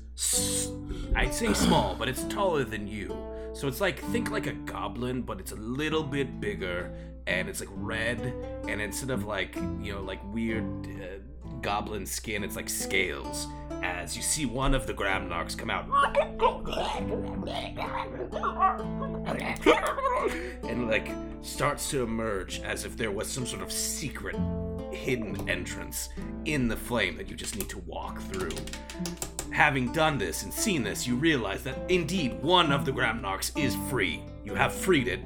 I'd 1.16 1.34
say 1.34 1.54
small, 1.54 1.96
but 1.96 2.10
it's 2.10 2.26
taller 2.26 2.66
than 2.66 2.90
you. 2.90 3.16
So 3.54 3.70
it's 3.70 3.80
like 3.80 4.00
think 4.12 4.32
like 4.32 4.48
a 4.48 4.54
goblin, 4.54 5.22
but 5.22 5.40
it's 5.40 5.54
a 5.54 5.56
little 5.56 6.04
bit 6.04 6.42
bigger 6.42 6.92
and 7.26 7.48
it's 7.48 7.62
like 7.62 7.70
red 7.72 8.34
and 8.68 8.82
instead 8.82 9.12
of 9.12 9.24
like, 9.24 9.56
you 9.82 9.94
know, 9.94 10.02
like 10.02 10.20
weird 10.34 10.66
uh, 10.88 11.54
goblin 11.62 12.06
skin, 12.06 12.44
it's 12.44 12.58
like 12.58 12.68
scales. 12.68 13.48
As 13.82 14.16
you 14.16 14.22
see 14.22 14.46
one 14.46 14.74
of 14.74 14.88
the 14.88 14.94
Gramnarks 14.94 15.58
come 15.58 15.70
out 15.70 15.86
and 20.68 20.88
like 20.88 21.10
starts 21.42 21.90
to 21.92 22.04
emerge 22.04 22.62
as 22.62 22.86
if 22.86 22.98
there 22.98 23.12
was 23.12 23.28
some 23.28 23.46
sort 23.46 23.62
of 23.62 23.72
secret 23.72 24.36
hidden 24.92 25.50
entrance 25.50 26.10
in 26.46 26.68
the 26.68 26.76
flame 26.76 27.16
that 27.18 27.30
you 27.30 27.36
just 27.36 27.56
need 27.56 27.70
to 27.70 27.80
walk 27.80 28.20
through. 28.22 28.52
Having 29.52 29.94
done 29.94 30.18
this 30.18 30.44
and 30.44 30.54
seen 30.54 30.84
this, 30.84 31.08
you 31.08 31.16
realize 31.16 31.64
that 31.64 31.78
indeed 31.90 32.42
one 32.42 32.72
of 32.72 32.86
the 32.86 32.92
Gramnarks 32.92 33.58
is 33.58 33.76
free. 33.90 34.24
You 34.44 34.56
have 34.56 34.74
freed 34.74 35.08
it 35.08 35.20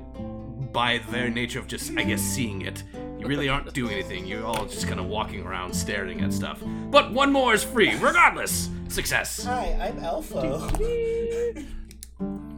by 0.74 0.98
the 0.98 1.12
very 1.12 1.30
nature 1.30 1.60
of 1.60 1.68
just, 1.68 1.92
I 1.98 2.04
guess, 2.04 2.22
seeing 2.22 2.64
it. 2.64 2.84
You 3.20 3.28
really 3.28 3.48
aren't 3.48 3.72
doing 3.74 3.94
anything. 3.94 4.26
You're 4.26 4.46
all 4.46 4.66
just 4.66 4.88
kind 4.88 5.00
of 5.00 5.06
walking 5.06 5.44
around 5.46 5.74
staring 5.74 6.22
at 6.22 6.34
stuff. 6.34 6.62
But 6.92 7.14
one 7.14 7.32
more 7.32 7.54
is 7.54 7.64
free, 7.64 7.96
regardless. 7.96 8.70
Success. 8.90 9.46
Hi, 9.46 9.78
I'm 9.80 10.00
Alpha. 10.04 10.72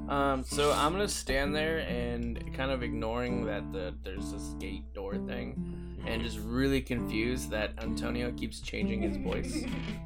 Um, 0.07 0.43
so 0.43 0.72
I'm 0.72 0.91
gonna 0.91 1.07
stand 1.07 1.55
there 1.55 1.80
and 1.80 2.53
kind 2.53 2.70
of 2.70 2.84
ignoring 2.84 3.45
that 3.47 3.72
the 3.74 3.95
there's 4.03 4.32
this 4.32 4.53
gate 4.59 4.93
door 4.93 5.18
thing, 5.18 5.97
and 6.05 6.22
just 6.22 6.38
really 6.38 6.80
confused 6.80 7.49
that 7.49 7.72
Antonio 7.80 8.32
keeps 8.34 8.59
changing 8.59 9.01
his 9.01 9.18
voice. 9.18 9.63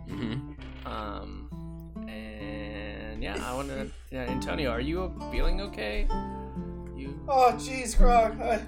hmm 0.07 0.53
Um, 0.85 1.49
and 2.07 3.21
yeah, 3.21 3.43
I 3.45 3.53
want 3.53 3.67
to. 3.67 3.91
Yeah, 4.09 4.21
Antonio, 4.21 4.71
are 4.71 4.79
you 4.79 5.13
feeling 5.33 5.59
okay? 5.61 6.07
You 6.99 7.17
Oh, 7.29 7.53
jeez, 7.53 7.97
Grog. 7.97 8.41
I... 8.41 8.59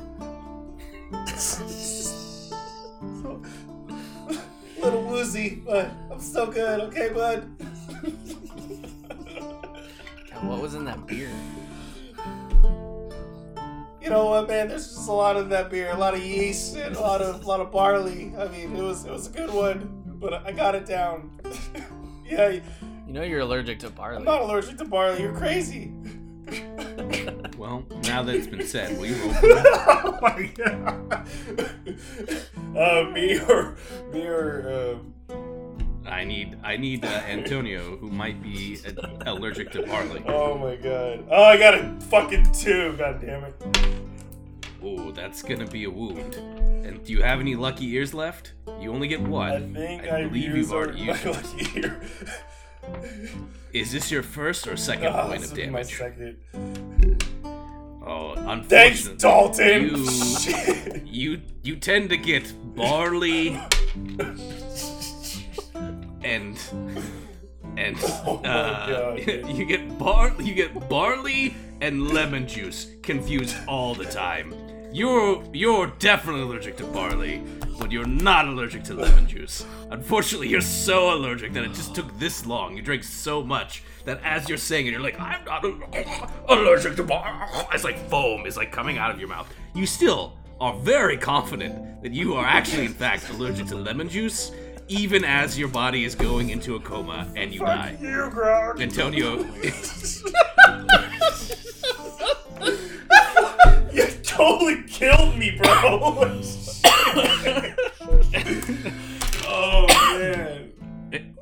Little 4.82 5.04
woozy, 5.04 5.62
but 5.66 5.92
I'm 6.10 6.20
still 6.22 6.48
good. 6.48 6.80
Okay, 6.80 7.10
bud. 7.10 7.46
God, 10.32 10.44
what 10.48 10.62
was 10.62 10.76
in 10.76 10.86
that 10.86 11.06
beer? 11.06 11.30
You 14.02 14.10
know 14.10 14.28
what, 14.28 14.48
man? 14.48 14.70
There's 14.70 14.88
just 14.88 15.10
a 15.10 15.12
lot 15.12 15.36
of 15.36 15.50
that 15.50 15.70
beer, 15.70 15.92
a 15.92 15.98
lot 15.98 16.14
of 16.14 16.24
yeast, 16.24 16.78
and 16.78 16.96
a 16.96 17.02
lot 17.02 17.22
of, 17.22 17.46
lot 17.46 17.60
of 17.60 17.70
barley. 17.70 18.34
I 18.38 18.48
mean, 18.48 18.78
it 18.78 18.82
was, 18.82 19.04
it 19.06 19.12
was 19.12 19.28
a 19.28 19.32
good 19.32 19.52
one, 19.54 20.04
but 20.06 20.46
I 20.46 20.54
got 20.54 20.74
it 20.74 20.86
down. 20.86 21.32
yeah, 22.26 22.48
You 22.50 22.64
know 23.08 23.24
you're 23.24 23.42
allergic 23.42 23.80
to 23.80 23.90
barley. 23.90 24.16
I'm 24.20 24.24
not 24.24 24.42
allergic 24.42 24.78
to 24.78 24.86
barley. 24.86 25.22
You're 25.22 25.36
crazy. 25.36 25.92
Well, 27.58 27.84
now 28.06 28.24
that 28.24 28.36
it's 28.36 28.48
been 28.48 28.66
said, 28.66 28.98
will 28.98 29.06
you 29.06 29.16
roll 29.24 29.34
oh 29.44 30.18
my 30.20 30.52
god. 30.56 31.28
uh, 32.76 33.10
me 33.12 33.40
or 33.40 33.76
me 34.12 34.26
or 34.26 34.98
um, 35.30 36.04
I 36.08 36.24
need 36.24 36.58
I 36.64 36.78
need 36.78 37.06
uh, 37.06 37.08
Antonio, 37.28 37.98
who 37.98 38.10
might 38.10 38.42
be 38.42 38.80
uh, 38.88 39.08
allergic 39.28 39.70
to 39.74 39.84
barley. 39.86 40.24
oh 40.28 40.58
my 40.58 40.76
god. 40.76 41.24
Oh, 41.30 41.44
I 41.44 41.58
got 41.58 41.76
a 41.76 41.96
fucking 42.10 42.52
two. 42.52 42.96
God 42.98 43.22
damn 43.22 43.44
it. 43.44 43.54
Oh, 44.84 45.12
that's 45.12 45.44
gonna 45.44 45.68
be 45.68 45.84
a 45.84 45.90
wound. 45.92 46.36
And 46.36 47.04
do 47.04 47.14
you 47.14 47.22
have 47.22 47.40
any 47.40 47.56
lucky 47.56 47.86
ears 47.94 48.12
left? 48.16 48.54
You 48.80 48.92
only 48.92 49.08
get 49.08 49.22
one. 49.22 49.52
I 49.76 49.80
think 49.80 50.04
I 50.08 50.22
I, 50.22 50.24
believe 50.28 50.56
you've 50.56 50.72
already 50.72 51.06
my 51.06 51.14
used 51.14 51.26
it. 51.28 51.36
lucky 51.36 51.80
ear. 51.80 52.02
Is 53.74 53.92
this 53.92 54.12
your 54.12 54.24
first 54.24 54.68
or 54.68 54.76
second 54.76 55.08
Ah, 55.08 55.28
point 55.28 55.38
of 55.38 55.44
is 55.44 55.52
my 55.52 55.56
damage? 55.84 55.98
second. 55.98 56.38
Oh, 58.04 58.36
Thanks, 58.68 59.08
Dalton. 59.08 59.96
You, 59.96 61.02
you 61.06 61.42
you 61.64 61.76
tend 61.78 62.10
to 62.10 62.18
get 62.18 62.54
barley 62.76 63.60
and 66.24 66.58
and 67.78 67.98
Oh 68.26 68.42
uh, 68.44 68.88
God. 68.88 69.20
you 69.56 69.66
get 69.66 69.98
bar 69.98 70.34
you 70.42 70.54
get 70.54 70.90
barley 70.90 71.56
and 71.82 72.10
lemon 72.10 72.48
juice 72.48 72.88
confused 73.02 73.56
all 73.68 73.96
the 73.96 74.06
time. 74.06 74.54
You're 74.94 75.42
you're 75.54 75.88
definitely 75.88 76.42
allergic 76.42 76.76
to 76.78 76.84
barley, 76.86 77.42
but 77.80 77.92
you're 77.92 78.06
not 78.06 78.48
allergic 78.48 78.84
to 78.86 78.94
lemon 78.94 79.26
juice. 79.26 79.66
Unfortunately, 79.90 80.50
you're 80.50 80.60
so 80.60 81.14
allergic 81.14 81.54
that 81.54 81.64
it 81.64 81.74
just 81.74 81.96
took 81.96 82.18
this 82.20 82.46
long. 82.46 82.76
You 82.76 82.82
drank 82.82 83.06
so 83.06 83.42
much 83.42 83.84
that 84.04 84.20
as 84.24 84.50
you're 84.50 84.58
saying 84.58 84.88
it, 84.88 84.92
you're 84.92 85.00
like, 85.00 85.18
I'm 85.18 85.46
not 85.46 85.64
allergic 86.50 86.98
to 86.98 87.04
bar. 87.04 87.48
It's 87.74 87.86
like 87.86 87.98
foam 88.10 88.46
is 88.46 88.58
like 88.58 88.74
coming 88.74 88.98
out 88.98 89.12
of 89.12 89.20
your 89.20 89.30
mouth. 89.30 89.48
You 89.74 89.86
still 89.86 90.34
are 90.60 90.78
very 90.78 91.18
confident 91.18 92.04
that 92.04 92.12
you 92.12 92.34
are 92.34 92.46
actually, 92.46 92.86
in 92.86 92.94
fact, 92.94 93.30
allergic 93.30 93.68
to 93.68 93.76
lemon 93.76 94.10
juice, 94.10 94.52
even 94.90 95.24
as 95.24 95.58
your 95.58 95.70
body 95.70 96.04
is 96.04 96.16
going 96.16 96.50
into 96.50 96.76
a 96.76 96.80
coma 96.82 97.32
and 97.38 97.54
you 97.54 97.62
die. 97.62 97.94
Fuck 97.94 98.02
you, 98.02 98.30
Grog. 98.30 98.82
Antonio, 98.82 99.38
You 103.94 104.08
totally 104.24 104.84
killed 104.84 105.38
me, 105.38 105.52
bro. 105.52 105.70
oh 109.46 109.86
man. 110.18 110.72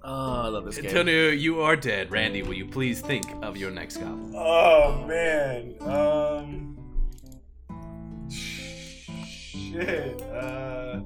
Oh, 0.04 0.42
I 0.42 0.48
love 0.48 0.66
this 0.66 0.78
game. 0.78 0.88
Antonio, 0.88 1.30
you 1.30 1.62
are 1.62 1.76
dead. 1.76 2.10
Randy, 2.10 2.42
will 2.42 2.56
you 2.56 2.66
please 2.66 3.02
think 3.02 3.26
of 3.44 3.56
your 3.56 3.70
next 3.70 3.98
goblin? 3.98 4.34
Oh 4.36 5.06
man. 5.08 5.76
Um. 5.82 6.78
Shit. 8.32 10.22
Uh. 10.24 11.02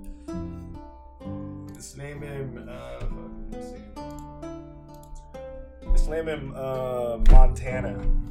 Let's 1.73 1.98
name 1.98 2.22
him. 2.22 2.69
Uh. 2.69 3.06
Let's. 3.52 3.73
Let's 5.85 6.07
name 6.07 6.27
him. 6.30 6.53
Uh. 6.56 7.18
Montana. 7.30 8.23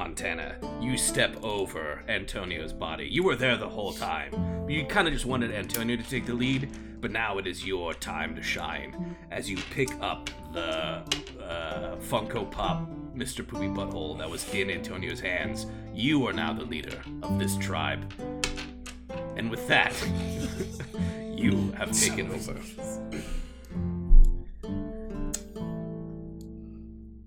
Montana, 0.00 0.56
you 0.80 0.96
step 0.96 1.36
over 1.44 2.02
Antonio's 2.08 2.72
body. 2.72 3.06
You 3.06 3.22
were 3.22 3.36
there 3.36 3.58
the 3.58 3.68
whole 3.68 3.92
time. 3.92 4.66
You 4.66 4.86
kind 4.86 5.06
of 5.06 5.12
just 5.12 5.26
wanted 5.26 5.52
Antonio 5.52 5.94
to 5.94 6.02
take 6.02 6.24
the 6.24 6.32
lead, 6.32 6.70
but 7.02 7.10
now 7.10 7.36
it 7.36 7.46
is 7.46 7.66
your 7.66 7.92
time 7.92 8.34
to 8.34 8.42
shine. 8.42 9.14
As 9.30 9.50
you 9.50 9.58
pick 9.74 9.90
up 10.00 10.30
the 10.54 11.04
uh, 11.44 11.96
Funko 11.96 12.50
Pop 12.50 12.90
Mr. 13.14 13.46
Poopy 13.46 13.66
Butthole 13.66 14.16
that 14.16 14.30
was 14.30 14.48
in 14.54 14.70
Antonio's 14.70 15.20
hands, 15.20 15.66
you 15.94 16.26
are 16.26 16.32
now 16.32 16.54
the 16.54 16.64
leader 16.64 17.02
of 17.22 17.38
this 17.38 17.58
tribe. 17.58 18.10
And 19.36 19.50
with 19.50 19.68
that, 19.68 19.92
you 21.36 21.72
have 21.72 21.92
taken 21.92 22.30
over. 22.30 22.54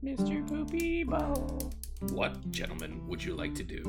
Mr. 0.04 0.48
Poopy 0.48 1.04
Ball. 1.04 1.73
What, 2.12 2.52
gentlemen, 2.52 3.08
would 3.08 3.24
you 3.24 3.36
like 3.36 3.56
to 3.56 3.64
do? 3.64 3.84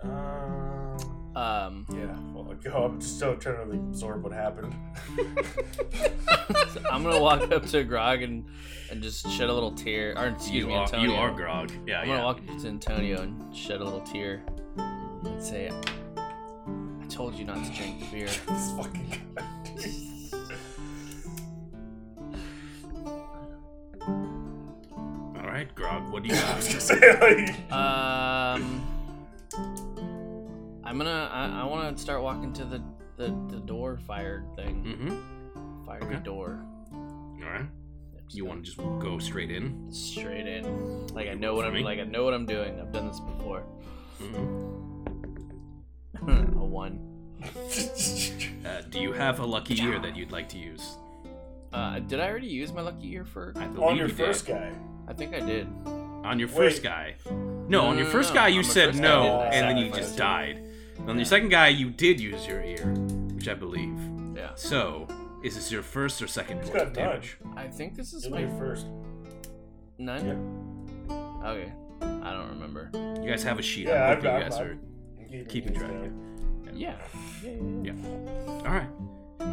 Um. 0.00 0.96
Um, 1.36 1.86
Yeah. 1.92 2.16
Well, 2.34 2.52
go. 2.62 2.84
I'm 2.84 3.00
just 3.00 3.16
still 3.16 3.36
trying 3.36 3.56
to 3.56 3.64
like, 3.70 3.80
absorb 3.80 4.22
what 4.24 4.32
happened. 4.32 4.74
so 6.72 6.80
I'm 6.90 7.02
gonna 7.04 7.20
walk 7.20 7.50
up 7.52 7.66
to 7.66 7.84
Grog 7.84 8.22
and 8.22 8.44
and 8.90 9.02
just 9.02 9.28
shed 9.30 9.48
a 9.48 9.52
little 9.54 9.70
tear. 9.72 10.14
Or 10.18 10.26
excuse 10.28 10.62
You 10.64 10.66
me, 10.68 10.74
are, 10.74 10.82
Antonio. 10.84 11.10
you 11.10 11.16
are 11.16 11.30
Grog. 11.30 11.70
Yeah, 11.86 12.00
I'm 12.00 12.08
yeah. 12.08 12.14
gonna 12.16 12.24
walk 12.24 12.40
up 12.48 12.58
to 12.62 12.68
Antonio 12.68 13.20
and 13.22 13.54
shed 13.54 13.80
a 13.80 13.84
little 13.84 14.00
tear 14.00 14.42
and 14.76 15.42
say, 15.42 15.70
"I 16.16 17.06
told 17.08 17.34
you 17.34 17.44
not 17.44 17.62
to 17.64 17.70
drink 17.72 18.00
the 18.00 18.06
beer." 18.16 18.26
this 18.48 18.72
fucking 18.76 19.22
guy. 19.36 19.44
All 25.48 25.54
right, 25.54 25.74
Grog, 25.74 26.12
what 26.12 26.22
do 26.22 26.28
you 26.28 26.34
I 26.38 26.40
got? 26.42 26.56
was 26.56 26.68
gonna 26.68 26.80
say. 26.82 27.48
Um, 27.70 28.86
I'm 30.84 30.98
gonna. 30.98 31.30
I, 31.32 31.62
I 31.62 31.64
want 31.64 31.96
to 31.96 32.02
start 32.02 32.22
walking 32.22 32.52
to 32.52 32.64
the 32.66 32.82
the, 33.16 33.28
the 33.48 33.56
door 33.60 33.96
fire 34.06 34.44
thing. 34.56 34.84
mm-hmm. 34.84 35.86
Fire 35.86 36.02
Okay. 36.04 36.16
the 36.16 36.20
door. 36.20 36.62
All 36.92 37.38
right. 37.50 37.64
Just 38.26 38.36
You 38.36 38.44
want 38.44 38.62
to 38.62 38.70
just 38.70 38.76
go 39.00 39.18
straight 39.18 39.50
in? 39.50 39.90
straight 39.90 40.46
in? 40.46 41.06
Like 41.08 41.28
I 41.28 41.34
know 41.34 41.54
what 41.54 41.64
I'm 41.64 41.72
me? 41.72 41.82
like. 41.82 41.98
I 41.98 42.04
know 42.04 42.24
what 42.24 42.34
I'm 42.34 42.44
doing. 42.44 42.78
I've 42.78 42.92
done 42.92 43.08
this 43.08 43.20
before. 43.20 43.64
Mm-hmm. 44.20 44.98
a 46.58 46.64
one. 46.66 47.00
Uh, 48.66 48.82
do 48.90 48.98
you 49.00 49.12
have 49.14 49.38
a 49.40 49.46
lucky 49.46 49.72
year 49.74 49.98
that 49.98 50.14
you'd 50.14 50.30
like 50.32 50.46
to 50.50 50.58
use? 50.58 50.98
Uh, 51.72 51.98
did 52.00 52.20
I 52.20 52.28
already 52.28 52.46
use 52.46 52.72
my 52.72 52.80
lucky 52.80 53.12
ear 53.12 53.24
for? 53.24 53.52
I 53.56 53.66
believe 53.66 53.80
On 53.82 53.96
your 53.96 54.08
you 54.08 54.14
first 54.14 54.46
did. 54.46 54.52
guy. 54.54 54.72
I 55.06 55.12
think 55.12 55.34
I 55.34 55.40
did. 55.40 55.66
On 55.86 56.38
your 56.38 56.48
first 56.48 56.82
Wait. 56.82 56.88
guy. 56.90 57.14
No, 57.30 57.66
No, 57.68 57.80
on 57.86 57.96
your 57.96 58.06
no, 58.06 58.10
first 58.12 58.30
no. 58.30 58.40
guy 58.40 58.48
you 58.48 58.60
On 58.60 58.66
my 58.66 58.72
said 58.72 58.88
first 58.90 59.00
no, 59.00 59.22
guy, 59.22 59.38
I 59.46 59.50
did. 59.50 59.54
and 59.54 59.68
then 59.68 59.76
you 59.84 59.92
just 59.92 60.16
died. 60.16 60.64
On 61.06 61.16
your 61.16 61.24
second 61.24 61.48
guy 61.50 61.68
you 61.68 61.90
did 61.90 62.20
use 62.20 62.46
your 62.46 62.62
ear, 62.62 62.84
which 63.34 63.48
I 63.48 63.54
believe. 63.54 63.96
Yeah. 64.36 64.50
So, 64.54 65.06
is 65.44 65.54
this 65.54 65.70
your 65.70 65.82
first 65.82 66.20
or 66.22 66.26
second 66.26 66.58
He's 66.60 66.70
point 66.70 66.82
of 66.82 66.92
got 66.94 67.00
none. 67.02 67.08
damage? 67.10 67.38
I 67.56 67.66
think 67.68 67.94
this 67.94 68.12
is 68.12 68.24
You'll 68.24 68.34
my 68.34 68.44
be 68.44 68.58
first. 68.58 68.86
none. 69.98 70.88
Okay. 71.44 71.72
I 72.02 72.32
don't 72.32 72.48
remember. 72.50 72.90
You 73.22 73.28
guys 73.30 73.42
have 73.44 73.58
a 73.58 73.62
sheet. 73.62 73.86
Yeah, 73.86 74.04
I 74.04 74.10
I've 74.12 74.14
hope 74.16 74.24
got. 74.24 74.34
you 74.38 74.42
guys 74.50 74.54
I've- 74.58 74.70
are 75.40 75.44
keeping 75.48 75.72
these 75.72 75.78
track. 75.82 75.90
down. 75.92 76.74
Yeah. 76.74 76.94
Yeah. 77.42 77.50
yeah, 77.82 77.92
yeah. 77.94 78.50
All 78.50 78.62
right. 78.64 78.88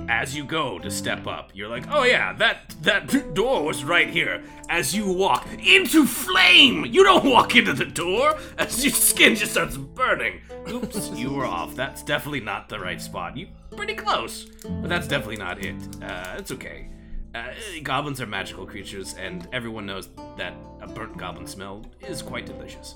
As 0.08 0.36
you 0.36 0.44
go 0.44 0.78
to 0.80 0.92
step 0.92 1.26
up, 1.28 1.52
you're 1.54 1.68
like, 1.68 1.86
"Oh 1.90 2.04
yeah, 2.04 2.34
that 2.34 2.76
that 2.82 3.34
door 3.34 3.64
was 3.64 3.84
right 3.84 4.10
here." 4.10 4.44
As 4.70 4.96
you 4.96 5.12
walk 5.12 5.48
into 5.60 6.06
flame, 6.06 6.86
you 6.86 7.04
don't 7.04 7.26
walk 7.26 7.56
into 7.56 7.74
the 7.74 7.86
door. 7.86 8.38
As 8.58 8.84
your 8.84 8.94
skin 8.94 9.36
just 9.36 9.54
starts 9.54 9.78
burning. 9.78 10.42
Oops, 10.70 11.10
you 11.16 11.32
were 11.32 11.46
off. 11.46 11.76
That's 11.76 12.04
definitely 12.04 12.42
not 12.42 12.70
the 12.70 12.80
right 12.80 13.02
spot. 13.02 13.36
You 13.36 13.48
pretty 13.76 13.96
close, 13.96 14.46
but 14.64 14.90
that's 14.90 15.08
definitely 15.08 15.38
not 15.38 15.64
it. 15.64 15.76
Uh, 16.02 16.36
it's 16.38 16.52
okay. 16.52 16.90
Uh, 17.34 17.52
goblins 17.84 18.22
are 18.22 18.26
magical 18.28 18.66
creatures, 18.66 19.14
and 19.16 19.48
everyone 19.52 19.86
knows 19.86 20.10
that 20.38 20.54
a 20.82 20.88
burnt 20.88 21.18
goblin 21.18 21.48
smell 21.48 21.86
is 22.08 22.22
quite 22.22 22.46
delicious. 22.46 22.96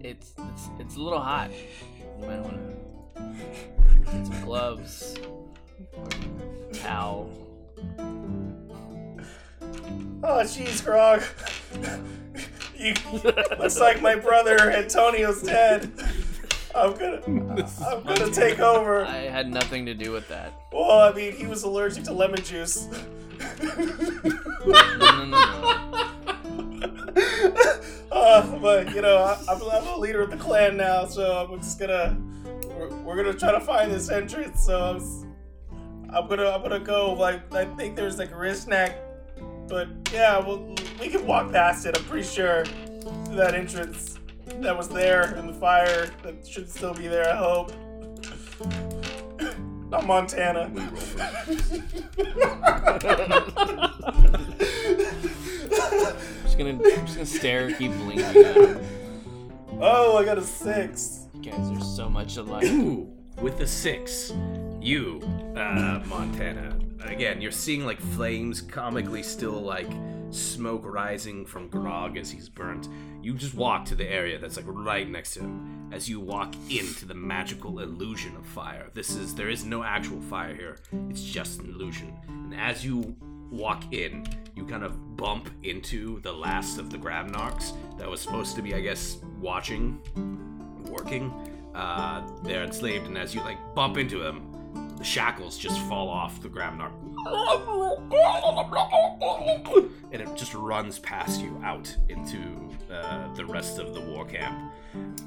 It's 0.00 0.32
it's 0.38 0.68
it's 0.78 0.96
a 0.96 1.00
little 1.00 1.20
hot. 1.20 1.50
You 2.20 2.26
might 2.26 2.40
want 2.40 2.58
to 3.16 4.10
get 4.10 4.26
some 4.26 4.40
gloves. 4.44 5.16
Towel. 6.72 7.30
Oh, 10.22 10.40
jeez, 10.42 10.84
Grog. 10.84 11.22
you, 12.76 12.94
looks 13.58 13.78
like 13.78 14.02
my 14.02 14.16
brother 14.16 14.70
Antonio's 14.70 15.42
dead. 15.42 15.90
I'm 16.74 16.92
gonna, 16.92 17.22
I'm 17.86 18.02
gonna 18.02 18.30
take 18.30 18.58
over. 18.60 19.04
I 19.04 19.16
had 19.16 19.48
nothing 19.48 19.86
to 19.86 19.94
do 19.94 20.12
with 20.12 20.28
that. 20.28 20.52
Well, 20.72 21.00
I 21.00 21.12
mean, 21.12 21.32
he 21.32 21.46
was 21.46 21.62
allergic 21.62 22.04
to 22.04 22.12
lemon 22.12 22.42
juice. 22.42 22.86
No, 23.62 24.96
no, 24.96 25.24
no, 25.24 25.24
no. 25.24 25.36
uh, 28.12 28.58
but 28.58 28.94
you 28.94 29.00
know, 29.00 29.16
I, 29.18 29.38
I'm, 29.48 29.62
I'm 29.62 29.86
a 29.86 29.96
leader 29.96 30.22
of 30.22 30.30
the 30.30 30.36
clan 30.36 30.76
now, 30.76 31.06
so 31.06 31.46
I'm 31.50 31.58
just 31.60 31.78
gonna, 31.78 32.16
we're, 32.78 32.88
we're 32.96 33.16
gonna 33.16 33.32
try 33.32 33.52
to 33.52 33.60
find 33.60 33.90
this 33.90 34.10
entrance. 34.10 34.60
So 34.66 34.78
I'm, 34.78 35.25
I'm 36.16 36.26
gonna, 36.28 36.48
I'm 36.48 36.62
gonna 36.62 36.80
go. 36.80 37.12
Like, 37.12 37.52
I 37.52 37.66
think 37.76 37.94
there's 37.94 38.18
like 38.18 38.32
a 38.32 38.36
wrist 38.36 38.68
neck, 38.68 38.98
but 39.68 39.88
yeah, 40.10 40.38
well, 40.38 40.74
we 40.98 41.08
can 41.08 41.26
walk 41.26 41.52
past 41.52 41.84
it. 41.84 41.94
I'm 41.96 42.04
pretty 42.04 42.26
sure 42.26 42.64
that 43.30 43.54
entrance 43.54 44.18
that 44.46 44.74
was 44.76 44.88
there 44.88 45.36
in 45.36 45.46
the 45.46 45.52
fire 45.52 46.08
that 46.22 46.46
should 46.46 46.70
still 46.70 46.94
be 46.94 47.06
there. 47.06 47.28
I 47.28 47.36
hope. 47.36 47.70
Not 49.90 50.06
Montana. 50.06 50.70
We 50.72 50.80
roll 50.80 50.90
just 56.42 56.58
gonna 56.58 56.70
I'm 56.70 56.82
just 56.82 57.14
gonna 57.14 57.26
stare, 57.26 57.66
and 57.66 57.76
keep 57.76 57.92
blinking 57.92 58.24
at 58.24 58.56
him. 58.56 58.80
oh, 59.80 60.16
I 60.16 60.24
got 60.24 60.38
a 60.38 60.42
six. 60.42 61.26
You 61.34 61.50
guys 61.50 61.70
are 61.70 61.80
so 61.82 62.08
much 62.08 62.38
alike. 62.38 62.64
Ooh, 62.64 63.06
with 63.42 63.58
the 63.58 63.66
six, 63.66 64.32
you, 64.86 65.20
uh, 65.56 66.00
Montana. 66.06 66.78
Again, 67.00 67.40
you're 67.40 67.50
seeing 67.50 67.84
like 67.84 68.00
flames 68.00 68.60
comically 68.60 69.22
still 69.22 69.60
like 69.60 69.90
smoke 70.30 70.82
rising 70.84 71.44
from 71.44 71.68
Grog 71.68 72.16
as 72.16 72.30
he's 72.30 72.48
burnt. 72.48 72.88
You 73.20 73.34
just 73.34 73.54
walk 73.54 73.84
to 73.86 73.96
the 73.96 74.08
area 74.08 74.38
that's 74.38 74.56
like 74.56 74.66
right 74.68 75.08
next 75.08 75.34
to 75.34 75.40
him. 75.40 75.90
As 75.92 76.08
you 76.08 76.20
walk 76.20 76.54
into 76.70 77.04
the 77.04 77.14
magical 77.14 77.80
illusion 77.80 78.36
of 78.36 78.46
fire. 78.46 78.88
This 78.94 79.10
is 79.10 79.34
there 79.34 79.48
is 79.48 79.64
no 79.64 79.82
actual 79.82 80.20
fire 80.20 80.54
here. 80.54 80.78
It's 81.10 81.22
just 81.22 81.60
an 81.60 81.70
illusion. 81.70 82.16
And 82.28 82.54
as 82.54 82.84
you 82.84 83.16
walk 83.50 83.92
in, 83.92 84.24
you 84.54 84.64
kind 84.66 84.84
of 84.84 85.16
bump 85.16 85.50
into 85.64 86.20
the 86.20 86.32
last 86.32 86.78
of 86.78 86.90
the 86.90 86.98
Grabnarks 86.98 87.72
that 87.98 88.08
was 88.08 88.20
supposed 88.20 88.54
to 88.56 88.62
be, 88.62 88.74
I 88.74 88.80
guess, 88.80 89.18
watching 89.40 90.00
working. 90.88 91.32
Uh, 91.74 92.26
they're 92.42 92.64
enslaved, 92.64 93.06
and 93.06 93.18
as 93.18 93.34
you 93.34 93.42
like 93.42 93.58
bump 93.74 93.98
into 93.98 94.18
them, 94.18 94.55
the 94.96 95.04
shackles 95.04 95.58
just 95.58 95.78
fall 95.82 96.08
off 96.08 96.40
the 96.40 96.48
Grabnar. 96.48 96.90
And 100.12 100.22
it 100.22 100.34
just 100.36 100.54
runs 100.54 100.98
past 100.98 101.40
you 101.40 101.60
out 101.64 101.94
into 102.08 102.70
uh, 102.90 103.32
the 103.34 103.44
rest 103.44 103.78
of 103.78 103.94
the 103.94 104.00
war 104.00 104.24
camp. 104.24 104.72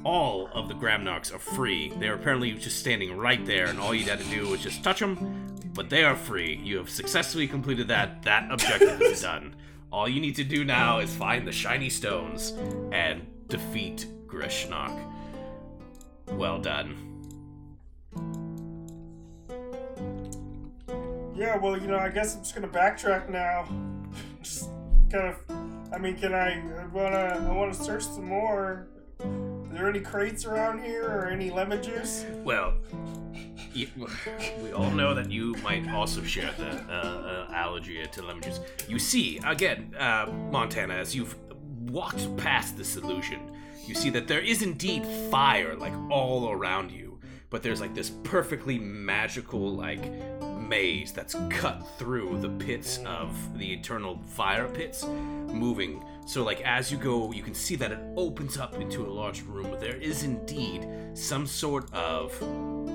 All 0.02 0.48
of 0.52 0.68
the 0.68 0.74
Grabnarks 0.74 1.32
are 1.34 1.38
free. 1.38 1.92
They're 1.98 2.14
apparently 2.14 2.52
just 2.52 2.78
standing 2.78 3.16
right 3.16 3.44
there, 3.44 3.66
and 3.66 3.78
all 3.78 3.94
you 3.94 4.04
had 4.04 4.18
to 4.18 4.24
do 4.24 4.48
was 4.48 4.60
just 4.60 4.82
touch 4.82 5.00
them. 5.00 5.46
But 5.74 5.90
they 5.90 6.02
are 6.02 6.16
free. 6.16 6.58
You 6.64 6.78
have 6.78 6.90
successfully 6.90 7.46
completed 7.46 7.88
that. 7.88 8.22
That 8.22 8.50
objective 8.50 9.00
is 9.02 9.22
done. 9.30 9.54
All 9.92 10.08
you 10.08 10.20
need 10.20 10.36
to 10.36 10.44
do 10.44 10.64
now 10.64 10.98
is 10.98 11.14
find 11.14 11.46
the 11.46 11.52
shiny 11.52 11.90
stones 11.90 12.54
and 12.92 13.26
defeat 13.48 14.06
Grishnok. 14.26 14.98
Well 16.28 16.58
done. 16.58 17.09
Yeah, 21.40 21.56
well, 21.56 21.80
you 21.80 21.86
know, 21.86 21.96
I 21.96 22.10
guess 22.10 22.36
I'm 22.36 22.42
just 22.42 22.54
gonna 22.54 22.68
backtrack 22.68 23.30
now. 23.30 23.66
just 24.42 24.68
kind 25.10 25.28
of. 25.28 25.36
I 25.90 25.96
mean, 25.96 26.18
can 26.18 26.34
I? 26.34 26.60
I 26.82 26.86
wanna. 26.92 27.46
I 27.48 27.50
wanna 27.50 27.72
search 27.72 28.02
some 28.02 28.26
more. 28.26 28.88
Are 29.20 29.72
there 29.72 29.88
any 29.88 30.00
crates 30.00 30.44
around 30.44 30.84
here 30.84 31.06
or 31.06 31.28
any 31.28 31.48
lemon 31.48 31.82
juice? 31.82 32.26
Well, 32.44 32.74
we 33.74 34.72
all 34.74 34.90
know 34.90 35.14
that 35.14 35.30
you 35.30 35.54
might 35.62 35.88
also 35.88 36.22
share 36.22 36.52
the 36.58 36.72
uh, 36.92 37.46
uh, 37.48 37.52
allergy 37.54 38.06
to 38.06 38.22
lemon 38.22 38.42
juice. 38.42 38.60
You 38.86 38.98
see, 38.98 39.40
again, 39.46 39.94
uh, 39.98 40.26
Montana, 40.50 40.92
as 40.92 41.16
you've 41.16 41.34
walked 41.88 42.36
past 42.36 42.76
this 42.76 42.96
illusion, 42.96 43.40
you 43.86 43.94
see 43.94 44.10
that 44.10 44.28
there 44.28 44.40
is 44.40 44.60
indeed 44.60 45.06
fire 45.30 45.74
like 45.74 45.94
all 46.10 46.50
around 46.50 46.90
you, 46.90 47.18
but 47.48 47.62
there's 47.62 47.80
like 47.80 47.94
this 47.94 48.10
perfectly 48.24 48.78
magical 48.78 49.74
like 49.74 50.04
maze 50.70 51.10
that's 51.10 51.34
cut 51.50 51.84
through 51.98 52.38
the 52.38 52.48
pits 52.48 53.00
of 53.04 53.58
the 53.58 53.72
eternal 53.72 54.20
fire 54.24 54.68
pits, 54.68 55.04
moving. 55.04 56.02
So 56.26 56.44
like 56.44 56.60
as 56.62 56.92
you 56.92 56.96
go, 56.96 57.32
you 57.32 57.42
can 57.42 57.54
see 57.54 57.74
that 57.74 57.90
it 57.90 57.98
opens 58.16 58.56
up 58.56 58.76
into 58.76 59.04
a 59.04 59.10
large 59.10 59.42
room. 59.42 59.76
There 59.80 59.96
is 59.96 60.22
indeed 60.22 60.86
some 61.14 61.44
sort 61.46 61.92
of 61.92 62.32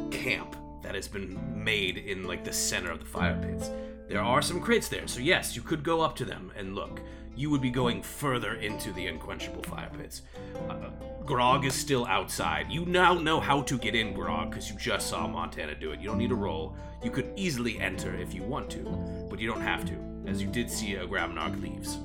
camp 0.09 0.55
that 0.81 0.95
has 0.95 1.09
been 1.09 1.37
made 1.53 1.97
in 1.97 2.23
like 2.23 2.45
the 2.45 2.53
center 2.53 2.91
of 2.91 2.99
the 2.99 3.05
fire 3.05 3.37
pits. 3.41 3.69
There 4.07 4.21
are 4.21 4.41
some 4.41 4.61
crates 4.61 4.87
there, 4.87 5.07
so 5.07 5.19
yes, 5.19 5.55
you 5.55 5.61
could 5.61 5.83
go 5.83 5.99
up 5.99 6.15
to 6.15 6.25
them 6.25 6.51
and 6.55 6.75
look. 6.75 7.01
You 7.35 7.49
would 7.49 7.61
be 7.61 7.71
going 7.71 8.01
further 8.01 8.53
into 8.53 8.93
the 8.93 9.07
unquenchable 9.07 9.63
fire 9.63 9.91
pits. 9.97 10.21
Uh, 10.69 10.91
Grog 11.25 11.65
is 11.65 11.73
still 11.73 12.05
outside. 12.05 12.67
You 12.69 12.85
now 12.85 13.15
know 13.15 13.39
how 13.39 13.61
to 13.63 13.77
get 13.79 13.95
in, 13.95 14.13
Grog, 14.13 14.51
because 14.51 14.69
you 14.69 14.75
just 14.77 15.09
saw 15.09 15.25
Montana 15.27 15.73
do 15.75 15.89
it. 15.91 15.99
You 15.99 16.07
don't 16.09 16.19
need 16.19 16.31
a 16.31 16.35
roll. 16.35 16.75
You 17.03 17.09
could 17.09 17.31
easily 17.35 17.79
enter 17.79 18.13
if 18.15 18.31
you 18.33 18.43
want 18.43 18.69
to, 18.71 18.81
but 19.29 19.39
you 19.39 19.47
don't 19.47 19.61
have 19.61 19.85
to, 19.85 19.93
as 20.27 20.39
you 20.41 20.47
did 20.47 20.69
see 20.69 20.95
a 20.95 21.05
Grabnark 21.07 21.59
leaves. 21.61 21.97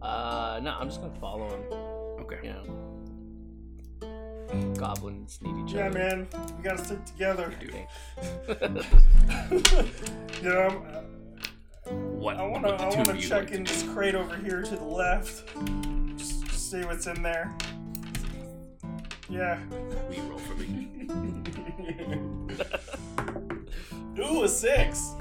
Uh, 0.00 0.60
no, 0.62 0.76
I'm 0.78 0.88
just 0.88 1.00
gonna 1.00 1.18
follow 1.18 1.48
him. 1.48 1.62
Okay. 2.22 2.38
You 2.44 2.52
know, 2.52 2.64
goblins 4.76 5.40
need 5.42 5.56
each 5.66 5.72
Yeah, 5.74 5.86
other. 5.86 5.98
man, 5.98 6.28
we 6.56 6.62
gotta 6.62 6.84
stick 6.84 7.04
together. 7.06 7.52
Dude. 7.58 7.72
you 10.42 10.48
know, 10.48 10.68
What? 11.90 12.36
I 12.36 12.46
wanna, 12.46 12.68
what 12.68 12.78
the 12.78 12.84
I 12.86 12.90
two 12.90 12.96
wanna 12.98 13.10
of 13.12 13.16
you 13.16 13.22
check 13.28 13.44
like 13.44 13.52
in 13.52 13.64
do? 13.64 13.72
this 13.72 13.82
crate 13.82 14.14
over 14.14 14.36
here 14.36 14.62
to 14.62 14.76
the 14.76 14.84
left. 14.84 15.42
See 16.64 16.82
what's 16.86 17.06
in 17.06 17.22
there. 17.22 17.54
Yeah. 19.28 19.60
You 20.10 20.22
roll 20.22 20.38
for 20.38 20.54
me? 20.54 21.06
Ooh, 24.18 24.44
a 24.44 24.48
six. 24.48 25.12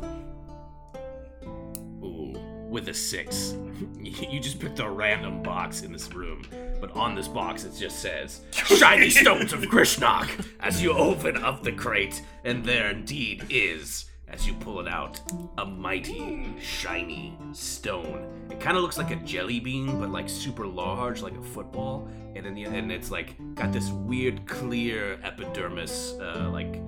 Ooh, 2.01 2.33
with 2.69 2.87
a 2.87 2.93
six. 2.93 3.55
You 4.03 4.39
just 4.39 4.59
picked 4.59 4.79
a 4.79 4.89
random 4.89 5.43
box 5.43 5.81
in 5.81 5.91
this 5.91 6.13
room, 6.13 6.43
but 6.79 6.95
on 6.95 7.13
this 7.15 7.27
box 7.27 7.65
it 7.65 7.73
just 7.77 7.99
says 7.99 8.41
Shiny 8.51 9.09
Stones 9.09 9.51
of 9.51 9.61
Krishnok 9.63 10.29
as 10.61 10.81
you 10.81 10.93
open 10.93 11.43
up 11.43 11.63
the 11.63 11.71
crate, 11.73 12.21
and 12.45 12.63
there 12.63 12.91
indeed 12.91 13.45
is, 13.49 14.05
as 14.34 14.47
you 14.47 14.53
pull 14.55 14.80
it 14.80 14.88
out, 14.88 15.22
a 15.60 15.65
mighty, 15.65 16.47
shiny 16.60 17.38
stone. 17.51 18.47
It 18.49 18.60
kind 18.60 18.76
of 18.76 18.81
looks 18.81 18.97
like 18.97 19.11
a 19.11 19.15
jelly 19.18 19.60
bean, 19.60 19.99
but 19.99 20.10
like 20.10 20.27
super 20.27 20.65
large, 20.65 21.22
like 21.22 21.38
a 21.38 21.43
football, 21.43 22.10
and 22.35 22.47
in 22.47 22.55
the 22.55 22.64
and 22.64 22.91
it's 22.91 23.11
like 23.11 23.35
got 23.53 23.72
this 23.72 23.91
weird 23.91 24.47
clear 24.47 25.19
epidermis, 25.23 26.15
uh, 26.19 26.49
like 26.51 26.81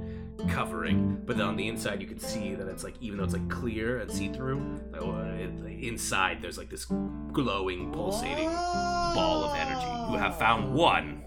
covering, 0.49 1.21
but 1.25 1.37
then 1.37 1.45
on 1.45 1.55
the 1.55 1.67
inside 1.67 2.01
you 2.01 2.07
can 2.07 2.19
see 2.19 2.55
that 2.55 2.67
it's 2.67 2.83
like 2.83 2.95
even 2.99 3.19
though 3.19 3.23
it's 3.23 3.33
like 3.33 3.47
clear 3.47 3.99
and 3.99 4.11
see-through, 4.11 4.81
like, 4.91 5.01
uh, 5.01 5.35
it, 5.39 5.63
like, 5.63 5.83
inside 5.83 6.41
there's 6.41 6.57
like 6.57 6.69
this 6.69 6.85
glowing, 6.85 7.91
pulsating 7.91 8.49
ball 8.49 9.43
of 9.43 9.55
energy. 9.55 9.85
You 10.11 10.17
have 10.17 10.39
found 10.39 10.73
one. 10.73 11.21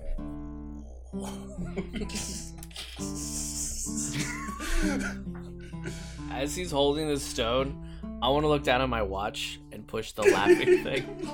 As 6.39 6.55
he's 6.55 6.71
holding 6.71 7.09
the 7.09 7.19
stone, 7.19 7.85
I 8.23 8.29
want 8.29 8.45
to 8.45 8.49
look 8.49 8.63
down 8.63 8.81
at 8.81 8.89
my 8.89 9.03
watch 9.03 9.59
and 9.73 9.85
push 9.85 10.13
the 10.13 10.23
laughing 10.23 10.85
thing. 10.85 11.29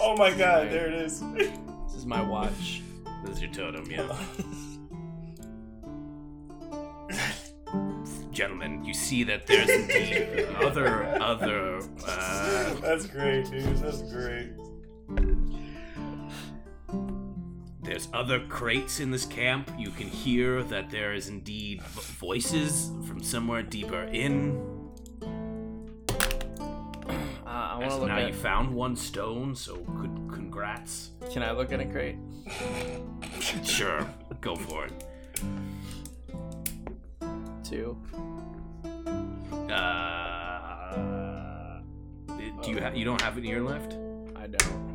oh 0.00 0.14
my 0.16 0.30
god, 0.30 0.70
there 0.70 0.86
it 0.86 0.94
is. 0.94 1.18
This 1.34 1.96
is 1.96 2.06
my 2.06 2.22
watch. 2.22 2.82
This 3.24 3.38
is 3.38 3.42
your 3.42 3.50
totem, 3.50 3.90
yeah. 3.90 4.16
Gentlemen, 8.30 8.84
you 8.84 8.94
see 8.94 9.24
that 9.24 9.48
there's 9.48 9.68
indeed 9.90 10.46
other 10.62 11.20
other 11.20 11.80
uh, 12.06 12.74
That's 12.74 13.06
great, 13.06 13.50
dude. 13.50 13.76
That's 13.78 14.02
great. 14.02 14.52
There's 17.84 18.08
other 18.14 18.40
crates 18.40 18.98
in 19.00 19.10
this 19.10 19.26
camp. 19.26 19.70
You 19.78 19.90
can 19.90 20.08
hear 20.08 20.62
that 20.64 20.90
there 20.90 21.12
is 21.12 21.28
indeed 21.28 21.82
voices 21.82 22.90
from 23.06 23.22
somewhere 23.22 23.62
deeper 23.62 24.04
in. 24.04 24.58
Uh, 27.46 27.46
I 27.46 27.76
want 27.78 27.90
to 27.90 27.96
look 27.98 28.08
now 28.08 28.18
at. 28.20 28.28
you 28.28 28.32
found 28.32 28.74
one 28.74 28.96
stone, 28.96 29.54
so 29.54 29.76
good 29.76 30.10
congrats. 30.32 31.10
Can 31.30 31.42
I 31.42 31.52
look 31.52 31.72
at 31.72 31.80
a 31.80 31.84
crate? 31.84 32.16
Sure, 33.62 34.00
go 34.40 34.56
for 34.56 34.86
it. 34.86 35.04
Two. 37.62 37.98
Uh, 39.70 41.80
do 42.62 42.70
you 42.70 42.78
have? 42.78 42.96
You 42.96 43.04
don't 43.04 43.20
have 43.20 43.36
an 43.36 43.44
ear 43.44 43.60
left, 43.60 43.98
I 44.34 44.46
don't. 44.46 44.93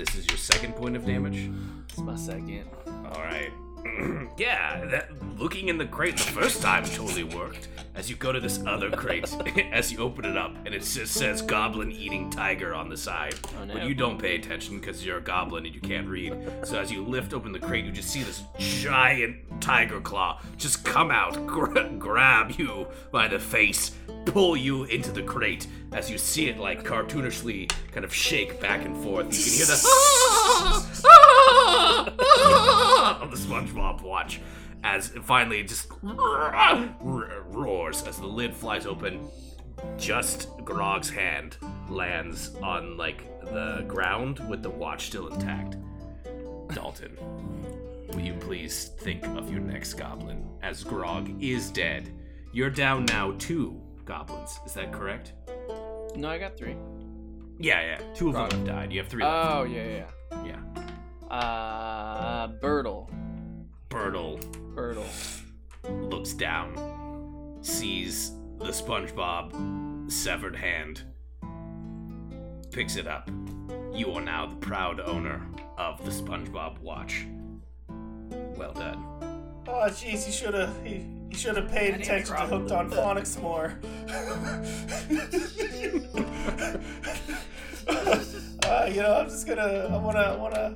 This 0.00 0.14
is 0.14 0.26
your 0.28 0.38
second 0.38 0.74
point 0.76 0.96
of 0.96 1.04
damage. 1.04 1.50
It's 1.90 1.98
my 1.98 2.16
second. 2.16 2.64
All 2.86 3.20
right. 3.20 3.52
yeah, 4.38 4.82
that 4.86 5.10
looking 5.38 5.68
in 5.68 5.76
the 5.76 5.84
crate 5.84 6.16
the 6.16 6.22
first 6.22 6.62
time 6.62 6.84
totally 6.84 7.24
worked. 7.24 7.68
As 8.00 8.08
you 8.08 8.16
go 8.16 8.32
to 8.32 8.40
this 8.40 8.64
other 8.66 8.90
crate, 8.90 9.30
as 9.72 9.92
you 9.92 9.98
open 9.98 10.24
it 10.24 10.34
up, 10.34 10.56
and 10.64 10.74
it 10.74 10.80
just 10.80 11.12
says 11.12 11.42
"Goblin 11.42 11.92
Eating 11.92 12.30
Tiger" 12.30 12.74
on 12.74 12.88
the 12.88 12.96
side. 12.96 13.34
Oh, 13.60 13.64
no. 13.66 13.74
But 13.74 13.86
you 13.86 13.94
don't 13.94 14.18
pay 14.18 14.36
attention 14.36 14.80
because 14.80 15.04
you're 15.04 15.18
a 15.18 15.20
goblin 15.20 15.66
and 15.66 15.74
you 15.74 15.82
can't 15.82 16.08
read. 16.08 16.34
So 16.64 16.78
as 16.78 16.90
you 16.90 17.04
lift 17.04 17.34
open 17.34 17.52
the 17.52 17.58
crate, 17.58 17.84
you 17.84 17.92
just 17.92 18.08
see 18.08 18.22
this 18.22 18.42
giant 18.58 19.60
tiger 19.60 20.00
claw 20.00 20.40
just 20.56 20.82
come 20.82 21.10
out, 21.10 21.46
gra- 21.46 21.90
grab 21.98 22.52
you 22.52 22.86
by 23.12 23.28
the 23.28 23.38
face, 23.38 23.90
pull 24.24 24.56
you 24.56 24.84
into 24.84 25.12
the 25.12 25.22
crate. 25.22 25.66
As 25.92 26.10
you 26.10 26.16
see 26.16 26.48
it 26.48 26.56
like 26.56 26.82
cartoonishly 26.82 27.70
kind 27.92 28.06
of 28.06 28.14
shake 28.14 28.62
back 28.62 28.86
and 28.86 28.96
forth, 28.96 29.26
you 29.26 29.44
can 29.44 29.52
hear 29.52 29.66
the 29.66 29.74
of 33.20 33.30
the 33.30 33.36
SpongeBob 33.36 34.00
watch 34.00 34.40
as 34.82 35.14
it 35.14 35.24
finally 35.24 35.62
just 35.62 35.90
roars 36.02 38.02
as 38.02 38.18
the 38.18 38.26
lid 38.26 38.54
flies 38.54 38.86
open. 38.86 39.28
Just 39.96 40.48
Grog's 40.64 41.10
hand 41.10 41.56
lands 41.88 42.54
on 42.62 42.96
like 42.96 43.24
the 43.46 43.84
ground 43.88 44.38
with 44.48 44.62
the 44.62 44.70
watch 44.70 45.06
still 45.06 45.28
intact. 45.28 45.76
Dalton, 46.74 47.16
will 48.12 48.20
you 48.20 48.34
please 48.34 48.90
think 49.00 49.26
of 49.28 49.50
your 49.50 49.60
next 49.60 49.94
goblin 49.94 50.48
as 50.62 50.84
Grog 50.84 51.42
is 51.42 51.70
dead? 51.70 52.12
You're 52.52 52.70
down 52.70 53.04
now 53.06 53.34
two 53.38 53.80
goblins. 54.04 54.60
Is 54.66 54.74
that 54.74 54.92
correct? 54.92 55.32
No, 56.16 56.28
I 56.28 56.38
got 56.38 56.56
three. 56.56 56.76
Yeah, 57.58 57.80
yeah. 57.80 58.00
Two 58.14 58.28
of 58.28 58.34
Grog. 58.34 58.50
them 58.50 58.58
have 58.60 58.68
died. 58.68 58.92
You 58.92 59.00
have 59.00 59.08
three 59.08 59.22
left. 59.22 59.50
Oh 59.50 59.62
yeah, 59.64 59.84
yeah. 59.84 60.06
yeah. 60.44 60.56
yeah. 61.30 61.34
Uh, 61.34 62.48
Birtle. 62.60 63.08
Birtle 63.88 64.40
Birtle. 64.80 65.04
looks 66.10 66.32
down, 66.32 67.58
sees 67.60 68.32
the 68.56 68.70
SpongeBob 68.70 70.10
severed 70.10 70.56
hand, 70.56 71.02
picks 72.72 72.96
it 72.96 73.06
up. 73.06 73.30
You 73.92 74.10
are 74.12 74.22
now 74.22 74.46
the 74.46 74.56
proud 74.56 74.98
owner 75.00 75.46
of 75.76 76.02
the 76.02 76.10
SpongeBob 76.10 76.78
watch. 76.78 77.26
Well 78.56 78.72
done. 78.72 79.04
Oh, 79.68 79.84
jeez, 79.88 80.24
he 80.24 80.32
should 80.32 80.54
have 80.54 80.74
he, 80.82 81.04
he 81.28 81.36
should 81.36 81.58
have 81.58 81.70
paid 81.70 81.92
attention 82.00 82.34
to 82.36 82.46
Hooked 82.46 82.72
on 82.72 82.90
Phonics 82.90 83.38
more. 83.42 83.78
uh, 88.64 88.86
you 88.90 89.02
know, 89.02 89.14
I'm 89.14 89.28
just 89.28 89.46
gonna 89.46 89.90
I 89.90 89.96
wanna 89.98 90.20
I 90.20 90.36
wanna 90.36 90.74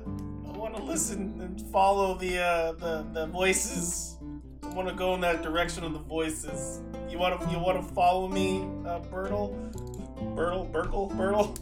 I 0.75 0.79
wanna 0.79 0.91
listen 0.91 1.39
and 1.41 1.61
follow 1.71 2.17
the 2.17 2.37
uh, 2.43 2.71
the 2.73 3.05
the 3.13 3.27
voices. 3.27 4.17
I 4.61 4.67
wanna 4.73 4.93
go 4.93 5.13
in 5.15 5.21
that 5.21 5.41
direction 5.41 5.85
of 5.85 5.93
the 5.93 5.99
voices. 5.99 6.81
You 7.09 7.17
wanna 7.17 7.39
you 7.49 7.59
wanna 7.59 7.81
follow 7.81 8.27
me, 8.27 8.59
uh, 8.85 8.99
Bertle? 9.09 9.55
Bertle, 10.35 10.65
Burkle, 10.73 11.09
Bertle? 11.15 11.55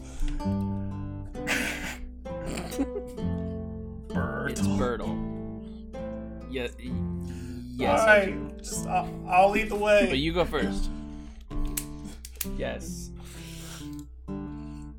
It's 4.50 4.60
Bertle. 4.66 4.78
Birtle. 4.78 6.50
Yeah. 6.50 6.68
y- 6.78 6.90
Yes, 7.76 8.00
I 8.00 8.20
Alright, 8.20 8.26
do. 8.26 8.54
just 8.62 8.86
I'll, 8.86 9.24
I'll 9.28 9.50
lead 9.50 9.68
the 9.68 9.74
way. 9.74 10.06
But 10.08 10.18
you 10.18 10.32
go 10.32 10.44
first. 10.44 10.90
Yes. 12.56 13.10
All 14.28 14.36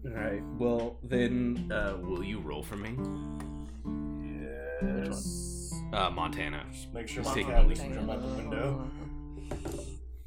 right. 0.04 0.42
Well, 0.58 0.98
then, 1.02 1.72
uh, 1.72 1.96
will 2.02 2.22
you 2.24 2.40
roll 2.40 2.64
for 2.64 2.76
me, 2.76 2.98
Yes. 4.86 5.74
uh, 5.94 6.10
Montana? 6.10 6.64
Just 6.72 6.94
Make 6.94 7.08
sure 7.08 7.24
Let's 7.24 7.36
my 7.36 7.42
take 7.42 7.52
cat 7.52 7.66
a 7.66 7.70
doesn't 7.70 7.94
jump 7.94 8.10
out 8.12 8.22
the 8.22 8.28
window. 8.28 8.88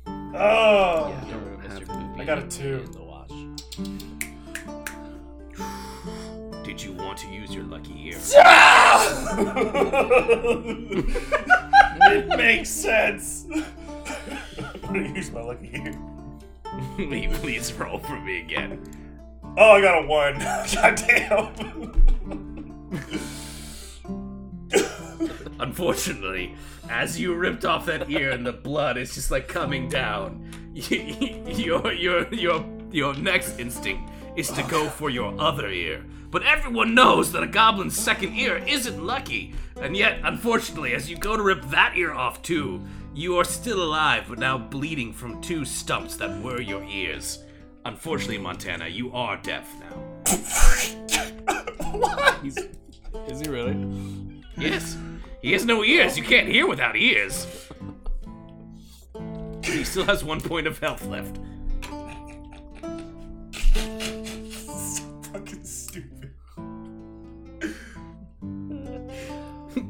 Oh! 0.07 1.09
Yeah. 1.09 1.25
Don't 1.31 1.45
ruin 1.45 1.61
have 1.61 1.83
Mr. 1.83 2.21
I 2.21 2.25
got 2.25 2.39
a 2.39 2.47
two. 2.49 2.83
in 2.85 2.93
the 2.93 3.03
watch. 3.03 3.33
Did 6.65 6.83
you 6.83 6.93
want 6.93 7.19
to 7.19 7.29
use 7.29 7.55
your 7.55 7.65
lucky 7.65 7.95
ear? 8.09 8.19
it 12.01 12.29
makes 12.37 12.69
sense. 12.71 13.47
I'm 13.55 13.65
gonna 14.83 15.09
use 15.15 15.31
my 15.31 15.41
lucky 15.43 15.71
ear. 15.75 15.95
Will 16.99 17.15
you 17.15 17.31
please 17.31 17.73
roll 17.73 17.99
for 17.99 18.21
me 18.21 18.41
again? 18.41 18.81
Oh, 19.57 19.73
I 19.73 19.81
got 19.81 20.05
a 20.05 20.07
one. 20.07 20.39
Goddamn. 20.75 22.18
Unfortunately, 25.79 26.57
as 26.91 27.21
you 27.21 27.35
ripped 27.35 27.65
off 27.65 27.87
that 27.87 28.11
ear 28.11 28.33
and 28.33 28.45
the 28.45 28.53
blood 28.53 28.99
is 28.99 29.15
just 29.15 29.31
like 29.31 29.47
coming 29.47 29.89
down, 29.89 30.51
your 30.75 31.93
your 31.93 32.27
your 32.35 32.65
your 32.91 33.15
next 33.15 33.61
instinct 33.61 34.11
is 34.35 34.51
to 34.51 34.65
go 34.65 34.89
for 34.89 35.09
your 35.09 35.41
other 35.41 35.69
ear. 35.69 36.05
But 36.33 36.43
everyone 36.43 36.97
knows 36.97 37.31
that 37.31 37.45
a 37.45 37.47
goblin's 37.47 37.97
second 37.97 38.35
ear 38.35 38.57
isn't 38.67 39.01
lucky, 39.01 39.55
and 39.81 39.97
yet, 39.97 40.19
unfortunately, 40.25 40.95
as 40.95 41.09
you 41.09 41.17
go 41.17 41.37
to 41.37 41.45
rip 41.45 41.63
that 41.67 41.97
ear 41.97 42.13
off 42.13 42.43
too, 42.43 42.85
you 43.15 43.37
are 43.37 43.45
still 43.45 43.81
alive, 43.81 44.25
but 44.29 44.41
now 44.41 44.59
bleeding 44.59 45.13
from 45.13 45.41
two 45.41 45.65
stumps 45.65 46.17
that 46.17 46.43
were 46.43 46.61
your 46.61 46.83
ears. 46.83 47.45
Unfortunately, 47.85 48.39
Montana, 48.39 48.89
you 48.89 49.13
are 49.13 49.37
deaf 49.37 49.73
now. 49.79 50.03
He's, 52.43 52.59
is 53.29 53.41
he 53.41 53.49
really? 53.49 53.77
Yes. 54.57 54.97
He 55.41 55.53
has 55.53 55.65
no 55.65 55.85
ears. 55.85 56.19
You 56.19 56.25
can't 56.25 56.49
hear 56.49 56.67
without 56.67 56.97
ears. 56.97 57.47
He 59.63 59.85
still 59.85 60.05
has 60.05 60.25
one 60.25 60.41
point 60.41 60.67
of 60.67 60.79
health 60.79 61.07
left. 61.07 61.39
So 64.53 65.03
fucking 65.33 65.65
stupid. 65.65 66.33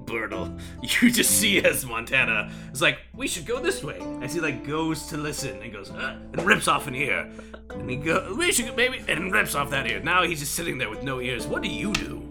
Bertle, 0.05 0.59
you 0.83 1.11
just 1.11 1.31
see 1.31 1.63
as 1.65 1.87
Montana 1.87 2.51
is 2.73 2.83
like, 2.83 2.99
we 3.15 3.27
should 3.27 3.47
go 3.47 3.59
this 3.61 3.83
way. 3.83 3.99
As 4.21 4.35
he 4.35 4.41
like 4.41 4.67
goes 4.67 5.07
to 5.07 5.17
listen 5.17 5.63
and 5.63 5.73
goes, 5.73 5.91
uh, 5.91 6.19
and 6.33 6.43
rips 6.43 6.69
off 6.69 6.87
an 6.87 6.95
ear. 6.95 7.31
And 7.71 7.89
he 7.89 7.97
go, 7.97 8.35
we 8.37 8.53
should 8.53 8.77
maybe, 8.77 9.03
and 9.09 9.33
rips 9.33 9.55
off 9.55 9.71
that 9.71 9.87
ear. 9.91 10.01
Now 10.01 10.25
he's 10.25 10.41
just 10.41 10.55
sitting 10.55 10.77
there 10.77 10.91
with 10.91 11.03
no 11.03 11.21
ears. 11.21 11.47
What 11.47 11.63
do 11.63 11.69
you 11.69 11.93
do? 11.93 12.28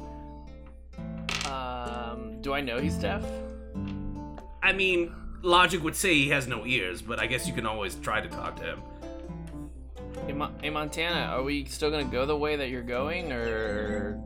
Do 2.42 2.54
I 2.54 2.62
know 2.62 2.80
he's 2.80 2.96
deaf? 2.96 3.24
I 4.62 4.74
mean, 4.74 5.14
logic 5.42 5.84
would 5.84 5.96
say 5.96 6.14
he 6.14 6.30
has 6.30 6.48
no 6.48 6.66
ears, 6.66 7.02
but 7.02 7.20
I 7.20 7.26
guess 7.26 7.48
you 7.48 7.54
can 7.54 7.66
always 7.66 7.96
try 7.96 8.22
to 8.22 8.28
talk 8.28 8.58
to 8.58 8.64
him. 8.64 8.82
Hey, 10.26 10.34
Mo- 10.34 10.52
hey, 10.62 10.70
Montana, 10.70 11.32
are 11.34 11.44
we 11.44 11.66
still 11.66 11.90
gonna 11.90 12.04
go 12.04 12.26
the 12.26 12.38
way 12.38 12.56
that 12.58 12.70
you're 12.70 12.84
going, 12.84 13.32
or? 13.32 14.22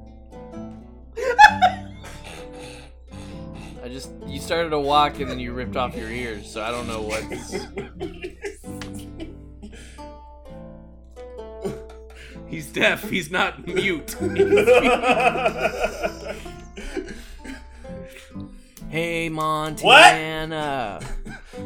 I 3.83 3.87
just 3.87 4.11
you 4.27 4.39
started 4.39 4.69
to 4.69 4.79
walk 4.79 5.19
and 5.19 5.29
then 5.29 5.39
you 5.39 5.53
ripped 5.53 5.75
off 5.75 5.95
your 5.95 6.09
ears, 6.09 6.51
so 6.51 6.61
I 6.61 6.71
don't 6.71 6.87
know 6.87 7.01
what's. 7.01 7.55
He's 12.47 12.67
deaf. 12.67 13.09
He's 13.09 13.31
not 13.31 13.65
mute. 13.65 14.15
Hey, 18.91 19.29
Montana. 19.29 20.99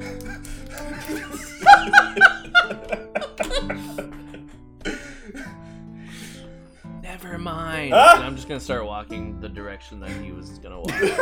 Never 7.02 7.38
mind. 7.38 7.93
Huh? 7.93 8.19
I'm 8.22 8.35
just 8.35 8.47
gonna 8.47 8.60
start 8.60 8.85
walking 8.85 9.39
the 9.39 9.49
direction 9.49 9.99
that 10.02 10.10
he 10.11 10.31
was 10.31 10.60
gonna 10.60 10.80
walk. 10.80 10.91
Here's 10.91 11.15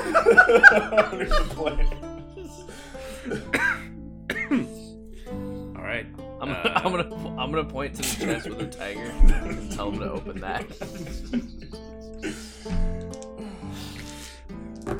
the 1.29 1.45
plan. 1.55 1.87
All 5.77 5.83
right. 5.83 6.05
I'm, 6.41 6.49
Uh, 6.51 6.55
I'm 6.75 6.91
gonna 6.91 7.15
I'm 7.39 7.51
gonna 7.51 7.63
point 7.63 7.95
to 7.95 8.01
the 8.01 8.25
chest 8.25 8.49
with 8.49 8.59
a 8.61 8.67
tiger 8.67 9.09
and 9.31 9.71
tell 9.71 9.89
him 9.91 9.99
to 9.99 10.11
open 10.11 10.41
that. 10.41 10.65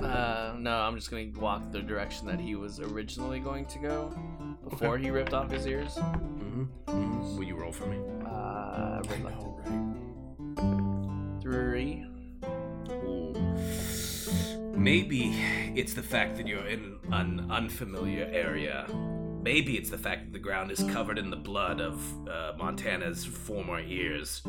uh, 0.02 0.56
no, 0.58 0.72
I'm 0.72 0.96
just 0.96 1.12
gonna 1.12 1.32
walk 1.38 1.72
the 1.72 1.82
direction 1.82 2.28
that 2.28 2.40
he 2.40 2.56
was 2.56 2.80
originally 2.80 3.40
going 3.40 3.66
to 3.66 3.80
go 3.80 4.14
before 4.70 4.98
he 4.98 5.10
ripped 5.10 5.34
off 5.34 5.52
his 5.52 5.68
ears. 5.68 5.96
Mm-hmm. 5.96 7.38
Will 7.38 7.44
you 7.44 7.56
roll 7.56 7.72
for 7.72 7.88
me? 7.88 7.98
Uh, 8.26 9.02
three. 11.42 12.06
Maybe 14.76 15.34
it's 15.76 15.94
the 15.94 16.04
fact 16.04 16.38
that 16.38 16.48
you're 16.48 16.68
in 16.68 16.98
an 17.12 17.48
unfamiliar 17.52 18.30
area. 18.32 18.88
Maybe 19.42 19.78
it's 19.78 19.90
the 19.90 19.98
fact 19.98 20.26
that 20.26 20.34
the 20.34 20.40
ground 20.40 20.72
is 20.72 20.84
covered 20.84 21.18
in 21.18 21.30
the 21.30 21.36
blood 21.38 21.82
of 21.82 22.02
uh, 22.28 22.54
Montana's 22.58 23.26
former 23.26 23.80
ears. 23.80 24.42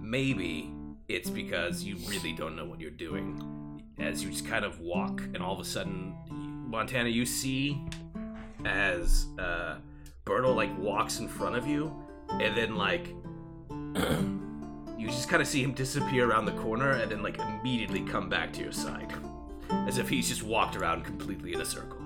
Maybe 0.00 0.72
it's 1.08 1.30
because 1.30 1.84
you 1.84 1.96
really 2.08 2.32
don't 2.32 2.56
know 2.56 2.64
what 2.64 2.80
you're 2.80 2.90
doing. 2.90 3.59
As 4.00 4.24
you 4.24 4.30
just 4.30 4.46
kind 4.46 4.64
of 4.64 4.80
walk, 4.80 5.20
and 5.20 5.38
all 5.38 5.52
of 5.52 5.60
a 5.60 5.64
sudden, 5.64 6.14
Montana, 6.66 7.08
you 7.08 7.26
see 7.26 7.80
as 8.64 9.26
uh, 9.38 9.76
Bertle 10.24 10.54
like 10.54 10.76
walks 10.78 11.18
in 11.20 11.28
front 11.28 11.56
of 11.56 11.66
you, 11.66 11.94
and 12.30 12.56
then 12.56 12.76
like 12.76 13.08
you 14.98 15.06
just 15.06 15.28
kind 15.28 15.42
of 15.42 15.48
see 15.48 15.62
him 15.62 15.72
disappear 15.72 16.28
around 16.28 16.46
the 16.46 16.52
corner, 16.52 16.92
and 16.92 17.10
then 17.10 17.22
like 17.22 17.38
immediately 17.38 18.00
come 18.00 18.28
back 18.28 18.52
to 18.54 18.62
your 18.62 18.72
side, 18.72 19.12
as 19.86 19.98
if 19.98 20.08
he's 20.08 20.28
just 20.28 20.42
walked 20.42 20.76
around 20.76 21.04
completely 21.04 21.52
in 21.52 21.60
a 21.60 21.64
circle. 21.64 21.98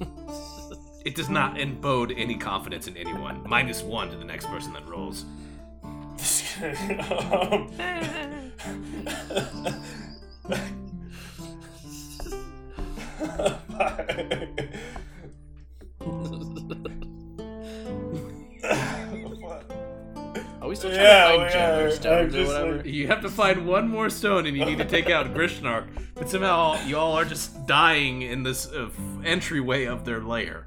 It 1.02 1.14
does 1.14 1.30
not 1.30 1.58
embode 1.58 2.12
any 2.12 2.36
confidence 2.36 2.86
in 2.86 2.94
anyone. 2.96 3.42
Minus 3.48 3.82
one 3.82 4.10
to 4.10 4.16
the 4.16 4.24
next 4.24 4.46
person 4.46 4.74
that 4.74 4.86
rolls. 4.86 5.24
Um, 6.62 7.70
Are 20.62 20.68
we 20.68 20.74
still 20.76 20.90
trying 20.90 21.02
Yeah, 21.02 21.32
to 21.32 21.32
we 21.32 21.44
find 21.48 21.54
are. 21.54 21.88
gemstones 21.88 22.34
or 22.34 22.38
I'm 22.40 22.46
whatever? 22.46 22.76
like- 22.78 22.86
You 22.86 23.06
have 23.06 23.22
to 23.22 23.30
find 23.30 23.66
one 23.66 23.88
more 23.88 24.10
stone, 24.10 24.46
and 24.46 24.54
you 24.56 24.64
need 24.66 24.78
to 24.78 24.84
take 24.84 25.08
out 25.08 25.32
Grishnark. 25.34 25.86
But 26.14 26.28
somehow 26.28 26.76
you 26.84 26.98
all 26.98 27.12
are 27.16 27.24
just 27.24 27.66
dying 27.66 28.22
in 28.22 28.42
this 28.42 28.70
uh, 28.70 28.90
entryway 29.24 29.86
of 29.86 30.04
their 30.04 30.20
lair. 30.20 30.66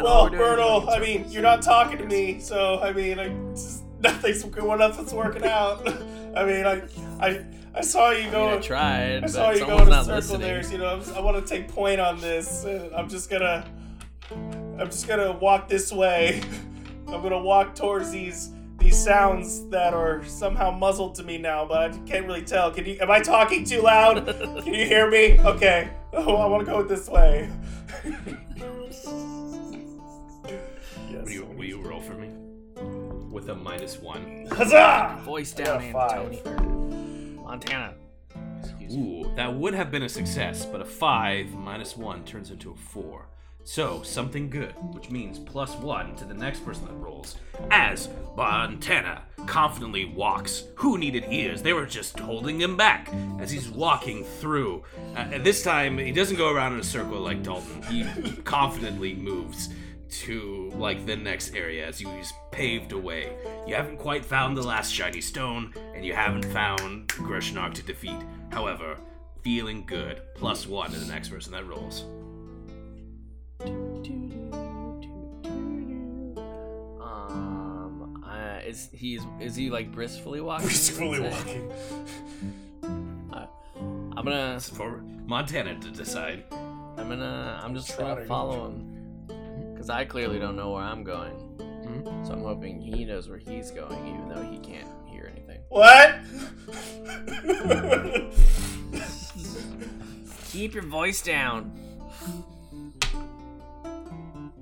well, 0.00 0.30
Bertle, 0.30 0.88
I 0.88 0.98
mean, 1.00 1.26
you're 1.28 1.42
not 1.42 1.60
talking 1.60 1.98
to 1.98 2.06
me, 2.06 2.40
so 2.40 2.80
I 2.80 2.92
mean, 2.92 3.18
I 3.18 3.28
just, 3.52 3.82
nothing's 4.00 4.44
well, 4.44 4.78
nothing's 4.78 5.12
working 5.12 5.44
out. 5.44 5.86
I 6.36 6.44
mean, 6.44 6.66
I, 6.66 6.82
I, 7.20 7.44
I 7.74 7.80
saw 7.80 8.10
you 8.10 8.20
I, 8.20 8.22
mean, 8.24 8.30
go. 8.32 8.56
I 8.56 8.58
tried, 8.58 9.16
I 9.16 9.20
but 9.20 9.30
saw 9.30 9.50
you 9.50 9.60
go 9.60 9.78
someone's 9.78 9.82
in 9.82 9.88
a 9.88 9.90
not 9.90 10.04
circle 10.04 10.16
listening. 10.16 10.40
there. 10.42 10.62
So, 10.62 10.72
you 10.72 10.78
know, 10.78 10.88
I'm 10.88 11.14
I 11.14 11.20
want 11.20 11.46
to 11.46 11.54
take 11.54 11.68
point 11.68 12.00
on 12.00 12.20
this. 12.20 12.64
I'm 12.64 13.08
just 13.08 13.30
gonna, 13.30 13.68
I'm 14.30 14.86
just 14.90 15.08
gonna 15.08 15.32
walk 15.32 15.68
this 15.68 15.92
way. 15.92 16.42
I'm 17.08 17.22
gonna 17.22 17.40
walk 17.40 17.74
towards 17.74 18.10
these 18.10 18.50
these 18.78 19.02
sounds 19.02 19.66
that 19.68 19.94
are 19.94 20.24
somehow 20.24 20.70
muzzled 20.70 21.14
to 21.16 21.22
me 21.22 21.38
now, 21.38 21.64
but 21.64 21.92
I 21.92 21.98
can't 22.00 22.26
really 22.26 22.42
tell. 22.42 22.70
Can 22.70 22.84
you? 22.84 22.98
Am 23.00 23.10
I 23.10 23.20
talking 23.20 23.64
too 23.64 23.80
loud? 23.80 24.26
Can 24.64 24.74
you 24.74 24.84
hear 24.86 25.10
me? 25.10 25.38
Okay. 25.40 25.88
Oh, 26.12 26.36
I 26.36 26.46
want 26.46 26.66
to 26.66 26.70
go 26.72 26.82
this 26.82 27.08
way. 27.08 27.50
yes. 28.04 29.06
Will 31.24 31.30
you, 31.30 31.44
will 31.44 31.64
you 31.64 31.80
roll 31.82 32.00
for 32.00 32.14
me? 32.14 32.30
With 33.36 33.50
a 33.50 33.54
minus 33.54 33.98
one. 33.98 34.46
Huzzah! 34.50 35.20
Voice 35.22 35.52
down, 35.52 35.92
got 35.92 36.10
five. 36.10 36.46
Antonio. 36.46 37.42
Montana. 37.42 37.94
Excuse 38.62 38.96
me. 38.96 39.24
Ooh, 39.26 39.34
that 39.36 39.54
would 39.54 39.74
have 39.74 39.90
been 39.90 40.04
a 40.04 40.08
success, 40.08 40.64
but 40.64 40.80
a 40.80 40.86
five 40.86 41.52
minus 41.52 41.98
one 41.98 42.24
turns 42.24 42.50
into 42.50 42.70
a 42.70 42.74
four. 42.74 43.28
So, 43.62 44.02
something 44.02 44.48
good, 44.48 44.72
which 44.94 45.10
means 45.10 45.38
plus 45.38 45.74
one 45.74 46.16
to 46.16 46.24
the 46.24 46.32
next 46.32 46.64
person 46.64 46.86
that 46.86 46.94
rolls. 46.94 47.36
As 47.70 48.08
Montana 48.38 49.24
confidently 49.44 50.06
walks. 50.06 50.64
Who 50.76 50.96
needed 50.96 51.26
ears? 51.28 51.60
They 51.60 51.74
were 51.74 51.84
just 51.84 52.18
holding 52.18 52.58
him 52.58 52.74
back 52.74 53.12
as 53.38 53.50
he's 53.50 53.68
walking 53.68 54.24
through. 54.24 54.82
Uh, 55.14 55.28
and 55.30 55.44
this 55.44 55.62
time, 55.62 55.98
he 55.98 56.10
doesn't 56.10 56.38
go 56.38 56.50
around 56.50 56.72
in 56.72 56.80
a 56.80 56.84
circle 56.84 57.20
like 57.20 57.42
Dalton. 57.42 57.82
He 57.82 58.32
confidently 58.44 59.14
moves 59.14 59.68
to 60.10 60.70
like 60.76 61.06
the 61.06 61.16
next 61.16 61.54
area 61.54 61.86
as 61.86 62.00
you 62.00 62.08
just 62.18 62.34
paved 62.50 62.92
away. 62.92 63.36
You 63.66 63.74
haven't 63.74 63.98
quite 63.98 64.24
found 64.24 64.56
the 64.56 64.62
last 64.62 64.92
shiny 64.92 65.20
stone, 65.20 65.74
and 65.94 66.04
you 66.04 66.14
haven't 66.14 66.44
found 66.46 67.08
Grishnak 67.08 67.74
to 67.74 67.82
defeat. 67.82 68.18
However, 68.50 68.96
feeling 69.42 69.84
good. 69.86 70.22
Plus 70.34 70.66
one 70.66 70.90
to 70.90 70.98
the 70.98 71.06
next 71.12 71.28
person 71.28 71.52
that 71.52 71.66
rolls. 71.66 72.04
Um, 77.00 78.24
uh, 78.26 78.60
is 78.66 78.88
he 78.92 79.20
is 79.40 79.56
he 79.56 79.70
like 79.70 79.92
briskly 79.92 80.40
walking? 80.40 80.66
Briskly 80.66 81.18
Say? 81.18 81.30
walking. 81.30 81.72
I'm 84.16 84.24
gonna 84.24 84.54
It's 84.56 84.68
for 84.68 85.02
Montana 85.26 85.78
to 85.78 85.90
decide. 85.90 86.44
I'm 86.50 87.08
gonna 87.08 87.60
I'm 87.62 87.74
just 87.74 87.96
gonna 87.98 88.24
follow 88.24 88.66
him 88.66 88.95
because 89.86 90.00
I 90.00 90.04
clearly 90.04 90.40
don't 90.40 90.56
know 90.56 90.72
where 90.72 90.82
I'm 90.82 91.04
going. 91.04 91.32
Mhm. 91.58 92.26
So 92.26 92.32
I'm 92.32 92.42
hoping 92.42 92.80
he 92.80 93.04
knows 93.04 93.28
where 93.28 93.38
he's 93.38 93.70
going, 93.70 93.96
even 94.08 94.28
though 94.28 94.42
he 94.42 94.58
can't 94.58 94.88
hear 95.06 95.30
anything. 95.32 95.60
What? 95.68 96.16
Keep 100.50 100.74
your 100.74 100.82
voice 100.82 101.22
down. 101.22 101.70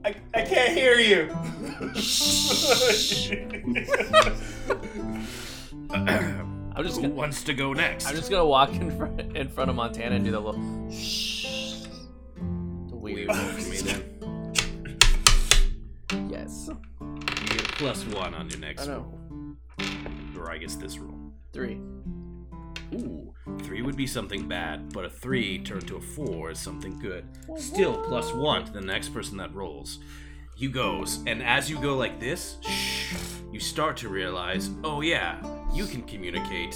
I, 0.04 0.14
I 0.34 0.42
can't 0.42 0.76
hear 0.76 0.98
you. 0.98 1.30
I'm 6.76 6.84
just 6.84 6.96
Who 6.96 7.02
gonna 7.02 7.14
wants 7.14 7.44
to 7.44 7.54
go 7.54 7.72
next? 7.72 8.06
I'm 8.06 8.14
just 8.14 8.30
gonna 8.30 8.44
walk 8.44 8.74
in 8.74 8.90
front 8.94 9.20
in 9.34 9.48
front 9.48 9.70
of 9.70 9.76
Montana 9.76 10.16
and 10.16 10.24
do 10.24 10.32
the 10.32 10.40
little 10.40 10.90
shh. 10.90 11.86
The 12.88 12.96
weird. 12.96 13.28
Weird 13.28 13.34
for 13.34 13.70
me 13.70 13.76
then. 13.78 14.13
Yes. 16.28 16.68
You 17.00 17.46
get 17.48 17.60
a 17.68 17.72
plus 17.74 18.04
one 18.06 18.34
on 18.34 18.48
your 18.50 18.60
next 18.60 18.82
I 18.82 18.86
know. 18.86 18.98
roll. 19.00 19.56
Or 20.38 20.50
I 20.50 20.58
guess 20.58 20.76
this 20.76 20.98
roll. 20.98 21.18
Three. 21.52 21.80
Ooh, 22.94 23.32
three 23.62 23.82
would 23.82 23.96
be 23.96 24.06
something 24.06 24.46
bad, 24.46 24.92
but 24.92 25.04
a 25.04 25.10
three 25.10 25.58
turned 25.58 25.88
to 25.88 25.96
a 25.96 26.00
four 26.00 26.50
is 26.52 26.58
something 26.58 26.98
good. 26.98 27.24
Still 27.56 27.96
plus 28.04 28.32
one 28.32 28.64
to 28.64 28.72
the 28.72 28.80
next 28.80 29.08
person 29.08 29.36
that 29.38 29.52
rolls. 29.54 29.98
You 30.56 30.70
goes, 30.70 31.18
and 31.26 31.42
as 31.42 31.68
you 31.68 31.80
go 31.80 31.96
like 31.96 32.20
this, 32.20 32.58
shh, 32.60 33.14
you 33.52 33.58
start 33.58 33.96
to 33.98 34.08
realize, 34.08 34.70
oh 34.84 35.00
yeah, 35.00 35.38
you 35.72 35.86
can 35.86 36.02
communicate 36.02 36.72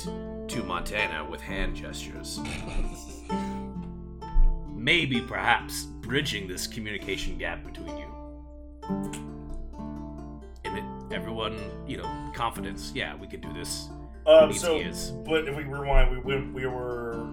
to 0.49 0.63
Montana 0.65 1.25
with 1.31 1.41
hand 1.41 1.77
gestures. 1.77 2.41
Maybe, 4.75 5.21
perhaps, 5.21 5.85
bridging 5.85 6.49
this 6.49 6.67
communication 6.67 7.37
gap 7.39 7.65
between 7.65 7.97
you. 7.99 8.08
And 10.65 11.13
everyone, 11.13 11.59
you 11.87 11.97
know, 11.99 12.31
confidence. 12.35 12.93
Yeah, 12.95 13.15
we 13.17 13.27
could 13.27 13.41
do 13.41 13.53
this. 13.53 13.89
Um, 14.27 14.53
so, 14.53 14.79
but 15.25 15.49
if 15.49 15.57
we 15.57 15.65
rewind, 15.65 16.11
we 16.11 16.19
went, 16.19 16.53
we 16.53 16.67
were. 16.67 17.27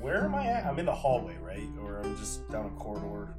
Where 0.00 0.24
am 0.24 0.34
I 0.34 0.46
at? 0.46 0.64
I'm 0.64 0.78
in 0.78 0.86
the 0.86 0.94
hallway, 0.94 1.36
right? 1.42 1.68
Or 1.82 2.00
I'm 2.00 2.16
just 2.16 2.48
down 2.50 2.66
a 2.66 2.70
corridor. 2.70 3.34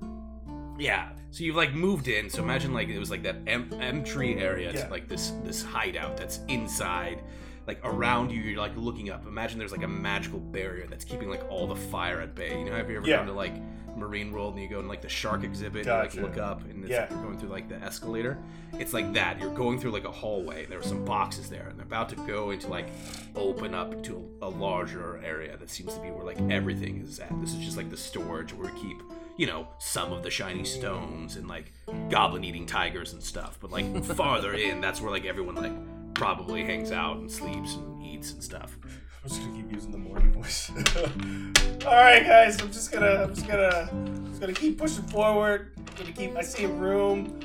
Yeah. 0.77 1.09
So 1.31 1.43
you've 1.43 1.55
like 1.55 1.73
moved 1.73 2.07
in. 2.07 2.29
So 2.29 2.43
imagine 2.43 2.73
like 2.73 2.87
it 2.89 2.99
was 2.99 3.09
like 3.09 3.23
that 3.23 3.37
em- 3.47 3.71
entry 3.79 4.37
area 4.39 4.71
Yeah. 4.73 4.85
to 4.85 4.91
like 4.91 5.07
this 5.07 5.33
this 5.43 5.63
hideout 5.63 6.17
that's 6.17 6.39
inside. 6.47 7.23
Like 7.67 7.79
around 7.83 8.31
you, 8.31 8.41
you're 8.41 8.59
like 8.59 8.75
looking 8.75 9.09
up. 9.09 9.25
Imagine 9.27 9.59
there's 9.59 9.71
like 9.71 9.83
a 9.83 9.87
magical 9.87 10.39
barrier 10.39 10.87
that's 10.87 11.05
keeping 11.05 11.29
like 11.29 11.43
all 11.49 11.67
the 11.67 11.75
fire 11.75 12.19
at 12.21 12.35
bay. 12.35 12.57
You 12.59 12.65
know, 12.65 12.75
have 12.75 12.89
you 12.89 12.97
ever 12.97 13.07
Yeah. 13.07 13.17
gone 13.17 13.27
to 13.27 13.33
like 13.33 13.53
Marine 13.95 14.31
World 14.31 14.53
and 14.53 14.63
you 14.63 14.69
go 14.69 14.79
in 14.79 14.87
like 14.87 15.01
the 15.01 15.09
shark 15.09 15.43
exhibit 15.43 15.85
Gotcha. 15.85 16.17
and 16.17 16.27
like 16.27 16.35
look 16.37 16.43
up 16.43 16.61
and 16.63 16.83
it's 16.83 16.91
Yeah. 16.91 17.01
like 17.01 17.11
you're 17.11 17.21
going 17.23 17.37
through 17.37 17.49
like 17.49 17.69
the 17.69 17.75
escalator? 17.75 18.37
It's 18.79 18.93
like 18.93 19.13
that. 19.13 19.39
You're 19.39 19.53
going 19.53 19.79
through 19.79 19.91
like 19.91 20.05
a 20.05 20.11
hallway. 20.11 20.65
There 20.65 20.79
are 20.79 20.83
some 20.83 21.03
boxes 21.05 21.49
there, 21.49 21.67
and 21.67 21.77
they're 21.77 21.85
about 21.85 22.09
to 22.09 22.15
go 22.15 22.51
into 22.51 22.67
like 22.67 22.87
open 23.35 23.73
up 23.75 24.01
to 24.03 24.27
a 24.41 24.49
larger 24.49 25.21
area 25.23 25.55
that 25.57 25.69
seems 25.69 25.93
to 25.93 25.99
be 26.01 26.09
where 26.09 26.23
like 26.25 26.39
everything 26.49 27.01
is 27.01 27.19
at. 27.19 27.29
This 27.41 27.51
is 27.53 27.59
just 27.59 27.77
like 27.77 27.89
the 27.89 27.97
storage 27.97 28.53
where 28.53 28.71
we 28.73 28.79
keep, 28.81 29.03
you 29.37 29.45
know, 29.45 29.67
some 29.77 30.11
of 30.13 30.23
the 30.23 30.31
shiny 30.31 30.63
stones 30.63 31.35
and 31.35 31.47
like 31.47 31.71
goblin 32.09 32.43
eating 32.45 32.65
tigers 32.65 33.11
and 33.13 33.21
stuff. 33.21 33.57
But 33.61 33.71
like 33.71 34.03
farther 34.05 34.53
in, 34.53 34.79
that's 34.81 35.01
where 35.01 35.11
like 35.11 35.25
everyone 35.25 35.55
like 35.55 35.73
probably 36.13 36.63
hangs 36.63 36.91
out 36.91 37.17
and 37.17 37.31
sleeps 37.31 37.75
and 37.75 38.03
eats 38.03 38.33
and 38.33 38.43
stuff. 38.43 38.77
I'm 39.23 39.29
just 39.29 39.41
gonna 39.41 39.55
keep 39.55 39.71
using 39.71 39.91
the 39.91 39.97
morning 39.97 40.31
voice. 40.33 40.71
All 41.85 41.93
right, 41.93 42.23
guys. 42.25 42.59
I'm 42.61 42.71
just 42.71 42.91
gonna, 42.91 43.23
I'm 43.23 43.35
just 43.35 43.47
gonna, 43.47 43.89
I'm 43.91 44.27
just 44.27 44.41
gonna 44.41 44.53
keep 44.53 44.77
pushing 44.77 45.03
forward. 45.03 45.73
I'm 45.77 45.95
gonna 45.95 46.11
keep. 46.11 46.35
I 46.35 46.41
see 46.41 46.63
a 46.63 46.69
room. 46.69 47.39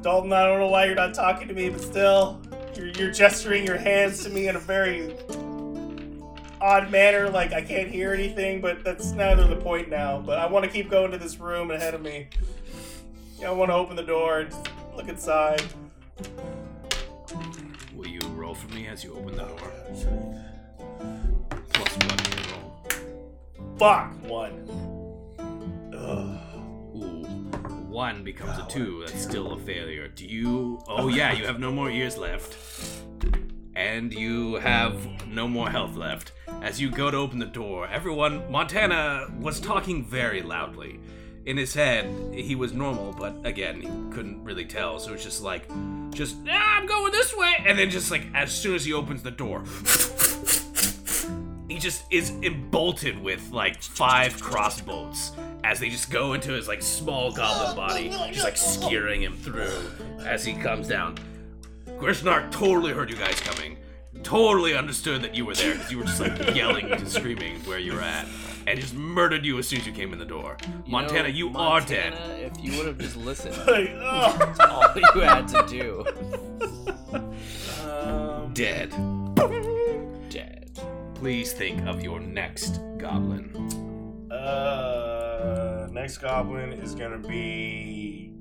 Dalton, 0.00 0.32
I 0.32 0.46
don't 0.46 0.60
know 0.60 0.68
why 0.68 0.86
you're 0.86 0.94
not 0.94 1.12
talking 1.12 1.48
to 1.48 1.54
me, 1.54 1.68
but 1.68 1.80
still, 1.80 2.40
you're, 2.76 2.86
you're 2.88 3.10
gesturing 3.10 3.66
your 3.66 3.76
hands 3.76 4.22
to 4.22 4.30
me 4.30 4.48
in 4.48 4.56
a 4.56 4.60
very 4.60 5.14
odd 6.60 6.90
manner. 6.90 7.28
Like 7.28 7.52
I 7.52 7.62
can't 7.62 7.90
hear 7.90 8.12
anything, 8.14 8.60
but 8.60 8.84
that's 8.84 9.12
neither 9.12 9.46
the 9.46 9.56
point 9.56 9.90
now. 9.90 10.20
But 10.20 10.38
I 10.38 10.46
want 10.46 10.64
to 10.64 10.70
keep 10.70 10.90
going 10.90 11.10
to 11.10 11.18
this 11.18 11.38
room 11.38 11.70
ahead 11.70 11.94
of 11.94 12.00
me. 12.00 12.28
I 13.44 13.50
want 13.50 13.70
to 13.70 13.74
open 13.74 13.96
the 13.96 14.02
door 14.02 14.40
and 14.40 14.54
look 14.96 15.08
inside. 15.08 15.62
Will 18.66 18.70
you 18.70 18.70
roll 18.70 18.70
for 18.70 18.74
me 18.74 18.86
as 18.88 19.04
you 19.04 19.14
open 19.14 19.36
the 19.36 19.44
door? 19.44 19.58
Plus 21.72 21.96
one 21.96 22.18
to 22.18 22.30
your 22.36 22.46
roll. 22.52 23.78
Fuck 23.78 24.12
one. 24.28 24.68
Ugh. 25.94 26.38
Ooh, 26.96 27.24
one 27.88 28.24
becomes 28.24 28.58
a 28.58 28.66
two. 28.68 29.04
That's 29.06 29.22
still 29.22 29.52
a 29.52 29.58
failure. 29.58 30.08
Do 30.08 30.26
you? 30.26 30.80
Oh 30.88 31.08
yeah, 31.08 31.32
you 31.32 31.46
have 31.46 31.60
no 31.60 31.70
more 31.70 31.90
ears 31.90 32.16
left, 32.16 32.56
and 33.74 34.12
you 34.12 34.54
have 34.56 35.26
no 35.26 35.46
more 35.48 35.70
health 35.70 35.96
left. 35.96 36.32
As 36.62 36.80
you 36.80 36.90
go 36.90 37.10
to 37.10 37.16
open 37.16 37.38
the 37.38 37.46
door, 37.46 37.86
everyone, 37.86 38.50
Montana 38.50 39.28
was 39.38 39.60
talking 39.60 40.04
very 40.04 40.42
loudly. 40.42 41.00
In 41.48 41.56
his 41.56 41.72
head, 41.72 42.06
he 42.34 42.54
was 42.54 42.74
normal, 42.74 43.14
but 43.18 43.34
again, 43.44 43.80
he 43.80 43.88
couldn't 44.14 44.44
really 44.44 44.66
tell. 44.66 44.98
So 44.98 45.14
it's 45.14 45.24
just 45.24 45.42
like, 45.42 45.66
just 46.10 46.36
ah, 46.46 46.76
I'm 46.76 46.84
going 46.84 47.10
this 47.10 47.34
way, 47.34 47.54
and 47.64 47.78
then 47.78 47.88
just 47.88 48.10
like 48.10 48.26
as 48.34 48.52
soon 48.52 48.74
as 48.74 48.84
he 48.84 48.92
opens 48.92 49.22
the 49.22 49.30
door. 49.30 49.64
he 51.66 51.78
just 51.78 52.04
is 52.10 52.32
embolted 52.42 53.18
with 53.18 53.50
like 53.50 53.80
five 53.82 54.38
crossbows 54.42 55.32
as 55.64 55.80
they 55.80 55.88
just 55.88 56.10
go 56.10 56.34
into 56.34 56.52
his 56.52 56.68
like 56.68 56.82
small 56.82 57.32
goblin 57.32 57.74
body, 57.74 58.10
just 58.30 58.44
like 58.44 58.58
skewering 58.58 59.22
him 59.22 59.34
through 59.38 59.80
as 60.26 60.44
he 60.44 60.52
comes 60.52 60.86
down. 60.86 61.16
Grishnak 61.96 62.50
totally 62.50 62.92
heard 62.92 63.08
you 63.08 63.16
guys 63.16 63.40
coming, 63.40 63.78
totally 64.22 64.76
understood 64.76 65.22
that 65.22 65.34
you 65.34 65.46
were 65.46 65.54
there 65.54 65.76
because 65.76 65.90
you 65.90 65.96
were 65.96 66.04
just 66.04 66.20
like 66.20 66.54
yelling 66.54 66.92
and 66.92 67.08
screaming 67.08 67.58
where 67.60 67.78
you 67.78 67.94
were 67.94 68.02
at, 68.02 68.26
and 68.68 68.80
just 68.80 68.94
murdered 68.94 69.44
you 69.46 69.58
as 69.58 69.66
soon 69.66 69.80
as 69.80 69.86
you 69.86 69.92
came 69.92 70.12
in 70.12 70.18
the 70.18 70.24
door. 70.24 70.56
You 70.84 70.92
Montana, 70.92 71.22
know, 71.24 71.28
you 71.34 71.56
are 71.56 71.80
dead. 71.80 72.14
If 72.38 72.62
you 72.62 72.76
would 72.78 72.86
have 72.86 72.98
just 72.98 73.16
listened, 73.16 73.56
Like, 73.66 73.90
ugh. 74.00 74.38
that's 74.38 74.60
all 74.60 74.84
you 74.94 75.20
had 75.22 75.48
to 75.48 75.66
do. 75.68 76.04
Um, 77.88 78.52
Dead. 78.54 78.90
Dead. 80.28 80.70
Please 81.14 81.52
think 81.52 81.80
of 81.86 82.02
your 82.02 82.20
next 82.20 82.80
goblin. 82.98 83.54
Uh, 84.30 85.88
next 85.92 86.18
goblin 86.18 86.72
is 86.72 86.94
gonna 86.94 87.18
be. 87.18 88.32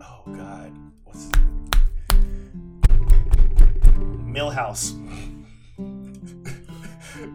Oh 0.00 0.22
God, 0.26 0.72
what's 1.04 1.30
Millhouse. 4.26 4.94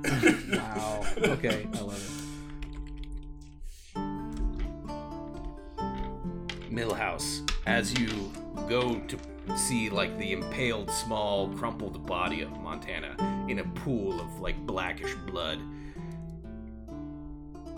Wow. 0.05 1.05
Okay, 1.17 1.67
I 1.73 1.81
love 1.81 1.95
it. 1.95 2.19
Millhouse, 6.71 7.49
as 7.65 7.97
you 7.99 8.31
go 8.67 8.99
to 8.99 9.17
see 9.57 9.89
like 9.89 10.17
the 10.17 10.31
impaled, 10.31 10.91
small, 10.91 11.49
crumpled 11.49 12.05
body 12.05 12.41
of 12.41 12.51
Montana 12.59 13.15
in 13.49 13.59
a 13.59 13.63
pool 13.63 14.19
of 14.21 14.39
like 14.39 14.57
blackish 14.65 15.15
blood, 15.27 15.59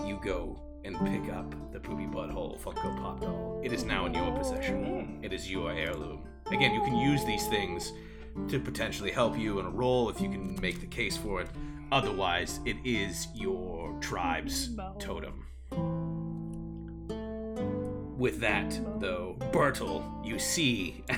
you 0.05 0.19
go 0.23 0.59
and 0.83 0.99
pick 1.07 1.33
up 1.33 1.53
the 1.71 1.79
poopy 1.79 2.05
butthole 2.05 2.59
Funko 2.59 2.97
Pop 2.97 3.21
doll. 3.21 3.61
It 3.63 3.71
is 3.71 3.83
now 3.83 4.05
in 4.05 4.13
your 4.13 4.31
possession. 4.31 4.83
Mm. 4.83 5.25
It 5.25 5.31
is 5.31 5.49
your 5.49 5.71
heirloom. 5.71 6.27
Again, 6.47 6.73
you 6.73 6.81
can 6.81 6.97
use 6.97 7.23
these 7.23 7.47
things 7.47 7.93
to 8.49 8.59
potentially 8.59 9.11
help 9.11 9.37
you 9.37 9.59
in 9.59 9.65
a 9.65 9.69
role 9.69 10.09
if 10.09 10.19
you 10.19 10.29
can 10.29 10.59
make 10.59 10.81
the 10.81 10.87
case 10.87 11.15
for 11.17 11.41
it. 11.41 11.49
Otherwise, 11.91 12.61
it 12.65 12.77
is 12.85 13.27
your 13.35 13.93
tribe's 13.99 14.69
totem. 14.97 15.45
With 18.17 18.39
that, 18.39 18.79
though, 18.99 19.35
Bertel, 19.51 20.03
you 20.25 20.39
see 20.39 21.03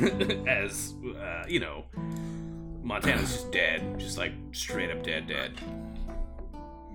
as, 0.47 0.95
uh, 1.15 1.43
you 1.47 1.59
know, 1.59 1.83
Montana's 2.81 3.31
just 3.33 3.51
dead. 3.51 3.99
Just 3.99 4.17
like 4.17 4.33
straight 4.51 4.89
up 4.89 5.03
dead, 5.03 5.27
dead. 5.27 5.59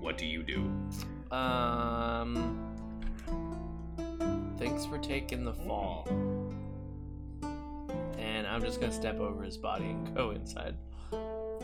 What 0.01 0.19
do 0.19 0.27
you 0.27 0.43
do? 0.43 1.35
Um, 1.35 2.75
thanks 4.59 4.87
for 4.87 4.99
taking 4.99 5.45
the 5.45 5.55
fall. 5.55 6.09
And 8.19 8.47
I'm 8.47 8.63
just 8.63 8.81
gonna 8.81 8.93
step 8.93 9.21
over 9.21 9.45
his 9.45 9.57
body 9.57 9.85
and 9.85 10.17
go 10.17 10.31
inside 10.31 10.75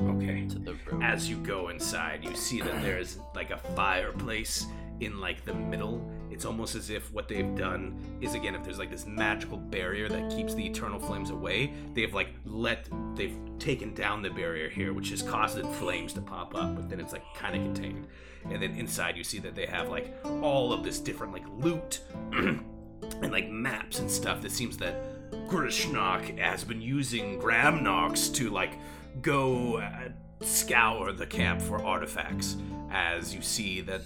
Okay. 0.00 0.46
to 0.48 0.58
the 0.58 0.74
room. 0.86 1.02
As 1.02 1.28
you 1.28 1.36
go 1.36 1.68
inside, 1.68 2.24
you 2.24 2.34
see 2.34 2.60
that 2.60 2.82
there 2.82 2.98
is 2.98 3.18
like 3.34 3.50
a 3.50 3.58
fireplace 3.58 4.66
in 5.00 5.20
like 5.20 5.44
the 5.44 5.54
middle. 5.54 6.08
It's 6.30 6.44
almost 6.44 6.74
as 6.74 6.90
if 6.90 7.12
what 7.12 7.28
they've 7.28 7.54
done 7.54 7.96
is 8.20 8.34
again, 8.34 8.54
if 8.54 8.64
there's 8.64 8.78
like 8.78 8.90
this 8.90 9.06
magical 9.06 9.56
barrier 9.56 10.08
that 10.08 10.30
keeps 10.30 10.54
the 10.54 10.64
eternal 10.64 10.98
flames 10.98 11.30
away, 11.30 11.72
they've 11.94 12.12
like 12.14 12.28
let 12.44 12.88
they've 13.14 13.36
taken 13.58 13.94
down 13.94 14.22
the 14.22 14.30
barrier 14.30 14.68
here, 14.68 14.92
which 14.92 15.10
has 15.10 15.22
caused 15.22 15.56
the 15.56 15.64
flames 15.64 16.12
to 16.14 16.20
pop 16.20 16.54
up, 16.54 16.74
but 16.74 16.88
then 16.88 17.00
it's 17.00 17.12
like 17.12 17.22
kind 17.34 17.56
of 17.56 17.62
contained. 17.62 18.06
And 18.50 18.62
then 18.62 18.72
inside, 18.76 19.16
you 19.16 19.24
see 19.24 19.38
that 19.40 19.54
they 19.54 19.66
have 19.66 19.88
like 19.88 20.14
all 20.42 20.72
of 20.72 20.84
this 20.84 20.98
different 20.98 21.32
like 21.32 21.44
loot 21.58 22.00
and 22.32 23.32
like 23.32 23.48
maps 23.48 23.98
and 23.98 24.10
stuff. 24.10 24.42
That 24.42 24.52
seems 24.52 24.76
that 24.78 25.30
Grishnock 25.48 26.38
has 26.38 26.64
been 26.64 26.80
using 26.80 27.40
Gramnox 27.40 28.32
to 28.34 28.50
like 28.50 28.78
go 29.22 29.78
uh, 29.78 30.08
scour 30.40 31.12
the 31.12 31.26
camp 31.26 31.60
for 31.62 31.82
artifacts. 31.82 32.56
As 32.90 33.34
you 33.34 33.42
see 33.42 33.80
that 33.82 34.02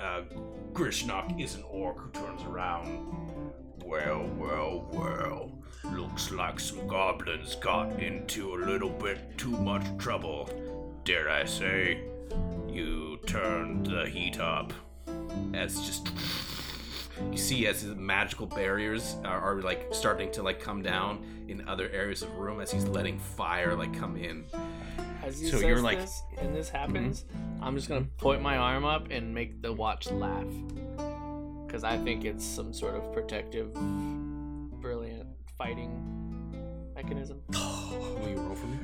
uh, 0.00 0.22
Grishnock 0.72 1.40
is 1.40 1.54
an 1.54 1.64
orc 1.68 1.98
who 1.98 2.10
turns 2.10 2.42
around. 2.42 3.52
Well, 3.84 4.28
well, 4.38 4.88
well. 4.92 5.50
Looks 5.92 6.30
like 6.30 6.60
some 6.60 6.86
goblins 6.86 7.56
got 7.56 8.00
into 8.00 8.54
a 8.54 8.58
little 8.64 8.90
bit 8.90 9.36
too 9.36 9.50
much 9.50 9.84
trouble. 9.98 10.48
Dare 11.04 11.28
I 11.28 11.44
say, 11.44 12.00
you 12.68 13.18
turned 13.26 13.86
the 13.86 14.06
heat 14.06 14.38
up. 14.38 14.72
As 15.52 15.80
just 15.80 16.08
you 17.30 17.36
see 17.36 17.66
as 17.66 17.82
his 17.82 17.94
magical 17.94 18.46
barriers 18.46 19.16
are, 19.24 19.40
are 19.40 19.62
like 19.62 19.88
starting 19.92 20.30
to 20.32 20.42
like 20.42 20.60
come 20.60 20.82
down 20.82 21.24
in 21.48 21.66
other 21.68 21.88
areas 21.90 22.22
of 22.22 22.30
the 22.30 22.36
room 22.36 22.60
as 22.60 22.70
he's 22.70 22.84
letting 22.84 23.18
fire 23.18 23.74
like 23.74 23.92
come 23.98 24.16
in. 24.16 24.44
As 25.22 25.40
he 25.40 25.46
so 25.46 25.52
says 25.58 25.62
you're 25.62 25.80
like- 25.80 26.00
this, 26.00 26.22
and 26.38 26.54
this 26.54 26.68
happens, 26.68 27.24
mm-hmm. 27.24 27.64
I'm 27.64 27.76
just 27.76 27.88
gonna 27.88 28.06
point 28.18 28.42
my 28.42 28.56
arm 28.56 28.84
up 28.84 29.08
and 29.10 29.32
make 29.34 29.62
the 29.62 29.72
watch 29.72 30.10
laugh, 30.10 30.46
because 31.66 31.84
I 31.84 31.96
think 31.98 32.24
it's 32.24 32.44
some 32.44 32.72
sort 32.72 32.96
of 32.96 33.12
protective, 33.12 33.72
brilliant 34.80 35.28
fighting 35.56 36.12
mechanism. 36.94 37.40
Will 37.50 38.28
you 38.28 38.36
roll 38.36 38.56
for 38.56 38.66
me? 38.66 38.78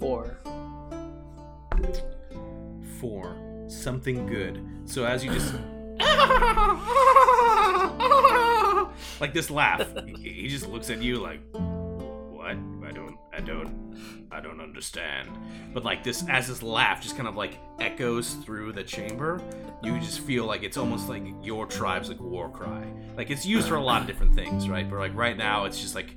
Or 0.00 0.38
mm. 0.46 2.00
Four. 3.00 3.49
Something 3.70 4.26
good. 4.26 4.66
So 4.84 5.04
as 5.04 5.24
you 5.24 5.32
just 5.32 5.54
like 9.20 9.32
this 9.32 9.48
laugh, 9.48 9.86
he 10.06 10.48
just 10.48 10.68
looks 10.68 10.90
at 10.90 11.00
you 11.00 11.18
like, 11.18 11.40
"What? 11.52 12.50
I 12.50 12.92
don't, 12.92 13.16
I 13.32 13.40
don't, 13.40 14.26
I 14.32 14.40
don't 14.40 14.60
understand." 14.60 15.28
But 15.72 15.84
like 15.84 16.02
this, 16.02 16.24
as 16.28 16.48
this 16.48 16.64
laugh 16.64 17.00
just 17.00 17.16
kind 17.16 17.28
of 17.28 17.36
like 17.36 17.60
echoes 17.78 18.34
through 18.34 18.72
the 18.72 18.82
chamber, 18.82 19.40
you 19.84 20.00
just 20.00 20.18
feel 20.20 20.46
like 20.46 20.64
it's 20.64 20.76
almost 20.76 21.08
like 21.08 21.22
your 21.40 21.66
tribe's 21.66 22.08
like 22.08 22.20
war 22.20 22.50
cry. 22.50 22.92
Like 23.16 23.30
it's 23.30 23.46
used 23.46 23.68
for 23.68 23.76
a 23.76 23.82
lot 23.82 24.00
of 24.00 24.08
different 24.08 24.34
things, 24.34 24.68
right? 24.68 24.90
But 24.90 24.98
like 24.98 25.14
right 25.14 25.36
now, 25.36 25.66
it's 25.66 25.80
just 25.80 25.94
like 25.94 26.16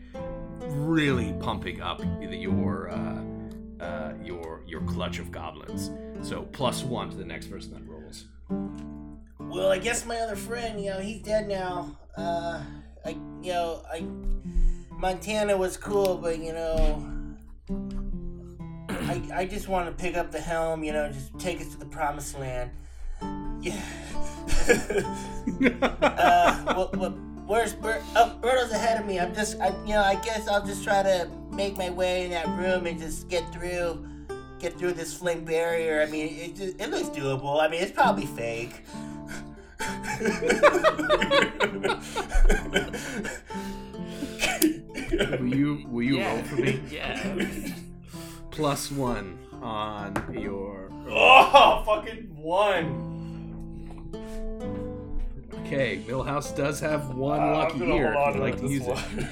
really 0.70 1.34
pumping 1.40 1.82
up 1.82 2.02
your 2.20 2.90
uh, 2.90 3.22
uh, 3.84 4.14
your 4.24 4.62
your 4.66 4.82
clutch 4.82 5.20
of 5.20 5.32
goblins. 5.32 5.92
So 6.28 6.44
plus 6.44 6.84
one 6.84 7.10
to 7.10 7.16
the 7.16 7.26
next 7.26 7.48
person 7.48 7.74
that 7.74 7.88
rolls. 7.88 8.26
Well, 9.40 9.72
I 9.72 9.78
guess 9.78 10.06
my 10.06 10.18
other 10.18 10.36
friend, 10.36 10.84
you 10.84 10.92
know, 10.92 11.00
he's 11.00 11.22
dead 11.22 11.48
now. 11.48 11.98
Uh, 12.18 12.64
I, 13.06 13.10
you 13.42 13.52
know, 13.52 13.84
I, 13.92 14.06
Montana 14.92 15.58
was 15.58 15.78
cool, 15.78 16.18
but 16.18 16.40
you 16.40 16.54
know, 16.54 17.06
I, 18.90 19.22
I 19.34 19.46
just 19.46 19.68
want 19.68 19.90
to 19.90 20.02
pick 20.02 20.16
up 20.16 20.32
the 20.32 20.40
helm, 20.40 20.84
you 20.84 20.94
know, 20.94 21.12
just 21.12 21.38
take 21.38 21.60
us 21.60 21.70
to 21.70 21.78
the 21.78 21.86
promised 21.86 22.40
land. 22.40 22.72
Yeah. 23.62 23.82
uh, 26.02 26.64
well, 26.68 26.90
well, 26.96 27.33
where's 27.46 27.74
Bert? 27.74 28.02
Oh, 28.16 28.38
Berto's 28.42 28.72
ahead 28.72 29.00
of 29.00 29.06
me. 29.06 29.20
I'm 29.20 29.34
just, 29.34 29.60
I, 29.60 29.70
you 29.86 29.94
know, 29.94 30.02
I 30.02 30.16
guess 30.16 30.48
I'll 30.48 30.66
just 30.66 30.84
try 30.84 31.04
to 31.04 31.30
make 31.52 31.78
my 31.78 31.90
way 31.90 32.26
in 32.26 32.32
that 32.32 32.48
room 32.50 32.86
and 32.88 33.00
just 33.00 33.30
get 33.30 33.52
through, 33.54 34.08
get 34.60 34.78
through 34.78 34.94
this 34.94 35.14
flame 35.14 35.46
barrier. 35.46 36.02
I 36.02 36.10
mean, 36.10 36.28
it 36.28 36.56
just, 36.56 36.80
it 36.80 36.90
looks 36.90 37.10
doable. 37.10 37.62
I 37.62 37.68
mean, 37.68 37.82
it's 37.82 37.92
probably 37.92 38.26
fake. 38.26 38.84
will 45.40 45.56
you 45.56 45.86
will 45.90 46.04
you 46.04 46.18
yeah, 46.18 46.34
roll 46.34 46.44
for 46.44 46.56
me? 46.56 46.82
yeah. 46.90 47.48
Plus 48.52 48.92
one 48.92 49.38
on 49.62 50.14
your. 50.38 50.90
Oh, 51.10 51.84
fucking 51.86 52.36
one. 52.36 53.14
Okay, 55.66 56.00
Millhouse 56.08 56.56
does 56.56 56.80
have 56.80 57.16
one 57.16 57.40
Uh, 57.40 57.52
lucky 57.58 57.74
I'm 57.74 57.80
gonna 57.80 57.94
here. 57.94 58.14
hold 58.14 58.30
if 58.30 58.42
on 58.42 58.42
you'd 58.42 58.42
like 58.42 58.60
to 58.62 58.68
use 58.68 58.88
it. 58.88 59.28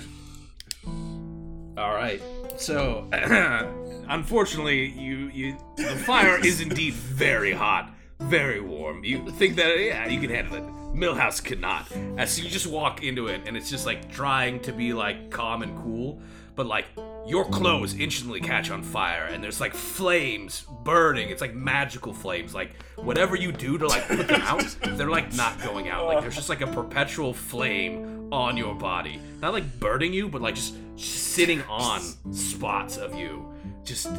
All 1.77 1.93
right. 1.93 2.21
So, 2.57 3.07
Unfortunately, 4.09 4.87
you 4.89 5.29
you 5.33 5.57
the 5.77 5.95
fire 5.95 6.37
is 6.43 6.59
indeed 6.59 6.93
very 6.93 7.53
hot, 7.53 7.93
very 8.19 8.59
warm. 8.59 9.03
You 9.05 9.29
think 9.31 9.55
that 9.55 9.77
yeah, 9.79 10.07
you 10.09 10.19
can 10.19 10.29
handle 10.29 10.55
it. 10.55 10.63
Millhouse 10.93 11.41
cannot. 11.41 11.89
As 12.17 12.37
you 12.37 12.49
just 12.49 12.67
walk 12.67 13.01
into 13.03 13.27
it 13.27 13.41
and 13.45 13.55
it's 13.55 13.69
just 13.69 13.85
like 13.85 14.11
trying 14.11 14.59
to 14.61 14.73
be 14.73 14.91
like 14.91 15.29
calm 15.31 15.61
and 15.63 15.77
cool, 15.81 16.19
but 16.55 16.65
like 16.65 16.85
your 17.25 17.45
clothes 17.45 17.95
instantly 17.95 18.41
catch 18.41 18.71
on 18.71 18.83
fire 18.83 19.25
and 19.25 19.43
there's 19.43 19.59
like 19.59 19.73
flames 19.73 20.65
burning. 20.83 21.29
It's 21.29 21.41
like 21.41 21.53
magical 21.53 22.13
flames. 22.13 22.53
Like 22.53 22.81
whatever 22.97 23.35
you 23.35 23.51
do 23.51 23.77
to 23.77 23.87
like 23.87 24.07
put 24.07 24.27
them 24.27 24.41
out, 24.41 24.63
they're 24.81 25.09
like 25.09 25.33
not 25.33 25.61
going 25.61 25.89
out. 25.89 26.05
Like 26.07 26.21
there's 26.21 26.35
just 26.35 26.49
like 26.49 26.61
a 26.61 26.67
perpetual 26.67 27.33
flame 27.33 28.29
on 28.31 28.57
your 28.57 28.75
body. 28.75 29.19
Not 29.41 29.53
like 29.53 29.79
burning 29.79 30.13
you, 30.13 30.27
but 30.29 30.41
like 30.41 30.55
just 30.55 30.75
sitting 30.97 31.61
on 31.63 32.01
spots 32.33 32.97
of 32.97 33.15
you 33.15 33.47
just 33.83 34.09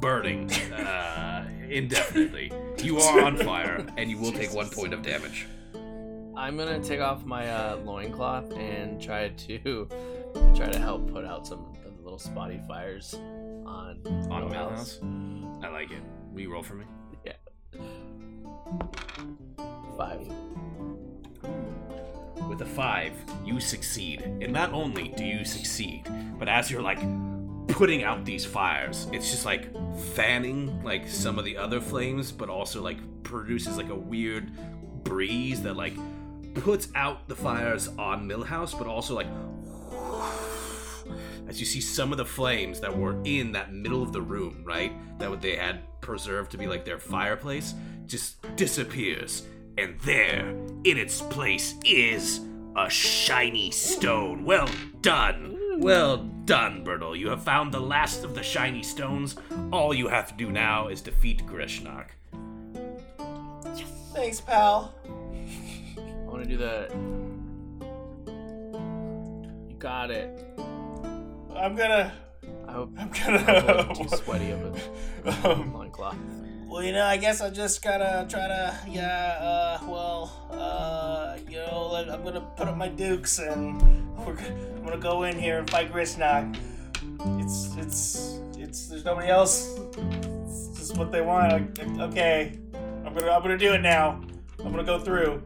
burning 0.00 0.50
uh, 0.72 1.46
indefinitely. 1.68 2.52
You 2.82 2.98
are 2.98 3.20
on 3.22 3.36
fire, 3.36 3.86
and 3.96 4.10
you 4.10 4.18
will 4.18 4.32
take 4.32 4.52
one 4.52 4.68
point 4.68 4.92
of 4.92 5.02
damage. 5.02 5.46
I'm 6.36 6.56
gonna 6.56 6.82
take 6.82 7.00
off 7.00 7.24
my 7.24 7.48
uh, 7.48 7.76
loincloth 7.76 8.52
and 8.56 9.00
try 9.00 9.28
to 9.28 9.88
try 10.54 10.70
to 10.70 10.78
help 10.78 11.10
put 11.12 11.24
out 11.24 11.46
some 11.46 11.60
of 11.84 11.96
the 11.96 12.02
little 12.02 12.18
spotty 12.18 12.60
fires 12.66 13.14
on 13.14 14.00
On 14.30 14.50
Millhouse. 14.50 15.00
Millhouse? 15.00 15.64
I 15.64 15.68
like 15.68 15.90
it. 15.90 16.02
Will 16.32 16.40
you 16.40 16.52
roll 16.52 16.62
for 16.62 16.74
me? 16.74 16.84
Yeah. 17.24 17.32
Five. 19.96 20.28
With 22.48 22.60
a 22.60 22.66
five, 22.66 23.12
you 23.44 23.60
succeed. 23.60 24.22
And 24.22 24.52
not 24.52 24.72
only 24.72 25.08
do 25.08 25.24
you 25.24 25.44
succeed, 25.44 26.06
but 26.38 26.48
as 26.48 26.70
you're 26.70 26.82
like 26.82 27.00
putting 27.68 28.04
out 28.04 28.24
these 28.24 28.44
fires, 28.44 29.08
it's 29.12 29.30
just 29.30 29.44
like 29.44 29.72
fanning 30.14 30.82
like 30.82 31.08
some 31.08 31.38
of 31.38 31.44
the 31.44 31.56
other 31.56 31.80
flames, 31.80 32.32
but 32.32 32.48
also 32.48 32.82
like 32.82 32.98
produces 33.22 33.76
like 33.76 33.88
a 33.88 33.94
weird 33.94 34.52
breeze 35.04 35.62
that 35.62 35.76
like 35.76 35.94
puts 36.54 36.88
out 36.94 37.26
the 37.28 37.34
fires 37.34 37.88
on 37.98 38.28
Millhouse, 38.28 38.76
but 38.76 38.86
also 38.86 39.14
like 39.14 39.26
as 41.48 41.60
you 41.60 41.66
see 41.66 41.80
some 41.80 42.12
of 42.12 42.18
the 42.18 42.24
flames 42.24 42.80
that 42.80 42.96
were 42.96 43.16
in 43.24 43.52
that 43.52 43.72
middle 43.72 44.02
of 44.02 44.12
the 44.12 44.22
room, 44.22 44.62
right? 44.64 44.92
That 45.18 45.30
what 45.30 45.40
they 45.40 45.56
had 45.56 45.80
preserved 46.00 46.50
to 46.52 46.58
be 46.58 46.66
like 46.66 46.84
their 46.84 46.98
fireplace, 46.98 47.74
just 48.06 48.36
disappears. 48.56 49.46
And 49.78 49.98
there, 50.00 50.50
in 50.84 50.98
its 50.98 51.20
place, 51.22 51.74
is 51.84 52.40
a 52.76 52.88
shiny 52.88 53.70
stone. 53.70 54.44
Well 54.44 54.68
done. 55.00 55.58
Well 55.78 56.18
done, 56.44 56.84
Bertle. 56.84 57.18
You 57.18 57.28
have 57.30 57.42
found 57.42 57.72
the 57.72 57.80
last 57.80 58.22
of 58.22 58.34
the 58.34 58.42
shiny 58.42 58.82
stones. 58.82 59.36
All 59.72 59.92
you 59.92 60.08
have 60.08 60.28
to 60.28 60.34
do 60.34 60.52
now 60.52 60.88
is 60.88 61.00
defeat 61.00 61.44
Grishnak. 61.46 62.06
Thanks, 64.14 64.40
pal. 64.40 64.94
I 65.98 66.00
want 66.30 66.44
to 66.44 66.48
do 66.48 66.56
the. 66.56 67.33
Got 69.84 70.10
it. 70.10 70.40
I'm 71.54 71.76
gonna. 71.76 72.10
I 72.66 72.72
hope 72.72 72.90
I'm 72.98 73.10
I'm 73.22 73.44
gonna. 73.44 73.94
too 73.94 74.08
sweaty 74.08 74.50
of 74.50 74.80
a 75.26 75.50
um, 75.52 75.74
loincloth. 75.74 76.16
Well, 76.66 76.82
you 76.82 76.92
know, 76.92 77.04
I 77.04 77.18
guess 77.18 77.42
I 77.42 77.50
just 77.50 77.84
gotta 77.84 78.26
try 78.26 78.48
to, 78.48 78.78
yeah, 78.88 79.36
uh, 79.38 79.78
well, 79.86 80.48
uh, 80.50 81.36
you 81.50 81.58
know, 81.58 82.02
I'm 82.10 82.24
gonna 82.24 82.40
put 82.56 82.66
up 82.66 82.78
my 82.78 82.88
dukes 82.88 83.38
and 83.38 83.78
we're 84.24 84.32
gonna, 84.32 84.56
I'm 84.76 84.84
gonna 84.84 84.96
go 84.96 85.24
in 85.24 85.38
here 85.38 85.58
and 85.58 85.68
fight 85.68 85.92
Grishnak. 85.92 86.56
It's, 87.42 87.76
it's, 87.76 88.40
it's, 88.56 88.86
there's 88.86 89.04
nobody 89.04 89.28
else. 89.28 89.78
It's 89.98 90.78
just 90.78 90.96
what 90.96 91.12
they 91.12 91.20
want. 91.20 91.52
I- 91.52 92.04
Okay, 92.04 92.58
I'm 93.04 93.12
gonna, 93.12 93.30
I'm 93.30 93.42
gonna 93.42 93.58
do 93.58 93.74
it 93.74 93.82
now. 93.82 94.22
I'm 94.60 94.70
gonna 94.70 94.82
go 94.82 94.98
through. 94.98 95.42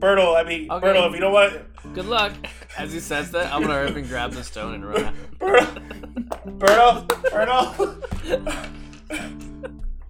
Bertle, 0.00 0.34
I 0.36 0.42
mean, 0.42 0.70
Okay. 0.70 0.86
Bertle, 0.88 1.06
if 1.06 1.14
you 1.14 1.20
don't 1.20 1.32
want 1.32 1.54
Good 1.94 2.06
luck. 2.06 2.32
As 2.76 2.92
he 2.92 3.00
says 3.00 3.30
that, 3.32 3.52
I'm 3.52 3.62
gonna 3.62 3.82
rip 3.82 3.96
and 3.96 4.06
grab 4.08 4.32
the 4.32 4.44
stone 4.44 4.74
and 4.74 4.84
run. 4.88 5.04
out. 5.06 5.14
Bertle, 5.40 5.82
Bertle, 6.58 7.06
Bertle. 7.30 8.74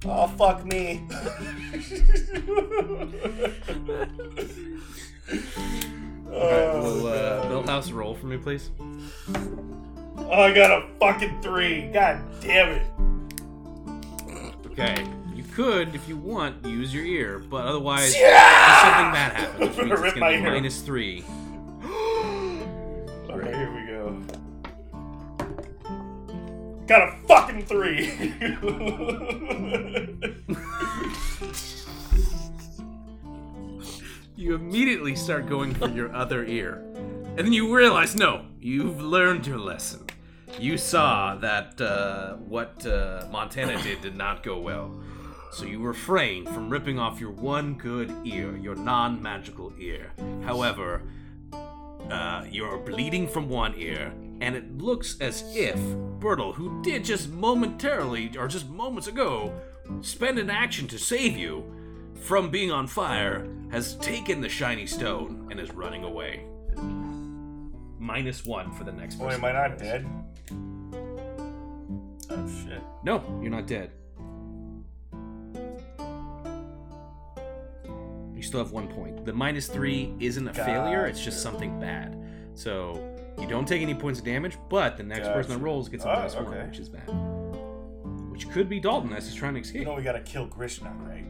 Oh, 0.04 0.26
fuck 0.28 0.64
me. 0.64 1.02
Alright, 6.30 6.68
oh, 6.74 6.80
will 6.82 7.06
uh, 7.06 7.42
God. 7.48 7.66
Millhouse 7.66 7.92
roll 7.92 8.14
for 8.14 8.26
me, 8.26 8.36
please? 8.36 8.70
oh, 10.18 10.30
I 10.32 10.52
got 10.52 10.70
a 10.70 10.86
fucking 11.00 11.40
three. 11.42 11.88
God 11.92 12.20
damn 12.40 12.68
it. 12.72 12.82
Okay. 14.66 15.06
You 15.34 15.42
could, 15.54 15.94
if 15.94 16.08
you 16.08 16.16
want, 16.16 16.64
use 16.64 16.92
your 16.94 17.04
ear, 17.04 17.38
but 17.38 17.64
otherwise, 17.66 18.14
if 18.14 18.20
Yeah! 18.20 18.82
something 18.82 19.12
bad 19.12 19.32
happens, 19.32 19.60
which 19.60 19.68
means 19.78 19.78
gonna 19.78 19.92
it's 19.94 20.02
rip 20.02 20.14
gonna 20.14 20.28
be 20.28 20.34
ear. 20.44 20.50
minus 20.52 20.80
three. 20.82 21.24
Okay, 23.30 23.52
here 23.52 23.72
we 23.74 23.86
go. 23.86 24.20
Got 26.86 27.08
a 27.08 27.12
fucking 27.28 27.66
three. 27.66 28.10
You 34.38 34.54
immediately 34.54 35.16
start 35.16 35.48
going 35.48 35.74
for 35.74 35.88
your 35.88 36.14
other 36.14 36.44
ear. 36.44 36.84
And 37.36 37.38
then 37.38 37.52
you 37.52 37.74
realize, 37.74 38.14
no, 38.14 38.46
you've 38.60 39.02
learned 39.02 39.48
your 39.48 39.58
lesson. 39.58 40.06
You 40.60 40.78
saw 40.78 41.34
that 41.40 41.80
uh, 41.80 42.36
what 42.36 42.86
uh, 42.86 43.26
Montana 43.32 43.82
did 43.82 44.00
did 44.00 44.14
not 44.14 44.44
go 44.44 44.60
well. 44.60 45.02
So 45.50 45.64
you 45.64 45.80
refrain 45.80 46.46
from 46.46 46.70
ripping 46.70 47.00
off 47.00 47.20
your 47.20 47.32
one 47.32 47.74
good 47.74 48.14
ear, 48.24 48.56
your 48.56 48.76
non 48.76 49.20
magical 49.20 49.72
ear. 49.76 50.12
However, 50.44 51.02
uh, 52.10 52.44
you're 52.50 52.78
bleeding 52.78 53.26
from 53.26 53.48
one 53.48 53.74
ear, 53.76 54.12
and 54.40 54.54
it 54.56 54.78
looks 54.78 55.20
as 55.20 55.44
if 55.54 55.76
Bertle, 56.20 56.54
who 56.54 56.82
did 56.82 57.04
just 57.04 57.30
momentarily, 57.30 58.30
or 58.36 58.48
just 58.48 58.68
moments 58.68 59.06
ago, 59.08 59.52
spend 60.00 60.38
an 60.38 60.50
action 60.50 60.86
to 60.88 60.98
save 60.98 61.36
you 61.36 61.64
from 62.20 62.50
being 62.50 62.70
on 62.70 62.86
fire, 62.86 63.46
has 63.70 63.96
taken 63.96 64.40
the 64.40 64.48
shiny 64.48 64.86
stone 64.86 65.48
and 65.50 65.60
is 65.60 65.72
running 65.72 66.04
away. 66.04 66.44
Minus 67.98 68.44
one 68.44 68.72
for 68.72 68.84
the 68.84 68.92
next 68.92 69.16
Boy, 69.16 69.26
person. 69.26 69.44
am 69.44 69.56
I 69.56 69.68
not 69.68 69.78
dead? 69.78 70.06
Oh 72.30 72.48
shit. 72.64 72.82
No, 73.02 73.22
you're 73.40 73.50
not 73.50 73.66
dead. 73.66 73.90
You 78.38 78.44
still 78.44 78.60
have 78.60 78.70
one 78.70 78.86
point. 78.86 79.24
The 79.24 79.32
minus 79.32 79.66
three 79.66 80.14
isn't 80.20 80.46
a 80.46 80.54
failure, 80.54 81.06
it's 81.06 81.24
just 81.24 81.42
something 81.42 81.80
bad. 81.80 82.16
So 82.54 83.16
you 83.36 83.48
don't 83.48 83.66
take 83.66 83.82
any 83.82 83.94
points 83.94 84.20
of 84.20 84.24
damage, 84.24 84.56
but 84.70 84.96
the 84.96 85.02
next 85.02 85.26
person 85.26 85.54
that 85.54 85.58
rolls 85.58 85.88
gets 85.88 86.04
a 86.04 86.12
Oh, 86.12 86.20
plus 86.20 86.36
one, 86.36 86.68
which 86.68 86.78
is 86.78 86.88
bad. 86.88 87.08
Which 88.30 88.48
could 88.48 88.68
be 88.68 88.78
Dalton 88.78 89.12
as 89.12 89.26
he's 89.26 89.34
trying 89.34 89.54
to 89.54 89.58
You 89.58 89.64
escape. 89.64 89.86
know 89.86 89.94
we 89.94 90.02
gotta 90.04 90.20
kill 90.20 90.46
Krishna, 90.46 90.92
right? 91.00 91.24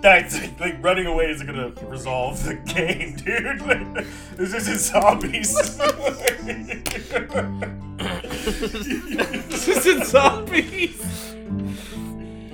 That's 0.00 0.40
like, 0.40 0.58
like 0.58 0.82
running 0.82 1.04
away 1.04 1.30
isn't 1.32 1.46
gonna 1.46 1.70
resolve 1.86 2.42
the 2.44 2.54
game, 2.54 3.16
dude. 3.16 3.60
Like, 3.60 4.06
this 4.38 4.54
isn't 4.54 4.78
zombies. 4.78 5.54
this 9.48 9.68
isn't 9.68 10.06
zombies! 10.06 11.34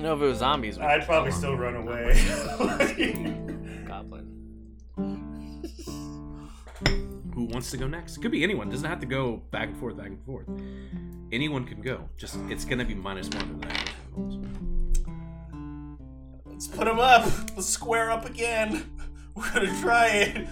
No, 0.05 0.13
if 0.13 0.21
it 0.21 0.25
was 0.25 0.37
zombies, 0.37 0.77
we'd 0.77 0.85
I'd 0.85 1.03
probably 1.03 1.31
kill 1.31 1.39
still 1.39 1.57
run 1.57 1.75
away. 1.77 2.13
Goblin. 3.87 5.63
Who 7.33 7.45
wants 7.45 7.71
to 7.71 7.77
go 7.77 7.87
next? 7.87 8.15
It 8.15 8.21
could 8.21 8.29
be 8.29 8.43
anyone. 8.43 8.69
doesn't 8.69 8.87
have 8.87 8.99
to 8.99 9.07
go 9.07 9.37
back 9.49 9.69
and 9.69 9.77
forth, 9.79 9.97
back 9.97 10.05
and 10.05 10.23
forth. 10.23 10.47
Anyone 11.31 11.65
can 11.65 11.81
go. 11.81 12.07
Just 12.17 12.37
it's 12.49 12.65
gonna 12.65 12.85
be 12.85 12.93
minus 12.93 13.29
one 13.29 13.47
to 13.47 13.53
the 13.53 13.65
next. 13.65 13.93
Let's 16.45 16.67
put 16.67 16.87
him 16.87 16.99
up. 16.99 17.25
Let's 17.55 17.65
square 17.65 18.11
up 18.11 18.25
again. 18.25 18.87
We're 19.33 19.51
gonna 19.53 19.81
try 19.81 20.07
it. 20.09 20.47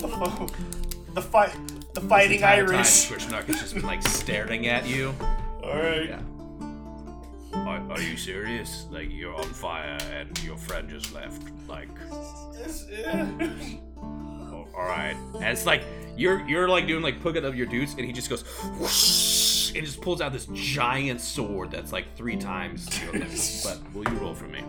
The, 0.00 0.08
fu- 0.08 1.12
the 1.14 1.22
fight, 1.22 1.54
the 1.94 2.00
fighting 2.00 2.42
Irish. 2.42 3.08
Grishnak 3.08 3.44
has 3.44 3.60
just 3.60 3.74
been 3.74 3.84
like 3.86 4.02
staring 4.02 4.66
at 4.66 4.88
you. 4.88 5.14
All 5.62 5.76
right. 5.76 6.08
Yeah. 6.08 6.20
Are, 7.64 7.92
are 7.92 8.00
you 8.00 8.16
serious? 8.16 8.86
Like 8.90 9.08
you're 9.10 9.34
on 9.34 9.44
fire 9.44 9.98
and 10.12 10.42
your 10.42 10.56
friend 10.56 10.88
just 10.88 11.12
left? 11.14 11.42
Like, 11.68 11.88
oh, 12.10 12.52
all 14.76 14.84
right. 14.86 15.16
And 15.34 15.44
it's 15.44 15.66
like 15.66 15.82
you're 16.16 16.46
you're 16.48 16.68
like 16.68 16.86
doing 16.86 17.02
like 17.02 17.20
putting 17.20 17.44
up 17.44 17.54
your 17.54 17.66
dudes, 17.66 17.94
and 17.94 18.04
he 18.04 18.12
just 18.12 18.28
goes 18.30 18.42
whoosh, 18.78 19.74
and 19.74 19.84
just 19.84 20.00
pulls 20.00 20.20
out 20.20 20.32
this 20.32 20.46
giant 20.52 21.20
sword 21.20 21.70
that's 21.70 21.92
like 21.92 22.16
three 22.16 22.36
times. 22.36 22.88
Your 23.02 23.12
length. 23.12 23.64
but 23.64 23.94
will 23.94 24.10
you 24.12 24.18
roll 24.18 24.34
for 24.34 24.48
me? 24.48 24.62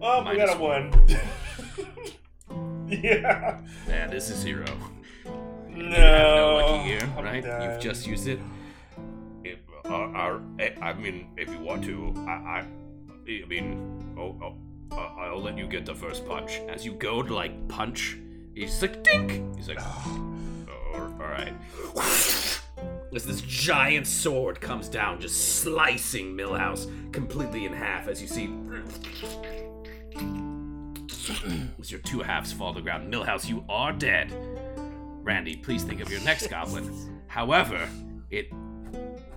Oh, 0.00 0.28
we 0.28 0.36
got 0.36 0.56
a 0.56 0.58
one. 0.58 0.92
yeah. 2.88 3.60
Yeah, 3.88 4.06
this 4.08 4.30
is 4.30 4.38
zero. 4.38 4.66
No. 5.68 5.76
You 5.76 5.90
have 5.94 6.36
no 6.36 6.54
lucky 6.54 7.00
I'm 7.00 7.24
right? 7.24 7.44
You've 7.44 7.80
just 7.80 8.06
used 8.06 8.28
it. 8.28 8.38
If, 9.84 9.90
uh, 9.90 9.94
uh, 9.94 10.40
I 10.80 10.92
mean, 10.94 11.28
if 11.36 11.50
you 11.50 11.58
want 11.58 11.84
to, 11.84 12.14
I, 12.26 12.30
I, 12.30 12.64
I 13.28 13.46
mean, 13.46 14.14
oh, 14.18 14.36
oh, 14.42 14.56
uh, 14.96 15.14
I'll 15.18 15.42
let 15.42 15.56
you 15.58 15.66
get 15.66 15.86
the 15.86 15.94
first 15.94 16.26
punch. 16.26 16.60
As 16.68 16.84
you 16.84 16.92
go 16.92 17.22
to 17.22 17.34
like 17.34 17.68
punch, 17.68 18.18
he's 18.54 18.80
like 18.82 19.02
dink. 19.02 19.56
He's 19.56 19.68
like, 19.68 19.78
oh, 19.82 20.68
all 20.94 21.28
right. 21.28 21.54
As 23.14 23.24
this 23.24 23.42
giant 23.42 24.06
sword 24.06 24.60
comes 24.60 24.88
down, 24.88 25.20
just 25.20 25.60
slicing 25.60 26.34
Millhouse 26.34 27.12
completely 27.12 27.66
in 27.66 27.72
half, 27.72 28.08
as 28.08 28.22
you 28.22 28.28
see. 28.28 28.50
As 31.78 31.90
your 31.90 32.00
two 32.00 32.20
halves 32.20 32.52
fall 32.52 32.72
to 32.72 32.80
the 32.80 32.82
ground, 32.82 33.12
Millhouse, 33.12 33.48
you 33.48 33.64
are 33.68 33.92
dead. 33.92 34.34
Randy, 35.22 35.56
please 35.56 35.84
think 35.84 36.00
of 36.00 36.10
your 36.10 36.20
next 36.22 36.46
goblin. 36.50 37.22
However, 37.28 37.88
it. 38.30 38.50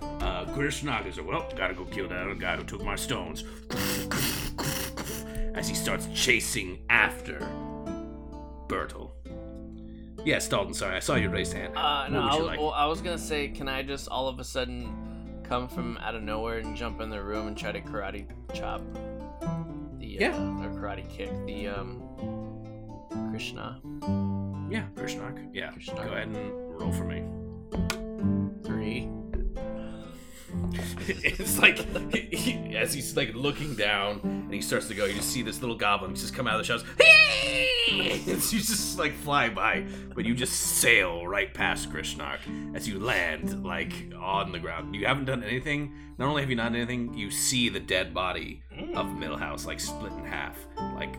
Uh, 0.02 0.44
Grishnak 0.46 1.06
is 1.06 1.16
like, 1.18 1.26
well, 1.26 1.48
gotta 1.56 1.74
go 1.74 1.84
kill 1.84 2.08
that 2.08 2.18
other 2.18 2.34
guy 2.34 2.56
who 2.56 2.64
took 2.64 2.82
my 2.84 2.96
stones. 2.96 3.44
As 5.54 5.68
he 5.68 5.74
starts 5.74 6.06
chasing 6.14 6.80
after 6.90 7.38
Bertle. 8.68 9.12
Yes, 10.24 10.48
Dalton, 10.48 10.74
sorry, 10.74 10.96
I 10.96 10.98
saw 11.00 11.14
your 11.14 11.30
raised 11.30 11.52
hand. 11.52 11.76
Uh, 11.76 12.08
no, 12.08 12.20
I 12.20 12.34
was, 12.36 12.44
like? 12.46 12.58
well, 12.58 12.72
I 12.72 12.86
was 12.86 13.00
gonna 13.00 13.16
say, 13.16 13.48
can 13.48 13.68
I 13.68 13.82
just 13.82 14.08
all 14.08 14.28
of 14.28 14.38
a 14.40 14.44
sudden 14.44 15.40
come 15.44 15.68
from 15.68 15.96
out 15.98 16.14
of 16.14 16.22
nowhere 16.22 16.58
and 16.58 16.76
jump 16.76 17.00
in 17.00 17.08
the 17.08 17.22
room 17.22 17.46
and 17.46 17.56
try 17.56 17.70
to 17.72 17.80
karate 17.80 18.26
chop 18.52 18.82
the 19.98 20.06
Yeah. 20.06 20.34
uh, 20.36 20.64
or 20.64 20.70
karate 20.70 21.08
kick 21.08 21.30
the 21.46 21.68
um 21.68 22.02
Krishna 23.30 23.80
yeah, 24.68 24.86
Grishnak. 24.96 25.54
Yeah, 25.54 25.70
go 25.94 26.02
ahead 26.02 26.26
and 26.26 26.80
roll 26.80 26.90
for 26.92 27.04
me. 27.04 27.22
three? 28.64 29.08
it's 31.08 31.58
like 31.58 31.78
he, 32.12 32.36
he- 32.36 32.76
as 32.76 32.92
he's 32.92 33.16
like 33.16 33.34
looking 33.34 33.74
down 33.74 34.20
and 34.22 34.52
he 34.52 34.60
starts 34.60 34.88
to 34.88 34.94
go, 34.94 35.04
you 35.04 35.14
just 35.14 35.30
see 35.30 35.42
this 35.42 35.60
little 35.60 35.76
goblin 35.76 36.14
just 36.14 36.34
come 36.34 36.46
out 36.46 36.60
of 36.60 36.66
the 36.66 36.78
shadows. 36.78 36.84
and 37.90 38.52
you 38.52 38.58
just 38.58 38.98
like 38.98 39.12
fly 39.12 39.48
by, 39.48 39.84
but 40.14 40.24
you 40.24 40.34
just 40.34 40.54
sail 40.54 41.26
right 41.26 41.52
past 41.52 41.90
Grishnak 41.90 42.38
as 42.74 42.88
you 42.88 42.98
land 42.98 43.64
like 43.64 44.12
on 44.18 44.52
the 44.52 44.58
ground. 44.58 44.94
You 44.94 45.06
haven't 45.06 45.26
done 45.26 45.42
anything. 45.42 45.94
Not 46.18 46.28
only 46.28 46.42
have 46.42 46.50
you 46.50 46.56
not 46.56 46.64
done 46.64 46.76
anything, 46.76 47.14
you 47.14 47.30
see 47.30 47.68
the 47.68 47.80
dead 47.80 48.12
body 48.12 48.62
hmm. 48.74 48.96
of 48.96 49.06
Millhouse 49.06 49.66
like 49.66 49.80
split 49.80 50.12
in 50.12 50.24
half. 50.24 50.58
Like 50.94 51.16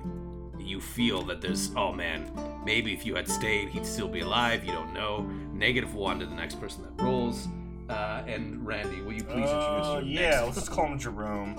you 0.60 0.82
feel 0.82 1.24
that 1.24 1.42
there's 1.42 1.72
oh 1.76 1.94
man, 1.94 2.30
maybe 2.66 2.94
if 2.94 3.06
you 3.06 3.16
had 3.16 3.28
stayed, 3.28 3.70
he'd 3.70 3.86
still 3.86 4.08
be 4.08 4.20
alive. 4.20 4.64
You 4.64 4.74
don't 4.74 4.94
know. 4.94 5.22
Negative 5.54 5.94
one 5.96 6.20
to 6.20 6.26
the 6.26 6.36
next 6.36 6.60
person 6.60 6.84
that 6.84 7.04
rolls. 7.04 7.48
Uh, 7.90 8.24
and 8.28 8.66
Randy, 8.66 9.02
will 9.02 9.14
you 9.14 9.24
please 9.24 9.50
introduce 9.50 9.88
Uh, 9.88 10.02
your 10.04 10.22
yeah, 10.22 10.30
next 10.30 10.44
let's 10.46 10.56
just 10.58 10.72
call 10.72 10.88
him 10.88 11.00
Jerome. 11.00 11.56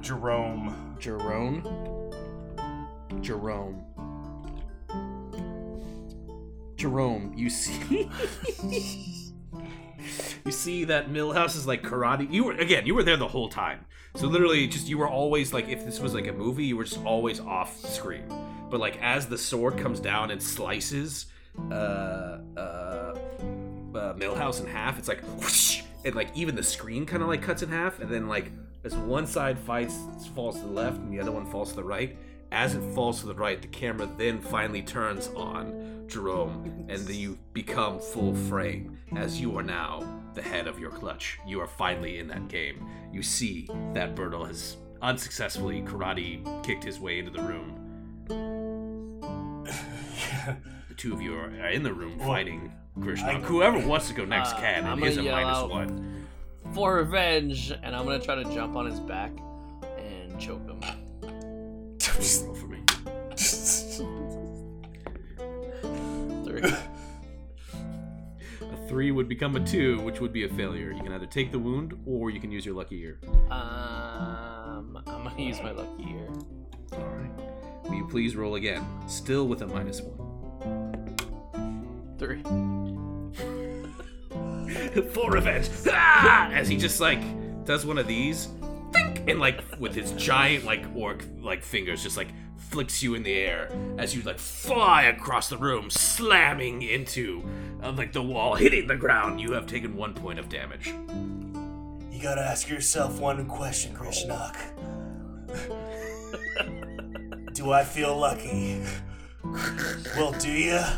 Jerome. 0.00 0.96
Jerome. 0.98 1.62
Jerome. 3.20 3.84
Jerome, 6.76 7.32
you 7.36 7.48
see 7.50 8.08
You 10.44 10.50
see 10.50 10.84
that 10.84 11.10
Millhouse 11.10 11.54
is 11.54 11.66
like 11.66 11.82
karate. 11.82 12.30
You 12.32 12.44
were 12.44 12.52
again, 12.54 12.86
you 12.86 12.94
were 12.94 13.04
there 13.04 13.16
the 13.16 13.28
whole 13.28 13.48
time. 13.48 13.84
So 14.16 14.26
literally 14.26 14.66
just 14.66 14.88
you 14.88 14.98
were 14.98 15.08
always 15.08 15.52
like 15.52 15.68
if 15.68 15.84
this 15.84 16.00
was 16.00 16.12
like 16.14 16.26
a 16.26 16.32
movie, 16.32 16.64
you 16.64 16.76
were 16.76 16.84
just 16.84 17.04
always 17.04 17.38
off 17.40 17.78
screen. 17.86 18.24
But 18.68 18.80
like 18.80 19.00
as 19.00 19.26
the 19.26 19.38
sword 19.38 19.78
comes 19.78 20.00
down 20.00 20.30
and 20.32 20.42
slices 20.42 21.26
uh 21.70 22.38
uh 22.56 23.14
uh, 23.94 24.14
Millhouse 24.14 24.60
in 24.60 24.66
half. 24.66 24.98
It's 24.98 25.08
like 25.08 25.20
whoosh, 25.38 25.82
and 26.04 26.14
like 26.14 26.30
even 26.34 26.54
the 26.54 26.62
screen 26.62 27.06
kind 27.06 27.22
of 27.22 27.28
like 27.28 27.42
cuts 27.42 27.62
in 27.62 27.68
half, 27.68 28.00
and 28.00 28.10
then 28.10 28.28
like 28.28 28.50
as 28.84 28.94
one 28.96 29.26
side 29.26 29.58
fights 29.58 29.96
falls 30.34 30.60
to 30.60 30.66
the 30.66 30.72
left 30.72 30.98
and 30.98 31.12
the 31.12 31.20
other 31.20 31.32
one 31.32 31.46
falls 31.46 31.70
to 31.70 31.76
the 31.76 31.84
right, 31.84 32.16
as 32.50 32.74
it 32.74 32.82
falls 32.94 33.20
to 33.20 33.26
the 33.26 33.34
right, 33.34 33.62
the 33.62 33.68
camera 33.68 34.08
then 34.18 34.40
finally 34.40 34.82
turns 34.82 35.28
on 35.36 36.04
Jerome, 36.08 36.86
and 36.88 37.06
then 37.06 37.16
you 37.16 37.38
become 37.52 37.98
full 37.98 38.34
frame 38.34 38.98
as 39.16 39.40
you 39.40 39.56
are 39.56 39.62
now 39.62 40.02
the 40.34 40.42
head 40.42 40.66
of 40.66 40.78
your 40.78 40.90
clutch. 40.90 41.38
You 41.46 41.60
are 41.60 41.66
finally 41.66 42.18
in 42.18 42.28
that 42.28 42.48
game. 42.48 42.86
You 43.12 43.22
see 43.22 43.68
that 43.94 44.14
Bertle 44.14 44.46
has 44.46 44.76
unsuccessfully 45.00 45.82
karate 45.82 46.64
kicked 46.64 46.84
his 46.84 47.00
way 47.00 47.18
into 47.18 47.30
the 47.30 47.42
room. 47.42 47.78
The 50.88 50.98
two 50.98 51.14
of 51.14 51.22
you 51.22 51.34
are, 51.34 51.46
are 51.46 51.70
in 51.70 51.82
the 51.82 51.94
room 51.94 52.18
fighting 52.18 52.70
Krishna. 53.00 53.40
Whoever 53.40 53.78
wants 53.86 54.08
to 54.08 54.14
go 54.14 54.24
next 54.24 54.52
Uh, 54.54 54.60
can, 54.60 54.84
I'm 54.86 55.02
and 55.02 55.18
a 55.18 55.22
minus 55.22 55.58
out. 55.58 55.70
one. 55.70 56.26
For 56.74 56.96
revenge, 56.96 57.72
and 57.82 57.94
I'm 57.96 58.04
gonna 58.04 58.18
try 58.20 58.34
to 58.36 58.44
jump 58.54 58.76
on 58.76 58.86
his 58.86 59.00
back 59.00 59.32
and 59.98 60.38
choke 60.38 60.66
him. 60.68 60.80
Roll 61.22 62.54
for 62.54 62.66
me. 62.66 62.78
Three. 66.44 66.62
A 68.62 68.76
three 68.88 69.10
would 69.10 69.28
become 69.28 69.56
a 69.56 69.60
two, 69.66 70.00
which 70.00 70.20
would 70.20 70.32
be 70.32 70.44
a 70.44 70.48
failure. 70.50 70.92
You 70.92 71.02
can 71.02 71.12
either 71.12 71.26
take 71.26 71.50
the 71.52 71.58
wound 71.58 71.94
or 72.06 72.30
you 72.30 72.40
can 72.40 72.50
use 72.50 72.64
your 72.66 72.74
lucky 72.74 73.00
ear. 73.02 73.18
Um, 73.50 74.98
I'm 75.06 75.24
gonna 75.24 75.42
use 75.42 75.60
my 75.62 75.72
lucky 75.72 76.04
ear. 76.10 76.28
All 76.92 77.06
right. 77.06 77.30
Will 77.84 77.94
you 77.94 78.06
please 78.08 78.36
roll 78.36 78.54
again? 78.56 78.84
Still 79.08 79.46
with 79.48 79.62
a 79.62 79.66
minus 79.66 80.00
one. 80.02 80.18
Three. 82.18 82.42
for 85.12 85.30
revenge. 85.30 85.68
Ah! 85.88 86.50
As 86.52 86.68
he 86.68 86.76
just 86.76 87.00
like 87.00 87.22
does 87.64 87.86
one 87.86 87.98
of 87.98 88.06
these, 88.06 88.48
think, 88.92 89.28
and 89.28 89.40
like 89.40 89.62
with 89.78 89.94
his 89.94 90.12
giant 90.12 90.64
like 90.64 90.84
orc 90.94 91.24
like 91.40 91.62
fingers, 91.62 92.02
just 92.02 92.16
like 92.16 92.28
flicks 92.56 93.02
you 93.02 93.14
in 93.14 93.22
the 93.22 93.34
air 93.34 93.68
as 93.98 94.14
you 94.14 94.22
like 94.22 94.38
fly 94.38 95.04
across 95.04 95.48
the 95.48 95.56
room, 95.56 95.90
slamming 95.90 96.82
into 96.82 97.42
uh, 97.82 97.92
like 97.92 98.12
the 98.12 98.22
wall, 98.22 98.54
hitting 98.54 98.86
the 98.86 98.96
ground. 98.96 99.40
You 99.40 99.52
have 99.52 99.66
taken 99.66 99.96
one 99.96 100.14
point 100.14 100.38
of 100.38 100.48
damage. 100.48 100.88
You 100.88 102.22
gotta 102.22 102.42
ask 102.42 102.68
yourself 102.68 103.20
one 103.20 103.46
question, 103.46 103.94
Grishnak. 103.94 104.56
Do 107.54 107.70
I 107.72 107.84
feel 107.84 108.16
lucky? 108.16 108.82
well, 110.16 110.32
do 110.32 110.50
ya? 110.50 110.96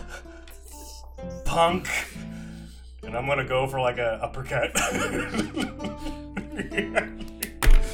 Punk? 1.45 1.89
And 3.07 3.17
I'm 3.17 3.27
gonna 3.27 3.45
go 3.45 3.67
for 3.67 3.81
like 3.81 3.99
a 3.99 4.21
uppercut. 4.23 4.73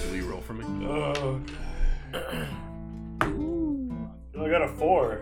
Will 0.08 0.16
you 0.16 0.28
roll 0.28 0.40
for 0.40 0.54
me? 0.54 0.64
oh. 0.86 1.40
I 4.40 4.48
got 4.48 4.62
a 4.62 4.68
four. 4.68 5.20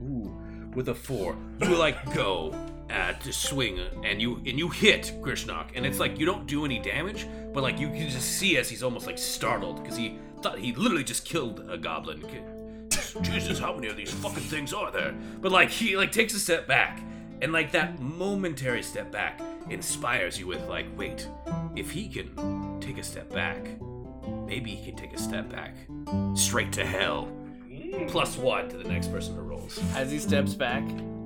Ooh, 0.00 0.32
with 0.74 0.88
a 0.88 0.94
four, 0.94 1.36
you 1.60 1.76
like 1.76 2.14
go 2.14 2.54
uh, 2.88 3.12
to 3.12 3.32
swing 3.32 3.80
and 4.04 4.22
you 4.22 4.36
and 4.46 4.58
you 4.58 4.68
hit 4.68 5.12
Grishnak, 5.20 5.72
and 5.74 5.84
it's 5.84 5.98
like 5.98 6.18
you 6.18 6.24
don't 6.24 6.46
do 6.46 6.64
any 6.64 6.78
damage, 6.78 7.26
but 7.52 7.62
like 7.62 7.78
you 7.78 7.88
can 7.88 8.08
just 8.08 8.38
see 8.38 8.56
as 8.56 8.70
he's 8.70 8.82
almost 8.82 9.06
like 9.06 9.18
startled 9.18 9.82
because 9.82 9.96
he 9.96 10.16
thought 10.40 10.58
he 10.58 10.72
literally 10.74 11.04
just 11.04 11.24
killed 11.24 11.68
a 11.68 11.76
goblin. 11.76 12.22
Jesus, 13.22 13.58
how 13.58 13.74
many 13.74 13.88
of 13.88 13.96
these 13.96 14.12
fucking 14.12 14.42
things 14.44 14.72
are 14.72 14.90
there? 14.90 15.14
But 15.40 15.52
like 15.52 15.68
he 15.68 15.96
like 15.96 16.12
takes 16.12 16.32
a 16.32 16.38
step 16.38 16.66
back, 16.66 17.02
and 17.42 17.52
like 17.52 17.72
that 17.72 18.00
momentary 18.00 18.82
step 18.84 19.10
back 19.10 19.40
inspires 19.68 20.38
you 20.38 20.46
with 20.46 20.62
like, 20.68 20.86
wait, 20.96 21.28
if 21.74 21.90
he 21.90 22.08
can 22.08 22.78
take 22.80 22.98
a 22.98 23.02
step 23.02 23.28
back, 23.30 23.58
maybe 24.46 24.70
he 24.70 24.84
can 24.84 24.96
take 24.96 25.12
a 25.12 25.18
step 25.18 25.50
back 25.50 25.74
straight 26.34 26.72
to 26.72 26.86
hell. 26.86 27.28
Plus 28.08 28.38
one 28.38 28.68
to 28.68 28.78
the 28.78 28.88
next 28.88 29.08
person 29.08 29.34
who 29.34 29.42
rolls. 29.42 29.78
As 29.94 30.10
he 30.10 30.18
steps 30.18 30.54
back, 30.54 30.84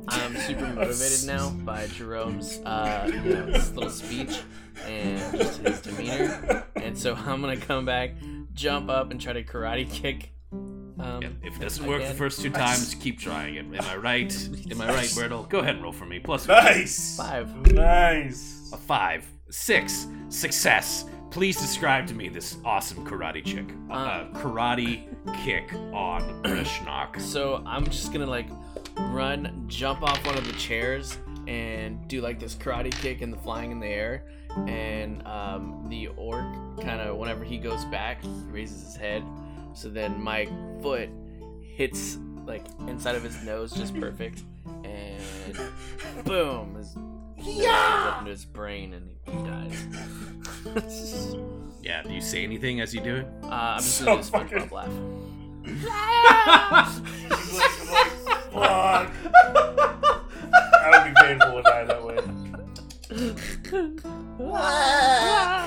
I'm 0.08 0.36
super 0.38 0.66
motivated 0.66 1.26
now 1.26 1.50
by 1.50 1.86
Jerome's, 1.88 2.58
uh, 2.64 3.08
you 3.12 3.34
know, 3.34 3.44
little 3.74 3.90
speech 3.90 4.40
and 4.86 5.38
just 5.38 5.60
his 5.60 5.80
demeanor. 5.82 6.64
And 6.76 6.98
so 6.98 7.14
I'm 7.14 7.42
gonna 7.42 7.58
come 7.58 7.84
back, 7.84 8.14
jump 8.54 8.88
up, 8.88 9.10
and 9.10 9.20
try 9.20 9.34
to 9.34 9.44
karate 9.44 9.90
kick. 9.90 10.30
Um, 10.98 11.22
Yeah, 11.22 11.28
if 11.42 11.56
it 11.56 11.60
doesn't 11.60 11.86
work 11.86 12.02
the 12.02 12.14
first 12.14 12.40
two 12.40 12.50
times, 12.50 12.94
keep 12.94 13.18
trying 13.18 13.56
it. 13.56 13.66
Am 13.66 13.80
I 13.80 13.96
right? 13.96 14.48
Am 14.70 14.80
I 14.80 14.88
right, 14.88 15.08
Bertle? 15.14 15.48
Go 15.48 15.58
ahead 15.58 15.74
and 15.74 15.82
roll 15.82 15.92
for 15.92 16.06
me. 16.06 16.18
Plus 16.18 16.46
Nice! 16.48 17.16
Five. 17.16 17.72
Nice! 17.72 18.70
a 18.72 18.76
five, 18.76 19.26
six, 19.50 20.06
success. 20.28 21.04
Please 21.30 21.60
describe 21.60 22.06
to 22.06 22.14
me 22.14 22.28
this 22.28 22.56
awesome 22.64 23.04
karate 23.06 23.44
chick. 23.44 23.66
Uh, 23.90 24.24
karate 24.32 25.04
kick 25.44 25.72
on 25.92 26.22
Grishnak. 26.42 27.20
So 27.20 27.62
I'm 27.66 27.84
just 27.84 28.12
gonna 28.12 28.26
like 28.26 28.48
run, 28.96 29.64
jump 29.68 30.02
off 30.02 30.24
one 30.24 30.38
of 30.38 30.46
the 30.46 30.52
chairs, 30.54 31.18
and 31.46 32.06
do 32.08 32.20
like 32.22 32.40
this 32.40 32.54
karate 32.54 32.90
kick 32.92 33.20
and 33.20 33.32
the 33.32 33.36
flying 33.36 33.70
in 33.70 33.80
the 33.80 33.86
air. 33.86 34.24
And 34.66 35.24
um, 35.26 35.84
the 35.90 36.08
orc 36.16 36.46
kind 36.80 37.00
of, 37.02 37.16
whenever 37.18 37.44
he 37.44 37.58
goes 37.58 37.84
back, 37.86 38.22
he 38.22 38.30
raises 38.50 38.82
his 38.82 38.96
head. 38.96 39.22
So 39.76 39.88
then 39.90 40.20
my 40.20 40.48
foot 40.82 41.08
hits 41.62 42.18
like 42.46 42.64
inside 42.88 43.14
of 43.14 43.22
his 43.22 43.42
nose 43.44 43.72
just 43.72 43.94
perfect, 44.00 44.42
and 44.84 45.22
boom, 46.24 46.76
his 46.76 46.96
yeah! 47.64 48.10
up 48.12 48.18
into 48.20 48.30
his 48.30 48.44
brain 48.46 48.94
and 48.94 49.10
he 49.26 49.32
dies. 49.48 49.86
Yeah, 51.82 52.02
do 52.02 52.12
you 52.12 52.20
say 52.20 52.42
anything 52.42 52.80
as 52.80 52.94
you 52.94 53.00
do 53.00 53.16
it? 53.16 53.26
uh, 53.44 53.48
I'm 53.48 53.78
just 53.80 53.98
So 53.98 54.04
gonna 54.06 54.22
do 54.22 54.28
a 54.28 54.30
fucking- 54.30 54.58
SpongeBob 54.68 54.72
laugh. 54.72 54.90
He's 55.66 57.58
like, 57.58 57.72
I'm 57.80 57.90
like, 57.92 58.10
fuck. 58.52 59.12
That 60.86 61.04
would 61.04 61.14
be 61.14 61.20
painful 61.20 61.52
to 61.56 61.62
die 61.62 61.84
that 61.84 62.02
way. 62.04 62.16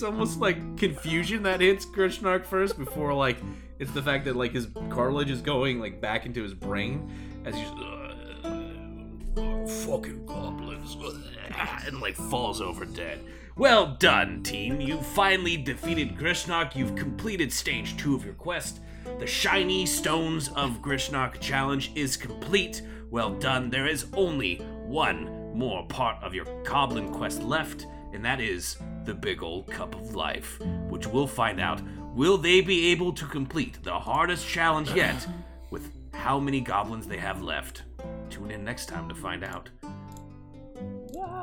It's 0.00 0.06
almost 0.06 0.40
like 0.40 0.78
confusion 0.78 1.42
that 1.42 1.60
hits 1.60 1.84
Grishnak 1.84 2.46
first 2.46 2.78
before 2.78 3.12
like 3.12 3.36
it's 3.78 3.90
the 3.90 4.00
fact 4.00 4.24
that 4.24 4.34
like 4.34 4.50
his 4.50 4.66
cartilage 4.88 5.28
is 5.28 5.42
going 5.42 5.78
like 5.78 6.00
back 6.00 6.24
into 6.24 6.42
his 6.42 6.54
brain 6.54 7.12
as 7.44 7.54
he's 7.54 7.68
uh, 7.68 9.66
fucking 9.84 10.24
goblins 10.24 10.96
and 11.86 12.00
like 12.00 12.16
falls 12.16 12.62
over 12.62 12.86
dead. 12.86 13.18
Well 13.56 13.94
done, 13.96 14.42
team. 14.42 14.80
You 14.80 15.02
finally 15.02 15.58
defeated 15.58 16.16
Grishnak. 16.16 16.74
You've 16.74 16.96
completed 16.96 17.52
stage 17.52 17.98
two 17.98 18.14
of 18.14 18.24
your 18.24 18.32
quest. 18.32 18.80
The 19.18 19.26
shiny 19.26 19.84
stones 19.84 20.48
of 20.56 20.80
Grishnak 20.80 21.40
challenge 21.40 21.92
is 21.94 22.16
complete. 22.16 22.80
Well 23.10 23.34
done. 23.34 23.68
There 23.68 23.86
is 23.86 24.06
only 24.14 24.60
one 24.86 25.54
more 25.54 25.84
part 25.88 26.24
of 26.24 26.32
your 26.32 26.46
goblin 26.64 27.12
quest 27.12 27.42
left, 27.42 27.86
and 28.14 28.24
that 28.24 28.40
is 28.40 28.78
the 29.04 29.14
big 29.14 29.42
old 29.42 29.66
cup 29.68 29.94
of 29.94 30.14
life, 30.14 30.58
which 30.88 31.06
we'll 31.06 31.26
find 31.26 31.60
out. 31.60 31.80
Will 32.14 32.36
they 32.36 32.60
be 32.60 32.88
able 32.90 33.12
to 33.14 33.24
complete 33.26 33.82
the 33.82 33.98
hardest 33.98 34.46
challenge 34.46 34.92
yet 34.92 35.26
with 35.70 35.90
how 36.14 36.38
many 36.38 36.60
goblins 36.60 37.06
they 37.06 37.18
have 37.18 37.42
left? 37.42 37.82
Tune 38.28 38.50
in 38.50 38.64
next 38.64 38.86
time 38.86 39.08
to 39.08 39.14
find 39.14 39.44
out. 39.44 39.68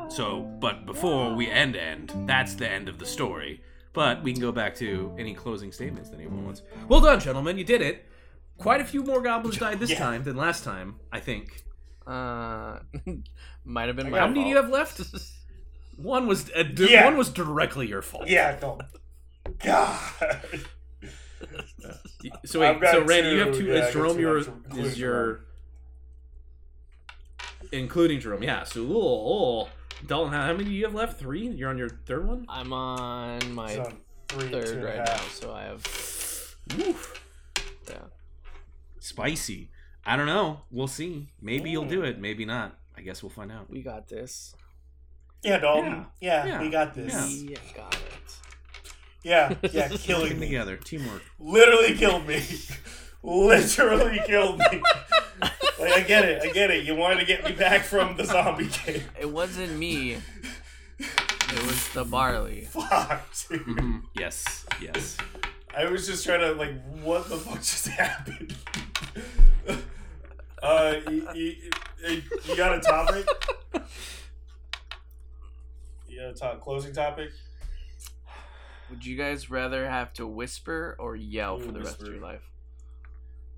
So, 0.09 0.41
but 0.59 0.85
before 0.85 1.35
we 1.35 1.49
end 1.49 1.75
end, 1.75 2.13
that's 2.25 2.55
the 2.55 2.69
end 2.69 2.87
of 2.87 2.97
the 2.97 3.05
story. 3.05 3.61
But 3.93 4.23
we 4.23 4.31
can 4.31 4.41
go 4.41 4.51
back 4.51 4.75
to 4.75 5.13
any 5.17 5.33
closing 5.33 5.71
statements 5.71 6.09
that 6.09 6.17
anyone 6.17 6.45
wants. 6.45 6.61
Well 6.87 7.01
done, 7.01 7.19
gentlemen, 7.19 7.57
you 7.57 7.63
did 7.63 7.81
it. 7.81 8.05
Quite 8.57 8.79
a 8.79 8.85
few 8.85 9.03
more 9.03 9.21
goblins 9.21 9.57
died 9.57 9.79
this 9.79 9.89
Yeah. 9.91 9.99
time 9.99 10.23
than 10.23 10.35
last 10.37 10.63
time, 10.63 10.95
I 11.11 11.19
think. 11.19 11.63
Uh, 12.05 12.79
might 13.65 13.87
have 13.87 13.95
been 13.97 14.07
I 14.07 14.09
my 14.11 14.19
How 14.19 14.27
many 14.27 14.43
do 14.43 14.49
you 14.49 14.55
have 14.55 14.69
left? 14.69 15.01
One 15.97 16.27
was 16.27 16.49
uh, 16.55 16.63
d- 16.63 16.91
Yeah. 16.91 17.05
one 17.05 17.17
was 17.17 17.29
directly 17.29 17.87
your 17.87 18.01
fault. 18.01 18.27
Yeah, 18.27 18.55
don't. 18.59 18.81
God. 19.63 19.99
So 22.45 22.59
wait, 22.61 22.69
I've 22.69 22.81
got 22.81 22.91
so 22.93 23.03
Randy, 23.05 23.29
you 23.29 23.39
have 23.39 23.53
two, 23.53 23.59
two. 23.59 23.65
yeah, 23.67 23.83
I 23.83 23.87
is 23.87 23.93
Jerome 23.93 24.15
two 24.15 24.21
your 24.21 24.37
extra, 24.39 24.53
including 24.65 24.85
is 24.85 24.99
your 24.99 25.39
including 27.71 28.19
Jerome? 28.19 28.43
Yeah. 28.43 28.63
So 28.63 28.81
oh, 28.89 29.65
oh. 29.65 29.69
Dalton, 30.05 30.33
how 30.33 30.41
how 30.47 30.51
many 30.53 30.65
do 30.65 30.71
you 30.71 30.85
have 30.85 30.93
left? 30.95 31.19
Three. 31.19 31.47
You're 31.47 31.69
on 31.69 31.77
your 31.77 31.89
third 31.89 32.27
one. 32.27 32.45
I'm 32.49 32.73
on 32.73 33.53
my 33.53 33.69
It's 33.71 33.87
on 33.87 33.97
three, 34.27 34.49
two 34.49 34.61
third 34.61 34.69
and 34.77 34.83
a 34.83 34.85
right 34.87 34.95
now, 34.97 35.11
half. 35.11 35.31
so 35.31 35.53
I 35.53 35.63
have 35.63 35.85
Oof. 36.79 37.23
yeah. 37.87 37.95
Spicy. 38.99 39.69
I 40.05 40.15
don't 40.17 40.27
know. 40.27 40.61
We'll 40.71 40.87
see. 40.87 41.27
Maybe 41.41 41.69
you'll 41.69 41.85
do 41.85 42.03
it. 42.03 42.19
Maybe 42.19 42.45
not. 42.45 42.77
I 42.97 43.01
guess 43.01 43.21
we'll 43.21 43.29
find 43.29 43.51
out. 43.51 43.69
We 43.69 43.81
got 43.83 44.07
this. 44.07 44.55
Yeah, 45.43 45.59
Dalton. 45.59 46.05
Yeah, 46.19 46.45
Yeah. 46.45 46.61
we 46.61 46.69
got 46.69 46.93
this. 46.95 47.13
Yeah. 47.13 47.57
We 47.65 47.73
got 47.75 47.93
it. 47.95 48.01
Yeah, 49.23 49.53
yeah, 49.71 49.89
killing 49.89 50.39
me. 50.39 50.47
together, 50.47 50.77
teamwork. 50.77 51.21
Literally 51.39 51.95
killed 51.95 52.25
me. 52.27 52.41
Literally 53.23 54.19
killed 54.25 54.59
me. 54.59 54.81
like 55.41 55.51
Like, 55.79 55.91
I 55.93 56.01
get 56.01 56.25
it. 56.25 56.41
I 56.41 56.47
get 56.51 56.71
it. 56.71 56.85
You 56.85 56.95
wanted 56.95 57.19
to 57.19 57.25
get 57.25 57.43
me 57.43 57.51
back 57.51 57.81
from 57.83 58.15
the 58.17 58.23
zombie 58.25 58.69
game. 58.85 59.03
It 59.19 59.29
wasn't 59.29 59.77
me. 59.77 60.17
It 60.99 61.63
was 61.65 61.89
the 61.89 62.03
barley. 62.05 62.67
Fuck, 62.71 63.27
dude. 63.49 63.61
Mhm. 63.65 64.01
Yes, 64.15 64.65
yes. 64.81 65.17
I 65.75 65.85
was 65.85 66.07
just 66.07 66.25
trying 66.25 66.39
to 66.39 66.53
like, 66.53 66.73
what 67.03 67.29
the 67.29 67.37
fuck 67.37 67.57
just 67.57 67.87
happened? 67.89 68.55
uh, 70.63 70.95
you, 71.09 71.27
you, 71.35 72.21
you 72.47 72.55
got 72.57 72.75
a 72.77 72.79
topic? 72.79 73.27
You 76.17 76.23
got 76.23 76.31
a 76.31 76.33
top 76.33 76.61
closing 76.61 76.93
topic? 76.93 77.29
Would 78.89 79.05
you 79.05 79.15
guys 79.15 79.51
rather 79.51 79.87
have 79.87 80.13
to 80.13 80.25
whisper 80.25 80.95
or 80.97 81.15
yell 81.15 81.57
Ooh, 81.57 81.63
for 81.63 81.71
the 81.71 81.79
rest 81.79 82.01
of 82.01 82.07
your 82.07 82.19
life? 82.19 82.41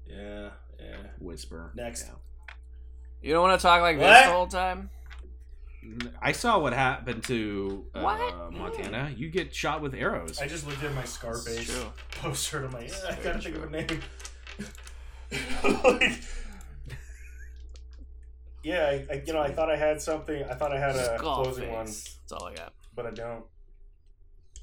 Yeah, 0.05 0.49
yeah. 0.77 0.97
Whisper. 1.19 1.71
Next. 1.73 2.07
Yeah. 2.07 2.15
You 3.21 3.33
don't 3.33 3.43
want 3.43 3.57
to 3.57 3.63
talk 3.65 3.81
like 3.81 3.97
What? 3.97 4.07
this 4.07 4.25
the 4.25 4.31
whole 4.31 4.47
time? 4.47 4.89
I 6.21 6.33
saw 6.33 6.59
what 6.59 6.73
happened 6.73 7.23
to 7.25 7.85
uh, 7.95 8.01
What? 8.01 8.51
Montana. 8.51 9.13
You 9.15 9.29
get 9.29 9.55
shot 9.55 9.81
with 9.81 9.93
arrows. 9.93 10.41
I 10.41 10.47
just 10.47 10.67
looked 10.67 10.83
at 10.83 10.93
my 10.93 11.03
It's 11.03 11.11
Scarface 11.11 11.85
poster 12.11 12.57
and 12.57 12.65
I'm 12.65 12.73
like, 12.73 12.89
yeah, 12.89 13.15
I 13.17 13.23
gotta 13.23 13.39
think 13.39 13.55
of 13.55 13.63
a 13.63 13.69
name. 13.69 14.01
like, 15.85 16.19
yeah, 18.63 18.85
I, 18.87 19.05
I, 19.13 19.23
you 19.25 19.33
know, 19.33 19.41
I 19.41 19.51
thought 19.51 19.69
I 19.71 19.75
had 19.77 20.01
something. 20.01 20.43
I 20.43 20.53
thought 20.53 20.71
I 20.73 20.79
had 20.79 20.95
a 20.95 21.17
closing 21.17 21.71
one, 21.71 21.85
That's 21.85 22.31
all 22.31 22.45
I 22.45 22.53
got. 22.55 22.73
but 22.95 23.05
I 23.05 23.11
don't. 23.11 23.45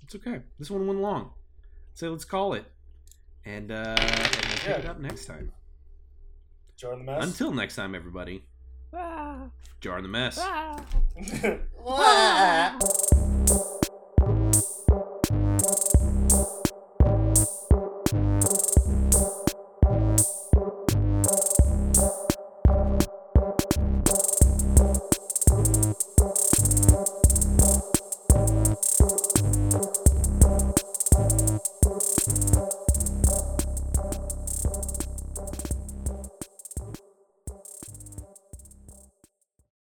It's 0.05 0.14
okay. 0.14 0.40
This 0.59 0.70
one 0.70 0.86
went 0.86 1.01
long. 1.01 1.31
So 1.94 2.10
let's 2.10 2.24
call 2.24 2.55
it. 2.55 2.64
And 3.44 3.70
uh 3.73 3.97
and 3.98 4.10
we'll 4.10 4.18
pick 4.18 4.64
Yeah. 4.66 4.77
it 4.78 4.86
up 4.86 4.98
next 5.01 5.27
time. 5.27 5.52
Join 6.77 6.98
the 6.98 7.05
mess. 7.12 7.24
Until 7.24 7.52
next 7.52 7.74
time, 7.77 7.94
everybody. 7.94 8.44
Ah, 8.94 9.48
Jar 9.81 9.97
in 9.98 10.02
the 10.05 10.09
mess. 10.09 10.39
ah. 10.40 10.81
Wah. 11.82 12.78